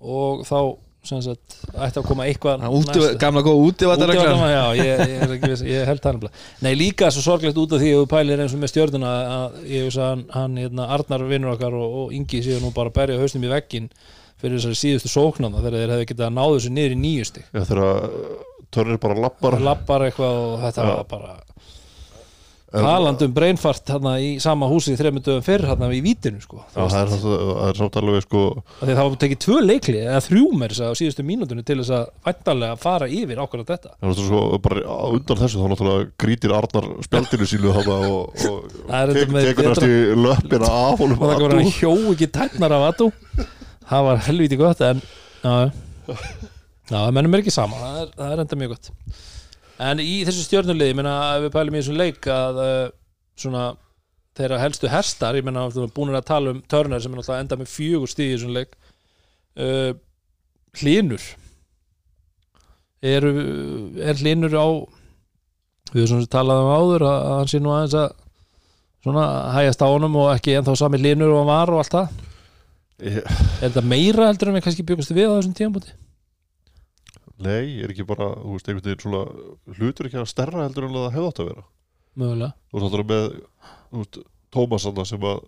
og 0.00 0.46
þá 0.48 0.60
sem 1.00 1.20
sagt, 1.24 1.54
ætti 1.72 1.96
að 1.96 2.06
koma 2.10 2.26
eitthvað 2.28 2.66
úti, 2.76 3.00
gamla 3.20 3.40
góð 3.44 3.62
útivatnar 3.70 4.10
Útivallarma, 4.12 4.48
já, 4.52 4.64
ég, 4.76 4.90
ég, 5.08 5.22
er 5.24 5.30
ekki 5.38 5.48
viss, 5.48 5.62
ég 5.64 5.86
held 5.88 6.02
það 6.04 6.18
nefnilega. 6.18 6.42
Nei, 6.66 6.74
líka 6.76 7.08
svo 7.14 7.22
sorglegt 7.24 7.60
út 7.60 7.72
af 7.72 7.80
því 7.80 7.92
að 7.94 8.02
þú 8.02 8.10
pælir 8.10 8.42
eins 8.44 8.52
og 8.52 8.60
með 8.60 8.72
stjörnuna 8.74 9.12
að 9.36 9.56
ég 9.70 9.86
veist 9.86 10.00
að 10.00 10.10
hann, 10.10 10.24
hann 10.34 10.58
hérna, 10.60 10.88
Arnar 10.98 11.24
vinnur 11.30 11.54
okkar 11.54 11.78
og, 11.78 11.96
og 12.02 12.12
Ingi 12.18 12.42
séu 12.44 12.60
nú 12.60 12.72
bara 12.76 12.92
að 12.92 12.98
berja 13.00 13.22
haustum 13.22 13.48
í 13.48 13.52
veggin 13.52 13.88
fyrir 14.40 14.60
þessari 14.60 14.80
síðustu 14.82 15.12
sóknana 15.14 15.64
þegar 15.64 15.78
þeir 15.78 15.94
hefði 15.94 16.10
getað 16.12 16.28
að 16.28 16.36
náðu 16.36 16.58
þessu 16.58 16.74
niður 16.76 16.96
í 16.96 17.00
nýjusti 17.00 17.46
þegar 17.56 17.80
törnir 18.70 19.00
bara 19.02 19.20
lappar. 19.24 19.56
Bara 19.56 19.66
lappar 19.70 20.06
eitthvað 20.06 20.42
og 20.44 20.58
þetta 20.66 20.84
Já. 20.84 20.92
var 20.92 21.08
bara 21.10 21.32
En- 22.70 22.84
talandi 22.86 23.26
um 23.26 23.32
breinfart 23.34 23.90
hérna 23.90 24.12
í 24.22 24.28
sama 24.42 24.68
húsi 24.70 24.92
þreymur 24.98 25.24
dögum 25.26 25.42
fyrr 25.42 25.64
hérna 25.66 25.88
í 25.90 25.98
vítinu 26.04 26.38
sko. 26.42 26.60
Það 26.74 26.96
er, 27.00 27.10
það, 27.14 27.32
er 27.66 27.80
samt 27.80 27.98
alveg 27.98 28.26
sko 28.26 28.42
að 28.80 28.92
það 28.92 29.00
var 29.02 29.16
tekið 29.24 29.40
tvö 29.46 29.56
leikli 29.64 30.02
eða 30.04 30.20
þrjú 30.28 30.44
með 30.60 30.74
þess 30.74 30.84
að 30.86 30.92
á 30.94 30.98
síðustu 31.00 31.26
mínútunni 31.26 31.66
til 31.66 31.78
þess 31.80 31.94
að 31.98 32.04
væntalega 32.28 32.78
fara 32.78 33.08
yfir 33.10 33.42
ákvæða 33.42 33.66
þetta. 33.72 33.94
Það 33.98 34.12
er 34.14 34.28
svo 34.30 34.42
bara 34.62 34.84
á 34.86 35.06
undan 35.10 35.40
þessu 35.42 35.62
þá 35.64 35.66
náttúrulega 35.74 36.10
grítir 36.22 36.54
Arnar 36.54 36.88
spjaldinu 37.08 37.50
þarna 37.50 37.98
og, 38.10 38.46
og 38.46 38.70
með 39.34 39.48
tekur 39.50 39.70
næst 39.70 39.86
í 39.86 39.98
löppina 40.18 40.70
og 40.94 41.16
var 41.20 41.34
Addu. 41.36 41.48
hann 41.56 41.72
hjó 41.74 41.92
ekki 42.12 42.28
tæknar 42.34 42.74
af 42.76 42.86
Atu 42.90 43.10
það 43.90 44.06
var 44.06 44.22
helviti 44.26 44.58
gott 44.60 44.80
en 44.86 45.02
já, 45.42 45.54
já 46.90 47.00
mennum 47.14 47.34
er 47.36 47.42
ekki 47.44 47.54
sama 47.54 47.78
það 47.80 48.00
er, 48.04 48.14
það 48.18 48.34
er 48.34 48.42
enda 48.44 48.60
mjög 48.62 48.74
gott 48.74 48.90
en 49.80 50.00
í 50.04 50.20
þessu 50.28 50.44
stjörnuliði, 50.46 50.92
ég 50.92 50.98
meina 50.98 51.14
ef 51.36 51.46
við 51.46 51.54
pælum 51.56 51.76
í 51.76 51.80
þessum 51.80 51.98
leik 52.00 52.26
að 52.34 52.60
uh, 52.64 52.86
svona 53.40 53.64
þeirra 54.36 54.58
helstu 54.62 54.88
herstar, 54.92 55.36
ég 55.40 55.46
meina 55.46 55.66
búin 55.96 56.14
að 56.14 56.26
tala 56.28 56.52
um 56.54 56.60
Turner 56.70 57.00
sem 57.02 57.12
er 57.14 57.20
náttúrulega 57.20 57.44
enda 57.46 57.58
með 57.60 57.72
fjögur 57.72 58.10
stíð 58.12 58.28
í 58.28 58.34
þessum 58.36 58.54
leik 58.56 58.74
uh, 59.60 59.92
Hlinur 60.80 61.24
er, 63.02 63.26
er 64.04 64.20
Hlinur 64.20 64.54
á 64.60 64.66
við 65.90 66.04
höfum 66.04 66.10
svona 66.12 66.30
talað 66.30 66.60
um 66.64 66.72
áður 66.76 67.04
að, 67.08 67.20
að 67.26 67.38
hann 67.40 67.50
sé 67.50 67.60
nú 67.64 67.72
aðeins 67.74 67.96
að 67.98 68.10
svona 69.00 69.24
hægast 69.56 69.82
á 69.82 69.88
honum 69.90 70.18
og 70.20 70.28
ekki 70.36 70.54
ennþá 70.60 70.76
sami 70.78 71.00
Hlinur 71.00 71.32
og 71.34 71.40
hann 71.42 71.50
var 71.50 71.72
og 71.74 71.80
allt 71.82 71.96
það 71.96 72.26
Ég- 73.00 73.24
Er 73.24 73.70
þetta 73.70 73.82
meira 73.88 74.26
heldur 74.28 74.50
en 74.50 74.58
við 74.58 74.64
kannski 74.66 74.84
byggumst 74.84 75.14
við 75.16 75.30
á 75.32 75.36
þessum 75.38 75.54
tíðanbúti? 75.56 75.94
Nei, 77.40 77.80
er 77.80 77.92
ekki 77.92 78.04
bara, 78.08 78.32
þú 78.36 78.56
veist, 78.56 78.68
einhvern 78.68 78.86
veginn 78.86 79.04
svona 79.04 79.76
hlutur 79.78 80.08
ekki 80.08 80.20
að 80.20 80.28
stærra 80.28 80.66
heldur 80.66 80.88
en 80.88 80.96
að 80.98 81.06
það 81.06 81.14
hefði 81.16 81.30
átt 81.30 81.40
að 81.40 81.50
vera 81.50 81.64
Mögulega 82.20 82.52
Þú 82.52 82.76
veist, 82.76 82.84
náttúrulega 82.84 83.10
með 83.14 83.26
þú 83.90 84.02
veist, 84.02 84.20
Tómas 84.50 84.86
þarna 84.86 85.06
sem 85.06 85.26
að 85.30 85.42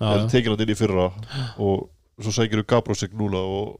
er 0.00 0.22
já. 0.22 0.28
tekin 0.32 0.54
hann 0.54 0.64
inn 0.64 0.72
í 0.72 0.78
fyrra 0.78 1.06
og 1.60 1.88
svo 2.20 2.32
sækir 2.32 2.62
við 2.62 2.68
Gabrosik 2.72 3.16
núna 3.16 3.40
og 3.44 3.78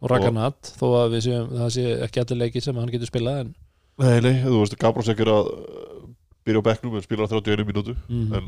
Og 0.00 0.08
Ragnar 0.08 0.54
þó 0.64 0.86
að 0.96 1.14
við 1.14 1.26
séum 1.26 1.50
það 1.52 1.72
sé 1.76 1.84
ekki 2.06 2.22
allir 2.22 2.40
leikir 2.40 2.64
sem 2.64 2.78
hann 2.80 2.92
getur 2.92 3.10
spilað 3.10 3.42
en 3.44 3.54
Nei, 4.00 4.16
nei, 4.24 4.34
þú 4.46 4.62
veist, 4.62 4.76
Gabrosik 4.80 5.20
er 5.20 5.28
að 5.28 5.48
uh, 5.52 6.04
byrja 6.48 6.62
á 6.64 6.68
bekknum 6.70 6.96
en 6.96 7.04
spilar 7.04 7.28
31 7.28 7.66
mínútu 7.68 7.96
mm. 8.08 8.30
en 8.36 8.46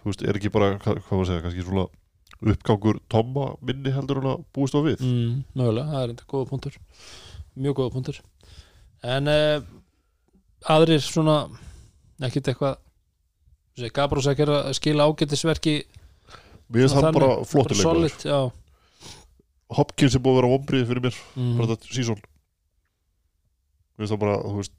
þú 0.00 0.10
veist, 0.10 0.24
er 0.24 0.38
ekki 0.40 0.52
bara 0.52 0.74
hvað, 0.80 1.02
hvað 1.04 1.18
maður 1.18 1.30
segja, 1.30 1.44
kannski 1.44 1.66
svona 1.66 1.88
uppgangur 2.44 3.00
Tomma 3.10 3.52
minni 3.64 3.92
heldur 3.94 4.20
hann 4.20 4.32
að 4.34 4.44
búist 4.54 4.76
á 4.76 4.80
við. 4.84 5.02
Mm, 5.02 5.40
Mögulega, 5.58 5.90
það 5.92 6.02
er 6.02 6.12
enda 6.14 6.28
góða 6.30 6.50
punktur. 6.52 6.78
Mjög 7.58 7.78
góða 7.80 7.94
punktur. 7.96 8.20
En 9.16 9.30
uh, 9.30 9.62
aðrir 10.66 11.02
svona 11.04 11.40
ekkit 12.26 12.52
eitthvað 12.52 12.78
Gabrúsek 13.94 14.40
er 14.42 14.50
að 14.50 14.72
skila 14.74 15.06
ágættisverki 15.06 15.76
Mér 16.68 16.88
finnst 16.88 16.98
hann 16.98 17.14
bara 17.14 17.36
já. 18.26 18.50
Hopkins 19.78 20.16
er 20.16 20.22
búið 20.24 20.32
að 20.32 20.38
vera 20.40 20.50
vombrið 20.52 20.88
fyrir 20.88 21.04
mér 21.06 21.20
mm. 21.36 21.52
bara 21.60 21.70
þetta 21.74 21.94
sísón 21.94 22.18
Mér 22.18 24.02
finnst 24.02 24.14
það 24.14 24.22
bara, 24.24 24.40
þú 24.42 24.56
veist 24.58 24.74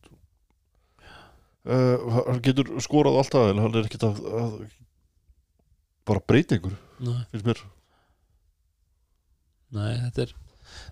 uh, 1.69 2.19
hann 2.27 2.43
getur 2.45 2.73
skorað 2.83 3.21
alltaf 3.23 3.53
en 3.53 3.63
hann 3.63 3.79
er 3.79 3.87
ekkit 3.87 4.05
að, 4.09 4.21
að 4.41 4.59
bara 6.09 6.25
Nei, 6.99 7.19
finnst 7.31 7.47
mér 7.47 7.65
nei, 9.69 9.91
þetta 10.03 10.25
er 10.25 10.37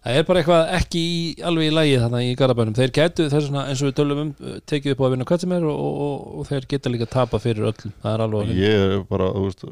Það 0.03 0.18
er 0.18 0.26
bara 0.28 0.41
eitthvað 0.41 0.70
ekki 0.78 0.99
í, 1.01 1.15
alveg 1.47 1.68
í 1.68 1.74
lægi 1.74 1.95
þannig 2.01 2.28
í 2.30 2.36
Garabænum. 2.39 2.76
Þeir 2.78 2.93
getu 2.95 3.26
þess 3.32 3.49
vegna 3.49 3.63
eins 3.70 3.82
og 3.82 3.89
við 3.89 3.95
tölum 3.97 4.22
um 4.22 4.30
uh, 4.39 4.59
tekið 4.70 4.93
upp 4.93 5.01
á 5.01 5.05
að 5.07 5.13
vinna 5.13 5.28
hvað 5.28 5.43
sem 5.43 5.55
er 5.57 5.65
og, 5.68 5.82
og, 5.88 5.97
og, 6.05 6.28
og 6.39 6.47
þeir 6.49 6.68
geta 6.74 6.91
líka 6.93 7.07
tapa 7.11 7.39
fyrir 7.43 7.68
öllum. 7.72 7.95
Það 8.03 8.13
er 8.13 8.24
alveg 8.26 8.53
að 8.53 8.61
Ég 8.61 8.86
er 8.86 9.03
bara, 9.09 9.28
þú 9.36 9.43
veist, 9.47 9.65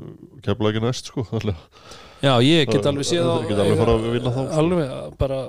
kemla 0.47 0.71
ekki 0.71 0.83
næst 0.83 1.11
sko, 1.11 1.25
allir 1.39 1.61
Já, 2.25 2.31
ég 2.45 2.71
get 2.71 2.89
alveg 2.91 3.07
séð 3.07 3.29
á 3.29 3.33
alveg 3.37 3.79
fara 3.79 3.95
að 3.95 4.05
vinna 4.15 4.35
þá, 4.35 4.41
sko. 4.41 4.59
Alveg, 4.63 4.93
að 4.97 5.17
bara 5.21 5.41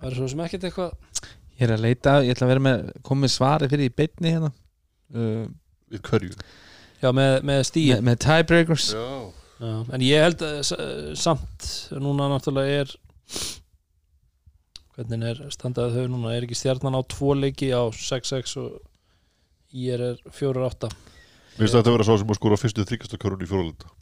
Það 0.00 0.08
er 0.10 0.18
svo 0.20 0.30
sem 0.32 0.44
ekkert 0.46 0.66
eitthvað 0.70 1.22
Ég 1.60 1.66
er 1.66 1.74
að 1.76 1.84
leita, 1.84 2.16
ég 2.24 2.36
ætla 2.36 2.46
að 2.46 2.54
vera 2.54 2.66
með 2.66 2.90
komið 3.04 3.34
svari 3.34 3.70
fyrir 3.72 3.90
í 3.90 3.94
beinni 3.96 4.34
hérna 4.36 4.52
uh, 4.52 5.46
Við 5.90 6.04
hverju 6.06 6.34
Já, 7.00 7.10
með, 7.16 7.36
með 7.48 7.62
stíð 7.70 7.92
með, 7.94 8.02
með 8.10 8.18
tiebreakers. 8.26 8.90
Já. 8.96 9.06
Já, 9.60 9.72
en 9.92 10.04
ég 10.04 10.22
held 10.24 10.42
að 10.44 10.60
samt 11.20 11.66
núna 12.00 12.30
náttúrulega 12.32 12.80
er 12.80 12.92
hvernig 14.96 15.26
er 15.30 15.42
standaðið 15.52 15.98
þau 15.98 16.12
núna? 16.14 16.32
Er 16.32 16.46
ekki 16.46 16.56
stjarnan 16.56 16.96
á 16.96 17.00
tvo 17.12 17.34
leiki 17.36 17.68
á 17.72 17.84
6-6 17.92 18.56
og 18.60 18.78
ég 19.76 20.00
er 20.00 20.20
4-8 20.32 20.88
Mér 20.88 21.66
finnst 21.66 21.76
þetta 21.76 21.92
að 21.92 21.96
vera 21.98 22.08
sá 22.08 22.12
sem 22.14 22.32
að 22.32 22.40
skora 22.40 22.58
fyrstu 22.60 22.86
þryggastakörun 22.88 23.44
í 23.44 23.48
fjóralenda 23.50 23.92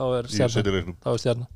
þá 0.00 0.04
er 0.16 0.30
stjarnan. 0.32 0.96
þá 1.04 1.10
er 1.12 1.20
stjarnan. 1.20 1.50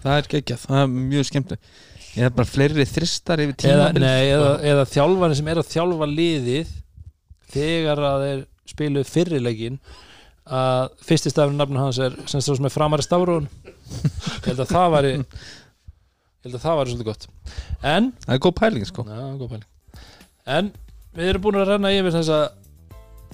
Það 0.00 0.14
er 0.14 0.28
geggjað, 0.30 0.66
það 0.68 0.82
er 0.84 0.92
mjög 0.94 1.28
skemmtileg 1.32 1.72
Ég 2.10 2.26
er 2.26 2.32
bara 2.34 2.50
fleiri 2.50 2.86
þristar 2.90 3.42
yfir 3.42 3.70
eða, 3.70 3.90
tíma 3.90 4.02
nei, 4.02 4.30
eða, 4.34 4.54
eða 4.66 4.86
þjálfarnir 4.90 5.38
sem 5.38 5.50
er 5.50 5.60
að 5.60 5.68
þjálfa 5.70 6.08
liðið 6.10 6.72
þegar 7.54 8.04
að 8.10 8.24
þeir 8.26 8.46
spiluð 8.70 9.10
fyrirleikin 9.10 9.80
að 10.50 10.92
fyrsti 11.06 11.32
stafn 11.32 11.58
nafn 11.58 11.78
hans 11.78 11.98
er 12.02 12.16
sem 12.30 12.42
svo 12.42 12.56
sem 12.58 12.66
er 12.66 12.74
framari 12.74 13.04
stafrún 13.06 13.48
ég 13.60 14.46
held 14.48 14.62
að 14.64 14.72
það 14.72 14.94
væri 14.96 15.12
ég 15.14 16.46
held 16.46 16.56
að 16.56 16.64
það 16.64 16.78
væri 16.80 16.94
svolítið 16.94 17.10
gott 17.10 17.26
en 17.86 18.10
það 18.24 18.34
er 18.36 18.42
góð 18.46 18.56
pæling 18.60 18.88
sko 18.88 19.04
Já, 19.06 19.20
góð 19.38 19.52
pæling. 19.54 19.68
En 20.50 20.72
við 21.14 21.30
erum 21.32 21.44
búin 21.44 21.60
að 21.60 21.72
renna 21.74 21.92
yfir 21.94 22.16
þessa 22.16 22.40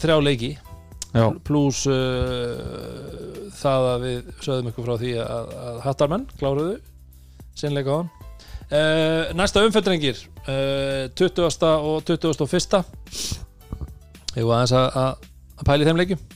þrjá 0.03 0.17
leiki 0.25 0.53
já, 0.57 1.27
pluss 1.47 1.87
uh, 1.89 3.49
það 3.57 3.89
að 3.93 4.07
við 4.07 4.31
sögðum 4.45 4.71
ykkur 4.73 4.89
frá 4.89 5.01
því 5.01 5.17
að, 5.25 5.57
að 5.71 5.81
hattarmenn 5.87 6.29
kláruðu 6.37 6.77
sinnleika 7.57 7.97
á 7.97 7.97
hann 8.01 8.11
uh, 8.11 9.35
Næsta 9.39 9.65
umfjöldrengir 9.65 10.21
uh, 10.45 11.09
20. 11.17 11.49
og 11.81 12.05
21. 12.09 13.46
Ég 14.37 14.45
var 14.45 14.61
aðeins 14.61 14.75
að, 14.77 14.99
að, 15.03 15.31
að 15.57 15.71
pæli 15.71 15.89
þeim 15.89 16.03
leikjum? 16.03 16.27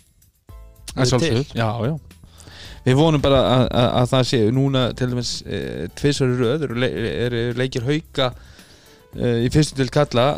Það 0.91 1.03
er 1.05 1.11
sjálfsögð 1.13 1.53
já, 1.61 1.69
já. 1.91 1.95
Við 2.81 2.97
vonum 2.97 3.21
bara 3.23 3.41
að, 3.45 3.67
að, 3.77 3.89
að 4.01 4.11
það 4.15 4.27
sé 4.31 4.41
núna 4.57 4.85
til 4.97 5.11
dæmis 5.11 5.33
e, 5.45 5.61
tvisar 6.01 6.33
röð 6.39 6.65
eru, 6.67 6.79
le, 6.81 6.89
eru 7.27 7.43
leikir 7.61 7.85
hauka 7.85 8.31
e, 9.13 9.35
í 9.45 9.51
fyrstu 9.53 9.77
til 9.77 9.93
kalla 9.93 10.31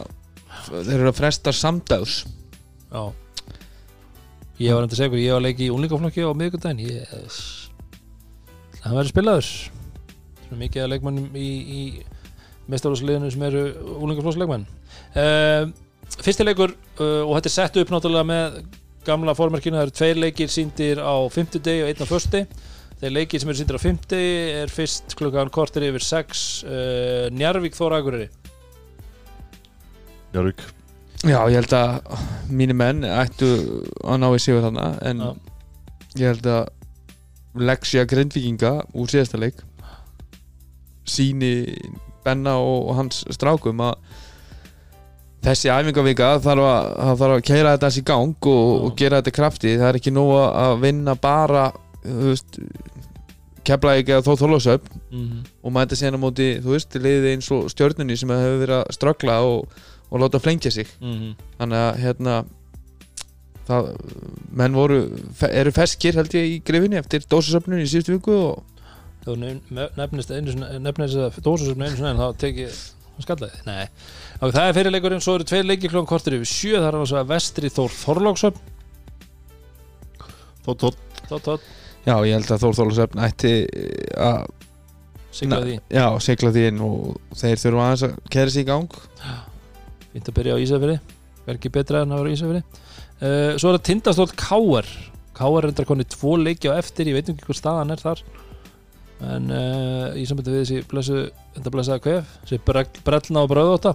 þeir 0.66 0.96
eru 0.98 1.12
að 1.12 1.20
fresta 1.20 1.54
samdags 1.54 2.24
Já. 2.92 3.12
Ég 4.60 4.74
var 4.76 4.84
endur 4.84 4.98
segur, 4.98 5.18
ég 5.18 5.32
var 5.32 5.40
að 5.40 5.46
leiki 5.46 5.64
í 5.64 5.72
unlingaflokki 5.72 6.26
á 6.28 6.30
miðvikudaginn. 6.36 6.82
Ég 6.84 7.06
það 8.82 8.96
verður 8.98 9.08
spilaður. 9.08 9.48
Svona 10.42 10.58
mikið 10.60 10.84
að 10.84 10.90
leikmannum 10.92 11.38
í, 11.40 11.48
í 11.48 11.80
mestarúsliðinu 12.70 13.30
sem 13.32 13.46
eru 13.48 13.62
unlingaflokksleikmann 13.96 14.66
uh, 15.16 15.72
Fyrsti 16.20 16.44
leikur 16.44 16.74
uh, 16.74 17.22
og 17.24 17.36
þetta 17.38 17.48
er 17.48 17.54
sett 17.56 17.78
upp 17.80 17.92
náttúrulega 17.92 18.28
með 18.28 18.60
gamla 19.06 19.34
fórmerkinu, 19.34 19.78
það 19.78 19.88
eru 19.88 19.96
tveir 19.98 20.20
leikir 20.20 20.52
síndir 20.52 21.00
á 21.02 21.14
50 21.32 21.64
degi 21.64 21.82
og 21.82 21.90
einn 21.90 22.04
á 22.04 22.06
fösti 22.06 22.42
þeir 23.00 23.14
leikir 23.16 23.42
sem 23.42 23.50
eru 23.50 23.58
síndir 23.58 23.78
á 23.80 23.82
50 23.82 24.20
er 24.60 24.70
fyrst 24.70 25.16
klukkan 25.18 25.50
kortir 25.54 25.88
yfir 25.88 26.04
6 26.06 26.44
uh, 26.68 27.26
Njarvík 27.34 27.74
Þóra 27.78 27.98
Akureyri. 28.02 28.28
Járvík 30.36 30.62
Já, 31.22 31.38
ég 31.46 31.58
held 31.60 31.74
að 31.78 32.22
mínir 32.50 32.74
menn 32.78 33.04
ættu 33.06 33.50
að 34.02 34.22
ná 34.22 34.28
í 34.34 34.38
sigur 34.42 34.64
þarna 34.64 34.86
en 35.06 35.20
Já. 35.22 35.28
ég 36.18 36.32
held 36.32 36.48
að 36.50 36.62
Lexia 37.62 38.06
Grindvíkinga 38.08 38.72
úr 38.96 39.10
síðasta 39.12 39.38
leik 39.38 39.60
síni 41.06 41.76
Benna 42.24 42.56
og, 42.62 42.88
og 42.90 42.98
hans 43.00 43.22
strákum 43.34 43.82
að 43.84 43.98
þessi 45.42 45.70
æfingavika 45.74 46.32
þarf 46.44 46.66
að, 46.68 46.90
það 47.02 47.20
þarf 47.22 47.36
að 47.36 47.44
keira 47.48 47.72
þetta 47.76 47.90
í 47.98 48.04
gang 48.12 48.48
og, 48.52 48.72
og 48.86 48.96
gera 49.00 49.20
þetta 49.20 49.36
krafti. 49.38 49.76
Það 49.78 49.88
er 49.88 49.98
ekki 50.00 50.12
nóg 50.14 50.32
að 50.38 50.76
vinna 50.84 51.14
bara 51.18 51.64
kefla 53.66 53.94
ekki 54.00 54.16
að 54.16 54.24
þó 54.26 54.32
þólasöp 54.40 54.88
mm 54.90 55.20
-hmm. 55.22 55.42
og 55.62 55.72
mæta 55.74 55.94
síðan 55.98 56.18
á 56.18 56.24
móti, 56.24 56.48
þú 56.62 56.72
veist, 56.74 56.94
liðið 56.98 57.28
eins 57.32 57.50
og 57.54 57.68
stjörnunni 57.70 58.16
sem 58.18 58.30
hefur 58.34 58.58
verið 58.64 58.78
að 58.80 58.90
ströggla 58.96 59.36
og, 59.46 59.68
og 60.10 60.20
láta 60.20 60.40
flengja 60.42 60.70
sig. 60.70 60.88
Þannig 61.58 61.78
að 61.78 62.00
hérna 62.02 62.34
það, 63.68 63.92
menn 64.50 64.74
voru 64.74 64.98
eru 65.50 65.70
feskir 65.72 66.14
held 66.18 66.34
ég 66.34 66.48
í 66.56 66.62
grifinni 66.66 66.98
eftir 66.98 67.22
dósasöfnun 67.30 67.82
í 67.82 67.86
síðustu 67.86 68.16
viku 68.18 68.34
og 68.34 68.62
þú 69.24 69.36
nef- 69.38 69.94
nefnist 69.96 70.30
einu 70.34 70.50
sinni- 70.50 70.80
nefnir 70.82 71.06
þess 71.08 71.38
að 71.38 71.42
dósusöfnu 71.46 71.86
einu 71.86 71.96
sinni 71.96 72.10
en 72.10 72.18
þá 72.18 72.28
tekið 72.42 72.80
skallaði, 73.24 73.62
nei. 73.68 73.86
Og 74.42 74.52
það 74.54 74.68
er 74.68 74.76
fyrirleikurinn, 74.78 75.22
svo 75.24 75.36
eru 75.38 75.46
tveir 75.48 75.68
leikir 75.68 75.92
klokkan 75.92 76.10
kortir 76.10 76.36
yfir 76.38 76.50
sjö, 76.50 76.74
það 76.78 76.88
er 76.88 76.98
annars 76.98 77.14
vegar 77.14 77.30
vestri 77.30 77.70
Þór 77.72 77.96
Þorlóksöfn 78.00 78.68
Tótt, 80.62 80.78
tótt 80.78 80.98
tótt, 81.26 81.46
tótt, 81.46 81.70
já, 82.04 82.14
ég 82.26 82.36
held 82.36 82.50
að 82.54 82.64
Þór 82.66 82.76
Þólasöfn 82.78 83.22
ætti 83.26 83.52
að 84.14 84.44
siglaði 85.32 85.72
því 85.72 85.96
já, 85.96 86.06
sigla 86.26 86.52
því 86.54 86.66
inn 86.68 86.82
og 86.86 87.38
þeir 87.40 87.62
þurfa 87.62 87.86
aðeins 87.86 88.04
að 88.06 88.18
kæra 88.34 88.52
sig 88.52 88.66
í 88.66 88.68
gang. 88.68 88.98
Fínt 90.12 90.28
að 90.28 90.36
byrja 90.38 90.58
á 90.58 90.62
Ísafirði, 90.62 90.98
verður 91.46 91.58
ekki 91.58 91.72
betra 91.78 92.04
en 92.04 92.12
að 92.12 92.22
vera 92.22 92.30
á 92.30 92.34
Ísafirði. 92.36 92.62
Uh, 93.22 93.50
svo 93.56 93.70
er 93.70 93.78
það 93.78 93.86
tindastótt 93.88 94.36
Káar 94.38 94.88
Káar 95.32 95.64
reyndar 95.64 95.86
konni 95.88 96.04
tvo 96.10 96.36
leiki 96.36 96.68
á 96.68 96.76
eftir, 96.76 97.08
ég 97.08 97.16
veit 97.16 97.30
ekki 97.32 97.46
hvað 97.46 97.58
staðan 97.58 97.94
er 97.94 98.02
þar 98.02 98.20
en 99.36 99.48
uh, 99.54 100.12
í 100.18 100.26
sambandi 100.28 100.52
við 100.54 100.62
þessi 100.64 100.82
blessu, 100.90 101.22
þetta 101.56 101.72
blessaða 101.74 102.02
kvef 102.04 102.36
þessi 102.42 102.60
brell- 102.66 103.02
brellna 103.06 103.44
og 103.46 103.50
bröðóta 103.52 103.94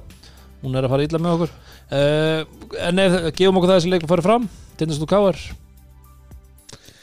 hún 0.64 0.76
er 0.78 0.88
að 0.88 0.94
fara 0.96 1.06
illa 1.06 1.20
með 1.22 1.36
okkur. 1.38 1.56
Uh, 1.88 2.70
en 2.88 3.00
ef, 3.04 3.18
gefum 3.38 3.60
okkur 3.60 3.72
það 3.72 3.80
þessi 3.80 3.94
leikur 3.94 4.12
farið 4.12 4.28
fram 4.30 4.48
tindastótt 4.80 5.12
Káar 5.12 5.40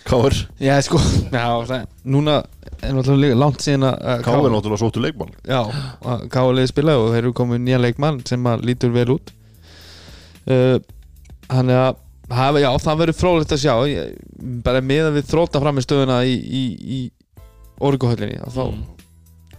Káir 0.04 0.34
já, 0.60 0.74
sko, 0.84 0.98
já, 1.32 1.46
það, 1.64 1.86
núna 2.12 2.36
er 2.84 2.92
náttúrulega 2.92 3.38
langt 3.40 3.62
síðan 3.64 3.86
að 3.88 4.24
Káir 4.26 4.50
náttúrulega 4.52 4.80
sóttu 4.82 5.00
leikmann. 5.00 5.32
Já, 5.48 5.62
að 6.04 6.26
Káarlega 6.34 6.68
spila 6.68 6.98
og 7.00 7.12
þeir 7.14 7.22
eru 7.22 7.32
komið 7.38 7.62
nýja 7.64 7.80
leikmann 7.80 8.20
sem 8.28 8.50
að 8.50 8.66
lítur 8.68 8.92
vel 8.92 9.06
út. 9.16 9.32
Uh, 10.44 10.76
hann 11.48 11.72
er 11.72 11.80
að 11.86 12.02
hafa, 12.36 12.60
já, 12.60 12.68
það 12.84 13.00
verður 13.00 13.18
frólægt 13.22 13.56
að 13.56 13.62
sjá. 13.64 13.74
Ég, 13.88 14.12
bara 14.66 14.84
með 14.84 15.08
að 15.08 15.16
við 15.16 15.30
þróta 15.32 15.62
fram 15.64 15.80
í 15.80 15.86
stöðuna 15.86 16.18
í, 16.28 16.36
í, 16.36 16.64
í 16.84 17.00
orguhöllinni 17.80 18.38
þá, 18.54 18.64
Mm. 18.74 18.84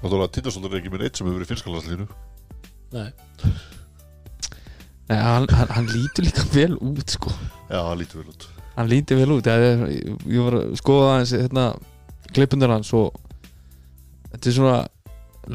Náttúrulega 0.02 0.32
Tindastóttur 0.36 0.74
er 0.76 0.82
ekki 0.82 0.92
minn 0.94 1.02
eitt 1.08 1.18
sem 1.18 1.26
hefur 1.28 1.40
verið 1.40 1.52
finnskalastlínu 1.54 2.06
Nei. 2.94 3.10
Nei, 5.10 5.18
hann, 5.22 5.48
hann, 5.50 5.72
hann 5.74 5.88
lítur 5.90 6.26
líka 6.26 6.44
vel 6.54 6.76
út 6.82 7.10
sko. 7.14 7.32
Já, 7.70 7.80
það 7.82 7.98
lítur 8.02 8.22
vel 8.24 8.32
út 8.34 8.48
hann 8.76 8.90
lítur 8.92 9.20
vel 9.22 9.32
út 9.38 9.48
ég, 9.50 9.84
ég 10.28 10.42
var 10.46 10.58
að 10.60 10.74
skoða 10.82 11.12
aðeins 11.16 11.34
hérna, 11.36 11.66
klippundur 12.36 12.74
hans 12.74 12.90
og 12.98 13.16
þetta 14.34 14.50
er 14.52 14.56
svona 14.58 14.78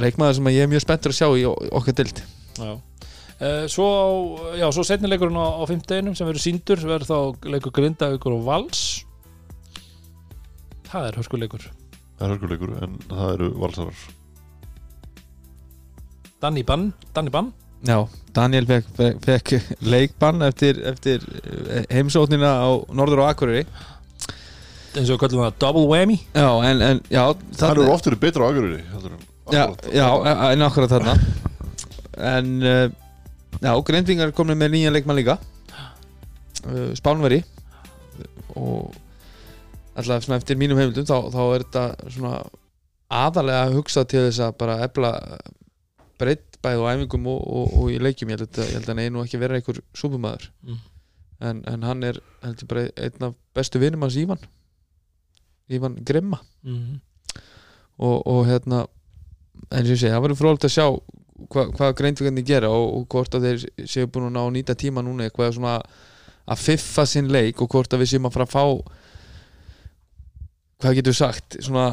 leikmaður 0.01 0.39
sem 0.39 0.49
að 0.51 0.57
ég 0.57 0.67
er 0.67 0.71
mjög 0.73 0.85
spenntur 0.87 1.13
að 1.15 1.19
sjá 1.21 1.29
í 1.37 1.45
okkar 1.51 1.99
dild 2.01 2.23
Já. 2.61 2.71
Uh, 3.41 3.65
svo, 3.73 3.87
já, 4.61 4.67
svo 4.73 4.83
setni 4.85 5.09
leikurinn 5.09 5.39
á, 5.41 5.49
á 5.61 5.65
fimmteginum 5.69 6.17
sem 6.17 6.29
verður 6.29 6.45
síndur 6.45 6.83
verður 6.85 7.09
þá 7.09 7.49
leikur 7.55 7.73
Grindavíkur 7.79 8.35
og 8.37 8.43
Vals 8.45 8.83
það 10.91 11.07
er 11.09 11.17
hörskuleikur 11.21 11.69
Það 12.21 12.27
er 12.27 12.33
hörkuleikur 12.35 12.73
en 12.85 12.99
það 13.09 13.31
eru 13.33 13.47
valsarar 13.63 14.01
Danny 16.41 16.65
Bann, 16.69 16.91
Danny 17.17 17.33
Bann? 17.33 17.49
Já, 17.85 17.97
Daniel 18.37 18.69
fekk, 18.69 19.01
fekk, 19.25 19.55
leikbann 19.81 20.45
eftir, 20.45 20.81
eftir 20.89 21.25
eh, 21.41 21.87
heimsóknina 21.93 22.53
á 22.61 22.69
Norður 22.93 23.25
og 23.25 23.31
Akureyri. 23.33 23.65
Eins 24.93 25.09
og 25.09 25.17
við 25.17 25.21
kallum 25.25 25.47
það 25.47 25.59
double 25.65 25.87
whammy. 25.89 26.19
Já, 26.37 26.49
en, 26.69 26.85
en 26.85 27.03
já 27.09 27.23
Það 27.57 27.73
eru 27.75 27.91
oft 27.93 28.09
verið 28.09 28.23
betra 28.27 28.45
á 28.45 28.49
Akureyri 28.53 28.81
heldur 28.93 29.17
en 29.17 29.27
já, 29.51 29.65
já, 29.97 30.09
en 30.53 30.67
akkurat 30.69 30.93
þarna. 30.93 31.17
En 32.21 32.53
uh, 32.61 32.89
Já, 33.61 33.75
Grindvingar 33.85 34.31
komin 34.33 34.57
með 34.61 34.77
nýjan 34.77 34.95
leikmann 34.95 35.19
líka. 35.19 35.37
Uh, 36.65 36.93
Spánveri 36.97 37.43
og 38.57 38.93
alltaf 40.03 40.27
svona 40.27 40.39
eftir 40.41 40.59
mínum 40.61 40.79
heimildum 40.81 41.07
þá, 41.09 41.17
þá 41.35 41.41
er 41.55 41.65
þetta 41.65 42.13
svona 42.17 42.35
aðalega 43.21 43.65
að 43.67 43.75
hugsa 43.79 44.05
til 44.07 44.27
þess 44.29 44.43
að 44.47 44.57
bara 44.61 44.79
efla 44.87 45.11
breytt 46.21 46.59
bæði 46.63 46.85
á 46.85 46.91
æfingum 46.93 47.27
og, 47.33 47.41
og, 47.41 47.75
og 47.81 47.91
í 47.95 47.99
leikjum 48.03 48.31
ég 48.35 48.41
held, 48.43 48.53
að, 48.53 48.67
ég 48.69 48.77
held 48.79 48.89
hann 48.93 49.03
eigi 49.03 49.13
nú 49.15 49.23
ekki 49.25 49.41
vera 49.41 49.59
einhver 49.59 49.83
súpumæður 49.97 50.51
Mm. 50.61 50.81
en, 51.49 51.63
en 51.73 51.85
hann 51.89 52.05
er 52.05 52.19
heldur 52.45 52.69
bara 52.69 52.83
einn 53.01 53.25
af 53.31 53.37
bestu 53.57 53.81
vinum 53.81 54.03
hans 54.05 54.19
Ívan 54.21 54.43
Ívan 55.73 55.97
Grimma 56.05 56.41
mm. 56.67 57.01
og, 58.05 58.27
og 58.27 58.45
hérna 58.51 58.85
eins 59.71 59.89
og 59.89 59.95
ég 59.95 60.01
segi, 60.03 60.13
það 60.13 60.25
verður 60.27 60.41
frólægt 60.43 60.69
að 60.69 60.75
sjá 60.75 60.87
hva, 61.49 61.65
hvað 61.73 61.97
greindvíkarnir 62.01 62.47
gera 62.47 62.71
og, 62.75 62.87
og 62.99 63.07
hvort 63.15 63.37
að 63.39 63.47
þeir 63.49 63.89
séu 63.89 64.09
búin 64.13 64.29
að 64.29 64.35
ná 64.37 64.43
að 64.43 64.55
nýta 64.59 64.77
tíma 64.79 65.05
núna 65.05 65.29
eitthvað 65.29 65.55
svona 65.57 65.79
að 66.51 66.65
fiffa 66.67 67.07
sinn 67.09 67.31
leik 67.33 67.63
og 67.63 67.71
hvort 67.73 67.95
að 67.95 68.03
við 68.05 68.13
séum 68.15 68.29
að 68.29 68.37
fara 68.37 68.49
að 68.49 68.55
fá 68.57 68.65
hvað 70.81 71.01
getur 71.01 71.17
sagt? 71.17 71.59
Svona 71.63 71.93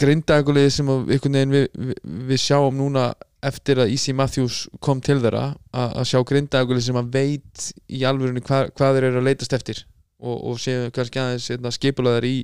greindagulegið 0.00 0.74
sem 0.74 0.90
að 0.90 1.10
við, 1.12 1.26
við, 1.52 1.96
við 2.30 2.40
sjáum 2.40 2.76
núna 2.78 3.12
eftir 3.44 3.82
að 3.82 3.92
Easy 3.92 4.14
Matthews 4.16 4.64
kom 4.82 5.02
til 5.04 5.18
þeirra 5.20 5.50
að, 5.52 5.90
að 6.00 6.06
sjá 6.10 6.20
greindagulegið 6.30 6.86
sem 6.88 7.00
að 7.00 7.10
veit 7.14 7.66
í 7.92 8.04
alvörunni 8.08 8.42
hvað, 8.44 8.70
hvað 8.78 8.96
þeir 8.96 9.08
eru 9.10 9.20
að 9.20 9.28
leitast 9.28 9.56
eftir 9.56 9.82
og, 10.24 10.38
og 10.38 10.62
séu 10.62 10.88
kannski 10.94 11.20
aðeins 11.20 11.50
hérna, 11.52 11.74
skipulaðar 11.74 12.26
í 12.28 12.38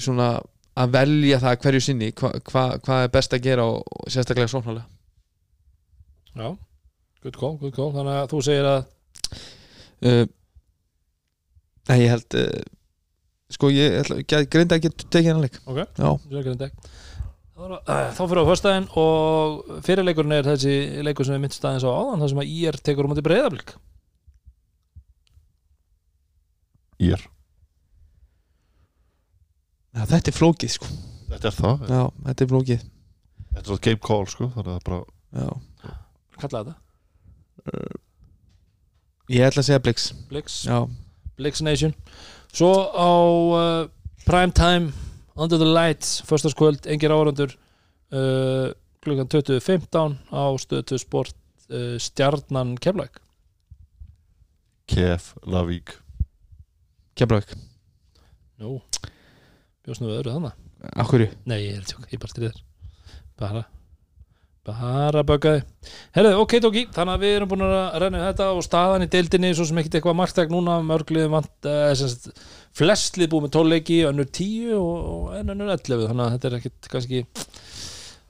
svona 0.00 0.32
að 0.80 0.96
velja 0.96 1.40
það 1.42 1.60
hverju 1.64 1.84
sinni 1.84 2.10
hva, 2.16 2.32
hva, 2.48 2.64
hvað 2.80 3.04
er 3.04 3.14
best 3.14 3.36
að 3.36 3.44
gera 3.44 3.68
og, 3.68 3.84
og 3.84 4.10
sérstaklega 4.12 4.50
sóknarlega. 4.50 4.86
Já, 6.30 6.54
good 7.24 7.36
call, 7.36 7.56
good 7.60 7.74
call. 7.76 7.90
Þannig 7.94 8.16
að 8.16 8.28
þú 8.32 8.42
segir 8.46 8.68
að 8.70 8.84
uh, 10.06 10.28
Nei, 11.90 11.96
ég 12.04 12.12
held 12.12 12.36
uh, 12.38 12.60
sko 13.50 13.70
ég 13.74 13.96
ætla, 14.04 14.20
get, 14.24 14.48
greinda 14.52 14.76
ekki 14.78 14.90
að 14.92 15.04
tekið 15.10 15.30
hennar 15.30 15.44
leik. 15.46 15.56
Ok, 15.66 15.80
Já, 15.98 16.08
þú 16.10 16.30
segir 16.30 16.46
Grindavík 16.48 16.90
þá 17.60 18.20
fyrir 18.24 18.40
á 18.40 18.48
föstudaginn 18.48 18.86
og 18.96 19.72
fyrirleikurinn 19.84 20.32
er 20.38 20.46
þessi 20.48 20.74
leikur 21.04 21.26
sem 21.28 21.34
við 21.36 21.42
myndist 21.44 21.64
aðeins 21.68 21.84
á 21.84 21.90
áðan 21.92 22.22
þar 22.24 22.30
sem 22.32 22.40
að 22.40 22.52
IR 22.56 22.78
tekur 22.88 23.04
um 23.08 23.12
átti 23.12 23.24
breyðablík 23.26 23.74
Ír. 27.00 27.22
Já, 29.96 30.02
þetta 30.06 30.30
er 30.30 30.36
flókið 30.36 30.72
sko. 30.74 30.88
Þetta 31.30 31.48
er 31.50 31.54
það 31.56 31.84
Já, 31.90 32.00
þetta 32.26 32.44
er 32.44 32.50
flókið. 32.50 32.82
Þetta 33.50 33.60
er 33.62 33.68
svona 33.70 33.84
game 33.86 34.02
call 34.08 34.26
sko 34.30 34.48
Þannig 34.54 34.70
að 34.70 34.76
það 34.76 34.84
bara 34.88 35.00
Já. 35.40 35.48
kalla 36.40 36.60
þetta, 36.60 36.74
Ég 39.30 39.46
ætla 39.46 39.62
að 39.62 39.68
segja 39.68 39.82
Blix. 39.84 40.08
Blix, 40.30 40.58
Já, 40.66 40.78
Blix 41.38 41.60
Nation 41.62 41.92
svo 42.50 42.72
á 42.90 43.10
uh, 43.10 43.88
prime 44.26 44.52
time 44.56 44.92
under 45.40 45.58
the 45.58 45.68
lights, 45.68 46.20
förstaskvöld, 46.28 46.86
engir 46.90 47.12
árandur 47.14 47.54
uh, 48.12 48.70
klukkan 49.00 49.30
20.15 49.30 50.18
á 50.34 50.44
stöðu 50.60 51.00
sport 51.00 51.36
uh, 51.70 51.96
stjarnan 51.98 52.76
keflæk 52.82 53.20
Kef, 54.90 55.36
Lavík 55.46 55.94
Keflavík. 57.14 57.52
Nú, 58.58 58.80
bjóst 59.86 60.02
nú 60.02 60.10
við 60.10 60.20
öðru 60.20 60.34
þannig 60.36 60.96
Akkurju 60.96 61.28
Nei, 61.46 61.60
ég 61.68 61.78
er 61.78 61.86
tjók, 61.86 62.08
ég 62.10 62.20
bara 62.20 62.34
stríðir 62.34 62.64
Bara 63.40 63.68
Bara 64.68 65.22
böggaði. 65.24 65.62
Herðu, 66.12 66.32
ok, 66.42 66.54
tóki, 66.60 66.82
þannig 66.92 67.14
að 67.16 67.22
við 67.24 67.36
erum 67.38 67.48
búin 67.48 67.62
að 67.64 67.94
renna 68.02 68.18
yfir 68.20 68.26
þetta 68.28 68.48
og 68.52 68.64
staðan 68.66 69.04
í 69.06 69.08
deildinni, 69.10 69.52
svo 69.56 69.64
sem 69.70 69.80
ekkit 69.80 69.96
eitthvað 69.98 70.18
marktæk 70.18 70.52
núna, 70.52 70.74
mörgliðum 70.84 71.36
vant 71.38 71.68
uh, 71.70 72.04
flestlið 72.76 73.30
búið 73.32 73.46
með 73.46 73.54
12 73.56 73.72
leiki 73.72 73.96
önnur 74.10 74.28
10 74.28 74.74
og, 74.76 75.30
önnur 75.40 75.72
11 75.78 76.04
þannig 76.10 76.26
að 76.26 76.34
þetta 76.36 76.50
er 76.50 76.58
ekkit 76.60 76.90
kannski 76.92 77.22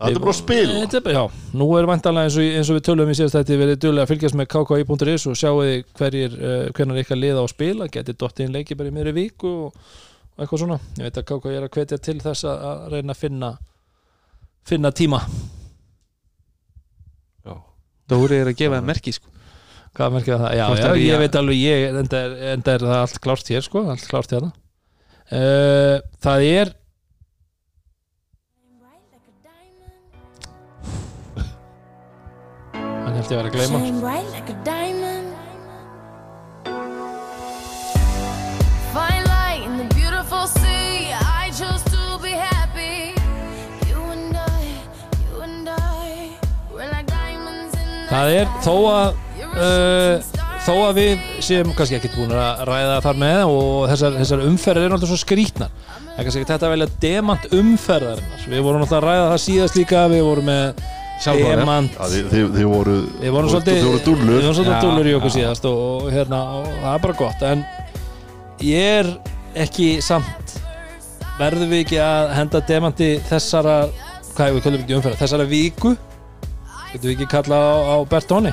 Þetta 0.01 0.16
er 0.16 0.22
bara 0.22 0.33
að 0.33 0.95
er 0.97 1.03
bara- 1.05 1.12
Já, 1.18 1.24
nú 1.61 1.66
er 1.76 1.89
vantanlega 1.91 2.31
eins 2.31 2.37
eins 2.41 2.70
og 2.72 2.78
við 2.78 2.87
tölum 2.87 3.11
í 3.12 3.16
síðast 3.18 3.37
þetta 3.37 3.59
verið 3.61 3.81
duglega 3.83 4.07
að 4.07 4.12
fylgjast 4.14 4.39
með 4.39 4.49
kki.is 4.55 5.26
og 5.28 5.37
sjáu 5.37 5.59
þið 5.61 5.83
hverjir, 5.99 6.39
uh, 6.41 6.70
hvernig 6.72 7.03
ykkar 7.05 7.20
liða 7.20 7.43
á 7.43 7.45
að 7.45 7.53
spila. 7.53 7.91
Getið 7.93 8.20
dottið 8.22 8.47
inn 8.47 8.57
leiki 8.57 8.78
bara 8.81 8.89
í 8.89 8.97
miðri 8.97 9.12
viku 9.18 9.53
og, 9.66 9.93
og 10.39 10.41
eitthvað 10.47 10.62
svona, 10.64 10.81
ég 10.97 11.05
veit 11.05 11.20
að 11.20 11.28
KK 11.35 11.53
er 11.53 11.66
að 11.68 11.74
hvetja 11.76 12.01
til 12.01 12.16
þess 12.24 12.49
að, 12.49 12.64
að 12.70 12.89
reyna 12.95 13.12
að 13.12 13.20
finna 13.26 13.53
finna 14.70 14.93
tíma. 14.97 15.20
Dóri 18.11 18.41
er 18.41 18.51
að 18.51 18.59
gefa 18.59 18.79
það 18.79 18.89
merki 18.91 19.15
sko. 19.17 19.37
Hvað 19.97 20.17
merkir 20.17 20.37
það? 20.39 20.51
Já, 20.55 20.67
já, 20.79 20.91
ég 21.03 21.23
veit 21.25 21.39
alveg 21.41 21.61
ég, 21.61 21.87
enda 22.03 22.25
er, 22.27 22.35
enda 22.55 22.75
er 22.77 22.85
það 22.87 23.01
allt 23.05 23.23
klárt 23.25 23.51
hér 23.51 23.65
sko, 23.67 23.87
allt 23.91 24.07
klárt 24.11 24.35
hérna. 24.37 24.53
Uh, 25.31 25.97
það 26.23 26.47
er 26.51 26.75
hann 33.11 33.15
held 33.19 33.31
ég 33.31 33.37
að 33.37 33.39
vera 33.39 33.51
að 33.51 33.55
gleyma 34.67 35.10
það 48.11 48.35
er 48.37 48.53
þó 48.67 48.75
að 48.91 49.09
uh, 49.55 50.31
þó 50.67 50.75
að 50.75 51.01
við 51.01 51.27
séum 51.47 51.73
kannski 51.77 51.97
ekkert 51.97 52.19
búin 52.19 52.37
að 52.37 52.65
ræða 52.69 53.01
þar 53.07 53.21
með 53.23 53.43
og 53.49 53.75
þessar, 53.93 54.19
þessar 54.21 54.47
umferðir 54.51 54.87
eru 54.87 54.95
náttúrulega 54.95 55.15
svo 55.15 55.25
skrítnar 55.25 55.73
það 56.11 56.19
er 56.19 56.27
kannski 56.27 56.41
ekki 56.43 56.51
þetta 56.51 56.67
að 56.67 56.73
velja 56.75 56.89
demant 57.01 57.53
umferðarinnar. 57.57 58.47
Við 58.51 58.65
vorum 58.67 58.83
náttúrulega 58.83 59.01
að 59.01 59.07
ræða 59.09 59.29
það 59.31 59.43
síðast 59.45 59.79
líka 59.79 60.03
við 60.11 60.25
vorum 60.27 60.51
með 60.51 60.83
demant. 61.25 61.97
Já, 61.97 62.05
þið, 62.11 62.27
þið, 62.33 62.51
þið 62.57 62.69
voru 62.71 62.97
við 63.21 63.35
vorum 63.37 63.53
svolítið 63.55 63.81
voru 63.81 63.95
við 63.95 64.05
dúllur 64.09 64.35
vorum 64.41 64.59
svolítið 64.59 64.85
dúllur 64.85 65.11
í 65.11 65.15
okkur 65.19 65.35
síðast 65.37 65.69
og, 65.71 65.81
og, 65.87 66.11
hérna, 66.15 66.43
og 66.59 66.69
það 66.69 66.93
er 66.93 67.05
bara 67.07 67.19
gott. 67.23 67.47
En 67.51 67.65
ég 68.67 69.01
er 69.01 69.11
ekki 69.65 69.89
samt 70.05 70.55
verðum 71.41 71.73
við 71.73 71.85
ekki 71.87 72.01
að 72.05 72.35
henda 72.37 72.63
demanti 72.69 73.11
þessara 73.31 73.81
hvað 74.35 74.57
við 74.57 74.65
kallum 74.67 74.85
ekki 74.85 74.99
umferða, 74.99 75.21
þessara 75.21 75.49
viku 75.49 75.97
getum 76.93 77.07
við 77.11 77.14
ekki 77.16 77.28
kalla 77.34 77.59
á, 77.61 77.70
á 77.95 77.97
Bertóni 78.11 78.53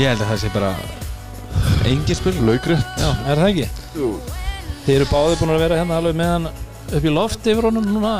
Ég 0.00 0.08
held 0.08 0.22
að 0.24 0.28
það 0.32 0.42
sé 0.44 0.50
bara 0.54 0.72
Engin 1.88 2.16
spil 2.18 2.34
Laugrétt 2.46 3.00
já, 3.02 3.08
er 3.28 3.40
það 3.42 3.48
ekki? 3.50 3.66
Jú. 3.98 4.10
Þið 4.86 4.94
eru 4.96 5.08
báðið 5.12 5.40
búin 5.42 5.52
að 5.56 5.62
vera 5.66 5.78
hérna 5.82 5.98
alveg 6.00 6.16
með 6.18 6.30
hann 6.32 6.46
upp 6.92 7.04
í 7.08 7.12
loft 7.14 7.46
yfir 7.48 7.66
honum 7.68 7.84
núna 7.88 8.12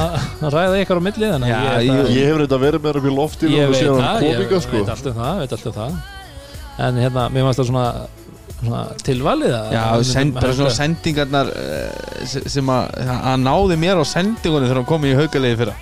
að 0.00 0.46
ræða 0.54 0.78
ykkar 0.84 1.00
á 1.00 1.02
milli 1.04 1.28
þannig 1.32 1.50
að 1.54 1.66
Já, 1.66 1.74
ég, 1.80 1.90
ég- 1.90 2.14
Ég 2.16 2.30
hef 2.30 2.38
reynda 2.40 2.58
verið 2.62 2.80
með 2.84 2.94
það 2.94 3.00
upp 3.02 3.10
í 3.10 3.14
lofti 3.16 3.50
ég 3.52 3.68
veit 3.70 3.80
síðan 3.80 4.00
það, 4.00 4.06
hann 4.10 4.24
ég 4.24 4.38
kom 4.38 4.46
ykkar, 4.46 4.62
sko. 4.64 4.78
veit 4.80 4.94
allt 4.94 5.10
um 5.10 5.18
það, 5.20 5.42
veit 5.42 5.52
allt 5.56 5.68
um 5.70 5.76
það 5.76 5.98
en 6.86 7.00
hérna, 7.04 7.26
mér 7.34 7.46
fannst 7.48 7.60
það 7.60 7.68
svona, 7.70 7.84
svona 8.60 8.80
tilvalið 9.10 9.54
að 9.58 9.74
Já, 9.76 9.82
að- 9.90 10.06
send, 10.10 10.34
bara 10.38 10.56
svona 10.60 10.74
sendingarnar 10.78 11.52
uh, 11.52 12.34
sem 12.56 12.72
að, 12.72 12.98
að 13.20 13.36
náði 13.44 13.78
mér 13.84 14.00
á 14.00 14.04
sendingunni 14.14 14.70
þegar 14.70 14.80
hann 14.80 14.88
kom 14.94 15.04
í 15.10 15.14
haukalegi 15.18 15.60
fyrra 15.60 15.76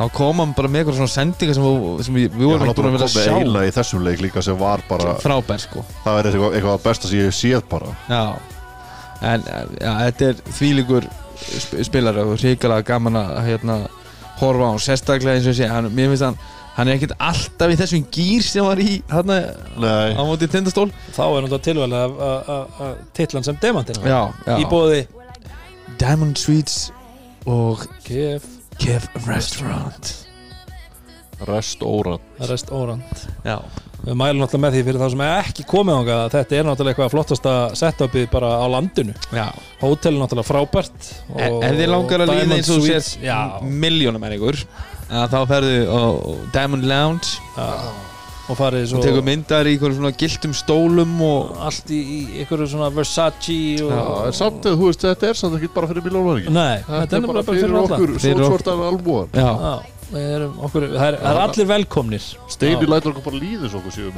þá 0.00 0.04
kom 0.16 0.38
hann 0.40 0.52
bara 0.56 0.68
með 0.72 0.80
eitthvað 0.84 0.96
svona 0.96 1.12
sendingar 1.12 1.54
sem, 1.58 1.64
við- 1.66 2.02
sem 2.06 2.14
við, 2.16 2.28
við 2.40 2.46
vorum 2.48 2.62
ekki 2.70 2.76
búin 2.80 2.88
að 2.88 2.94
vera 2.96 3.08
að 3.08 3.16
sjá. 3.16 3.34
eila 3.40 3.64
í 3.68 3.72
þessum 3.76 4.04
leik 4.06 4.20
líka 4.24 4.42
sem 4.46 4.56
var 4.58 4.80
bara 4.88 5.14
frábær 5.20 5.60
sko. 5.60 5.84
Það 6.06 6.18
er 6.22 6.28
eitthvað, 6.30 6.54
eitthvað 6.56 6.84
besta 6.86 7.08
sem 7.10 7.18
ég 7.20 7.28
hef 7.28 7.36
séð 7.36 7.66
bara. 7.68 7.90
Já, 8.08 8.22
en 9.32 9.44
ja, 9.80 9.92
þetta 10.06 10.30
er 10.30 10.40
þvílíkur 10.56 11.08
sp 11.40 11.82
spilari 11.88 12.24
og 12.24 12.38
hrikalega 12.40 12.86
gaman 12.94 13.18
að 13.20 13.30
hérna, 13.50 13.76
horfa 14.40 14.64
á 14.64 14.70
hann, 14.72 14.80
sérstaklega 14.80 15.36
eins 15.36 15.46
og 15.48 15.52
ég 15.52 15.58
sé 15.60 15.68
hann, 15.68 15.90
mér 15.92 16.08
finnst 16.14 16.24
hann, 16.24 16.38
hann 16.78 16.88
er 16.88 16.96
ekkert 16.96 17.14
alltaf 17.20 17.72
í 17.74 17.76
þessum 17.80 18.04
gýr 18.14 18.44
sem 18.46 18.64
var 18.64 18.80
í 18.80 19.02
hann 19.10 19.28
Nei, 19.28 20.14
á 20.16 20.22
móti 20.24 20.48
tindastól. 20.48 20.88
Þá 21.12 21.20
er 21.26 21.44
náttúrulega 21.44 21.64
tilvalið 21.66 21.98
að- 22.00 22.22
að 22.28 22.54
að- 22.54 22.80
að 22.86 22.94
titla 23.18 23.36
hann 23.40 23.44
sem 23.50 23.58
demantin 23.60 24.00
Já, 24.04 24.20
já, 24.46 24.56
í 24.56 24.64
bóði 24.70 25.02
Diamond 26.00 26.38
Sweets 26.40 26.90
og 27.44 27.84
KF 28.06 28.46
Kev 28.80 29.06
Restaurant. 29.26 30.16
Rest 31.48 31.80
órat 31.82 32.20
Rest 32.50 32.68
Orand 32.68 33.22
Já, 33.46 33.54
við 34.04 34.16
mælum 34.20 34.42
náttúrulega 34.42 34.60
með 34.66 34.74
því 34.74 34.82
fyrir 34.88 35.00
það 35.00 35.12
sem 35.14 35.22
er 35.24 35.38
ekki 35.40 35.64
komið 35.70 35.98
ánga 36.02 36.18
þetta 36.34 36.58
er 36.58 36.66
náttúrulega 36.68 36.92
eitthvað 36.92 37.12
flottasta 37.14 37.54
setupið 37.80 38.26
bara 38.34 38.50
á 38.60 38.66
landinu. 38.68 39.14
Já. 39.32 39.46
Hótel 39.80 40.12
er 40.12 40.20
náttúrulega 40.20 40.50
frábært 40.50 41.08
Ef 41.32 41.56
ef 41.70 41.78
þið 41.80 41.90
langar 41.94 42.24
að 42.26 42.34
líða 42.34 42.58
eins 42.58 42.72
og 42.74 42.84
sér 42.84 43.64
miljónum 43.64 44.28
en 44.28 44.36
ykkur 44.36 44.60
þá 45.08 45.38
ferðu 45.50 45.80
á 45.88 46.02
Diamond 46.54 46.88
Lounge. 46.92 47.32
Já, 47.56 47.68
og 48.50 48.58
farið 48.58 48.82
og 48.86 48.90
svo 48.90 49.02
tekur 49.04 49.24
myndar 49.26 49.68
í 49.68 49.76
einhverjum 49.76 49.98
svona 50.00 50.10
giltum 50.18 50.54
stólum 50.58 51.12
og 51.26 51.52
allt 51.68 51.92
í, 51.94 52.00
í 52.00 52.18
einhverju 52.42 52.66
svona 52.72 52.88
Versace 52.94 53.56
og, 53.86 53.92
Já, 53.94 54.02
en 54.26 54.36
samt 54.40 54.66
að 54.66 54.76
þú 54.80 54.88
veist, 54.90 55.06
þetta 55.06 55.30
er 55.30 55.38
samt 55.40 55.56
ekki 55.60 55.70
bara 55.76 55.90
fyrir 55.90 56.06
miljónar 56.06 56.40
ekki 56.42 56.54
Nei, 56.56 56.82
þetta 56.88 57.20
er 57.20 57.26
bara 57.30 57.44
fyrir 57.46 57.70
alla. 57.70 57.86
okkur 57.86 58.14
Fyrir 58.18 58.42
sótsvortan 58.44 58.84
albúan 58.88 59.34
Já, 59.36 59.48
Já, 59.50 59.74
við 60.10 60.28
erum 60.36 60.56
okkur, 60.66 60.86
það 60.90 61.06
er, 61.06 61.16
það 61.22 61.30
er 61.30 61.40
allir 61.44 61.68
velkomnir. 61.70 62.24
Steini 62.50 62.88
lætur 62.90 63.12
okkur 63.14 63.26
bara 63.28 63.42
líðis 63.44 63.76
okkur 63.78 63.94
síðan 63.94 64.16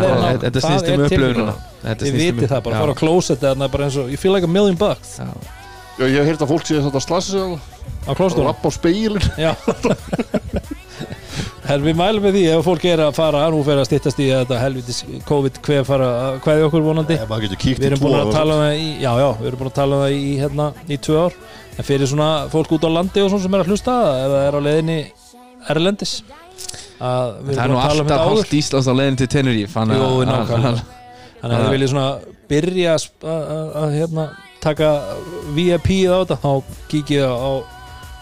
er, 0.00 0.16
þetta- 0.16 0.42
þetta 0.46 0.64
snýst 0.64 0.90
um 0.96 1.04
upplöfununa 1.06 1.54
Þetta 1.86 2.08
um- 2.10 2.18
vitið 2.20 2.50
það 2.56 2.64
bara, 2.66 2.80
fara 2.82 2.96
á 2.96 3.00
og, 4.02 4.10
you 4.10 4.18
feel 4.18 4.34
like 4.34 4.42
a 4.42 4.50
million 4.50 4.74
bucks. 4.80 5.20
Ég 5.96 6.12
hef 6.18 6.26
heyrt 6.28 6.42
að 6.44 6.50
fólk 6.50 6.66
sé 6.66 6.76
að 6.82 7.00
slasa 7.06 7.30
sig 7.30 7.40
að 7.40 7.54
á 8.06 8.10
það 8.10 8.16
klósettunum 8.18 8.50
Rapp 8.50 8.66
á 8.66 8.70
speilin 8.74 9.24
Já 9.40 9.52
En 11.72 11.82
við 11.82 11.96
mælum 11.98 12.22
með 12.26 12.36
því 12.38 12.42
ef 12.54 12.64
fólk 12.66 12.84
er 12.86 13.00
að 13.06 13.14
fara 13.16 13.42
nú 13.50 13.60
fyrir 13.66 13.80
að 13.82 13.88
styttast 13.88 14.20
í 14.22 14.28
þetta 14.30 14.58
helvitis 14.62 15.00
COVID 15.28 15.60
hver 15.66 15.84
fara 15.88 16.08
að 16.28 16.36
hvaði 16.44 16.66
okkur 16.68 16.84
vonandi. 16.86 17.16
Kíkt 17.58 17.80
Við 17.82 17.86
erum 17.90 18.02
búin 18.04 18.18
að 18.20 18.32
tala 18.36 18.54
um 18.56 18.62
það 18.62 18.76
í, 18.78 18.88
já, 19.02 19.10
já, 19.22 19.28
við 19.40 19.48
erum 19.50 19.60
búin 19.62 19.70
að 19.72 19.76
tala 19.80 19.96
um 19.98 20.04
það 20.04 20.16
í, 20.16 20.32
hérna, 20.40 20.66
í 20.86 20.98
tvö 21.06 21.18
ár. 21.26 21.38
En 21.76 21.84
fyrir 21.90 22.08
svona 22.08 22.28
fólk 22.52 22.70
út 22.76 22.86
á 22.86 22.90
landi 22.96 23.20
og 23.24 23.30
svona 23.32 23.42
sem 23.44 23.56
er 23.58 23.64
að 23.66 23.72
hlusta 23.74 23.96
það 24.06 24.36
er 24.46 24.56
á 24.56 24.60
leiðinni 24.66 24.98
Erlendis 25.74 26.14
að 27.02 27.34
við 27.44 27.58
Það 27.58 27.60
er 27.60 27.64
erum 27.66 27.74
nú 27.74 27.76
búin 27.76 27.82
að 27.82 27.90
tala 27.90 28.00
um 28.00 28.06
alltaf 28.06 28.26
hálft 28.30 28.54
Íslands 28.56 28.88
á 28.88 28.94
leiðin 28.96 29.18
til 29.20 29.28
Tenerife 29.34 29.74
þannig 29.76 30.00
að- 30.00 30.84
þið 31.46 31.70
viljið 31.74 31.90
svona 31.92 32.06
byrja 32.50 32.94
að 32.96 33.92
hérna, 33.98 34.24
taka 34.64 34.88
VIP 35.58 35.90
á 36.08 36.16
þetta 36.22 36.38
þá 36.42 36.50
kíkið 36.90 37.26
á, 37.28 37.50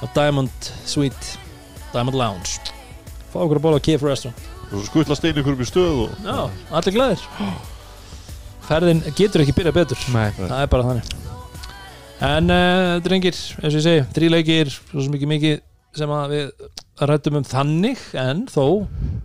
á 0.03 0.05
Diamond 0.17 0.71
Suite 0.85 1.37
Diamond 1.95 2.19
Lounge 2.19 2.59
fá 3.35 3.39
okkur 3.43 3.61
að 3.61 3.65
bóla 3.67 3.81
á 3.83 3.85
KF 3.85 4.07
Restaurant. 4.07 4.47
Og 4.65 4.75
svo 4.79 4.85
skutla 4.89 5.19
Steini 5.19 5.43
ykkur 5.43 5.57
upp 5.59 5.63
í 5.65 5.69
stöð 5.69 6.01
og 6.07 6.25
Já, 6.25 6.39
allir 6.81 6.95
glæðir 6.97 7.27
Ferðin 8.65 9.03
getur 9.19 9.43
ekki 9.45 9.53
byrjað 9.59 9.77
betur. 9.77 10.05
Nei. 10.15 10.31
Það 10.39 10.57
er 10.63 10.71
bara 10.73 10.87
þannig. 10.89 11.11
En 12.25 12.49
uh, 12.55 12.95
drengir, 13.05 13.37
eins 13.61 13.75
og 13.75 13.77
ég 13.77 13.85
segi 13.85 14.05
Þrý 14.17 14.31
leikir, 14.33 14.71
svo 14.73 15.05
ekki 15.11 15.29
mikið 15.29 15.59
sem 15.95 16.11
að 16.11 16.33
við 16.33 16.71
rættum 17.11 17.37
um 17.39 17.45
þannig 17.47 18.01
en 18.19 18.41
þó 18.51 18.65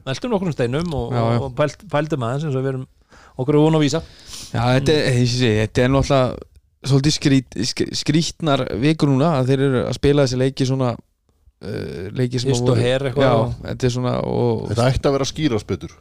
veltum 0.06 0.34
nokkur 0.34 0.52
um 0.52 0.54
steinum 0.54 0.92
og, 0.98 1.14
Já, 1.16 1.22
já. 1.34 1.40
og 1.46 1.54
pælt, 1.58 1.86
pældum 1.90 2.26
aðeins 2.28 2.46
eins 2.50 2.58
og 2.60 2.66
við 2.66 2.72
erum 2.74 2.84
okkur 3.40 3.56
er 3.58 3.64
von 3.64 3.78
að 3.80 3.84
vísa. 3.86 4.02
Já, 4.52 4.62
þetta 4.76 4.94
er, 5.00 5.18
ég 5.22 5.32
sé, 5.32 5.50
þetta 5.64 5.86
er 5.86 5.92
náttúrulega 5.96 6.90
svolítið 6.90 7.16
skrít, 7.16 7.58
skr- 7.72 7.94
skrítnar 8.04 8.66
vikur 8.84 9.10
núna 9.14 9.32
að 9.40 9.50
þeir 9.54 9.64
eru 9.70 9.82
að 9.88 9.98
spila 9.98 10.26
þessi 10.28 10.40
leiki 10.44 10.68
svona 10.70 10.92
leiki 12.16 12.40
sem 12.40 12.54
að 12.56 12.70
og 12.72 12.78
her 12.80 13.04
eitthvað. 13.10 13.26
já, 13.28 13.56
þetta 13.66 13.88
er 13.90 13.94
svona 13.98 14.14
og, 14.24 14.68
Þetta 14.70 14.86
ætti 14.94 15.10
að 15.10 15.16
vera 15.18 15.28
skýrast 15.28 15.68
betur 15.68 15.92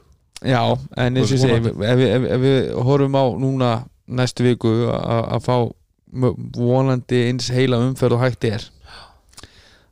já, 0.46 0.60
en 0.96 1.16
eins 1.18 1.32
og 1.32 1.34
ég 1.34 1.42
segi 1.42 1.56
ef, 1.58 1.66
ef, 1.74 2.02
ef, 2.06 2.26
ef 2.36 2.42
við 2.44 2.58
horfum 2.86 3.16
á 3.18 3.24
núna 3.42 3.70
næstu 4.08 4.46
viku 4.46 4.70
að 4.94 5.42
fá 5.44 5.56
vonandi 6.56 7.24
eins 7.28 7.50
heila 7.52 7.80
umferð 7.84 8.16
og 8.16 8.22
hægt 8.22 8.44
er 8.48 8.62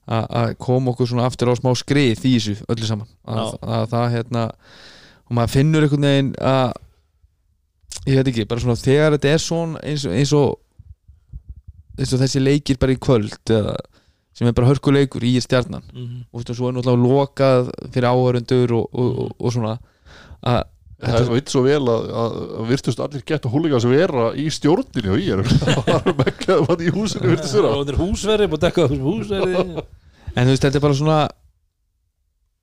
a- 0.06 0.26
að 0.44 0.52
koma 0.62 0.92
okkur 0.94 1.10
svona 1.10 1.26
aftur 1.26 1.50
á 1.50 1.54
smá 1.58 1.72
skrið 1.76 2.22
í 2.24 2.36
þessu 2.38 2.54
öllu 2.70 2.86
saman. 2.86 3.08
Að, 3.26 3.88
það 3.90 4.12
hérna 4.14 4.44
og 5.26 5.34
maður 5.34 5.50
finnur 5.56 5.82
einhvern 5.82 6.06
veginn 6.06 6.30
að 6.38 6.72
ég 8.06 8.20
veit 8.20 8.30
ekki, 8.30 8.46
bara 8.46 8.62
svona 8.62 8.78
þegar 8.78 9.16
þetta 9.16 9.32
er 9.34 9.42
svona 9.42 9.82
eins 9.82 10.06
og 10.06 10.54
eins 11.98 12.12
og 12.14 12.20
þessi 12.22 12.42
leikir 12.44 12.78
bara 12.78 12.94
í 12.94 13.00
kvöld 13.02 13.34
eða, 13.50 13.74
sem 14.36 14.48
er 14.50 14.54
bara 14.56 14.68
hörkuleikur 14.70 15.24
í 15.24 15.34
stjarnan. 15.40 15.84
Mhm. 15.94 16.24
og 16.30 16.40
veist, 16.42 16.54
svo 16.58 16.68
er 16.68 16.76
náttúrulega 16.76 17.10
lokað 17.10 17.70
fyrir 17.94 18.08
áhörundur 18.12 18.74
og, 18.78 18.88
og, 18.92 19.12
og, 19.26 19.30
og 19.40 19.54
svona. 19.56 19.76
Að 20.44 20.64
Það 20.96 21.16
er 21.20 21.26
veit 21.28 21.50
svo 21.52 21.60
vel 21.60 21.82
að, 21.92 22.04
að, 22.08 22.36
að 22.56 22.68
virtust 22.70 23.00
allir 23.04 23.22
geta 23.28 23.50
húlinga 23.52 23.76
sem 23.84 23.90
vera 23.92 24.30
í 24.32 24.46
stjórninu 24.48 25.10
og 25.12 25.18
ég 25.20 25.34
er 25.34 25.42
það 25.76 25.90
var 25.90 26.14
mekkað 26.22 26.62
mann 26.70 26.84
í 26.86 26.92
húsinu 26.94 27.32
virtust 27.34 27.52
vera 27.58 27.72
Og 27.74 27.82
þetta 27.82 27.92
er 27.92 27.98
húsverði, 28.00 28.46
búið 28.48 28.56
að 28.56 28.64
dekka 28.64 28.86
upp 28.86 29.02
húsverði. 29.04 29.64
En 30.32 30.48
þú 30.48 30.54
veist, 30.54 30.64
þetta 30.64 30.80
er 30.80 30.84
bara 30.86 30.96
svona 30.96 31.18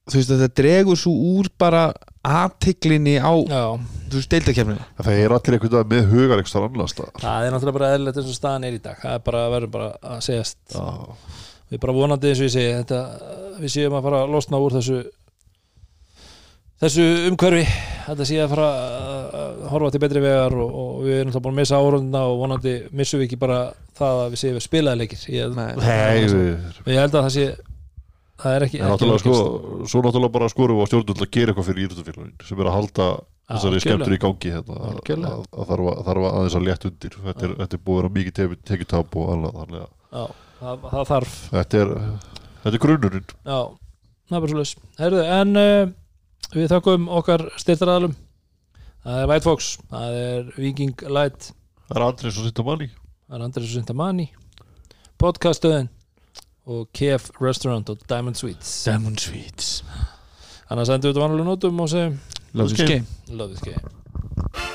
þú 0.10 0.18
veist, 0.18 0.32
þetta 0.34 0.50
dregur 0.64 1.00
svo 1.00 1.14
úr 1.38 1.52
bara 1.62 1.84
aðtiklinni 2.26 3.16
á, 3.22 3.34
Já, 3.54 3.64
þú 4.10 4.18
veist, 4.18 4.34
deildakefninu 4.34 4.90
Það 4.98 5.22
er 5.22 5.38
allir 5.38 5.58
einhvern 5.60 5.78
veginn 5.78 5.94
með 5.94 6.12
hugar 6.16 6.41
einhvers 6.41 6.58
þar 6.58 6.68
annars 6.72 6.95
staðar. 6.98 7.16
það 7.22 7.45
er 7.48 7.54
náttúrulega 7.56 7.78
bara 7.80 7.94
eðlilegt 7.94 8.20
eins 8.24 8.34
og 8.34 8.38
staðan 8.41 8.68
er 8.68 8.78
í 8.78 8.84
dag. 8.90 8.98
Það 9.06 9.18
er 9.20 9.24
bara, 9.30 9.45
verður 9.54 9.74
bara 9.78 9.90
að 10.16 10.22
segjast. 10.32 10.60
Já. 10.74 11.52
Við 11.74 11.82
bara 11.82 11.95
vonandi 11.98 12.30
eins 12.32 12.41
og 12.44 12.48
ég 12.50 12.54
segi 12.54 12.76
þetta, 12.84 13.02
Við 13.64 13.70
séum 13.74 13.94
að 13.98 14.06
fara 14.08 14.20
að 14.24 14.32
losna 14.34 14.60
úr 14.62 14.74
þessu 14.78 15.02
þessu 16.84 17.04
umhverfi. 17.30 17.66
Þetta 18.04 18.26
sé 18.28 18.40
að 18.44 18.50
fara 18.52 18.66
að- 18.68 19.60
horfa 19.72 19.91
til 19.94 20.02
betri 20.04 20.22
vegar 20.24 20.54
og, 20.60 20.72
og 20.74 21.04
við 21.06 21.14
erum 21.20 21.30
náttúrulega 21.32 21.44
búin 21.45 21.54
að 21.54 21.60
missa 21.62 21.78
árundina 21.80 22.22
og 22.28 22.40
vonandi 22.41 22.74
missum 22.91 23.22
við 23.22 23.28
ekki 23.30 23.40
bara 23.40 23.60
það 23.98 24.18
að 24.24 24.34
við 24.34 24.41
séum 24.41 24.58
við 24.58 24.66
spilaði 24.66 25.00
leikir. 25.04 25.22
Ég, 25.32 25.54
Nei. 25.56 25.70
Nei, 25.80 26.26
við, 26.28 26.50
ég 26.91 27.00
held 27.00 27.16
að 27.16 27.24
það 27.24 27.36
sé 27.38 27.45
það 28.44 28.56
er 28.58 28.66
ekki, 28.68 28.82
en 28.84 28.91
ekki 28.98 29.20
sko, 29.24 29.38
svo 29.88 30.02
náttúrulega 30.04 30.34
bara 30.36 30.50
skorum 30.52 30.78
við 30.82 30.84
á 30.84 30.90
stjórnvöld 30.91 31.24
að 31.24 31.32
gera 31.38 31.54
eitthvað 31.54 31.70
fyrir 31.70 31.86
íþjóttafélagin 31.88 32.34
sem 32.50 32.60
er 32.60 32.70
að 32.70 32.78
halda 32.80 33.08
þessari 33.54 33.82
skemmtur 33.84 34.16
í 34.18 34.22
gangi 34.24 34.52
þetta, 34.58 34.74
að, 34.74 35.00
að, 35.00 35.45
að 35.54 35.70
þarf, 35.72 35.88
að, 35.94 36.04
þarf 36.10 36.24
að 36.28 36.36
aðeins 36.41 36.58
að 36.60 36.68
létt 36.68 36.88
undir. 36.90 37.18
Þetta 37.30 37.45
er, 37.48 37.56
þetta 37.64 37.78
er 37.80 37.84
búið 37.88 38.00
að 38.00 38.04
vera 38.04 38.16
mikið 38.18 38.58
tekjutap 38.68 39.18
og 39.22 39.32
annað 39.38 39.58
þannig 39.62 39.84
að 39.84 39.91
Já, 40.14 40.26
það, 40.64 40.88
það 40.95 41.07
þarf. 41.11 41.38
Þetta 41.53 41.84
er, 41.84 41.94
þetta 42.64 42.73
er 42.73 42.84
grunnurinn 42.88 43.30
Já, 43.35 43.60
það 44.31 44.40
er 44.40 44.45
bara 44.48 44.65
svo 44.72 44.90
Herðu, 45.03 45.23
en 45.38 45.61
uh, 45.64 45.94
við 46.56 46.68
þakkum 46.73 47.07
okkar 47.22 47.48
styrtaraðalum 47.61 48.18
Það 49.03 49.19
er 49.19 49.31
White 49.34 49.44
Fox, 49.44 49.73
það 49.91 50.14
er 50.15 50.52
Viking 50.56 51.02
Light. 51.11 51.49
Það 51.90 51.98
er 51.98 52.06
Andrés 52.06 52.38
og 52.40 52.45
Sinta 52.48 52.64
Manni 52.64 52.88
Það 53.34 53.40
er 53.40 53.45
Andres 53.48 53.72
Sintamani. 53.73 54.27
Podcastöðin 55.18 55.88
og 56.69 56.85
KF 56.94 57.31
Restaurant 57.41 57.90
og 57.90 58.03
Diamond 58.10 58.38
Sweets. 58.38 58.76
Diamond 58.85 59.18
Sweets. 59.23 59.72
Annars 60.69 60.94
endur 60.94 61.10
við 61.10 61.15
þetta 61.15 61.26
vanlega 61.26 61.49
nótum 61.49 61.81
og 61.81 61.91
segjum 61.95 62.22
Love 62.53 62.76
this 62.76 62.85
game. 62.85 63.10
Love 63.34 63.56
this 63.56 63.65
game 63.65 64.73